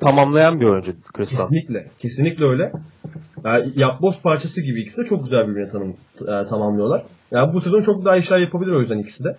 tamamlayan 0.05 0.59
bir 0.59 0.65
oyuncu 0.65 0.93
Kristal. 1.13 1.37
Kesinlikle. 1.37 1.91
Kesinlikle 1.99 2.45
öyle. 2.45 2.71
Yani 3.45 3.71
yapboz 3.75 4.21
parçası 4.21 4.61
gibi 4.61 4.81
ikisi 4.81 5.01
de 5.01 5.05
çok 5.05 5.23
güzel 5.23 5.47
birbirini 5.47 5.69
tanım, 5.69 5.95
e, 6.21 6.45
tamamlıyorlar. 6.49 7.03
Yani 7.31 7.53
bu 7.53 7.61
sezon 7.61 7.81
çok 7.81 8.05
daha 8.05 8.17
işler 8.17 8.39
yapabilir 8.39 8.71
o 8.71 8.81
yüzden 8.81 8.97
ikisi 8.97 9.23
de. 9.23 9.37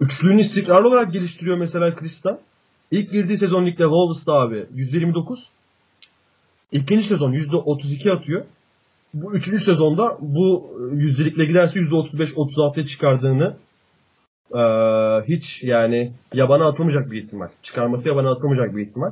Üçlüğünü 0.00 0.40
istikrarlı 0.40 0.88
olarak 0.88 1.12
geliştiriyor 1.12 1.58
mesela 1.58 1.94
Kristan. 1.94 2.38
İlk 2.90 3.12
girdiği 3.12 3.38
sezon 3.38 3.66
ligde 3.66 3.82
Wolves'ta 3.82 4.32
abi 4.32 4.66
%29. 4.76 5.38
İkinci 6.72 7.04
sezon 7.04 7.32
%32 7.32 8.12
atıyor. 8.12 8.44
Bu 9.14 9.36
üçüncü 9.36 9.64
sezonda 9.64 10.18
bu 10.20 10.76
yüzdelikle 10.92 11.44
giderse 11.44 11.80
%35-36'ya 11.80 12.86
çıkardığını 12.86 13.56
e, 14.54 14.62
hiç 15.28 15.62
yani 15.62 16.12
yabana 16.34 16.66
atılmayacak 16.68 17.10
bir 17.10 17.22
ihtimal. 17.22 17.48
Çıkarması 17.62 18.08
yabana 18.08 18.30
atılmayacak 18.30 18.76
bir 18.76 18.86
ihtimal. 18.86 19.10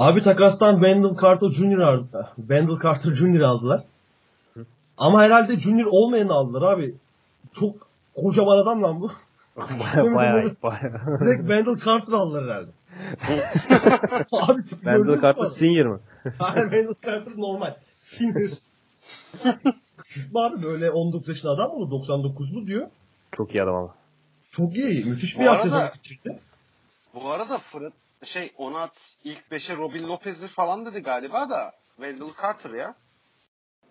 Abi 0.00 0.20
takastan 0.22 0.74
Wendell 0.74 1.16
Carter 1.22 1.48
Jr. 1.50 1.78
aldı- 1.78 2.28
Wendell 2.36 2.78
Carter 2.82 3.14
Jr. 3.14 3.40
aldılar. 3.40 3.84
Ama 4.98 5.22
herhalde 5.22 5.56
Junior 5.56 5.86
olmayanı 5.90 6.32
aldılar 6.32 6.72
abi. 6.72 6.94
Çok 7.52 7.74
kocaman 8.16 8.58
adam 8.58 8.82
lan 8.82 9.00
bu. 9.00 9.10
baya 10.14 10.44
baya. 10.62 10.92
Direkt 11.20 11.40
Wendell 11.40 11.78
Carter 11.84 12.12
aldılar 12.12 12.44
herhalde. 12.44 12.70
abi 14.32 14.62
tipi 14.62 14.80
Wendell 14.80 15.20
Carter 15.22 15.42
abi? 15.42 15.50
senior 15.50 15.86
mı? 15.86 16.00
Hayır 16.38 16.62
Wendell 16.70 16.94
Carter 17.06 17.32
normal. 17.36 17.74
Senior. 18.02 18.50
Abi 20.34 20.62
böyle 20.62 20.90
19 20.90 21.28
yaşında 21.28 21.52
adam 21.52 21.68
mı 21.70 21.76
olur? 21.76 21.90
99'lu 22.08 22.66
diyor. 22.66 22.86
Çok 23.32 23.54
iyi 23.54 23.62
adam 23.62 23.74
ama. 23.74 23.94
Çok 24.50 24.76
iyi. 24.76 25.04
Müthiş 25.04 25.36
Bu 25.36 25.40
bir 25.40 25.44
yaz 25.44 25.66
arada- 25.66 25.92
geçirdi. 25.94 26.38
Bu 27.14 27.30
arada 27.30 27.58
Fred 27.58 27.92
şey 28.24 28.50
Onat 28.58 29.16
ilk 29.24 29.38
5'e 29.52 29.76
Robin 29.76 30.08
Lopez'dir 30.08 30.48
falan 30.48 30.86
dedi 30.86 31.02
galiba 31.02 31.50
da 31.50 31.72
Wendell 31.96 32.28
Carter 32.42 32.70
ya. 32.70 32.94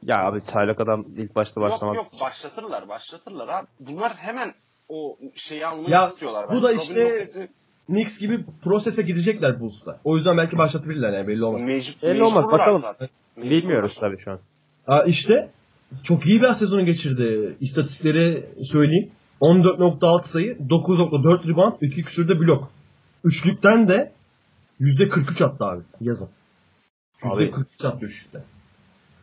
Ya 0.03 0.17
abi 0.25 0.41
çaylak 0.53 0.79
adam 0.81 1.05
ilk 1.17 1.35
başta 1.35 1.61
başlamaz. 1.61 1.95
Yok 1.97 2.07
yok 2.13 2.21
başlatırlar 2.21 2.89
başlatırlar 2.89 3.47
abi. 3.47 3.67
Bunlar 3.79 4.13
hemen 4.17 4.53
o 4.89 5.17
şeyi 5.35 5.65
almayı 5.65 5.89
Ya, 5.89 6.05
istiyorlar. 6.07 6.47
bu 6.49 6.53
Ben 6.53 6.63
da 6.63 6.69
Robin 6.69 6.79
işte- 6.79 7.03
Lopez'i 7.05 7.49
Knicks 7.85 8.17
gibi 8.19 8.45
prosese 8.63 9.01
gidecekler 9.01 9.59
Bulls'ta. 9.59 9.99
O 10.03 10.15
yüzden 10.17 10.37
belki 10.37 10.57
başlatabilirler 10.57 11.13
yani 11.13 11.27
belli 11.27 11.43
olmaz. 11.45 11.61
mecbur, 11.61 12.07
Belli 12.07 12.23
olmaz, 12.23 12.45
bakalım. 12.51 12.81
zaten. 12.81 13.09
Bilmiyoruz 13.37 13.95
tabii 13.99 14.19
şu 14.23 14.31
an. 14.31 14.39
Aa, 14.87 15.03
işte 15.03 15.49
çok 16.03 16.25
iyi 16.25 16.41
bir 16.41 16.53
sezonu 16.53 16.85
geçirdi. 16.85 17.57
İstatistikleri 17.59 18.49
söyleyeyim. 18.65 19.11
14.6 19.41 20.27
sayı, 20.29 20.57
9.4 20.69 21.47
rebound, 21.47 21.73
2 21.81 22.03
küsürde 22.03 22.39
blok. 22.39 22.71
Üçlükten 23.23 23.87
de 23.87 24.11
%43 24.79 25.43
attı 25.45 25.65
abi 25.65 25.81
yazın. 26.01 26.29
Abi- 27.23 27.43
%43 27.43 27.87
attı 27.87 28.05
üçlükten. 28.05 28.43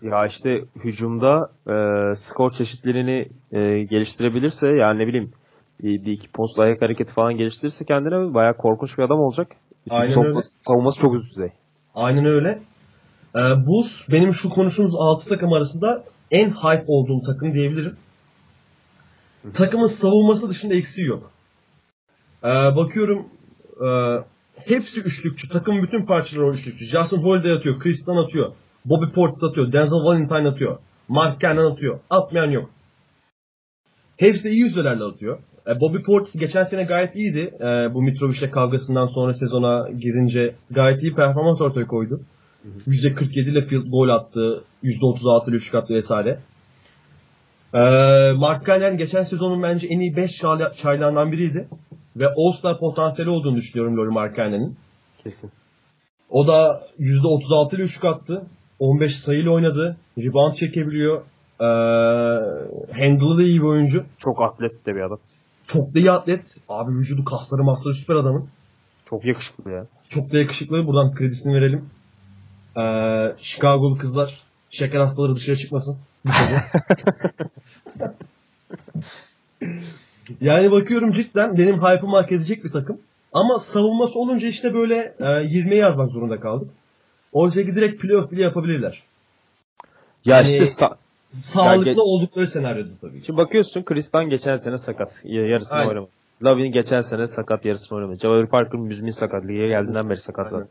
Ya 0.02 0.26
işte 0.26 0.64
hücumda 0.84 1.50
e, 1.68 1.74
skor 2.14 2.50
çeşitliliğini 2.50 3.28
e, 3.52 3.82
geliştirebilirse 3.82 4.68
yani 4.70 4.98
ne 4.98 5.06
bileyim 5.06 5.32
bir, 5.82 6.12
iki 6.12 6.28
post 6.30 6.58
ayak 6.58 6.82
hareketi 6.82 7.12
falan 7.12 7.36
geliştirirse 7.36 7.84
kendine 7.84 8.34
bayağı 8.34 8.56
korkunç 8.56 8.98
bir 8.98 9.02
adam 9.02 9.20
olacak. 9.20 9.48
Aynen 9.90 10.12
savunması, 10.12 10.50
savunması 10.60 11.00
çok 11.00 11.14
üst 11.14 11.30
düzey. 11.30 11.48
Aynen 11.94 12.24
öyle. 12.24 12.62
Ee, 13.36 13.66
Bulls 13.66 14.08
benim 14.12 14.32
şu 14.32 14.50
konuştuğumuz 14.50 14.94
6 14.98 15.28
takım 15.28 15.52
arasında 15.52 16.04
en 16.30 16.50
hype 16.50 16.84
olduğum 16.86 17.22
takım 17.22 17.54
diyebilirim. 17.54 17.96
Takımın 19.54 19.86
savunması 19.86 20.48
dışında 20.48 20.74
eksiği 20.74 21.06
yok. 21.06 21.30
Ee, 22.44 22.48
bakıyorum 22.48 23.26
e, 23.80 23.88
hepsi 24.64 25.00
üçlükçü. 25.00 25.48
Takımın 25.48 25.82
bütün 25.82 26.06
parçaları 26.06 26.50
üçlükçü. 26.50 26.84
Justin 26.84 27.22
Holiday 27.22 27.52
atıyor, 27.52 27.78
Kristan 27.78 28.16
atıyor, 28.16 28.52
Bobby 28.84 29.12
Portis 29.14 29.44
atıyor, 29.44 29.72
Denzel 29.72 29.98
Valentine 29.98 30.48
atıyor, 30.48 30.78
Mark 31.08 31.40
Cannon 31.40 31.72
atıyor. 31.72 31.98
Atmayan 32.10 32.50
yok. 32.50 32.70
Hepsi 34.16 34.44
de 34.44 34.50
iyi 34.50 34.60
yüzdelerle 34.60 35.04
atıyor. 35.04 35.38
E, 35.66 35.80
Bobby 35.80 36.02
Portis 36.06 36.40
geçen 36.40 36.64
sene 36.64 36.84
gayet 36.84 37.16
iyiydi. 37.16 37.54
E, 37.60 37.94
bu 37.94 38.02
Mitrovic'le 38.02 38.50
kavgasından 38.50 39.06
sonra 39.06 39.32
sezona 39.32 39.88
girince 39.90 40.54
gayet 40.70 41.02
iyi 41.02 41.14
performans 41.14 41.60
ortaya 41.60 41.86
koydu. 41.86 42.20
%47 42.86 43.50
ile 43.50 43.62
field 43.62 43.86
goal 43.90 44.08
attı. 44.08 44.64
%36 44.82 45.50
ile 45.50 45.56
üçlük 45.56 45.74
attı 45.74 45.94
vesaire. 45.94 46.38
E, 47.74 47.80
Mark 48.32 48.66
Cannon 48.66 48.96
geçen 48.96 49.22
sezonun 49.22 49.62
bence 49.62 49.86
en 49.90 50.00
iyi 50.00 50.16
5 50.16 50.36
çaylağından 50.76 51.32
biriydi. 51.32 51.68
Ve 52.16 52.26
All-Star 52.28 52.78
potansiyeli 52.78 53.30
olduğunu 53.30 53.56
düşünüyorum 53.56 53.96
Laurie 53.96 54.12
Mark 54.12 54.36
Cannon'ın. 54.36 54.76
Kesin. 55.24 55.50
O 56.30 56.46
da 56.46 56.82
%36 56.98 57.76
ile 57.76 57.82
üçlük 57.82 58.04
attı. 58.04 58.46
15 58.78 59.16
sayıyla 59.16 59.50
oynadı. 59.50 59.96
Rebound 60.18 60.54
çekebiliyor. 60.54 61.22
Ee, 61.60 61.64
handle'ı 62.92 63.38
da 63.38 63.42
iyi 63.42 63.60
bir 63.60 63.66
oyuncu. 63.66 64.04
Çok 64.18 64.42
atlet 64.42 64.86
de 64.86 64.94
bir 64.94 65.00
adam. 65.00 65.18
Çok 65.66 65.94
da 65.94 65.98
iyi 65.98 66.10
atlet. 66.10 66.56
Abi 66.68 66.92
vücudu 66.92 67.24
kasları 67.24 67.64
masları 67.64 67.94
süper 67.94 68.14
adamın. 68.14 68.48
Çok 69.04 69.24
yakışıklı 69.24 69.70
ya. 69.70 69.86
Çok 70.08 70.32
da 70.32 70.38
yakışıklı. 70.38 70.86
Buradan 70.86 71.14
kredisini 71.14 71.54
verelim. 71.54 71.90
Ee, 72.76 73.34
Chicago'lu 73.36 73.98
kızlar. 73.98 74.40
Şeker 74.70 74.98
hastaları 74.98 75.34
dışarı 75.34 75.56
çıkmasın. 75.56 75.98
Bu. 76.24 76.30
yani 80.40 80.70
bakıyorum 80.70 81.10
cidden 81.10 81.58
benim 81.58 81.76
hype'ımı 81.76 82.16
hak 82.16 82.32
edecek 82.32 82.64
bir 82.64 82.70
takım. 82.70 82.98
Ama 83.32 83.58
savunması 83.58 84.18
olunca 84.18 84.48
işte 84.48 84.74
böyle 84.74 85.14
e, 85.18 85.24
20'ye 85.24 85.76
yazmak 85.76 86.10
zorunda 86.12 86.40
kaldık. 86.40 86.68
Oysa 87.32 87.62
ki 87.62 87.74
direkt 87.74 88.02
playoff 88.02 88.32
bile 88.32 88.42
yapabilirler. 88.42 89.02
Ya 90.24 90.36
Yani- 90.36 90.48
işte 90.48 90.64
sa- 90.64 90.94
Sağlıklı 91.32 91.84
geç- 91.84 91.98
oldukları 91.98 92.46
senaryoda 92.46 92.88
tabii. 93.00 93.22
Şimdi 93.26 93.36
bakıyorsun 93.36 93.82
Kristan 93.82 94.30
geçen 94.30 94.56
sene 94.56 94.78
sakat. 94.78 95.08
Yarısını 95.24 95.78
Aynen. 95.78 95.88
oynamadı. 95.88 96.10
Lavin 96.42 96.72
geçen 96.72 96.98
sene 96.98 97.26
sakat 97.26 97.64
yarısını 97.64 97.96
oynamadı. 97.98 98.18
Jabari 98.22 98.46
Parker 98.48 98.80
müzmin 98.80 99.10
sakat. 99.10 99.44
Lige 99.44 99.66
geldiğinden 99.68 100.10
beri 100.10 100.20
sakat 100.20 100.48
zaten. 100.48 100.68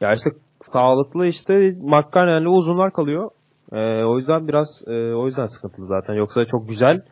Ya 0.00 0.12
işte 0.12 0.30
sağlıklı 0.62 1.26
işte 1.26 1.54
McCartney'le 1.82 2.46
uzunlar 2.48 2.92
kalıyor. 2.92 3.30
Ee, 3.72 4.04
o 4.04 4.16
yüzden 4.16 4.48
biraz 4.48 4.84
e, 4.88 4.92
o 5.14 5.26
yüzden 5.26 5.44
sıkıntılı 5.44 5.86
zaten. 5.86 6.14
Yoksa 6.14 6.44
çok 6.44 6.68
güzel. 6.68 7.02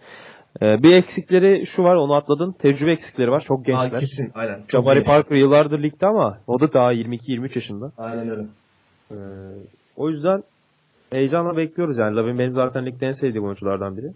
Ee, 0.62 0.82
bir 0.82 0.94
eksikleri 0.94 1.66
şu 1.66 1.82
var 1.82 1.94
onu 1.96 2.14
atladın. 2.14 2.52
Tecrübe 2.52 2.90
eksikleri 2.92 3.30
var. 3.30 3.40
Çok 3.40 3.58
Aa, 3.60 3.62
gençler. 3.62 4.00
kesin 4.00 4.32
aynen. 4.34 4.58
Çok 4.68 4.82
Jabari 4.82 4.98
genç. 4.98 5.06
Parker 5.06 5.36
yıllardır 5.36 5.82
ligde 5.82 6.06
ama 6.06 6.38
o 6.46 6.60
da 6.60 6.72
daha 6.72 6.92
22-23 6.92 7.56
yaşında. 7.58 7.92
Aynen 7.98 8.30
öyle. 8.30 8.42
Ee, 9.10 9.14
o 9.96 10.08
yüzden 10.08 10.42
Heyecanla 11.12 11.56
bekliyoruz 11.56 11.98
yani. 11.98 12.16
Lavin 12.16 12.38
benim 12.38 12.52
zaten 12.52 12.86
ligde 12.86 13.06
en 13.06 13.12
sevdiğim 13.12 13.44
oyunculardan 13.44 13.96
biri. 13.96 14.12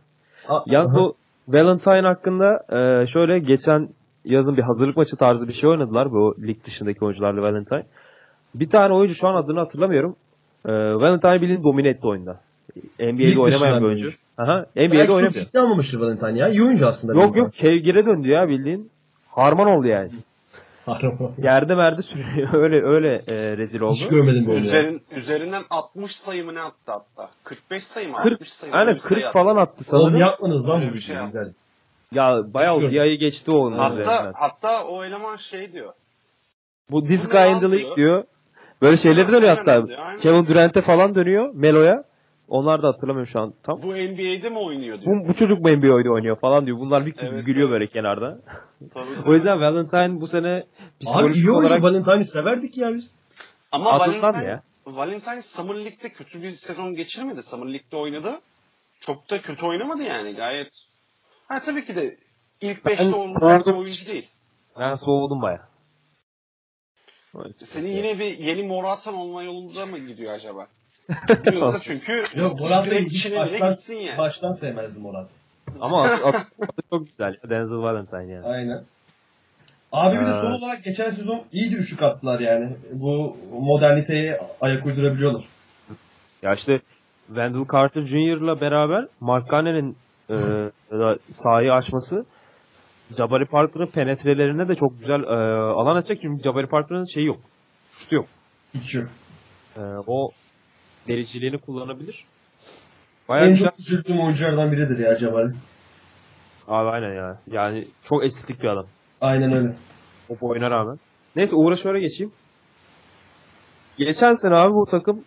A- 0.48 0.62
Yalnız 0.66 0.94
bu 0.94 1.15
Valentine 1.48 2.01
hakkında 2.06 2.61
e, 3.02 3.06
şöyle 3.06 3.39
geçen 3.39 3.89
yazın 4.24 4.56
bir 4.56 4.62
hazırlık 4.62 4.97
maçı 4.97 5.16
tarzı 5.16 5.48
bir 5.48 5.52
şey 5.52 5.70
oynadılar 5.70 6.11
bu 6.11 6.35
lig 6.47 6.65
dışındaki 6.65 7.05
oyuncularla 7.05 7.43
Valentine. 7.43 7.82
Bir 8.55 8.69
tane 8.70 8.94
oyuncu 8.94 9.15
şu 9.15 9.28
an 9.28 9.35
adını 9.35 9.59
hatırlamıyorum. 9.59 10.16
E, 10.66 10.73
Valentine 10.73 11.40
bildiğin 11.40 11.62
domine 11.65 11.89
etti 11.89 12.06
oyunda. 12.06 12.40
NBA'de 13.01 13.38
oynamayan 13.40 13.80
bir 13.80 13.86
oyuncu. 13.86 14.09
Aha, 14.38 14.66
NBA'de 14.76 15.06
çok 15.06 15.16
oynamıyor. 15.16 15.32
ciddi 15.32 15.60
almamıştır 15.60 16.01
Valentine 16.01 16.38
ya. 16.38 16.48
İyi 16.48 16.62
oyuncu 16.62 16.86
aslında. 16.86 17.20
Yok 17.22 17.36
yok 17.36 17.55
kevgire 17.55 18.06
döndü 18.06 18.28
ya 18.28 18.48
bildiğin. 18.48 18.90
Harman 19.28 19.66
oldu 19.66 19.86
yani. 19.86 20.10
Yerde 21.42 21.74
merde 21.74 22.02
sürüyor. 22.02 22.55
öyle 22.62 22.86
öyle 22.86 23.14
e, 23.14 23.56
rezil 23.56 23.80
oldu. 23.80 23.94
Hiç 23.94 24.09
görmedim 24.09 24.46
böyle 24.46 24.59
ya. 24.59 24.64
Üzerin, 24.66 25.02
üzerinden 25.16 25.62
60 25.70 26.16
sayı 26.16 26.44
mı 26.44 26.55
ne 26.55 26.60
attı 26.60 26.74
hatta? 26.92 27.30
45 27.44 27.84
sayı 27.84 28.09
mı? 28.09 28.16
40, 28.22 28.32
60 28.32 28.52
sayı 28.52 28.72
mı? 28.72 28.78
aynen 28.78 28.88
Öyle 28.88 28.94
bir 28.96 29.01
sayı 29.01 29.14
40 29.20 29.24
attı. 29.24 29.32
falan 29.38 29.56
attı 29.56 29.96
Oğlum 29.96 30.02
sanırım. 30.02 30.20
yapmadınız 30.20 30.68
lan 30.68 30.80
Öyle 30.80 30.90
bu 30.90 30.94
bir 30.94 31.01
şey 31.01 31.16
güzel. 31.24 31.52
Ya 32.12 32.42
bayağı 32.55 32.80
Hiç 32.80 32.90
bir 32.90 33.01
ayı 33.01 33.18
geçti 33.18 33.51
o 33.51 33.59
onun 33.59 33.78
Hatta, 33.78 34.01
üzerinden. 34.01 34.32
hatta 34.34 34.84
o 34.88 35.05
eleman 35.05 35.36
şey 35.36 35.72
diyor. 35.72 35.92
Bu 36.90 37.02
this 37.05 37.28
guy 37.28 37.52
in 37.52 37.60
the 37.60 37.70
league 37.70 37.96
diyor. 37.96 38.24
Böyle 38.82 38.96
şeyleri 38.96 39.28
dönüyor 39.28 39.56
hatta. 39.56 39.84
Kevin 40.22 40.46
Durant'e 40.46 40.82
falan 40.82 41.14
dönüyor. 41.14 41.51
Melo'ya. 41.55 42.05
Onlar 42.48 42.82
da 42.82 42.88
hatırlamıyorum 42.88 43.26
şu 43.26 43.40
an 43.40 43.54
tam. 43.62 43.82
Bu 43.82 43.86
NBA'de 43.86 44.48
mi 44.50 44.58
oynuyor 44.58 45.00
diyor. 45.00 45.24
Bu, 45.24 45.28
bu 45.28 45.34
çocuk 45.34 45.60
mu 45.60 45.68
NBA'de 45.76 46.10
oynuyor 46.10 46.36
falan 46.36 46.66
diyor. 46.66 46.78
Bunlar 46.78 47.06
bir 47.06 47.14
Evet, 47.18 47.46
gülüyor 47.46 47.68
evet. 47.68 47.72
böyle 47.72 47.86
kenarda. 47.86 48.38
Tabii, 48.94 49.04
o 49.20 49.24
tabii. 49.24 49.34
yüzden 49.34 49.60
Valentine 49.60 50.20
bu 50.20 50.26
sene 50.26 50.48
Abi 50.54 50.64
psikolojik 51.00 51.36
iyi 51.36 51.50
oyuncu 51.50 51.54
olarak 51.66 51.82
Valentine'i 51.82 52.24
severdik 52.24 52.76
ya 52.76 52.94
biz. 52.94 53.10
Ama 53.72 53.92
Atılmaz 53.92 54.22
Valentine, 54.22 54.44
ya. 54.50 54.62
Valentine 54.86 55.42
Summer 55.42 55.74
League'de 55.74 56.08
kötü 56.08 56.42
bir 56.42 56.50
sezon 56.50 56.94
geçirmedi. 56.94 57.42
Summer 57.42 57.66
League'de 57.66 57.96
oynadı. 57.96 58.30
Çok 59.00 59.30
da 59.30 59.40
kötü 59.40 59.66
oynamadı 59.66 60.02
yani 60.02 60.34
gayet. 60.34 60.84
Ha 61.48 61.58
tabii 61.66 61.84
ki 61.84 61.96
de 61.96 62.16
ilk 62.60 62.78
5'te 62.78 63.16
olacak 63.16 63.66
bir 63.66 63.72
oyuncu 63.72 64.06
değil. 64.06 64.28
ben 64.80 64.94
soğudum 64.94 65.42
baya. 65.42 65.68
Senin 67.64 67.88
yine 67.88 68.18
bir 68.18 68.38
yeni 68.38 68.62
Moratan 68.66 69.14
olma 69.14 69.42
yolunda 69.42 69.86
mı 69.86 69.98
gidiyor 69.98 70.32
acaba? 70.32 70.66
Çünkü 71.82 72.24
Yok 72.35 72.59
direkt 72.59 73.10
hiç 73.12 73.36
baştan, 73.36 73.70
gitsin 73.70 73.94
yani. 73.94 74.18
baştan 74.18 74.52
sevmezdim 74.52 75.02
Morat. 75.02 75.28
Ama 75.81 76.01
at, 76.05 76.20
at, 76.26 76.35
adı 76.62 76.82
çok 76.90 77.06
güzel. 77.06 77.36
ya. 77.43 77.51
Denzel 77.51 77.78
Valentine 77.78 78.32
yani. 78.32 78.47
Aynen. 78.47 78.85
Abi 79.93 80.20
bir 80.20 80.26
de 80.26 80.31
Ee. 80.31 80.32
son 80.32 80.52
olarak 80.52 80.85
geçen 80.85 81.10
sezon 81.10 81.43
iyi 81.52 81.72
de 81.72 81.74
üçlük 81.76 82.02
attılar 82.02 82.40
yani. 82.40 82.76
Bu 82.93 83.36
moderniteye 83.52 84.40
ayak 84.60 84.86
uydurabiliyorlar. 84.86 85.44
Ya 86.43 86.55
işte 86.55 86.81
Wendell 87.26 87.64
Carter 87.72 88.02
Jr.'la 88.02 88.60
beraber 88.60 89.06
Mark 89.20 89.51
Canon'in 89.51 89.97
e, 90.31 90.36
sahayı 91.31 91.72
açması 91.72 92.24
Jabari 93.16 93.47
Parker'ın 93.47 93.86
penetrelerine 93.86 94.68
de 94.68 94.74
çok 94.74 94.98
güzel 94.98 95.22
e, 95.22 95.36
alan 95.72 95.97
açacak 95.97 96.18
çünkü 96.22 96.43
Jabari 96.43 96.66
Parker'ın 96.66 97.14
şeyi 97.14 97.26
yok. 97.26 97.39
Şutu 97.93 98.14
yok. 98.14 98.26
Hiç 98.74 98.94
yok. 98.94 99.09
E, 99.76 99.81
o 100.06 100.31
dericiliğini 101.09 101.59
kullanabilir. 101.59 102.24
Bayağı 103.28 103.47
En 103.47 103.51
güzel. 103.52 103.68
çok 103.68 103.78
üzüldüğüm 103.81 104.20
oyunculardan 104.20 104.72
biridir 104.72 104.98
ya 104.98 105.16
Cemal. 105.16 105.52
Abi 106.68 106.89
aynen 106.90 107.14
ya. 107.14 107.39
Yani 107.51 107.86
çok 108.05 108.24
estetik 108.24 108.62
bir 108.62 108.68
adam. 108.68 108.86
Aynen 109.20 109.52
öyle. 109.52 109.74
O 110.28 110.40
boyuna 110.40 110.70
rağmen. 110.70 110.98
Neyse 111.36 111.56
Uğur'a 111.56 111.76
şöyle 111.76 112.01
geçeyim. 112.01 112.32
Geçen 113.98 114.35
sene 114.35 114.55
abi 114.55 114.74
bu 114.74 114.86
takım 114.90 115.24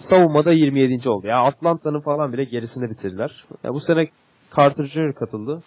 savunmada 0.00 0.52
27. 0.52 1.10
oldu. 1.10 1.26
Ya 1.26 1.36
Atlanta'nın 1.44 2.00
falan 2.00 2.32
bile 2.32 2.44
gerisinde 2.44 2.90
bitirdiler. 2.90 3.44
Ya 3.64 3.70
bu 3.74 3.80
sene 3.80 4.08
Carter 4.56 4.84
Jr. 4.84 5.14
katıldı. 5.14 5.62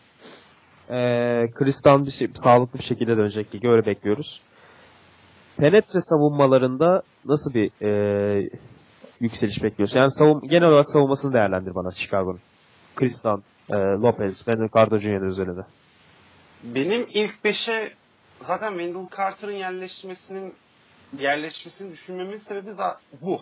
Ee, 0.90 1.52
Kristan 1.56 2.06
bir 2.06 2.11
şey, 2.11 2.28
sağlıklı 2.34 2.80
bir 2.80 2.84
şekilde 2.84 3.18
dönecek 3.18 3.52
gibi 3.52 3.69
öyle 3.69 3.86
bekliyoruz. 3.86 4.41
Penetre 5.57 6.02
savunmalarında 6.02 7.02
nasıl 7.26 7.53
bir 7.53 7.72
e, 7.82 8.49
yükseliş 9.22 9.64
bekliyorsun? 9.64 9.99
Yani 9.99 10.11
savun, 10.11 10.48
genel 10.48 10.68
olarak 10.68 10.89
savunmasını 10.89 11.34
değerlendir 11.34 11.76
bana 11.76 11.91
Chicago'nun. 11.91 12.39
Kristan, 12.95 13.43
e, 13.69 13.76
Lopez, 13.76 14.38
Wendell 14.38 14.69
Carter 14.76 14.99
Jr. 14.99 15.22
üzerinde. 15.22 15.61
Benim 16.64 17.07
ilk 17.14 17.35
5'e 17.45 17.89
zaten 18.35 18.69
Wendell 18.69 19.18
Carter'ın 19.18 19.52
yerleşmesinin 19.52 20.53
yerleşmesini 21.19 21.91
düşünmemin 21.91 22.38
sebebi 22.38 22.72
bu 23.22 23.41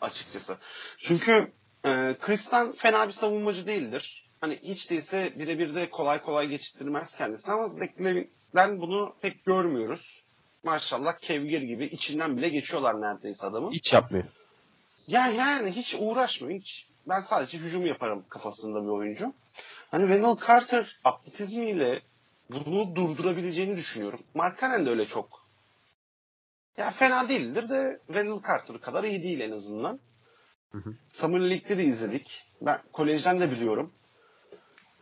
açıkçası. 0.00 0.56
Çünkü 0.98 1.52
e, 1.84 2.14
Kristan 2.20 2.72
fena 2.72 3.06
bir 3.06 3.12
savunmacı 3.12 3.66
değildir. 3.66 4.30
Hani 4.40 4.58
hiç 4.62 4.90
değilse 4.90 5.32
birebir 5.38 5.74
de 5.74 5.90
kolay 5.90 6.22
kolay 6.22 6.48
geçittirmez 6.48 7.16
kendisini 7.16 7.54
ama 7.54 7.68
Zach 7.68 8.00
Levine'den 8.00 8.80
bunu 8.80 9.14
pek 9.22 9.44
görmüyoruz. 9.44 10.24
Maşallah 10.64 11.12
kevgir 11.20 11.62
gibi 11.62 11.84
içinden 11.84 12.36
bile 12.36 12.48
geçiyorlar 12.48 13.00
neredeyse 13.00 13.46
adamın. 13.46 13.72
Hiç 13.72 13.92
yapmıyor. 13.92 14.24
Yani 15.10 15.36
yani 15.36 15.70
hiç 15.70 15.96
uğraşmıyor. 16.00 16.60
Hiç 16.60 16.88
ben 17.08 17.20
sadece 17.20 17.58
hücum 17.58 17.86
yaparım 17.86 18.24
kafasında 18.28 18.82
bir 18.82 18.88
oyuncu. 18.88 19.32
Hani 19.90 20.02
Wendell 20.02 20.46
Carter 20.46 21.00
atletizmiyle 21.04 22.02
bunu 22.50 22.96
durdurabileceğini 22.96 23.76
düşünüyorum. 23.76 24.20
Mark 24.34 24.60
Cannon 24.60 24.86
de 24.86 24.90
öyle 24.90 25.06
çok. 25.06 25.46
Ya 26.76 26.90
fena 26.90 27.28
değildir 27.28 27.68
de 27.68 28.00
Wendell 28.06 28.42
Carter 28.48 28.80
kadar 28.80 29.04
iyi 29.04 29.22
değil 29.22 29.40
en 29.40 29.52
azından. 29.52 30.00
Hı 30.72 30.78
hı. 30.78 30.94
Summer 31.08 31.40
League'de 31.40 31.78
de 31.78 31.84
izledik. 31.84 32.44
Ben 32.60 32.80
kolejden 32.92 33.40
de 33.40 33.50
biliyorum. 33.50 33.92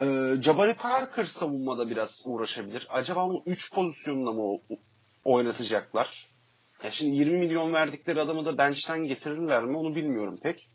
Ee, 0.00 0.34
Jabari 0.42 0.74
Parker 0.74 1.24
savunmada 1.24 1.90
biraz 1.90 2.22
uğraşabilir. 2.26 2.86
Acaba 2.90 3.24
onu 3.24 3.42
3 3.46 3.72
pozisyonunda 3.72 4.32
mı 4.32 4.58
oynatacaklar? 5.24 6.28
Ya 6.84 6.90
şimdi 6.90 7.16
20 7.16 7.38
milyon 7.38 7.72
verdikleri 7.72 8.20
adamı 8.20 8.44
da 8.44 8.58
bench'ten 8.58 9.04
getirirler 9.04 9.64
mi 9.64 9.76
onu 9.76 9.94
bilmiyorum 9.94 10.38
pek. 10.42 10.70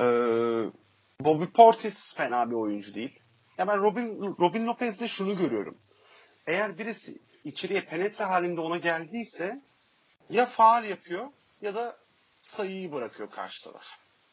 Ee, 0.00 0.04
Bobby 1.20 1.44
Portis 1.44 2.14
fena 2.14 2.50
bir 2.50 2.54
oyuncu 2.54 2.94
değil. 2.94 3.20
Ya 3.58 3.68
ben 3.68 3.82
Robin, 3.82 4.36
Robin 4.40 4.66
Lopez'de 4.66 5.08
şunu 5.08 5.36
görüyorum. 5.36 5.78
Eğer 6.46 6.78
birisi 6.78 7.18
içeriye 7.44 7.80
penetre 7.80 8.24
halinde 8.24 8.60
ona 8.60 8.76
geldiyse 8.76 9.62
ya 10.30 10.46
faal 10.46 10.84
yapıyor 10.84 11.26
ya 11.62 11.74
da 11.74 11.96
sayıyı 12.40 12.92
bırakıyor 12.92 13.30
karşı 13.30 13.64
taraf. 13.64 13.86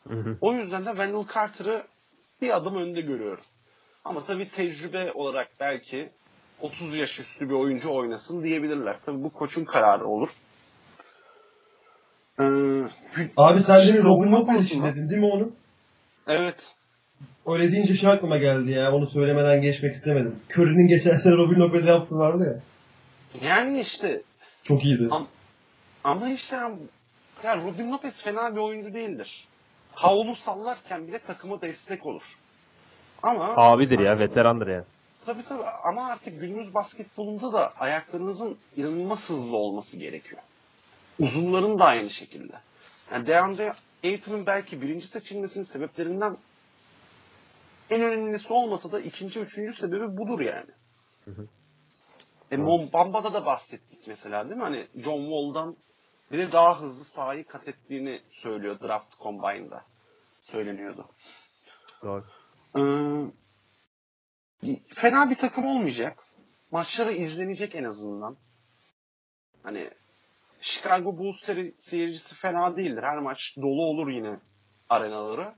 Hı 0.07 0.13
hı. 0.13 0.37
O 0.41 0.53
yüzden 0.53 0.85
de 0.85 0.89
Wendell 0.89 1.33
Carter'ı 1.33 1.83
bir 2.41 2.55
adım 2.55 2.75
önde 2.75 3.01
görüyorum. 3.01 3.43
Ama 4.05 4.23
tabii 4.23 4.49
tecrübe 4.49 5.11
olarak 5.11 5.51
belki 5.59 6.09
30 6.61 6.97
yaş 6.97 7.19
üstü 7.19 7.49
bir 7.49 7.53
oyuncu 7.53 7.93
oynasın 7.93 8.43
diyebilirler. 8.43 8.95
Tabii 9.05 9.23
bu 9.23 9.29
koçun 9.33 9.65
kararı 9.65 10.05
olur. 10.05 10.29
Ee, 12.39 12.43
Abi 13.37 13.63
sen 13.63 13.87
demin 13.87 14.01
savunma 14.01 14.25
Robin 14.25 14.31
Lopez 14.31 14.65
için 14.65 14.79
konusunda- 14.79 14.95
dedin 14.95 15.09
değil 15.09 15.21
mi 15.21 15.27
onu? 15.33 15.51
Evet. 16.27 16.73
Öyle 17.45 17.71
deyince 17.71 17.95
şey 17.95 18.09
aklıma 18.09 18.37
geldi 18.37 18.71
ya. 18.71 18.91
Onu 18.93 19.07
söylemeden 19.07 19.61
geçmek 19.61 19.91
istemedim. 19.93 20.35
Curry'nin 20.55 20.87
geçen 20.87 21.17
sene 21.17 21.33
Robin 21.33 21.59
Lopez'e 21.59 21.89
yaptığı 21.89 22.15
vardı 22.15 22.43
ya. 22.43 22.59
Yani 23.49 23.81
işte 23.81 24.21
Çok 24.63 24.85
iyiydi. 24.85 25.03
Am- 25.03 25.25
ama 26.03 26.29
işte 26.29 26.55
ya, 26.55 26.71
ya 27.43 27.57
Robin 27.63 27.91
Lopez 27.91 28.21
fena 28.23 28.55
bir 28.55 28.59
oyuncu 28.61 28.93
değildir. 28.93 29.47
Havlu 29.93 30.35
sallarken 30.35 31.07
bile 31.07 31.19
takıma 31.19 31.61
destek 31.61 32.05
olur. 32.05 32.23
Ama 33.23 33.53
Abidir 33.55 33.99
ya, 33.99 34.19
veterandır 34.19 34.67
yani. 34.67 34.83
Tabii 35.25 35.43
tabii 35.43 35.63
ama 35.83 36.05
artık 36.05 36.41
günümüz 36.41 36.73
basketbolunda 36.73 37.53
da 37.53 37.73
ayaklarınızın 37.79 38.57
inanılmaz 38.77 39.29
hızlı 39.29 39.57
olması 39.57 39.97
gerekiyor. 39.97 40.41
Uzunların 41.19 41.79
da 41.79 41.85
aynı 41.85 42.09
şekilde. 42.09 42.53
Yani 43.11 43.27
DeAndre 43.27 43.73
Ayton'un 44.03 44.45
belki 44.45 44.81
birinci 44.81 45.07
seçilmesinin 45.07 45.63
sebeplerinden 45.63 46.37
en 47.89 48.01
önemlisi 48.01 48.53
olmasa 48.53 48.91
da 48.91 48.99
ikinci, 48.99 49.39
üçüncü 49.39 49.73
sebebi 49.73 50.17
budur 50.17 50.39
yani. 50.39 50.71
E, 52.51 52.57
Mo 52.57 52.91
Bamba'da 52.93 53.33
da 53.33 53.45
bahsettik 53.45 54.07
mesela 54.07 54.45
değil 54.45 54.55
mi? 54.57 54.63
Hani 54.63 54.87
John 54.95 55.21
Wall'dan 55.21 55.75
bile 56.31 56.51
daha 56.51 56.81
hızlı 56.81 57.03
sahayı 57.03 57.47
kat 57.47 57.67
ettiğini 57.67 58.19
söylüyor 58.31 58.79
Draft 58.83 59.19
Combine'da. 59.19 59.83
Söyleniyordu. 60.43 61.05
Doğru. 62.03 62.25
Ee, 62.77 62.81
fena 64.93 65.29
bir 65.29 65.35
takım 65.35 65.65
olmayacak. 65.65 66.19
Maçları 66.71 67.11
izlenecek 67.11 67.75
en 67.75 67.83
azından. 67.83 68.35
Hani 69.63 69.83
Chicago 70.61 71.17
Bulls 71.17 71.49
seyircisi 71.79 72.35
fena 72.35 72.77
değildir. 72.77 73.03
Her 73.03 73.17
maç 73.17 73.55
dolu 73.57 73.85
olur 73.85 74.07
yine 74.09 74.35
arenaları. 74.89 75.53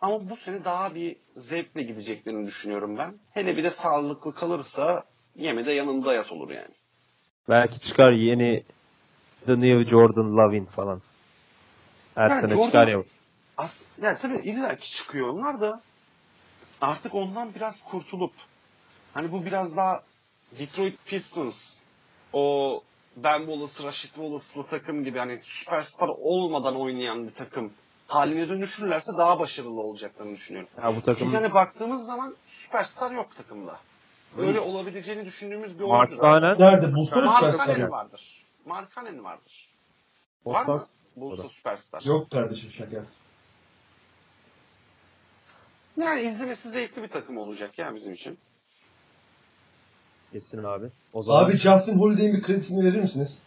Ama 0.00 0.30
bu 0.30 0.36
sene 0.36 0.64
daha 0.64 0.94
bir 0.94 1.16
zevkle 1.36 1.82
gideceklerini 1.82 2.46
düşünüyorum 2.46 2.98
ben. 2.98 3.14
Hele 3.30 3.56
bir 3.56 3.64
de 3.64 3.70
sağlıklı 3.70 4.34
kalırsa 4.34 5.04
yeme 5.36 5.66
de 5.66 5.72
yanında 5.72 6.14
yat 6.14 6.32
olur 6.32 6.50
yani. 6.50 6.74
Belki 7.48 7.80
çıkar 7.80 8.12
yeni 8.12 8.64
The 9.46 9.52
New 9.60 9.90
Jordan 9.90 10.36
Lovin 10.36 10.64
falan. 10.64 11.02
Her 12.14 12.30
Ha, 12.30 12.40
sene 12.40 12.52
Jordan- 12.52 12.66
çıkar 12.66 12.88
ya. 12.88 13.02
as 13.56 13.84
yani 14.02 14.18
tabii 14.22 14.36
illaki 14.36 14.92
çıkıyor 14.92 15.28
onlar 15.28 15.60
da 15.60 15.82
artık 16.80 17.14
ondan 17.14 17.54
biraz 17.54 17.84
kurtulup 17.84 18.32
hani 19.14 19.32
bu 19.32 19.44
biraz 19.44 19.76
daha 19.76 20.02
Detroit 20.58 21.06
Pistons 21.06 21.82
o 22.32 22.82
Ben 23.16 23.38
Wallace, 23.38 23.84
Rashid 23.84 24.08
Wallace'lı 24.08 24.66
takım 24.66 25.04
gibi 25.04 25.18
hani 25.18 25.38
süperstar 25.42 26.08
olmadan 26.08 26.76
oynayan 26.76 27.28
bir 27.28 27.34
takım 27.34 27.72
haline 28.08 28.48
dönüşürlerse 28.48 29.12
daha 29.18 29.40
başarılı 29.40 29.80
olacaklarını 29.80 30.34
düşünüyorum. 30.34 30.68
Ya 30.82 30.96
bu 30.96 31.00
takım 31.00 31.14
Çünkü 31.14 31.36
hani 31.36 31.54
baktığımız 31.54 32.06
zaman 32.06 32.36
süperstar 32.46 33.10
yok 33.10 33.36
takımda. 33.36 33.78
Öyle 34.38 34.60
olabileceğini 34.60 35.24
düşündüğümüz 35.24 35.78
bir 35.78 35.84
oyuncu. 35.84 36.16
Markanen 36.16 36.58
Nerede? 36.58 37.04
Süperstar 37.04 37.52
Markanen 37.52 37.90
vardır. 37.90 38.44
Markanen 38.66 39.24
vardır. 39.24 39.68
Var 40.46 40.66
mı? 40.66 40.84
Bulsa 41.16 41.48
süperstar. 41.48 42.02
Yok 42.02 42.30
kardeşim 42.30 42.70
şaka. 42.70 43.04
Yani 46.00 46.20
izlemesi 46.20 46.68
zevkli 46.68 47.02
bir 47.02 47.08
takım 47.08 47.38
olacak 47.38 47.78
ya 47.78 47.94
bizim 47.94 48.14
için. 48.14 48.38
geçsin 50.32 50.64
abi. 50.64 50.86
O 51.12 51.22
zaman 51.22 51.44
Abi 51.44 51.56
Justin 51.56 51.98
Holiday'in 51.98 52.34
bir 52.36 52.42
kredisini 52.42 52.84
verir 52.84 53.00
misiniz? 53.00 53.42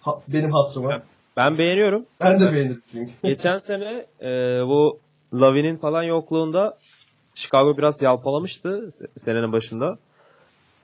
Ha- 0.00 0.20
benim 0.28 0.52
hatırıma. 0.52 1.02
ben 1.36 1.58
beğeniyorum. 1.58 2.06
Ben 2.20 2.40
de 2.40 2.52
beğenirim 2.52 2.82
çünkü. 2.92 3.12
Geçen 3.24 3.56
sene 3.56 4.06
e, 4.20 4.30
bu 4.66 4.98
Lavin'in 5.34 5.76
falan 5.76 6.02
yokluğunda 6.02 6.78
Chicago 7.34 7.76
biraz 7.78 8.02
yalpalamıştı 8.02 8.68
se- 8.68 9.18
senenin 9.18 9.52
başında. 9.52 9.98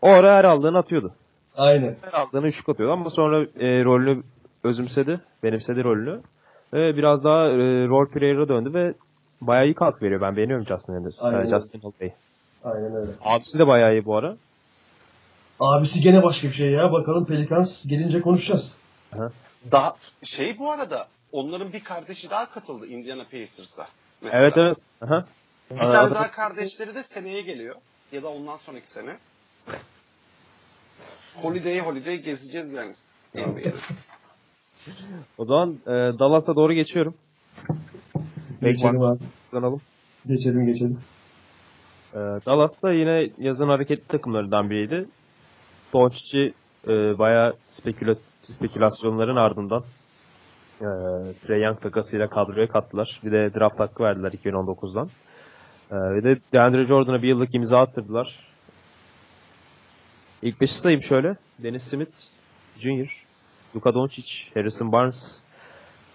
O 0.02 0.09
ara 0.09 0.36
her 0.36 0.44
aldığını 0.44 0.78
atıyordu. 0.78 1.14
Aynen. 1.56 1.97
Her 2.02 2.12
aldığını 2.20 2.47
üçlük 2.47 2.68
atıyordu 2.68 2.93
ama 2.93 3.10
sonra 3.10 3.43
e, 3.43 3.84
rolünü 3.84 4.22
özümsedi. 4.64 5.20
Benimsedi 5.43 5.84
rolünü. 5.84 6.20
Ve 6.72 6.97
biraz 6.97 7.24
daha 7.24 7.48
e, 7.48 7.86
rol 7.89 8.06
player'a 8.09 8.48
döndü 8.48 8.74
ve 8.74 8.94
bayağı 9.47 9.64
iyi 9.66 9.74
katkı 9.74 10.05
veriyor. 10.05 10.20
Ben 10.20 10.36
beğeniyorum 10.36 10.66
Justin 10.66 10.93
Anderson. 10.93 11.27
Aynen 11.27 11.39
e, 11.39 11.40
öyle. 11.40 11.56
Justin 11.56 11.81
Holiday. 11.81 12.12
Aynen 12.64 12.94
öyle. 12.94 13.10
Abisi 13.24 13.59
de 13.59 13.66
bayağı 13.66 13.93
iyi 13.93 14.05
bu 14.05 14.16
ara. 14.16 14.36
Abisi 15.60 16.01
gene 16.01 16.23
başka 16.23 16.48
bir 16.48 16.52
şey 16.52 16.70
ya. 16.70 16.93
Bakalım 16.93 17.27
Pelicans 17.27 17.86
gelince 17.86 18.20
konuşacağız. 18.20 18.73
Daha 19.73 19.97
şey 20.23 20.59
bu 20.59 20.73
arada 20.73 21.06
onların 21.32 21.73
bir 21.73 21.85
kardeşi 21.85 22.31
daha 22.31 22.51
katıldı 22.51 22.86
Indiana 22.86 23.24
Pacers'a. 23.24 23.86
Mesela. 24.23 24.43
Evet 24.43 24.55
evet. 24.56 24.77
Aha. 25.01 25.27
Bir 25.70 25.78
tane 25.78 26.14
daha 26.14 26.31
kardeşleri 26.31 26.94
de 26.94 27.02
seneye 27.02 27.40
geliyor. 27.40 27.74
Ya 28.12 28.23
da 28.23 28.28
ondan 28.28 28.56
sonraki 28.56 28.90
sene. 28.90 29.16
Holiday 31.35 31.81
holiday 31.81 32.23
gezeceğiz 32.23 32.73
yani. 32.73 32.93
NBA'de. 33.35 33.73
O 35.39 35.44
zaman 35.44 35.78
e, 35.86 36.19
Dallas'a 36.19 36.56
doğru 36.56 36.73
geçiyorum. 36.73 37.14
Geçelim 38.62 39.02
abi. 39.02 39.76
Geçelim 40.26 40.66
geçelim. 40.66 40.98
Ee, 42.14 42.18
Dallas 42.18 42.82
da 42.82 42.93
yine 42.93 43.30
yazın 43.39 43.68
hareketli 43.68 44.09
takımlarından 44.09 44.70
biriydi. 44.70 45.06
Doncic'i 45.93 46.52
e, 46.89 47.18
bayağı 47.18 47.55
speküla 47.64 48.14
spekülasyonların 48.40 49.36
ardından 49.36 49.82
e, 50.80 50.89
Trae 51.43 51.59
Young 51.59 51.80
takasıyla 51.80 52.28
kadroya 52.28 52.66
kattılar. 52.66 53.20
Bir 53.24 53.32
de 53.32 53.55
draft 53.55 53.80
hakkı 53.80 54.02
verdiler 54.02 54.32
2019'dan. 54.32 55.09
E, 55.90 55.94
bir 55.94 56.24
de 56.24 56.36
DeAndre 56.52 56.86
Jordan'a 56.86 57.22
bir 57.22 57.28
yıllık 57.28 57.55
imza 57.55 57.78
attırdılar. 57.80 58.39
İlk 60.43 60.60
beşi 60.60 60.74
sayayım 60.74 61.02
şöyle. 61.02 61.36
Dennis 61.59 61.82
Smith 61.82 62.16
Jr., 62.78 63.24
Luka 63.76 63.94
Doncic, 63.94 64.55
Harrison 64.55 64.93
Barnes. 64.93 65.43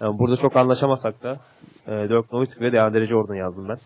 Yani 0.01 0.19
burada 0.19 0.37
çok 0.37 0.55
anlaşamasak 0.55 1.23
da 1.23 1.39
e, 1.87 1.91
Dirk 1.91 2.33
Nowitzki 2.33 2.65
ve 2.65 2.71
DeAndre 2.71 3.07
Jordan 3.07 3.35
yazdım 3.35 3.69
ben. 3.69 3.77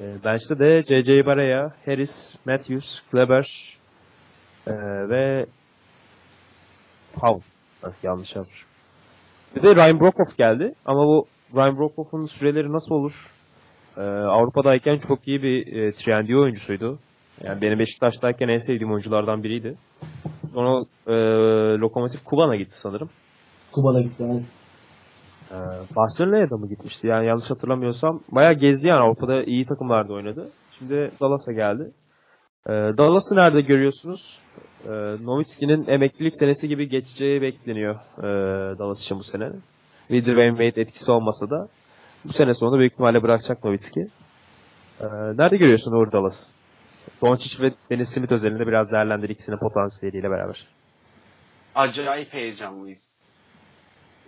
E, 0.00 0.24
bench'te 0.24 0.58
de 0.58 0.82
J.J. 0.82 1.26
Barea, 1.26 1.72
Harris, 1.86 2.34
Matthews, 2.46 3.02
Kleber 3.10 3.76
e, 4.66 4.72
ve 5.08 5.46
Powell. 7.14 7.50
Heh, 7.82 7.92
yanlış 8.02 8.36
yazmış. 8.36 8.64
Bir 9.56 9.62
de 9.62 9.76
Ryan 9.76 10.00
Brokoff 10.00 10.38
geldi. 10.38 10.74
Ama 10.84 11.06
bu 11.06 11.26
Ryan 11.54 11.78
Brokoff'un 11.78 12.26
süreleri 12.26 12.72
nasıl 12.72 12.94
olur? 12.94 13.12
E, 13.96 14.00
Avrupa'dayken 14.10 14.96
çok 15.08 15.28
iyi 15.28 15.42
bir 15.42 15.76
e, 15.76 15.92
trendy 15.92 16.36
oyuncusuydu. 16.36 16.98
Yani 17.44 17.62
benim 17.62 17.78
Beşiktaş'tayken 17.78 18.48
en 18.48 18.58
sevdiğim 18.58 18.92
oyunculardan 18.92 19.42
biriydi. 19.42 19.74
Sonra 20.54 20.84
e, 21.06 21.14
Lokomotiv 21.78 22.18
Kuban'a 22.24 22.56
gitti 22.56 22.80
sanırım. 22.80 23.10
Kuban'a 23.72 24.00
gitti 24.02 24.22
yani. 24.22 24.42
Ee, 25.50 25.54
Barcelona'ya 25.96 26.50
da 26.50 26.56
mı 26.56 26.68
gitmişti? 26.68 27.06
Yani 27.06 27.26
yanlış 27.26 27.50
hatırlamıyorsam. 27.50 28.20
Bayağı 28.28 28.52
gezdi 28.52 28.86
yani 28.86 29.00
Avrupa'da 29.00 29.42
iyi 29.42 29.66
takımlarda 29.66 30.12
oynadı. 30.12 30.48
Şimdi 30.78 31.10
Dallas'a 31.20 31.52
geldi. 31.52 31.92
Ee, 32.66 32.72
Dallas'ı 32.72 33.36
nerede 33.36 33.60
görüyorsunuz? 33.60 34.38
Ee, 34.84 34.90
Nowitzki'nin 35.24 35.86
emeklilik 35.88 36.36
senesi 36.36 36.68
gibi 36.68 36.88
geçeceği 36.88 37.42
bekleniyor 37.42 37.94
ee, 38.18 38.22
Dallas 38.78 39.02
için 39.02 39.18
bu 39.18 39.22
sene. 39.22 39.50
Dwayne 40.10 40.50
Wade 40.50 40.80
etkisi 40.80 41.12
olmasa 41.12 41.50
da 41.50 41.68
bu 42.24 42.32
sene 42.32 42.54
sonunda 42.54 42.78
büyük 42.78 42.92
ihtimalle 42.92 43.22
bırakacak 43.22 43.64
Nowitzki. 43.64 44.00
Ee, 45.00 45.06
nerede 45.38 45.56
görüyorsun 45.56 45.92
Uğur 45.92 46.12
Dallas? 46.12 46.48
Doncic 47.22 47.64
ve 47.64 47.72
Dennis 47.90 48.08
Smith 48.08 48.32
özelinde 48.32 48.66
biraz 48.66 48.90
değerlendir 48.90 49.28
ikisinin 49.28 49.58
potansiyeliyle 49.58 50.30
beraber. 50.30 50.66
Acayip 51.74 52.34
heyecanlıyız. 52.34 53.15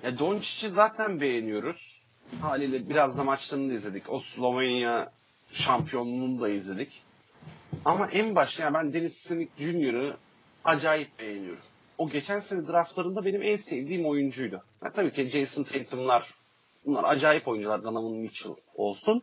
Ya 0.02 0.18
Doncic'i 0.18 0.70
zaten 0.70 1.20
beğeniyoruz. 1.20 2.02
Haliyle 2.40 2.88
biraz 2.88 3.18
da 3.18 3.24
maçlarını 3.24 3.70
da 3.70 3.74
izledik. 3.74 4.10
O 4.12 4.20
Slovenya 4.20 5.12
şampiyonluğunu 5.52 6.40
da 6.40 6.48
izledik. 6.48 7.02
Ama 7.84 8.06
en 8.06 8.34
başta 8.34 8.62
yani 8.62 8.74
ben 8.74 8.92
Dennis 8.92 9.16
Smith 9.16 9.50
Jr.'ı 9.58 10.16
acayip 10.64 11.18
beğeniyorum. 11.18 11.62
O 11.98 12.10
geçen 12.10 12.40
sene 12.40 12.68
draftlarında 12.68 13.24
benim 13.24 13.42
en 13.42 13.56
sevdiğim 13.56 14.06
oyuncuydu. 14.06 14.62
Ya 14.84 14.92
tabii 14.92 15.12
ki 15.12 15.28
Jason 15.28 15.62
Tatum'lar 15.64 16.34
bunlar 16.86 17.04
acayip 17.04 17.48
oyuncular. 17.48 17.84
Donovan 17.84 18.12
Mitchell 18.12 18.54
olsun. 18.74 19.22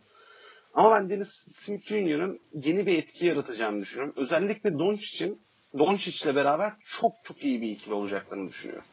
Ama 0.73 0.91
ben 0.91 1.09
Dennis 1.09 1.47
Smith 1.55 1.85
Jr.'ın 1.85 2.39
yeni 2.53 2.85
bir 2.85 2.97
etki 2.97 3.25
yaratacağını 3.25 3.81
düşünüyorum. 3.81 4.13
Özellikle 4.17 4.79
Doncic'in 4.79 5.41
Doncic'le 5.77 6.35
beraber 6.35 6.73
çok 6.85 7.13
çok 7.23 7.43
iyi 7.43 7.61
bir 7.61 7.71
ikili 7.71 7.93
olacaklarını 7.93 8.49
düşünüyorum. 8.49 8.85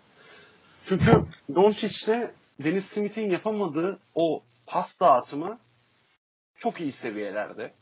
Çünkü 0.86 1.24
Doncic'le 1.54 2.30
Dennis 2.64 2.86
Smith'in 2.86 3.30
yapamadığı 3.30 3.98
o 4.14 4.42
pas 4.66 5.00
dağıtımı 5.00 5.58
çok 6.58 6.80
iyi 6.80 6.92
seviyelerde. 6.92 7.74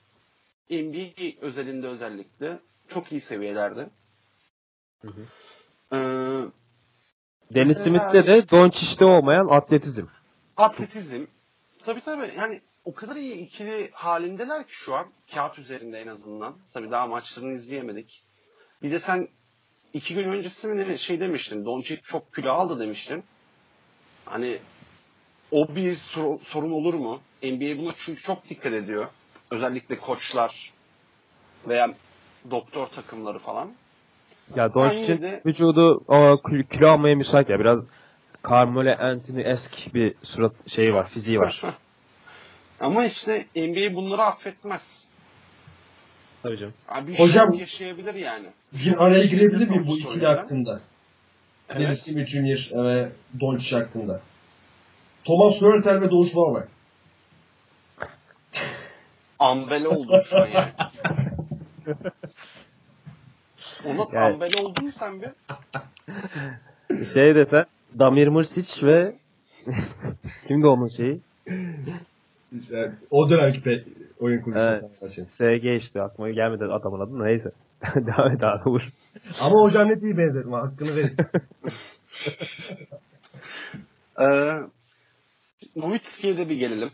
NBA 0.71 1.47
özelinde 1.47 1.87
özellikle 1.87 2.59
çok 2.89 3.13
iyi 3.13 3.21
seviyelerde. 3.21 3.89
Ee, 5.93 5.99
Dennis 7.55 7.79
Smith'te 7.79 8.27
de 8.27 8.51
Doncic'te 8.51 9.05
olmayan 9.05 9.49
atletizm. 9.49 10.07
atletizm. 10.57 11.25
Tabii 11.85 12.01
tabii 12.01 12.31
yani 12.37 12.61
o 12.85 12.95
kadar 12.95 13.17
iyi 13.17 13.35
ikili 13.35 13.91
halindeler 13.93 14.67
ki 14.67 14.75
şu 14.75 14.95
an. 14.95 15.07
Kağıt 15.35 15.59
üzerinde 15.59 16.01
en 16.01 16.07
azından. 16.07 16.57
Tabii 16.73 16.91
daha 16.91 17.07
maçlarını 17.07 17.53
izleyemedik. 17.53 18.25
Bir 18.83 18.91
de 18.91 18.99
sen 18.99 19.29
iki 19.95 20.15
gün 20.15 20.29
öncesi 20.29 20.69
mi 20.69 20.89
ne 20.89 20.97
şey 20.99 21.21
demiştin. 21.21 21.65
Doncic 21.65 22.01
çok 22.03 22.35
kilo 22.35 22.53
aldı 22.53 22.81
demiştin. 22.81 23.25
Hani 24.25 24.59
o 25.51 25.77
bir 25.77 25.95
sor- 25.95 26.41
sorun 26.41 26.71
olur 26.71 26.95
mu? 26.95 27.21
NBA 27.43 27.79
buna 27.79 27.93
çünkü 27.99 28.23
çok 28.23 28.49
dikkat 28.49 28.73
ediyor. 28.73 29.07
Özellikle 29.51 29.99
koçlar 29.99 30.73
veya 31.69 31.95
doktor 32.51 32.87
takımları 32.87 33.39
falan. 33.39 33.71
Ya 34.57 34.75
Doncic'in 34.75 35.23
de- 35.23 35.43
vücudu 35.47 36.05
o 36.09 36.43
kil- 36.49 36.65
kilo 36.65 36.89
almaya 36.89 37.15
müsait 37.15 37.49
ya. 37.49 37.59
Biraz 37.61 37.87
Carmelo 38.51 39.05
Anthony 39.05 39.43
esk 39.51 39.95
bir 39.95 40.15
surat 40.23 40.53
şeyi 40.67 40.95
var, 40.95 41.09
fiziği 41.09 41.39
var. 41.39 41.63
Ama 42.81 43.05
işte 43.05 43.45
NBA 43.57 43.95
bunları 43.95 44.23
affetmez. 44.23 45.11
Tabii 46.43 46.59
canım. 46.59 46.75
Abi 46.89 47.13
bir 47.13 47.19
Hocam- 47.19 47.53
şey 47.53 47.61
yaşayabilir 47.61 48.15
yani. 48.15 48.47
Bir 48.73 49.05
araya 49.05 49.25
girebilir 49.25 49.69
miyim 49.69 49.87
bu 49.89 49.99
ikili 49.99 50.27
hakkında? 50.27 50.81
Evet. 51.69 51.81
Dennis 51.81 52.03
Smith 52.03 52.29
Jr. 52.29 52.71
ve 52.85 53.13
Doncic 53.41 53.77
hakkında. 53.77 54.21
Thomas 55.25 55.63
Hurtel 55.63 56.01
ve 56.01 56.11
Doğuş 56.11 56.37
Varberg. 56.37 56.69
Ambele 59.39 59.89
oldun 59.89 60.21
şu 60.21 60.37
an 60.39 60.47
yani. 60.47 60.69
Ona 63.85 64.03
Yani- 64.13 64.35
ambele 64.35 64.63
oldun 64.63 64.85
mu 64.85 64.93
sen 64.93 65.23
bir? 65.23 65.29
Şey 67.15 67.35
desen 67.35 67.65
Damir 67.99 68.29
Mrsic 68.29 68.87
ve 68.87 69.13
kimdi 70.49 70.67
onun 70.67 70.89
şeyi? 70.89 71.21
Yani 72.71 72.93
o 73.11 73.31
dönemki 73.31 73.59
pe- 73.59 73.85
oyun 74.21 74.43
kurucu. 74.43 74.61
Evet. 74.61 75.31
SG 75.31 75.65
işte 75.77 76.03
aklıma 76.03 76.31
gelmedi 76.31 76.65
adamın 76.65 77.01
adı 77.01 77.25
neyse. 77.25 77.51
Devam 77.95 78.33
et 78.33 78.45
abi 78.45 78.71
vur. 78.71 78.89
Ama 79.41 79.63
hocam 79.63 79.89
net 79.89 80.03
iyi 80.03 80.19
benzedim. 80.19 80.53
ha, 80.53 80.63
Hakkını 80.63 80.97
verin. 80.97 81.17
Ee, 84.21 84.59
Nowitzki'ye 85.77 86.37
de 86.37 86.49
bir 86.49 86.57
gelelim. 86.57 86.89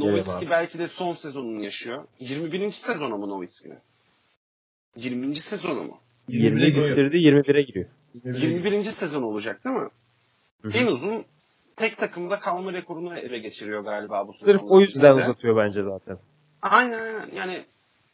Abi. 0.00 0.50
belki 0.50 0.78
de 0.78 0.86
son 0.86 1.14
sezonunu 1.14 1.62
yaşıyor. 1.64 2.04
21. 2.20 2.72
sezonu 2.72 3.18
mu 3.18 3.28
Nowitzki'nin? 3.28 3.78
20. 4.96 5.36
sezonu 5.36 5.82
mu? 5.84 5.98
20'de 6.28 6.66
bitirdi 6.66 7.16
21'e 7.16 7.62
giriyor. 7.62 7.86
21. 8.24 8.84
sezon 8.84 9.22
olacak 9.22 9.64
değil 9.64 9.76
mi? 9.76 9.88
Hı 10.62 10.68
hı. 10.68 10.78
En 10.78 10.86
uzun 10.86 11.24
tek 11.76 11.98
takımda 11.98 12.40
kalma 12.40 12.72
rekorunu 12.72 13.18
ele 13.18 13.38
geçiriyor 13.38 13.84
galiba 13.84 14.28
bu 14.28 14.32
sezon. 14.32 14.46
Sırf 14.46 14.62
o 14.62 14.80
yüzden 14.80 15.14
uzatıyor 15.14 15.56
bence 15.56 15.82
zaten. 15.82 16.18
Aynen 16.62 16.98
aynen. 16.98 17.30
Yani 17.36 17.64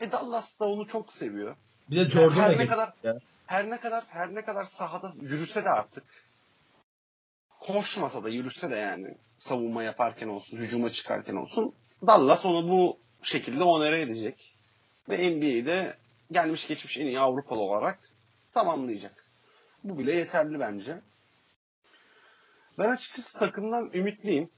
e, 0.01 0.13
Dallas 0.13 0.61
da 0.61 0.65
onu 0.65 0.87
çok 0.87 1.13
seviyor. 1.13 1.57
Bir 1.91 1.97
de 1.97 2.11
Jordan 2.11 2.37
da 2.37 2.43
her 2.43 2.59
ne 2.59 2.67
kadar 2.67 2.93
ya. 3.03 3.19
her 3.47 3.71
ne 3.71 3.81
kadar 3.81 4.05
her 4.09 4.35
ne 4.35 4.43
kadar 4.43 4.65
sahada 4.65 5.13
yürüse 5.21 5.65
de 5.65 5.71
artık 5.71 6.05
koşmasa 7.61 8.25
da 8.25 8.29
yürüse 8.29 8.71
de 8.71 8.77
yani 8.77 9.15
savunma 9.37 9.83
yaparken 9.83 10.29
olsun, 10.29 10.57
hücuma 10.57 10.91
çıkarken 10.91 11.37
olsun 11.37 11.75
Dallas 12.07 12.47
onu 12.47 12.69
bu 12.69 12.99
şekilde 13.23 13.65
onere 13.65 14.01
edecek. 14.01 14.55
Ve 15.09 15.31
NBA'de 15.31 15.97
gelmiş 16.33 16.69
geçmiş 16.69 16.99
en 16.99 17.07
iyi 17.07 17.21
Avrupalı 17.21 17.61
olarak 17.61 17.99
tamamlayacak. 18.55 19.25
Bu 19.85 19.99
bile 19.99 20.13
yeterli 20.13 20.61
bence. 20.61 21.01
Ben 22.79 22.89
açıkçası 22.91 23.39
takımdan 23.39 23.91
ümitliyim. 23.95 24.49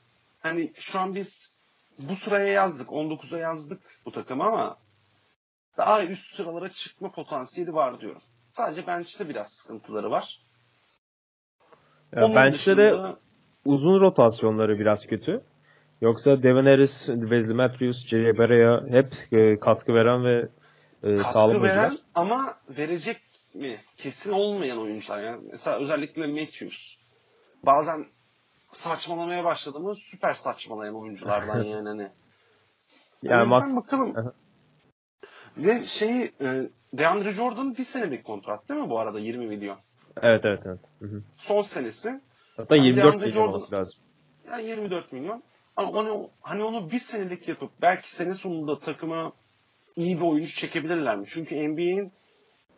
Hani 0.43 0.71
şu 0.75 0.99
an 0.99 1.15
biz 1.15 1.55
bu 1.99 2.17
sıraya 2.17 2.47
yazdık, 2.47 2.89
19'a 2.89 3.39
yazdık 3.39 3.81
bu 4.05 4.13
takımı 4.13 4.45
ama 4.45 4.77
daha 5.77 6.05
üst 6.05 6.35
sıralara 6.35 6.69
çıkma 6.69 7.11
potansiyeli 7.11 7.75
var 7.75 8.01
diyorum. 8.01 8.23
Sadece 8.51 8.87
bench'te 8.87 9.29
biraz 9.29 9.53
sıkıntıları 9.53 10.11
var. 10.11 10.41
Ya 12.17 12.25
Onun 12.25 12.35
bench'te 12.37 12.77
de 12.77 12.91
dışında- 12.91 13.17
uzun 13.65 14.01
rotasyonları 14.01 14.79
biraz 14.79 15.07
kötü. 15.07 15.45
Yoksa 16.01 16.43
Devin 16.43 16.67
Harris, 16.67 17.07
Wesley 17.07 17.55
Matthews, 17.55 18.07
J.J. 18.07 18.39
Barea 18.39 18.85
hep 18.91 19.15
e, 19.33 19.59
katkı 19.59 19.95
veren 19.95 20.25
ve 20.25 20.49
e, 21.03 21.17
sağlam 21.17 21.49
katkı 21.49 21.63
veren 21.63 21.79
oyuncular. 21.79 22.07
ama 22.15 22.55
verecek 22.69 23.21
mi? 23.55 23.77
Kesin 23.97 24.33
olmayan 24.33 24.79
oyuncular. 24.79 25.23
Yani 25.23 25.49
mesela 25.51 25.77
özellikle 25.79 26.27
Matthews. 26.27 27.00
Bazen 27.63 28.07
saçmalamaya 28.71 29.45
başladı 29.45 29.81
mı 29.81 29.95
süper 29.97 30.35
saçmalayan 30.35 30.95
oyunculardan 30.95 31.63
yani 31.65 31.89
hani. 31.89 32.09
Yani 33.23 33.49
Max 33.49 33.77
bakalım. 33.77 34.33
Ve 35.57 35.85
şeyi 35.85 36.33
e, 36.41 36.63
DeAndre 36.93 37.31
Jordan 37.31 37.77
bir 37.77 37.85
senelik 37.85 38.25
kontrat 38.25 38.69
değil 38.69 38.81
mi 38.81 38.91
bu 38.91 38.99
arada 38.99 39.19
20 39.19 39.47
milyon? 39.47 39.77
evet 40.23 40.45
evet 40.45 40.61
evet. 40.67 40.79
Hı 40.99 41.05
hı. 41.07 41.23
Son 41.37 41.63
senesi. 41.63 42.21
Hatta 42.57 42.77
Yani 42.77 42.87
24 42.87 43.05
DeAndre 43.13 43.27
milyon 43.27 43.43
Jordan- 43.43 43.49
olması 43.49 43.73
lazım. 43.75 43.95
Yani 44.51 44.67
24 44.67 45.13
milyon. 45.13 45.43
Ama 45.77 45.91
onu, 45.91 46.31
hani 46.41 46.63
onu 46.65 46.91
bir 46.91 46.99
senelik 46.99 47.49
yapıp 47.49 47.71
belki 47.83 48.11
sene 48.11 48.35
sonunda 48.35 48.79
takıma 48.79 49.33
iyi 49.97 50.17
bir 50.21 50.25
oyuncu 50.25 50.55
çekebilirler 50.55 51.17
mi? 51.17 51.25
Çünkü 51.29 51.69
NBA'in 51.69 52.13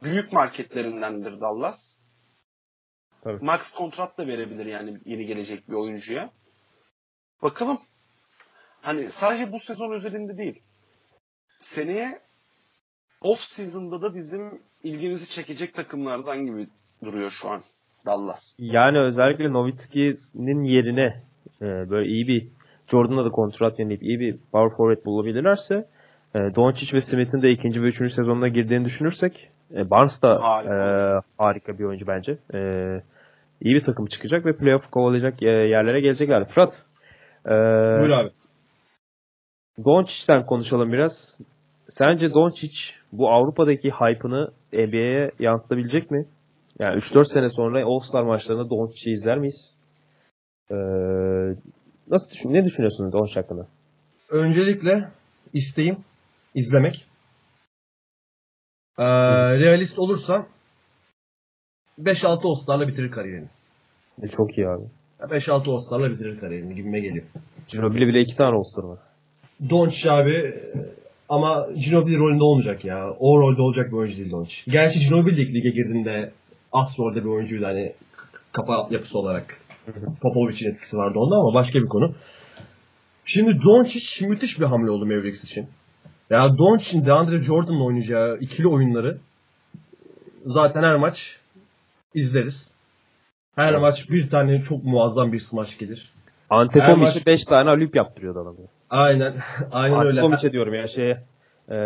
büyük 0.02 0.32
marketlerindendir 0.32 1.40
Dallas. 1.40 1.98
Tabii. 3.22 3.44
Max 3.44 3.74
kontrat 3.74 4.18
da 4.18 4.26
verebilir 4.26 4.66
yani 4.66 4.98
yeni 5.04 5.26
gelecek 5.26 5.68
bir 5.68 5.74
oyuncuya. 5.74 6.30
Bakalım. 7.42 7.78
Hani 8.82 9.04
sadece 9.04 9.52
bu 9.52 9.58
sezon 9.58 9.92
özelinde 9.92 10.38
değil. 10.38 10.62
Seneye 11.58 12.18
off 13.20 13.38
season'da 13.38 14.02
da 14.02 14.14
bizim 14.14 14.62
ilgimizi 14.84 15.30
çekecek 15.30 15.74
takımlardan 15.74 16.46
gibi 16.46 16.66
duruyor 17.04 17.30
şu 17.30 17.50
an 17.50 17.60
Dallas. 18.06 18.56
Yani 18.58 18.98
özellikle 18.98 19.52
Nowitzki'nin 19.52 20.64
yerine 20.64 21.22
e, 21.62 21.90
böyle 21.90 22.08
iyi 22.08 22.28
bir 22.28 22.48
Jordan'la 22.90 23.24
da 23.24 23.30
kontrat 23.30 23.78
yenileyip 23.78 24.02
iyi 24.02 24.20
bir 24.20 24.36
power 24.52 24.76
forward 24.76 25.04
bulabilirlerse 25.04 25.74
e, 26.34 26.38
Doncic 26.38 26.96
ve 26.96 27.00
Smith'in 27.00 27.42
de 27.42 27.50
ikinci 27.50 27.82
ve 27.82 27.86
üçüncü 27.86 28.10
sezonuna 28.10 28.48
girdiğini 28.48 28.84
düşünürsek 28.84 29.50
e, 29.74 29.90
Barnes 29.90 30.22
da 30.22 30.42
Harika. 30.42 30.74
e, 30.74 31.20
harika 31.38 31.78
bir 31.78 31.84
oyuncu 31.84 32.06
bence. 32.06 32.38
E, 32.54 32.58
iyi 33.64 33.74
bir 33.74 33.80
takım 33.80 34.06
çıkacak 34.06 34.46
ve 34.46 34.56
playoff 34.56 34.90
kovalayacak 34.90 35.42
e, 35.42 35.50
yerlere 35.50 36.00
gelecekler. 36.00 36.48
Fırat 36.48 36.82
e, 37.46 37.50
Buyur 38.00 38.10
abi. 38.10 38.30
Doncic'ten 39.84 40.46
konuşalım 40.46 40.92
biraz. 40.92 41.38
Sence 41.88 42.34
Doncic 42.34 42.76
bu 43.12 43.30
Avrupa'daki 43.30 43.90
hype'ını 43.90 44.50
NBA'ye 44.72 45.30
yansıtabilecek 45.38 46.10
mi? 46.10 46.26
Yani 46.78 46.96
3-4 46.96 47.24
sene 47.24 47.48
sonra 47.48 47.84
All-Star 47.84 48.22
maçlarında 48.22 48.70
Doncic'i 48.70 49.12
izler 49.12 49.38
miyiz? 49.38 49.76
Ee, 50.70 50.74
nasıl 52.10 52.30
düşün 52.30 52.52
ne 52.52 52.64
düşünüyorsunuz 52.64 53.12
Doncic 53.12 53.40
hakkında? 53.40 53.66
Öncelikle 54.30 55.08
isteğim 55.52 55.96
izlemek. 56.54 57.06
Ee, 58.98 59.04
realist 59.58 59.98
olursam 59.98 60.46
5-6 62.04 62.48
All-Star'la 62.48 62.88
bitirir 62.88 63.10
kariyerini. 63.10 63.48
E, 64.22 64.28
çok 64.28 64.58
iyi 64.58 64.68
abi. 64.68 64.84
5-6 65.20 65.70
All-Star'la 65.70 66.10
bitirir 66.10 66.38
kariyerini 66.38 66.74
gibime 66.74 67.00
geliyor. 67.00 67.24
Ginobili 67.68 68.06
bile 68.06 68.20
iki 68.20 68.36
tane 68.36 68.56
All-Star 68.56 68.84
var. 68.84 68.98
Doncic 69.70 70.10
abi 70.10 70.32
e, 70.32 70.72
ama 71.28 71.68
Ginobili 71.84 72.18
rolünde 72.18 72.44
olmayacak 72.44 72.84
ya. 72.84 73.10
O 73.18 73.38
rolde 73.40 73.62
olacak 73.62 73.86
bir 73.86 73.96
oyuncu 73.96 74.18
değil 74.18 74.30
Doncic. 74.30 74.72
Gerçi 74.72 75.08
Ginobili 75.08 75.36
de 75.36 75.54
lige 75.54 75.70
girdiğinde 75.70 76.32
az 76.72 76.96
rolde 76.98 77.24
bir 77.24 77.28
oyuncuydu 77.28 77.64
hani 77.66 77.92
kafa 78.52 78.88
yapısı 78.90 79.18
olarak. 79.18 79.58
Popovic'in 80.22 80.70
etkisi 80.70 80.96
vardı 80.96 81.18
onda 81.18 81.36
ama 81.36 81.54
başka 81.54 81.78
bir 81.78 81.88
konu. 81.88 82.14
Şimdi 83.24 83.62
Doncic 83.64 84.26
müthiş 84.26 84.60
bir 84.60 84.64
hamle 84.64 84.90
oldu 84.90 85.06
Mavericks 85.06 85.44
için. 85.44 85.66
Ya 86.30 86.58
Doncic'in 86.58 87.06
DeAndre 87.06 87.42
Jordan'la 87.42 87.84
oynayacağı 87.84 88.38
ikili 88.40 88.68
oyunları 88.68 89.18
zaten 90.46 90.82
her 90.82 90.96
maç 90.96 91.38
izleriz. 92.14 92.68
Her 93.56 93.72
Evet. 93.72 93.80
maç 93.80 94.10
bir 94.10 94.30
tane 94.30 94.60
çok 94.60 94.84
muazzam 94.84 95.32
bir 95.32 95.38
smaç 95.38 95.78
gelir. 95.78 96.12
Antetokounmpo'ya 96.50 97.12
maç- 97.14 97.26
5 97.26 97.44
tane 97.44 97.70
alüp 97.70 97.96
yaptırıyordu 97.96 98.40
adam. 98.40 98.56
Aynen. 98.90 99.34
Aynen 99.72 99.98
öyle. 99.98 100.08
Antetokounmpo'ya 100.08 100.52
diyorum 100.52 100.74
ya 100.74 100.86
şeye. 100.86 101.22
Ee, 101.68 101.76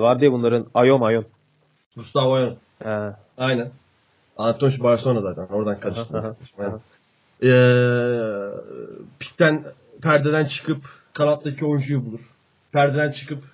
vardı 0.00 0.24
ya 0.24 0.32
bunların 0.32 0.66
Ayon 0.74 1.00
Ayon. 1.00 1.24
Gustavo 1.96 2.32
Ayon. 2.34 2.56
Ee, 2.84 3.12
Aynen. 3.38 3.70
Antonis 4.36 4.82
Barcelona 4.82 5.20
zaten. 5.20 5.54
Oradan 5.54 5.80
karıştı. 5.80 6.36
Ee, 7.42 7.50
pikten 9.18 9.64
perdeden 10.02 10.44
çıkıp 10.44 10.78
kanattaki 11.12 11.64
oyuncuyu 11.64 12.06
bulur. 12.06 12.20
Perdeden 12.72 13.10
çıkıp 13.10 13.44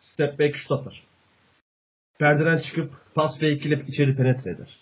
step 0.00 0.38
back 0.38 0.54
şut 0.56 0.72
atar. 0.72 1.02
Perdeden 2.18 2.58
çıkıp 2.58 2.90
pas 3.14 3.34
fake 3.34 3.52
ile 3.52 3.84
içeri 3.88 4.16
penetre 4.16 4.50
eder. 4.50 4.76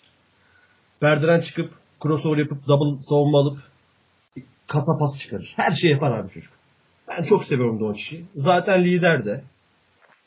Perdeden 0.99 1.39
çıkıp 1.39 1.73
crossover 2.03 2.37
yapıp 2.37 2.67
double 2.67 3.01
savunma 3.01 3.39
alıp 3.39 3.59
kata 4.67 4.97
pas 4.99 5.17
çıkarır. 5.17 5.53
Her 5.55 5.71
şeyi 5.71 5.91
yapar 5.91 6.11
abi 6.11 6.29
çocuk. 6.33 6.53
Ben 7.07 7.23
çok 7.23 7.45
seviyorum 7.45 7.79
Doncic'i. 7.79 8.25
Zaten 8.35 8.83
lider 8.83 9.25
de. 9.25 9.43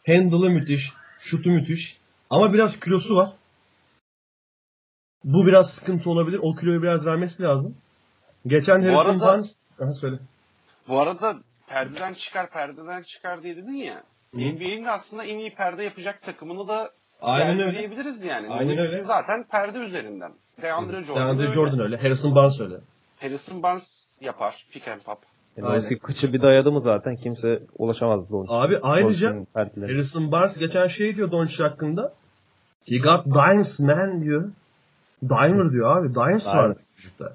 Handle'ı 0.06 0.50
müthiş. 0.50 0.92
Şutu 1.18 1.50
müthiş. 1.50 1.98
Ama 2.30 2.52
biraz 2.52 2.80
kilosu 2.80 3.16
var. 3.16 3.32
Bu 5.24 5.46
biraz 5.46 5.70
sıkıntı 5.70 6.10
olabilir. 6.10 6.40
O 6.42 6.54
kiloyu 6.54 6.82
biraz 6.82 7.06
vermesi 7.06 7.42
lazım. 7.42 7.76
Geçen 8.46 8.82
Bu 8.82 8.86
Harrison 8.86 9.10
arada- 9.10 9.26
Barnes... 9.26 9.60
Aha 9.80 9.92
söyle. 9.94 10.18
Bu 10.88 11.00
arada 11.00 11.34
perdeden 11.68 12.14
çıkar 12.14 12.50
perdeden 12.50 13.02
çıkar 13.02 13.42
diye 13.42 13.56
dedin 13.56 13.74
ya. 13.74 14.02
NBA'nin 14.34 14.84
de 14.84 14.90
aslında 14.90 15.24
en 15.24 15.38
iyi 15.38 15.54
perde 15.54 15.82
yapacak 15.84 16.22
takımını 16.22 16.68
da 16.68 16.90
Aynen 17.22 17.60
öyle. 17.60 17.78
diyebiliriz 17.78 18.24
yani. 18.24 18.48
Aynen 18.48 18.78
öyle. 18.78 19.02
zaten 19.02 19.44
perde 19.50 19.78
üzerinden. 19.78 20.32
DeAndre 20.62 21.04
Jordan, 21.04 21.22
DeAndre 21.22 21.42
öyle. 21.42 21.52
Jordan 21.52 21.80
öyle. 21.80 21.96
Harrison 21.96 22.34
Barnes 22.34 22.60
öyle. 22.60 22.76
Harrison 23.20 23.62
Barnes 23.62 24.06
yapar. 24.20 24.66
Pick 24.72 24.88
and 24.88 25.00
pop. 25.00 25.18
Yani 25.56 25.68
Aynen. 25.68 25.98
Kıçı 26.02 26.32
bir 26.32 26.42
dayadı 26.42 26.72
mı 26.72 26.80
zaten 26.80 27.16
kimse 27.16 27.62
ulaşamazdı 27.78 28.32
Doncic'e. 28.32 28.56
Abi 28.56 28.78
ayrıca. 28.82 29.34
Harrison 29.76 30.32
Barnes 30.32 30.58
geçen 30.58 30.86
şey 30.86 31.16
diyor 31.16 31.30
Doncic 31.30 31.62
hakkında. 31.62 32.14
He 32.84 32.98
got 32.98 33.26
dimes 33.26 33.80
man 33.80 34.22
diyor. 34.22 34.52
Dimer 35.22 35.72
diyor 35.72 35.96
abi. 35.96 36.14
Dimes 36.14 36.46
var 36.46 36.76
çocukta. 36.96 37.32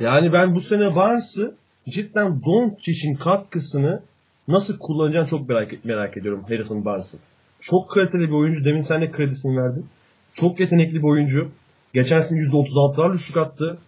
Yani 0.00 0.32
ben 0.32 0.54
bu 0.54 0.60
sene 0.60 0.96
Barnes'ı 0.96 1.54
cidden 1.88 2.42
Doncic'in 2.44 3.14
katkısını 3.14 4.02
nasıl 4.48 4.78
kullanacağını 4.78 5.26
çok 5.26 5.48
merak, 5.48 5.84
merak 5.84 6.16
ediyorum 6.16 6.44
Harrison 6.48 6.84
Barnes'ın. 6.84 7.20
Çok 7.60 7.90
kaliteli 7.90 8.28
bir 8.28 8.34
oyuncu. 8.34 8.64
Demin 8.64 8.82
sen 8.82 9.02
de 9.02 9.10
kredisini 9.10 9.56
verdin. 9.56 9.86
Çok 10.32 10.60
yetenekli 10.60 10.94
bir 10.94 11.08
oyuncu. 11.08 11.48
Geçen 11.94 12.20
sene 12.20 12.38
%36'larla 12.38 13.18
şut 13.18 13.36
attı. 13.36 13.78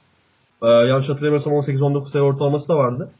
Ee, 0.62 0.66
yanlış 0.66 1.08
hatırlamıyorsam 1.08 1.52
18-19 1.52 2.08
sayı 2.08 2.24
ortalaması 2.24 2.68
da 2.68 2.76
vardı. 2.76 3.10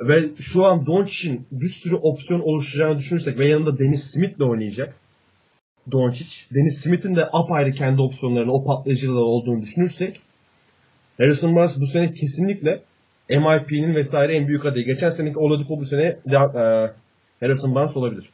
Ve 0.00 0.20
şu 0.40 0.64
an 0.64 0.86
Doncic'in 0.86 1.46
bir 1.52 1.68
sürü 1.68 1.94
opsiyon 1.94 2.40
oluşturacağını 2.40 2.98
düşünürsek 2.98 3.38
ve 3.38 3.48
yanında 3.48 3.78
Dennis 3.78 4.04
Smith'le 4.04 4.40
oynayacak. 4.40 4.94
Doncic. 5.92 6.54
Dennis 6.54 6.80
Smith'in 6.80 7.16
de 7.16 7.28
apayrı 7.32 7.72
kendi 7.72 8.02
opsiyonlarını, 8.02 8.52
o 8.52 8.64
patlayıcıları 8.64 9.24
olduğunu 9.24 9.62
düşünürsek 9.62 10.20
Harrison 11.18 11.56
Barnes 11.56 11.80
bu 11.80 11.86
sene 11.86 12.12
kesinlikle 12.12 12.82
MIP'nin 13.28 13.94
vesaire 13.94 14.34
en 14.34 14.48
büyük 14.48 14.66
adayı. 14.66 14.84
Geçen 14.84 15.10
seneki 15.10 15.38
Oladipo 15.38 15.80
bu 15.80 15.86
sene 15.86 16.02
de, 16.02 16.36
e, 16.36 16.92
Harrison 17.40 17.74
Barnes 17.74 17.96
olabilir. 17.96 18.30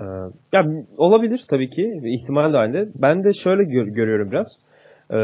Ee, 0.00 0.04
ya 0.52 0.62
olabilir 0.96 1.44
tabii 1.50 1.70
ki 1.70 2.00
ihtimal 2.04 2.52
dahilinde. 2.52 2.88
Ben 2.94 3.24
de 3.24 3.32
şöyle 3.32 3.64
gör- 3.64 3.86
görüyorum 3.86 4.30
biraz. 4.30 4.58
Ee, 5.10 5.16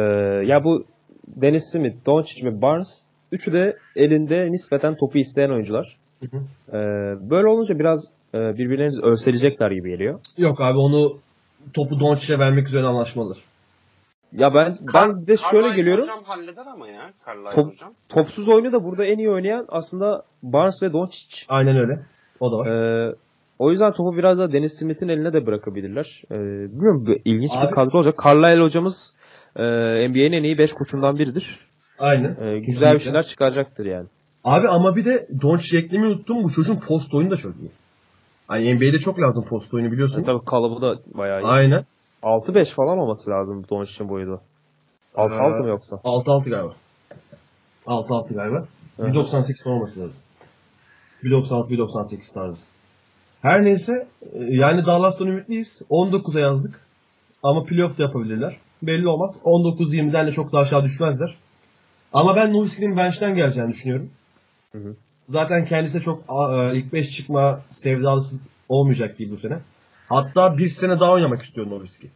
ya 0.46 0.64
bu 0.64 0.84
Dennis 1.28 1.64
Smith, 1.72 2.06
Doncic 2.06 2.46
ve 2.46 2.62
Barnes 2.62 3.02
üçü 3.32 3.52
de 3.52 3.76
elinde 3.96 4.52
nispeten 4.52 4.94
topu 4.96 5.18
isteyen 5.18 5.50
oyuncular. 5.50 5.96
Hı 6.20 6.26
hı. 6.36 6.40
Ee, 6.76 7.30
böyle 7.30 7.46
olunca 7.48 7.78
biraz 7.78 8.04
e, 8.34 8.38
birbirlerini 8.38 9.00
örseleyecekler 9.02 9.70
gibi 9.70 9.90
geliyor. 9.90 10.20
Yok 10.38 10.60
abi 10.60 10.78
onu 10.78 11.18
topu 11.74 12.00
Doncic'e 12.00 12.38
vermek 12.38 12.66
üzere 12.68 12.86
anlaşmalıdır. 12.86 13.38
Ya 14.32 14.54
ben 14.54 14.76
ben 14.94 15.26
de 15.26 15.36
şöyle 15.36 15.62
Carlisle 15.62 15.76
geliyorum. 15.76 16.02
hocam 16.04 16.24
halleder 16.24 16.66
ama 16.72 16.88
ya. 16.88 17.02
Carlisle 17.26 17.50
Top- 17.50 17.72
hocam. 17.72 17.92
Topsuz 18.08 18.48
oyunu 18.48 18.72
da 18.72 18.84
burada 18.84 19.04
en 19.04 19.18
iyi 19.18 19.30
oynayan 19.30 19.66
aslında 19.68 20.22
Barnes 20.42 20.82
ve 20.82 20.92
Doncic. 20.92 21.44
Aynen 21.48 21.76
öyle. 21.76 22.00
O 22.40 22.52
da 22.52 22.56
var. 22.58 22.66
Ee, 22.66 23.14
o 23.58 23.70
yüzden 23.70 23.92
topu 23.92 24.16
biraz 24.16 24.38
da 24.38 24.52
Dennis 24.52 24.78
Smith'in 24.78 25.08
eline 25.08 25.32
de 25.32 25.46
bırakabilirler. 25.46 26.22
Ee, 26.30 26.34
bilmiyorum 26.72 27.04
ilginç 27.24 27.50
Abi- 27.54 27.66
bir 27.66 27.74
kadro 27.74 27.98
olacak. 27.98 28.20
Carlisle 28.26 28.62
hocamız 28.62 29.16
e, 29.56 29.62
NBA'nin 30.08 30.32
en 30.32 30.42
iyi 30.42 30.58
5 30.58 30.72
koçundan 30.72 31.18
biridir. 31.18 31.58
Aynen. 31.98 32.30
Ee, 32.40 32.58
güzel 32.58 32.58
bir 32.58 32.64
Kesinlikle. 32.64 33.00
şeyler 33.00 33.22
çıkaracaktır 33.22 33.86
yani. 33.86 34.06
Abi 34.44 34.68
ama 34.68 34.96
bir 34.96 35.04
de 35.04 35.28
Doncic 35.42 35.78
eklemeyi 35.78 36.12
unuttum. 36.12 36.44
Bu 36.44 36.50
çocuğun 36.52 36.80
post 36.88 37.14
oyunu 37.14 37.30
da 37.30 37.36
çok 37.36 37.56
iyi. 37.56 37.70
Hani 38.48 38.74
NBA'de 38.74 38.98
çok 38.98 39.20
lazım 39.20 39.44
post 39.48 39.74
oyunu 39.74 39.92
biliyorsun. 39.92 40.22
E, 40.22 40.24
tabii 40.24 40.44
kalıbı 40.44 40.82
da 40.82 40.98
bayağı 41.14 41.40
iyi. 41.42 41.46
Aynen. 41.46 41.84
6-5 42.22 42.64
falan 42.74 42.98
olması 42.98 43.30
lazım 43.30 43.64
Doncic'in 43.70 44.08
boyu 44.08 44.26
da. 44.30 44.40
6-6 45.14 45.62
mı 45.62 45.68
yoksa? 45.68 45.96
6-6 45.96 46.50
galiba. 46.50 46.74
6-6 47.86 48.34
galiba. 48.34 48.64
Hı 48.96 49.02
hı. 49.02 49.06
1.98 49.06 49.64
falan 49.64 49.76
olması 49.76 50.00
lazım. 50.00 50.20
1.96 51.22 51.68
1.98 51.70 52.34
tarzı. 52.34 52.66
Her 53.46 53.64
neyse 53.64 54.06
e, 54.22 54.38
yani 54.44 54.86
Dallas'tan 54.86 55.28
ümitliyiz. 55.28 55.82
19'a 55.90 56.40
yazdık. 56.40 56.80
Ama 57.42 57.64
playoff 57.64 57.98
da 57.98 58.02
yapabilirler. 58.02 58.56
Belli 58.82 59.08
olmaz. 59.08 59.38
19-20'den 59.44 60.26
de 60.26 60.32
çok 60.32 60.52
daha 60.52 60.62
aşağı 60.62 60.84
düşmezler. 60.84 61.34
Ama 62.12 62.36
ben 62.36 62.52
Nowitzki'nin 62.52 62.96
bench'ten 62.96 63.34
geleceğini 63.34 63.70
düşünüyorum. 63.70 64.10
Hı 64.72 64.78
hı. 64.78 64.96
Zaten 65.28 65.64
kendisi 65.64 66.00
çok 66.00 66.20
e, 66.20 66.76
ilk 66.78 66.92
5 66.92 67.10
çıkma 67.16 67.60
sevdalısı 67.70 68.36
olmayacak 68.68 69.18
değil 69.18 69.30
bu 69.30 69.38
sene. 69.38 69.58
Hatta 70.08 70.58
bir 70.58 70.68
sene 70.68 71.00
daha 71.00 71.12
oynamak 71.12 71.42
istiyor 71.42 71.70
Nowitzki. 71.70 72.10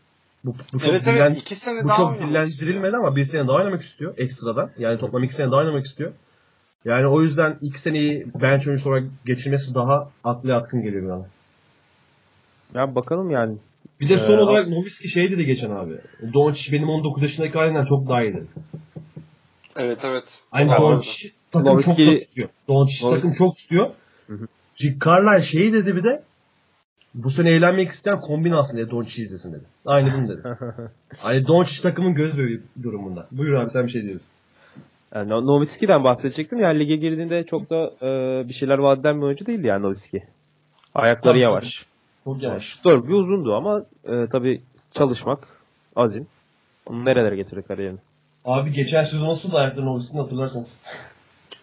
Bu, 0.44 0.54
bu 0.74 0.78
çok 0.78 0.90
Evet 0.90 1.06
dillen- 1.06 1.26
evet 1.26 1.38
iki 1.42 1.54
sene 1.54 1.84
bu 1.84 1.88
daha 1.88 1.96
çok 1.96 2.18
dillendirilmedi 2.28 2.96
ama 2.96 3.16
bir 3.16 3.24
sene 3.24 3.48
daha 3.48 3.56
oynamak 3.56 3.82
istiyor 3.82 4.14
ekstradan. 4.18 4.70
Yani 4.78 4.98
toplam 4.98 5.22
iki 5.24 5.34
sene 5.34 5.50
daha 5.50 5.60
oynamak 5.60 5.86
istiyor. 5.86 6.12
Yani 6.84 7.06
o 7.06 7.22
yüzden 7.22 7.56
iki 7.62 7.80
seneyi 7.80 8.26
bench 8.42 8.66
oyuncusu 8.68 8.90
olarak 8.90 9.04
geçirmesi 9.26 9.74
daha 9.74 10.10
aklı 10.24 10.48
yatkın 10.48 10.82
geliyor 10.82 11.18
bana. 11.18 11.26
Ya 12.80 12.94
bakalım 12.94 13.30
yani. 13.30 13.56
Bir 14.00 14.08
de 14.08 14.18
son 14.18 14.38
Ee, 14.38 14.40
olarak 14.40 14.68
Nowitzki 14.68 15.08
şey 15.08 15.30
dedi 15.30 15.46
geçen 15.46 15.70
abi. 15.70 15.92
Doncic 16.34 16.72
benim 16.72 16.88
19 16.88 17.22
yaşındaki 17.22 17.58
halimden 17.58 17.84
çok 17.84 18.08
daha 18.08 18.22
iyi 18.22 18.34
dedi. 18.34 18.46
Evet 19.76 19.98
evet. 20.04 20.42
Aynı 20.52 20.70
Tamam. 20.70 20.92
Doncic 20.92 21.28
takım 21.50 21.76
çok 21.76 21.98
Nowitzki- 21.98 22.06
çok 22.06 22.28
tutuyor. 22.28 22.48
Doncic 22.68 23.10
takım 23.10 23.30
çok 23.38 23.56
tutuyor. 23.56 23.90
Hı 24.26 24.32
hı. 24.34 24.46
Çünkü 24.76 24.98
Carlisle 25.06 25.42
şeyi 25.42 25.72
dedi 25.72 25.96
bir 25.96 26.04
de 26.04 26.22
bu 27.14 27.30
sene 27.30 27.50
eğlenmek 27.50 27.88
isteyen 27.90 28.20
kombin 28.20 28.52
alsın 28.52 28.78
dedi. 28.78 28.90
Doncic 28.90 29.22
izlesin 29.22 29.52
dedi. 29.52 29.64
Aynı 29.86 30.12
bunu 30.16 30.28
dedi. 30.28 30.42
hani 31.18 31.46
Doncic 31.46 31.82
takımın 31.82 32.14
göz 32.14 32.38
bebeği 32.38 32.60
durumunda. 32.82 33.26
Buyur 33.32 33.54
abi 33.54 33.70
sen 33.70 33.86
bir 33.86 33.92
şey 33.92 34.02
diyorsun. 34.02 34.26
Yani 35.14 35.28
No- 35.28 35.46
Nowitzki'den 35.46 36.04
bahsedecektim. 36.04 36.58
Yani 36.60 36.78
lige 36.80 36.96
girdiğinde 36.96 37.44
çok 37.44 37.70
da 37.70 37.90
e, 38.02 38.08
bir 38.48 38.52
şeyler 38.54 38.78
vaat 38.78 38.98
eden 38.98 39.16
bir 39.20 39.26
oyuncu 39.26 39.46
değildi 39.46 39.66
yani 39.66 39.82
Nowitzki. 39.82 40.22
Ayakları 40.94 41.32
Tabii, 41.32 41.42
yavaş. 41.42 41.86
Çok 42.24 42.42
yavaş. 42.42 42.62
şutör 42.62 43.04
bir 43.08 43.12
uzundu 43.12 43.54
ama 43.54 43.84
e, 44.04 44.26
tabii 44.32 44.62
çalışmak 44.90 45.48
azim. 45.96 46.26
Onu 46.86 47.04
nerelere 47.04 47.36
getirir 47.36 47.62
kariyerini. 47.62 47.98
Abi 48.44 48.72
geçen 48.72 49.04
sezon 49.04 49.28
nasıl 49.28 49.54
ayakları 49.54 49.86
Nowitzki'ni 49.86 50.20
hatırlarsanız. 50.20 50.76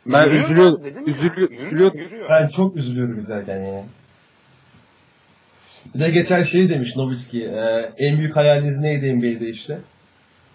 Ben 0.06 0.26
Yürüyor 0.26 0.44
üzülüyor- 0.44 0.84
ya. 0.86 0.90
üzülüyor- 1.06 1.50
üzülüyor- 1.52 1.94
yürüyor. 1.96 2.26
Ben 2.30 2.48
çok 2.48 2.76
üzülüyorum 2.76 3.18
izlerken 3.18 3.58
yani. 3.64 3.84
Bir 5.96 6.00
de 6.00 6.10
geçen 6.10 6.44
şey 6.44 6.70
demiş 6.70 6.96
Nowitzki. 6.96 7.44
e, 7.46 7.92
en 7.98 8.18
büyük 8.18 8.36
hayaliniz 8.36 8.80
neydi 8.80 9.16
NBA'de 9.16 9.50
işte? 9.50 9.80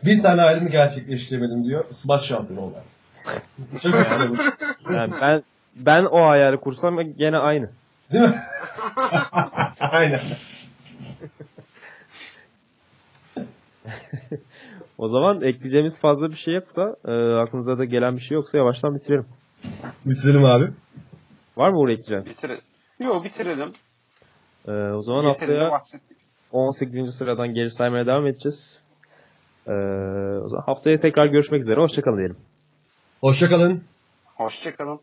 Bir 0.04 0.22
tane 0.22 0.40
hayalimi 0.40 0.70
gerçekleştiremedim 0.70 1.64
diyor. 1.64 1.84
Smash 1.90 2.26
şampiyonu 2.26 2.64
olmak. 2.64 2.82
Çok. 3.82 3.94
Yani 4.94 5.12
ben 5.20 5.42
ben 5.76 6.04
o 6.04 6.28
hayali 6.28 6.56
kursam 6.56 7.00
gene 7.16 7.36
aynı. 7.36 7.70
Değil 8.12 8.24
mi? 8.24 8.42
Aynen. 9.80 10.20
O 14.98 15.08
zaman 15.08 15.42
ekleyeceğimiz 15.42 16.00
fazla 16.00 16.30
bir 16.30 16.36
şey 16.36 16.54
yoksa, 16.54 16.96
e, 17.04 17.12
aklınıza 17.12 17.78
da 17.78 17.84
gelen 17.84 18.16
bir 18.16 18.20
şey 18.20 18.34
yoksa 18.34 18.58
yavaştan 18.58 18.94
bitirelim. 18.94 19.26
Bitirelim 20.04 20.44
abi. 20.44 20.70
Var 21.56 21.70
mı 21.70 21.78
oraya 21.78 21.92
ekleyeceğin? 21.92 22.24
Bitirelim. 22.24 22.60
Yok 23.00 23.24
bitirelim. 23.24 23.72
E, 24.68 24.72
o 24.72 25.02
zaman 25.02 25.22
Yeterince 25.22 25.28
haftaya 25.28 25.70
bahsettik. 25.70 26.16
18. 26.52 27.14
sıradan 27.14 27.54
geri 27.54 27.70
saymaya 27.70 28.06
devam 28.06 28.26
edeceğiz. 28.26 28.81
E, 29.66 29.72
o 30.44 30.48
zaman 30.48 30.64
haftaya 30.66 31.00
tekrar 31.00 31.26
görüşmek 31.26 31.62
üzere. 31.62 31.80
Hoşçakalın 31.80 32.18
diyelim. 32.18 32.36
Hoşçakalın. 33.20 33.84
Hoşçakalın. 34.24 35.00